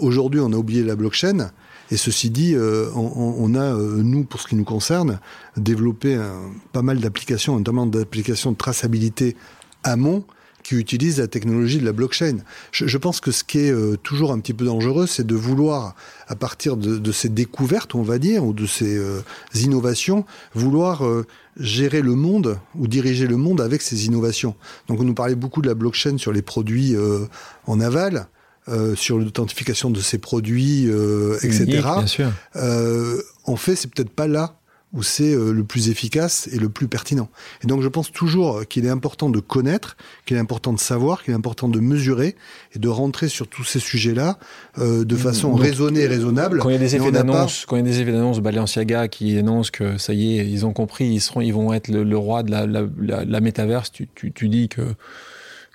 Aujourd'hui, 0.00 0.40
on 0.40 0.50
a 0.54 0.56
oublié 0.56 0.82
la 0.82 0.96
blockchain. 0.96 1.50
Et 1.92 1.98
ceci 1.98 2.30
dit, 2.30 2.54
euh, 2.54 2.90
on, 2.94 3.54
a, 3.54 3.60
euh, 3.60 4.02
nous, 4.02 4.24
pour 4.24 4.40
ce 4.40 4.48
qui 4.48 4.54
nous 4.54 4.64
concerne, 4.64 5.20
développé 5.58 6.14
un, 6.14 6.50
pas 6.72 6.80
mal 6.80 7.00
d'applications, 7.00 7.58
notamment 7.58 7.84
d'applications 7.84 8.50
de 8.50 8.56
traçabilité 8.56 9.36
amont, 9.84 10.24
qui 10.62 10.76
utilisent 10.76 11.18
la 11.18 11.28
technologie 11.28 11.78
de 11.78 11.84
la 11.84 11.92
blockchain. 11.92 12.38
Je, 12.70 12.96
pense 12.96 13.20
que 13.20 13.30
ce 13.30 13.44
qui 13.44 13.58
est 13.58 13.70
euh, 13.70 13.96
toujours 14.02 14.32
un 14.32 14.38
petit 14.38 14.54
peu 14.54 14.64
dangereux, 14.64 15.06
c'est 15.06 15.26
de 15.26 15.34
vouloir, 15.34 15.94
à 16.28 16.36
partir 16.36 16.78
de, 16.78 17.12
ces 17.12 17.28
découvertes, 17.28 17.94
on 17.94 18.02
va 18.02 18.18
dire, 18.18 18.42
ou 18.42 18.54
de 18.54 18.66
ces 18.66 18.96
euh, 18.96 19.20
innovations, 19.54 20.24
vouloir 20.54 21.04
euh, 21.04 21.26
gérer 21.58 22.00
le 22.00 22.14
monde 22.14 22.58
ou 22.74 22.86
diriger 22.86 23.26
le 23.26 23.36
monde 23.36 23.60
avec 23.60 23.82
ces 23.82 24.06
innovations. 24.06 24.54
Donc 24.88 25.00
on 25.00 25.04
nous 25.04 25.14
parlait 25.14 25.34
beaucoup 25.34 25.60
de 25.60 25.68
la 25.68 25.74
blockchain 25.74 26.16
sur 26.16 26.32
les 26.32 26.42
produits 26.42 26.96
euh, 26.96 27.26
en 27.66 27.80
aval. 27.80 28.28
Euh, 28.68 28.94
sur 28.94 29.18
l'authentification 29.18 29.90
de 29.90 30.00
ces 30.00 30.18
produits, 30.18 30.86
euh, 30.86 31.36
etc. 31.42 31.64
Unique, 31.64 31.82
bien 31.82 32.06
sûr. 32.06 32.30
Euh, 32.54 33.20
en 33.42 33.56
fait, 33.56 33.74
c'est 33.74 33.92
peut-être 33.92 34.10
pas 34.10 34.28
là 34.28 34.54
où 34.92 35.02
c'est 35.02 35.34
euh, 35.34 35.52
le 35.52 35.64
plus 35.64 35.88
efficace 35.88 36.48
et 36.52 36.58
le 36.58 36.68
plus 36.68 36.86
pertinent. 36.86 37.28
Et 37.64 37.66
donc 37.66 37.82
je 37.82 37.88
pense 37.88 38.12
toujours 38.12 38.64
qu'il 38.68 38.84
est 38.84 38.90
important 38.90 39.30
de 39.30 39.40
connaître, 39.40 39.96
qu'il 40.26 40.36
est 40.36 40.40
important 40.40 40.72
de 40.72 40.78
savoir, 40.78 41.24
qu'il 41.24 41.32
est 41.32 41.36
important 41.36 41.68
de 41.68 41.80
mesurer 41.80 42.36
et 42.74 42.78
de 42.78 42.88
rentrer 42.88 43.28
sur 43.28 43.48
tous 43.48 43.64
ces 43.64 43.80
sujets-là 43.80 44.38
euh, 44.78 45.04
de 45.04 45.16
façon 45.16 45.50
donc, 45.50 45.62
raisonnée 45.62 46.02
et 46.02 46.06
raisonnable. 46.06 46.60
Quand 46.60 46.68
il 46.68 46.74
y 46.74 46.76
a 46.76 46.78
des 46.78 46.94
effets 46.94 47.10
d'annonce, 47.10 47.62
pas... 47.62 47.66
quand 47.68 47.76
il 47.76 47.80
y 47.80 47.88
a 47.88 47.90
des 47.90 48.00
effets 48.00 48.12
d'annonce, 48.12 48.38
Balenciaga 48.40 49.08
qui 49.08 49.36
annonce 49.38 49.72
que 49.72 49.98
ça 49.98 50.12
y 50.12 50.38
est, 50.38 50.46
ils 50.48 50.66
ont 50.66 50.72
compris, 50.72 51.06
ils 51.06 51.20
seront, 51.20 51.40
ils 51.40 51.52
vont 51.54 51.72
être 51.72 51.88
le, 51.88 52.04
le 52.04 52.16
roi 52.18 52.42
de 52.42 52.50
la, 52.50 52.66
la, 52.66 52.82
la, 53.00 53.24
la 53.24 53.40
métaverse, 53.40 53.90
tu, 53.90 54.08
tu, 54.14 54.30
tu 54.30 54.48
dis 54.48 54.68
que 54.68 54.82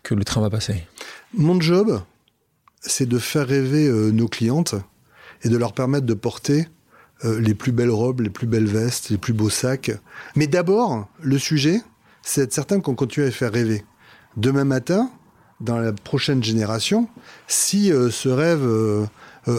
que 0.03 0.13
le 0.15 0.23
train 0.23 0.39
va 0.39 0.49
passer. 0.49 0.85
Mon 1.33 1.59
job, 1.59 2.01
c'est 2.81 3.07
de 3.07 3.19
faire 3.19 3.47
rêver 3.47 3.87
euh, 3.87 4.11
nos 4.11 4.27
clientes 4.27 4.75
et 5.43 5.49
de 5.49 5.57
leur 5.57 5.73
permettre 5.73 6.05
de 6.05 6.13
porter 6.13 6.67
euh, 7.25 7.39
les 7.39 7.55
plus 7.55 7.71
belles 7.71 7.89
robes, 7.89 8.21
les 8.21 8.29
plus 8.29 8.45
belles 8.45 8.67
vestes, 8.67 9.09
les 9.09 9.17
plus 9.17 9.33
beaux 9.33 9.49
sacs. 9.49 9.91
Mais 10.35 10.45
d'abord, 10.45 11.07
le 11.21 11.39
sujet, 11.39 11.81
c'est 12.21 12.41
d'être 12.41 12.53
certain 12.53 12.79
qu'on 12.79 12.93
continue 12.93 13.23
à 13.25 13.29
les 13.29 13.33
faire 13.33 13.51
rêver. 13.51 13.83
Demain 14.35 14.65
matin, 14.65 15.09
dans 15.59 15.79
la 15.79 15.93
prochaine 15.93 16.43
génération, 16.43 17.07
si 17.47 17.91
euh, 17.91 18.11
ce 18.11 18.29
rêve 18.29 18.63
euh, 18.63 19.07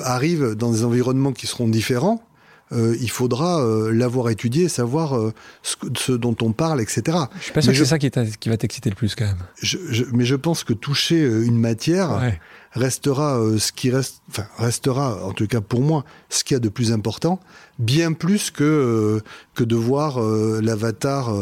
arrive 0.05 0.55
dans 0.55 0.71
des 0.71 0.85
environnements 0.85 1.33
qui 1.33 1.47
seront 1.47 1.69
différents, 1.69 2.23
il 2.71 3.09
faudra 3.09 3.65
l'avoir 3.91 4.29
étudié, 4.29 4.69
savoir 4.69 5.19
ce, 5.63 5.75
ce, 5.97 6.13
dont 6.13 6.37
on 6.43 6.53
parle, 6.53 6.83
etc. 6.83 7.17
Je 7.39 7.45
suis 7.45 7.53
pas 7.55 7.63
sûr 7.63 7.73
mais 7.73 7.79
que 7.79 7.83
c'est 7.83 7.89
ça 7.89 7.99
qui, 7.99 8.11
qui 8.39 8.49
va 8.51 8.59
t'exciter 8.59 8.91
le 8.91 8.95
plus 8.95 9.15
quand 9.15 9.25
même. 9.25 9.39
Je, 9.63 9.79
je, 9.89 10.05
mais 10.13 10.27
je 10.27 10.35
pense 10.35 10.65
que 10.65 10.75
toucher 10.75 11.23
une 11.23 11.59
matière 11.59 12.19
ouais. 12.21 12.39
Restera 12.73 13.41
ce 13.59 13.73
qui 13.73 13.91
reste, 13.91 14.23
enfin 14.29 14.47
restera 14.59 15.25
en 15.25 15.33
tout 15.33 15.47
cas 15.47 15.61
pour 15.61 15.81
moi 15.81 16.05
ce 16.29 16.45
qu'il 16.45 16.55
y 16.55 16.57
a 16.57 16.61
de 16.61 16.69
plus 16.69 16.93
important, 16.93 17.41
bien 17.79 18.13
plus 18.13 18.51
que 18.51 19.23
que 19.55 19.65
de 19.65 19.77
voir 19.77 20.21
l'avatar 20.21 21.33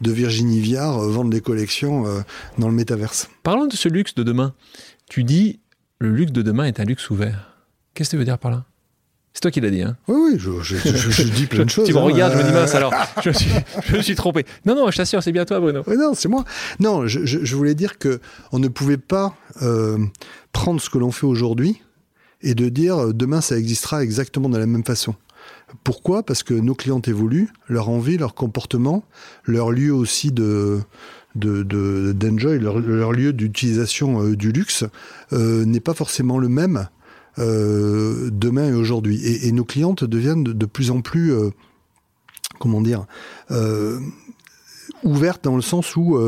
de 0.00 0.10
Virginie 0.10 0.60
Viard 0.60 0.98
vendre 1.00 1.30
des 1.30 1.40
collections 1.40 2.04
dans 2.58 2.68
le 2.68 2.74
métaverse. 2.74 3.28
Parlons 3.42 3.66
de 3.66 3.76
ce 3.76 3.88
luxe 3.88 4.14
de 4.14 4.22
demain. 4.22 4.54
Tu 5.08 5.24
dis 5.24 5.60
le 5.98 6.10
luxe 6.10 6.32
de 6.32 6.42
demain 6.42 6.64
est 6.64 6.80
un 6.80 6.84
luxe 6.84 7.10
ouvert. 7.10 7.56
Qu'est-ce 7.94 8.10
que 8.10 8.16
tu 8.16 8.18
veux 8.18 8.24
dire 8.24 8.38
par 8.38 8.50
là? 8.50 8.64
C'est 9.34 9.40
toi 9.40 9.50
qui 9.50 9.60
l'as 9.60 9.70
dit, 9.70 9.80
hein 9.80 9.96
Oui, 10.08 10.32
oui, 10.32 10.38
je, 10.38 10.50
je, 10.62 10.76
je, 10.76 11.10
je 11.10 11.22
dis 11.22 11.46
plein 11.46 11.64
de 11.64 11.70
choses. 11.70 11.86
Tu 11.86 11.94
me 11.94 11.98
hein. 11.98 12.02
regardes, 12.02 12.34
je 12.34 12.38
me 12.38 12.44
dis 12.44 12.52
mince, 12.52 12.74
alors, 12.74 12.92
je 13.22 13.30
me 13.30 13.34
suis, 13.34 13.50
je 13.86 13.96
me 13.96 14.02
suis 14.02 14.14
trompé. 14.14 14.44
Non, 14.66 14.74
non, 14.74 14.90
je 14.90 14.96
t'assure, 14.96 15.22
c'est 15.22 15.32
bien 15.32 15.46
toi, 15.46 15.58
Bruno. 15.58 15.82
Non, 15.86 16.12
c'est 16.14 16.28
moi. 16.28 16.44
Non, 16.80 17.06
je, 17.06 17.56
voulais 17.56 17.74
dire 17.74 17.98
que 17.98 18.20
on 18.52 18.58
ne 18.58 18.68
pouvait 18.68 18.98
pas 18.98 19.34
euh, 19.62 19.98
prendre 20.52 20.80
ce 20.80 20.90
que 20.90 20.98
l'on 20.98 21.12
fait 21.12 21.26
aujourd'hui 21.26 21.80
et 22.42 22.54
de 22.54 22.68
dire 22.68 22.98
euh, 22.98 23.12
demain 23.12 23.40
ça 23.40 23.56
existera 23.56 24.02
exactement 24.02 24.48
de 24.50 24.58
la 24.58 24.66
même 24.66 24.84
façon. 24.84 25.14
Pourquoi? 25.82 26.22
Parce 26.22 26.42
que 26.42 26.52
nos 26.52 26.74
clients 26.74 27.00
évoluent, 27.00 27.48
leur 27.68 27.88
envie, 27.88 28.18
leur 28.18 28.34
comportement, 28.34 29.04
leur 29.44 29.70
lieu 29.70 29.94
aussi 29.94 30.30
de 30.30 30.80
de 31.34 32.12
d'enjoy, 32.12 32.58
leur, 32.58 33.12
lieu 33.12 33.32
d'utilisation 33.32 34.22
du 34.34 34.52
luxe 34.52 34.84
n'est 35.30 35.80
pas 35.80 35.94
forcément 35.94 36.36
le 36.36 36.50
même 36.50 36.88
demain 37.38 38.68
et 38.68 38.74
aujourd'hui. 38.74 39.20
Et, 39.24 39.52
nos 39.52 39.64
clientes 39.64 40.04
deviennent 40.04 40.44
de, 40.44 40.66
plus 40.66 40.90
en 40.90 41.00
plus, 41.00 41.32
comment 42.58 42.80
dire, 42.80 43.06
ouvertes 45.02 45.44
dans 45.44 45.56
le 45.56 45.62
sens 45.62 45.96
où 45.96 46.18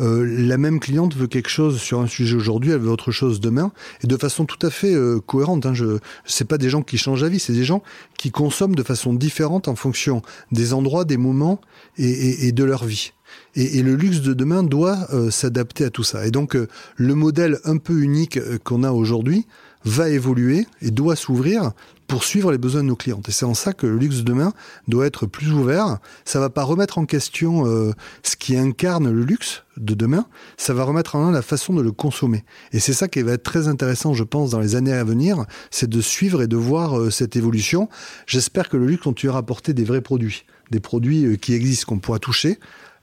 euh, 0.00 0.26
la 0.26 0.58
même 0.58 0.78
cliente 0.78 1.16
veut 1.16 1.26
quelque 1.26 1.48
chose 1.48 1.78
sur 1.78 2.00
un 2.00 2.06
sujet 2.06 2.36
aujourd'hui, 2.36 2.72
elle 2.72 2.80
veut 2.80 2.90
autre 2.90 3.12
chose 3.12 3.40
demain, 3.40 3.72
et 4.02 4.06
de 4.06 4.16
façon 4.16 4.44
tout 4.44 4.64
à 4.64 4.70
fait 4.70 4.94
euh, 4.94 5.20
cohérente. 5.20 5.64
Hein. 5.66 5.74
Je, 5.74 5.98
c'est 6.24 6.46
pas 6.46 6.58
des 6.58 6.68
gens 6.68 6.82
qui 6.82 6.98
changent 6.98 7.22
d'avis, 7.22 7.40
c'est 7.40 7.52
des 7.52 7.64
gens 7.64 7.82
qui 8.18 8.30
consomment 8.30 8.74
de 8.74 8.82
façon 8.82 9.14
différente 9.14 9.68
en 9.68 9.74
fonction 9.74 10.22
des 10.52 10.74
endroits, 10.74 11.04
des 11.04 11.16
moments 11.16 11.60
et, 11.96 12.52
de 12.52 12.64
leur 12.64 12.84
vie. 12.84 13.12
Et, 13.54 13.82
le 13.82 13.94
luxe 13.94 14.20
de 14.20 14.34
demain 14.34 14.62
doit 14.62 14.98
euh, 15.12 15.30
s'adapter 15.30 15.84
à 15.84 15.90
tout 15.90 16.04
ça. 16.04 16.26
Et 16.26 16.30
donc 16.30 16.56
le 16.96 17.14
modèle 17.14 17.58
un 17.64 17.78
peu 17.78 18.00
unique 18.00 18.38
qu'on 18.64 18.82
a 18.82 18.92
aujourd'hui 18.92 19.46
va 19.86 20.10
évoluer 20.10 20.66
et 20.82 20.90
doit 20.90 21.16
s'ouvrir 21.16 21.72
pour 22.06 22.24
suivre 22.24 22.52
les 22.52 22.58
besoins 22.58 22.82
de 22.82 22.88
nos 22.88 22.96
clientes. 22.96 23.28
Et 23.28 23.32
c'est 23.32 23.44
en 23.44 23.54
ça 23.54 23.72
que 23.72 23.86
le 23.86 23.96
luxe 23.96 24.18
de 24.18 24.22
demain 24.22 24.52
doit 24.88 25.06
être 25.06 25.26
plus 25.26 25.52
ouvert. 25.52 25.98
Ça 26.24 26.40
va 26.40 26.50
pas 26.50 26.62
remettre 26.62 26.98
en 26.98 27.06
question 27.06 27.66
euh, 27.66 27.92
ce 28.22 28.36
qui 28.36 28.56
incarne 28.56 29.10
le 29.10 29.22
luxe 29.22 29.64
de 29.76 29.94
demain, 29.94 30.26
ça 30.56 30.72
va 30.72 30.84
remettre 30.84 31.16
en 31.16 31.24
main 31.24 31.32
la 31.32 31.42
façon 31.42 31.74
de 31.74 31.82
le 31.82 31.92
consommer. 31.92 32.44
Et 32.72 32.80
c'est 32.80 32.92
ça 32.92 33.08
qui 33.08 33.22
va 33.22 33.32
être 33.32 33.42
très 33.42 33.68
intéressant, 33.68 34.14
je 34.14 34.24
pense, 34.24 34.50
dans 34.50 34.60
les 34.60 34.74
années 34.74 34.92
à 34.92 35.04
venir, 35.04 35.44
c'est 35.70 35.90
de 35.90 36.00
suivre 36.00 36.42
et 36.42 36.46
de 36.46 36.56
voir 36.56 36.98
euh, 36.98 37.10
cette 37.10 37.36
évolution. 37.36 37.88
J'espère 38.26 38.68
que 38.68 38.76
le 38.76 38.86
luxe 38.86 39.02
continuera 39.02 39.38
à 39.38 39.40
apporter 39.40 39.74
des 39.74 39.84
vrais 39.84 40.00
produits, 40.00 40.44
des 40.70 40.80
produits 40.80 41.26
euh, 41.26 41.36
qui 41.36 41.54
existent, 41.54 41.86
qu'on 41.86 41.98
pourra 41.98 42.18
toucher. 42.18 42.58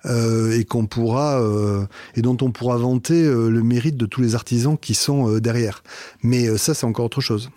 Et 0.06 0.66
qu'on 0.66 0.86
pourra 0.86 1.42
et 2.16 2.22
dont 2.22 2.38
on 2.42 2.52
pourra 2.52 2.78
vanter 2.78 3.24
le 3.24 3.64
mérite 3.64 3.98
de 3.98 4.06
tous 4.06 4.22
les 4.22 4.36
artisans 4.36 4.78
qui 4.78 4.94
sont 4.94 5.38
derrière. 5.40 5.84
Mais 6.22 6.58
ça, 6.58 6.74
c'est 6.74 6.86
encore 6.86 7.06
autre 7.06 7.22
chose. 7.22 7.50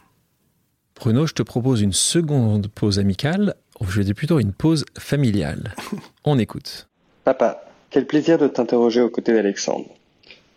Bruno, 0.96 1.26
je 1.26 1.34
te 1.34 1.42
propose 1.42 1.82
une 1.82 1.92
seconde 1.92 2.68
pause 2.68 2.98
amicale, 2.98 3.54
je 3.86 3.98
vais 3.98 4.04
dire 4.04 4.14
plutôt 4.14 4.40
une 4.40 4.52
pause 4.52 4.86
familiale. 4.98 5.74
On 6.24 6.38
écoute. 6.38 6.88
Papa, 7.24 7.64
quel 7.90 8.06
plaisir 8.06 8.38
de 8.38 8.48
t'interroger 8.48 9.02
aux 9.02 9.10
côtés 9.10 9.34
d'Alexandre. 9.34 9.88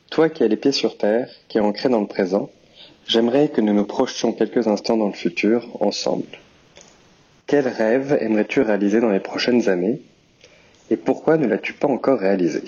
Toi 0.10 0.30
qui 0.30 0.44
as 0.44 0.48
les 0.48 0.56
pieds 0.56 0.72
sur 0.72 0.98
terre, 0.98 1.30
qui 1.48 1.58
es 1.58 1.62
ancré 1.62 1.90
dans 1.90 2.00
le 2.00 2.08
présent, 2.08 2.50
j'aimerais 3.06 3.50
que 3.50 3.60
nous 3.60 3.74
nous 3.74 3.86
projetions 3.86 4.32
quelques 4.32 4.68
instants 4.68 4.98
dans 4.98 5.08
le 5.08 5.14
futur, 5.14 5.68
ensemble. 5.82 6.26
Quel 7.46 7.68
rêve 7.68 8.18
aimerais-tu 8.20 8.62
réaliser 8.62 9.02
dans 9.02 9.10
les 9.10 9.20
prochaines 9.20 9.68
années 9.68 10.02
et 10.90 10.98
pourquoi 10.98 11.38
ne 11.38 11.48
l'as-tu 11.48 11.74
pas 11.74 11.88
encore 11.88 12.20
réalisé? 12.20 12.64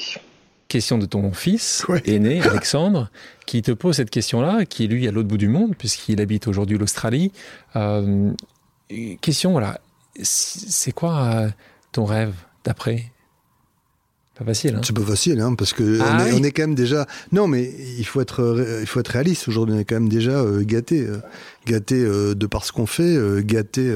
Question 0.68 0.98
de 0.98 1.06
ton 1.06 1.34
fils 1.34 1.85
aîné, 2.06 2.41
Alexandre, 2.49 3.10
qui 3.45 3.61
te 3.61 3.72
pose 3.72 3.98
cette 3.98 4.10
question-là, 4.10 4.65
qui 4.65 4.85
est 4.85 4.88
lui 4.88 5.07
à 5.07 5.11
l'autre 5.11 5.27
bout 5.27 5.38
du 5.38 5.48
monde, 5.48 5.76
puisqu'il 5.77 6.22
habite 6.22 6.48
aujourd'hui 6.48 6.77
l'Australie. 6.77 7.31
Euh, 7.76 8.31
question, 9.22 9.52
voilà, 9.52 9.81
c'est 10.22 10.91
quoi 10.91 11.23
euh, 11.23 11.49
ton 11.91 12.06
rêve 12.06 12.34
d'après? 12.64 13.06
Pas 14.38 14.45
facile. 14.45 14.76
Hein 14.76 14.81
c'est 14.84 14.95
pas 14.95 15.02
facile, 15.02 15.41
hein, 15.41 15.56
parce 15.56 15.73
que 15.73 15.99
ah 16.02 16.26
on, 16.34 16.43
est, 16.43 16.52
quand 16.52 16.64
même 16.64 16.76
déjà. 16.76 17.06
Non, 17.31 17.48
mais 17.48 17.69
il 17.98 18.06
faut 18.06 18.22
être, 18.22 18.80
il 18.80 18.88
faut 18.88 18.99
être 18.99 19.10
réaliste. 19.10 19.48
Aujourd'hui, 19.48 19.76
on 19.76 19.80
est 19.80 19.85
quand 19.85 19.95
même 19.95 20.10
déjà 20.10 20.39
euh, 20.39 20.64
gâté, 20.64 21.06
gâté 21.65 22.02
de 22.02 22.45
par 22.48 22.65
ce 22.65 22.72
qu'on 22.72 22.85
fait, 22.85 23.18
gâté 23.43 23.93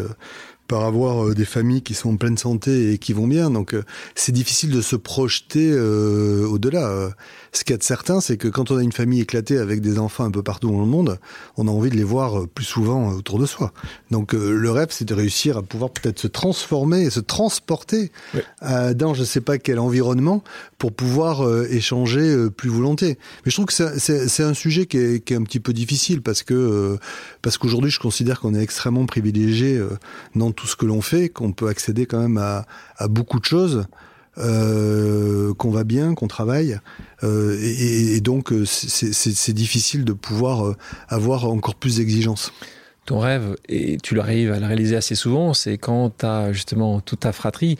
par 0.68 0.84
avoir 0.84 1.26
euh, 1.26 1.34
des 1.34 1.46
familles 1.46 1.82
qui 1.82 1.94
sont 1.94 2.10
en 2.10 2.18
pleine 2.18 2.38
santé 2.38 2.94
et 2.94 2.98
qui 2.98 3.14
vont 3.14 3.28
bien. 3.28 3.50
Donc 3.50 3.74
euh, 3.74 3.84
c'est 4.16 4.32
difficile 4.32 4.72
de 4.72 4.82
se 4.82 4.96
projeter 4.96 5.72
euh, 5.72 6.48
au-delà. 6.48 7.10
Ce 7.52 7.64
qu'il 7.64 7.74
y 7.74 7.76
a 7.76 7.78
de 7.78 7.84
certain, 7.84 8.20
c'est 8.20 8.38
que 8.38 8.48
quand 8.48 8.72
on 8.72 8.78
a 8.78 8.84
une 8.84 8.92
famille 8.92 9.22
éclatée 9.22 9.58
avec 9.58 9.82
des 9.82 10.00
enfants 10.00 10.26
un 10.26 10.32
peu 10.32 10.44
partout 10.44 10.70
dans 10.70 10.80
le 10.80 10.86
monde, 10.86 11.20
on 11.58 11.68
a 11.68 11.72
envie 11.72 11.90
de 11.90 11.96
les 11.96 12.04
voir 12.04 12.48
plus 12.48 12.66
souvent 12.66 13.14
autour 13.14 13.40
de 13.40 13.46
soi. 13.46 13.72
Donc 14.12 14.34
le 14.34 14.72
rêve, 14.72 14.90
c'est 14.92 15.06
de 15.06 15.14
réussir 15.14 15.58
à 15.58 15.64
pouvoir 15.64 15.92
peut-être 15.92 16.20
se 16.20 16.28
transformer 16.28 17.04
et 17.04 17.10
se 17.10 17.20
transporter 17.20 18.12
dans 18.62 19.14
je 19.14 19.24
sais 19.24 19.42
pas 19.42 19.58
quel 19.58 19.80
environnement 19.80 20.44
pour 20.78 20.92
pouvoir 20.92 21.48
échanger 21.66 22.50
plus 22.50 22.70
volontiers. 22.70 23.18
Mais 23.46 23.52
je 23.52 23.56
trouve 23.56 23.68
que 23.68 23.74
c'est 23.74 24.44
un 24.44 24.54
sujet 24.54 24.86
qui 24.86 24.98
est, 24.98 25.24
qui 25.24 25.34
est, 25.34 25.38
un 25.38 25.44
petit 25.44 25.60
peu 25.60 25.72
difficile 25.72 26.22
parce 26.22 26.44
que 26.44 26.98
parce 27.42 27.58
qu'aujourd'hui, 27.58 27.92
je 27.92 28.00
considère 28.00 28.42
qu'on 28.42 28.54
est 28.54 28.62
extrêmement 28.62 29.06
privilégié 29.06 29.82
dans 30.36 30.52
tout 30.56 30.68
ce 30.68 30.76
que 30.76 30.86
l'on 30.86 31.02
fait, 31.02 31.30
qu'on 31.30 31.52
peut 31.52 31.68
accéder 31.68 32.06
quand 32.06 32.20
même 32.20 32.38
à, 32.38 32.66
beaucoup 33.08 33.40
de 33.40 33.46
choses, 33.46 33.86
euh, 34.38 35.54
qu'on 35.54 35.72
va 35.72 35.84
bien, 35.84 36.16
qu'on 36.16 36.28
travaille. 36.28 36.80
Euh, 37.24 37.58
et, 37.62 38.20
donc, 38.22 38.52
euh, 38.52 38.66
c'est 38.66 39.54
difficile 39.54 40.06
de 40.06 40.14
pouvoir 40.14 40.76
avoir 41.08 41.46
encore 41.46 41.76
plus 41.76 41.98
d'exigences. 41.98 42.52
Ton 43.06 43.20
rêve, 43.20 43.56
et 43.70 43.98
tu 44.02 44.20
arrives 44.20 44.52
à 44.52 44.60
le 44.60 44.66
réaliser 44.66 44.96
assez 44.96 45.14
souvent, 45.14 45.54
c'est 45.54 45.78
quand 45.78 46.18
tu 46.18 46.26
as 46.26 46.52
justement 46.54 47.02
toute 47.02 47.20
ta 47.20 47.34
fratrie. 47.34 47.78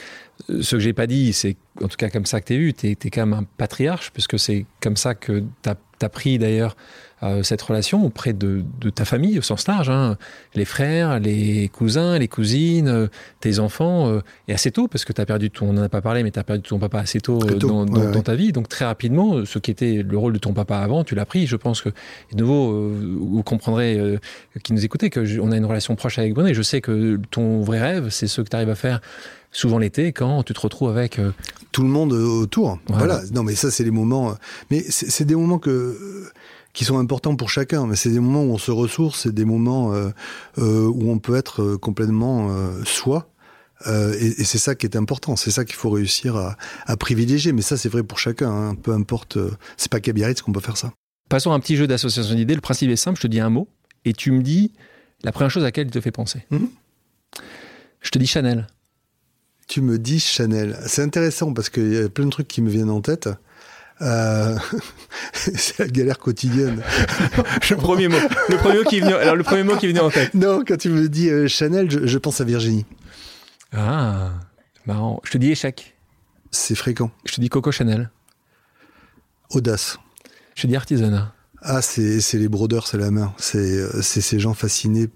Ce 0.62 0.76
que 0.76 0.80
j'ai 0.80 0.94
pas 0.94 1.08
dit, 1.08 1.34
c'est 1.34 1.58
en 1.82 1.88
tout 1.88 1.98
cas 1.98 2.12
comme 2.12 2.28
ça 2.28 2.40
que 2.42 2.46
tu 2.46 2.54
es 2.54 2.58
vu, 2.58 2.74
tu 2.74 2.92
es, 2.92 2.96
quand 2.96 3.26
même 3.26 3.34
un 3.34 3.44
patriarche, 3.58 4.12
puisque 4.12 4.38
c'est 4.38 4.68
comme 4.82 4.98
ça 4.98 5.16
que 5.16 5.44
tu 5.64 5.70
as, 5.70 6.10
pris 6.10 6.38
d'ailleurs 6.38 6.76
euh, 7.24 7.44
cette 7.44 7.62
relation 7.62 8.06
auprès 8.06 8.34
de, 8.34 8.64
ta 8.94 9.06
famille 9.06 9.40
au 9.40 9.42
sens 9.42 9.68
large, 9.68 9.90
hein. 9.90 10.18
les 10.54 10.66
frères, 10.66 11.18
les 11.18 11.70
cousins, 11.70 12.20
les 12.20 12.28
cousines, 12.28 12.90
euh, 12.90 13.08
tes 13.40 13.60
enfants, 13.60 14.10
euh, 14.10 14.22
et 14.50 14.54
assez 14.54 14.70
tôt, 14.70 14.90
parce 14.90 15.06
que 15.06 15.14
tu 15.14 15.22
as 15.22 15.26
perdu 15.26 15.50
ton, 15.50 15.70
on 15.70 15.74
n'en 15.74 15.84
a 15.84 15.90
pas 15.90 16.02
parlé, 16.02 16.24
mais 16.24 16.32
tu 16.32 16.40
as 16.40 16.44
perdu 16.44 16.64
ton 16.64 16.78
papa 16.78 17.00
assez 17.00 17.22
tôt, 17.22 17.40
dans, 17.40 17.86
ta 18.22 18.36
vie, 18.36 18.52
donc 18.52 18.68
très 18.68 18.84
rapidement, 18.84 19.46
ce 19.46 19.60
qui 19.60 19.72
était 19.72 20.04
le 20.04 20.18
rôle 20.18 20.34
de 20.34 20.40
ton 20.40 20.52
papa 20.52 20.78
avant, 20.78 21.06
tu 21.06 21.16
l'as 21.16 21.26
pris. 21.26 21.48
Je 21.48 21.56
pense 21.56 21.82
que, 21.82 21.90
de 22.34 22.38
nouveau, 22.38 22.92
vous 22.92 23.44
comprendrez, 23.44 24.20
qui 24.64 24.74
nous 24.74 24.84
écoutez, 24.84 25.10
qu'on 25.10 25.52
a 25.52 25.58
une 25.58 25.66
relation 25.66 25.96
proche 25.96 26.20
avec 26.20 26.34
Bruno, 26.34 26.50
et 26.50 26.54
je 26.54 26.62
sais 26.62 26.82
que 26.82 27.18
ton 27.32 27.62
vrai 27.62 27.80
rêve, 27.80 28.10
c'est 28.10 28.28
ce 28.28 28.42
que 28.42 28.50
tu 28.50 28.56
arrives 28.58 28.70
à 28.70 28.76
faire 28.76 29.00
souvent 29.52 29.78
l'été 29.78 30.12
quand 30.12 30.44
tu 30.44 30.54
te 30.54 30.60
retrouves 30.60 30.90
avec 30.90 31.22
tout 31.72 31.84
le 31.84 31.88
monde 31.88 32.12
autour. 32.12 32.78
Voilà. 32.88 33.22
Non, 33.32 33.44
mais 33.44 33.56
ça, 33.56 33.72
c'est 33.72 33.86
les 33.86 33.92
moments. 33.92 34.36
Mais 34.70 34.84
c'est 34.90 35.26
des 35.26 35.36
moments 35.36 35.60
que 35.60 35.96
qui 36.76 36.86
sont 36.86 37.00
importants 37.00 37.36
pour 37.36 37.50
chacun. 37.50 37.88
Mais 37.88 37.96
c'est 37.96 38.12
des 38.12 38.20
moments 38.20 38.44
où 38.44 38.52
on 38.52 38.60
se 38.60 38.70
ressource, 38.70 39.22
c'est 39.22 39.34
des 39.34 39.46
moments 39.46 39.94
euh, 39.94 40.10
euh, 40.60 40.86
où 40.86 41.10
on 41.10 41.18
peut 41.18 41.36
être 41.36 41.64
euh, 41.64 41.78
complètement 41.78 42.52
soi. 42.84 43.32
et, 43.88 44.44
c'est 44.44 44.58
ça 44.58 44.76
qui 44.76 44.86
est 44.86 44.96
important, 44.96 45.36
c'est 45.36 45.52
ça 45.52 45.66
qu'il 45.66 45.76
faut 45.76 45.90
réussir 45.90 46.36
à, 46.36 46.98
privilégier. 46.98 47.54
Mais 47.54 47.62
ça, 47.62 47.78
c'est 47.78 47.90
vrai 47.90 48.04
pour 48.04 48.20
chacun, 48.20 48.52
hein. 48.52 48.76
peu 48.76 48.92
importe. 48.92 49.40
c'est 49.78 49.92
pas 49.92 50.00
qu'à 50.00 50.14
Biarritz 50.14 50.42
qu'on 50.42 50.52
peut 50.52 50.60
faire 50.60 50.78
ça. 50.78 50.92
Passons 51.30 51.52
à 51.52 51.56
un 51.56 51.60
petit 51.60 51.76
jeu 51.76 51.88
d'association 51.88 52.36
d'idées. 52.36 52.56
Le 52.56 52.62
principe 52.62 52.92
est 52.92 52.96
simple, 52.96 53.18
je 53.18 53.24
te 53.24 53.28
dis 53.28 53.40
un 53.40 53.50
mot 53.50 53.68
et 54.04 54.14
tu 54.14 54.32
me 54.32 54.44
dis 54.44 54.74
la 55.24 55.32
première 55.32 55.50
chose 55.50 55.64
à 55.64 55.68
laquelle 55.68 55.88
il 55.88 55.92
te 55.92 56.02
fait 56.02 56.12
penser. 56.12 56.46
Mhm. 56.52 56.70
Je 58.02 58.12
te 58.12 58.20
dis 58.20 58.28
Chanel. 58.28 58.68
Tu 59.68 59.82
me 59.82 59.98
dis 59.98 60.20
Chanel. 60.20 60.78
C'est 60.86 61.02
intéressant 61.02 61.54
parce 61.54 61.70
qu'il 61.70 61.94
y 61.94 61.98
a 61.98 62.08
plein 62.10 62.26
de 62.26 62.30
trucs 62.30 62.48
qui 62.48 62.62
me 62.62 62.70
viennent 62.70 62.92
en 62.92 63.02
tête. 63.02 63.30
Euh, 64.02 64.58
c'est 65.34 65.80
la 65.80 65.88
galère 65.88 66.20
quotidienne. 66.20 66.82
le 67.70 67.76
premier 67.76 68.08
mot, 68.08 68.18
le 68.50 68.58
premier 68.58 68.80
mot 68.80 68.84
qui 68.84 68.98
est 68.98 69.02
venu, 69.02 69.14
alors 69.14 69.36
le 69.36 69.44
premier 69.44 69.64
mot 69.64 69.76
qui 69.78 69.86
est 69.86 69.90
venu 69.90 70.02
en 70.02 70.10
tête. 70.10 70.34
Non, 70.34 70.64
quand 70.66 70.78
tu 70.78 70.90
me 70.90 71.08
dis 71.08 71.30
euh, 71.30 71.48
Chanel, 71.48 71.90
je, 71.90 72.18
pense 72.18 72.42
à 72.42 72.44
Virginie. 72.44 72.86
Ah, 73.72 74.32
marrant. 74.86 75.22
Je 75.24 75.32
te 75.32 75.38
dis 75.38 75.52
échec. 75.52 75.96
C'est 76.52 76.76
fréquent. 76.76 77.12
Je 77.26 77.34
te 77.34 77.42
dis 77.42 77.50
Coco 77.50 77.72
Chanel. 77.72 78.10
Audace. 79.52 79.98
Je 80.56 80.64
te 80.64 80.68
dis 80.68 80.76
artisanat. 80.76 81.34
Ah, 81.62 81.82
c'est 81.82 82.22
les 82.34 82.48
brodeurs, 82.48 82.88
c'est 82.88 82.98
la 82.98 83.12
main. 83.12 83.34
C'est 83.38 84.02
ces 84.02 84.40
gens 84.40 84.54
fascinés, 84.54 85.10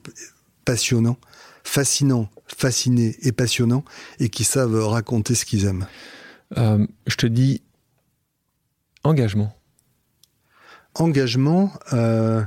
passionnants, 0.66 1.18
fascinants, 1.64 2.30
fascinés 2.48 3.16
et 3.22 3.32
passionnants, 3.32 3.84
et 4.20 4.30
qui 4.30 4.44
savent 4.44 4.88
raconter 4.88 5.36
ce 5.36 5.46
qu'ils 5.46 5.66
aiment. 5.66 5.86
Euh, 6.58 6.86
je 7.06 7.16
te 7.16 7.28
dis 7.28 7.62
Engagement. 9.04 9.56
Engagement, 10.96 11.72
euh, 11.94 12.44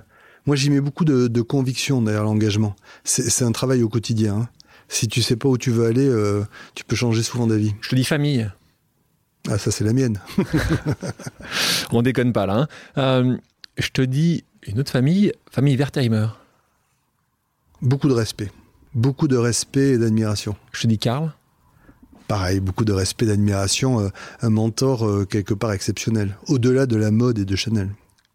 moi 0.46 0.56
j'y 0.56 0.70
mets 0.70 0.80
beaucoup 0.80 1.04
de, 1.04 1.40
conviction 1.40 2.02
derrière 2.02 2.24
l'engagement. 2.24 2.76
C'est 3.04 3.44
un 3.44 3.52
travail 3.52 3.82
au 3.82 3.88
quotidien. 3.88 4.36
Hein. 4.36 4.48
Si 4.88 5.08
tu 5.08 5.22
sais 5.22 5.36
pas 5.36 5.48
où 5.48 5.56
tu 5.56 5.70
veux 5.70 5.86
aller, 5.86 6.06
euh, 6.06 6.44
tu 6.74 6.84
peux 6.84 6.96
changer 6.96 7.22
souvent 7.22 7.46
d'avis. 7.46 7.74
Je 7.80 7.88
te 7.88 7.94
dis 7.94 8.04
famille. 8.04 8.50
Ah 9.48 9.58
ça 9.58 9.70
c'est 9.70 9.84
la 9.84 9.92
mienne. 9.92 10.20
On 11.92 12.02
déconne 12.02 12.32
pas 12.32 12.46
là. 12.46 12.54
Hein. 12.54 12.68
Euh, 12.98 13.36
je 13.78 13.88
te 13.88 14.02
dis 14.02 14.44
une 14.66 14.80
autre 14.80 14.92
famille, 14.92 15.32
famille 15.50 15.76
Wertheimer. 15.76 16.28
Beaucoup 17.80 18.08
de 18.08 18.14
respect. 18.14 18.52
Beaucoup 18.94 19.28
de 19.28 19.36
respect 19.36 19.92
et 19.92 19.98
d'admiration. 19.98 20.56
Je 20.72 20.82
te 20.82 20.86
dis 20.86 20.98
Karl 20.98 21.32
pareil, 22.32 22.60
beaucoup 22.60 22.86
de 22.86 22.94
respect, 22.94 23.26
d'admiration, 23.26 24.00
euh, 24.00 24.09
un 24.40 24.48
mentor 24.48 25.06
euh, 25.06 25.26
quelque 25.26 25.52
part 25.52 25.72
exceptionnel, 25.72 26.38
au-delà 26.48 26.86
de 26.86 26.96
la 26.96 27.10
mode 27.10 27.38
et 27.38 27.44
de 27.44 27.56
Chanel. 27.56 27.90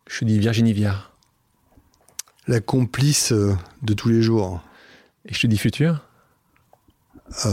Je 0.08 0.24
dis 0.24 0.38
Virginie 0.38 0.72
Viard. 0.72 1.16
La 2.48 2.60
complice 2.60 3.32
euh, 3.32 3.56
de 3.82 3.96
tous 3.96 4.10
les 4.10 4.22
jours. 4.22 4.62
Et 5.26 5.34
je 5.34 5.40
te 5.42 5.48
dis 5.48 5.58
futur? 5.58 6.06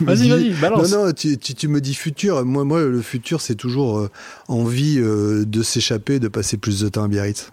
Vas-y, 0.00 0.28
vas-y, 0.28 0.50
balance. 0.54 0.90
Non, 0.90 1.06
non, 1.06 1.12
tu, 1.12 1.38
tu, 1.38 1.68
me 1.68 1.80
dis 1.80 1.94
futur. 1.94 2.44
Moi, 2.44 2.64
moi 2.64 2.82
le 2.82 3.00
futur, 3.00 3.40
c'est 3.40 3.54
toujours 3.54 3.98
euh, 3.98 4.10
envie 4.48 4.98
euh, 4.98 5.44
de 5.44 5.62
s'échapper, 5.62 6.18
de 6.18 6.26
passer 6.26 6.56
plus 6.56 6.80
de 6.80 6.88
temps 6.88 7.04
à 7.04 7.08
Biarritz. 7.08 7.50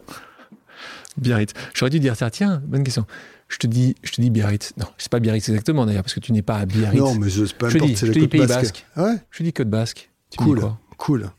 Biarritz. 1.18 1.53
J'aurais 1.76 1.91
dû 1.91 1.99
dire 1.99 2.15
ça. 2.15 2.32
Tiens, 2.32 2.64
bonne 2.65 2.84
question. 2.84 3.06
Je 3.54 3.60
te 3.60 3.68
dis, 3.68 3.96
je 4.02 4.12
te 4.12 4.20
dis 4.20 4.32
Biarritz. 4.32 4.74
Non, 4.78 4.88
c'est 4.98 5.12
pas 5.12 5.20
Biarritz 5.20 5.48
exactement 5.48 5.86
d'ailleurs, 5.86 6.02
parce 6.02 6.16
que 6.16 6.20
tu 6.20 6.32
n'es 6.32 6.42
pas 6.42 6.56
à 6.56 6.66
Biarritz. 6.66 7.00
Non, 7.00 7.14
mais 7.14 7.30
c'est 7.30 7.54
pas 7.54 7.68
importe, 7.68 7.96
c'est 7.96 8.08
la 8.08 8.14
côte 8.16 8.30
Pays 8.30 8.48
basque. 8.48 8.50
basque. 8.50 8.86
Ouais. 8.98 9.16
Je 9.30 9.44
dis 9.44 9.54
Côte 9.54 9.70
Basque. 9.70 10.10
Tu 10.32 10.38
cool, 10.40 10.62
cool. 10.98 11.30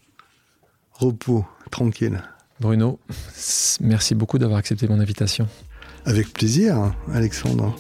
Repos, 0.93 1.45
tranquille. 1.73 2.23
Bruno, 2.61 3.01
merci 3.81 4.15
beaucoup 4.15 4.39
d'avoir 4.39 4.61
accepté 4.61 4.87
mon 4.87 5.01
invitation. 5.01 5.49
Avec 6.05 6.33
plaisir, 6.33 6.95
Alexandre. 7.13 7.75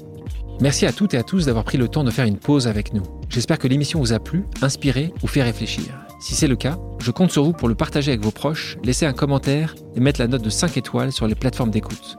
Merci 0.60 0.84
à 0.84 0.92
toutes 0.92 1.14
et 1.14 1.16
à 1.16 1.22
tous 1.22 1.46
d'avoir 1.46 1.64
pris 1.64 1.78
le 1.78 1.86
temps 1.86 2.02
de 2.02 2.10
faire 2.10 2.26
une 2.26 2.38
pause 2.38 2.66
avec 2.66 2.92
nous. 2.92 3.04
J'espère 3.28 3.60
que 3.60 3.68
l'émission 3.68 4.00
vous 4.00 4.12
a 4.12 4.18
plu, 4.18 4.42
inspiré 4.62 5.14
ou 5.22 5.28
fait 5.28 5.44
réfléchir. 5.44 5.84
Si 6.20 6.34
c'est 6.34 6.48
le 6.48 6.56
cas, 6.56 6.76
je 6.98 7.12
compte 7.12 7.30
sur 7.30 7.44
vous 7.44 7.52
pour 7.52 7.68
le 7.68 7.76
partager 7.76 8.10
avec 8.10 8.24
vos 8.24 8.32
proches, 8.32 8.78
laisser 8.82 9.06
un 9.06 9.12
commentaire 9.12 9.76
et 9.94 10.00
mettre 10.00 10.20
la 10.20 10.26
note 10.26 10.42
de 10.42 10.50
5 10.50 10.76
étoiles 10.76 11.12
sur 11.12 11.28
les 11.28 11.36
plateformes 11.36 11.70
d'écoute. 11.70 12.18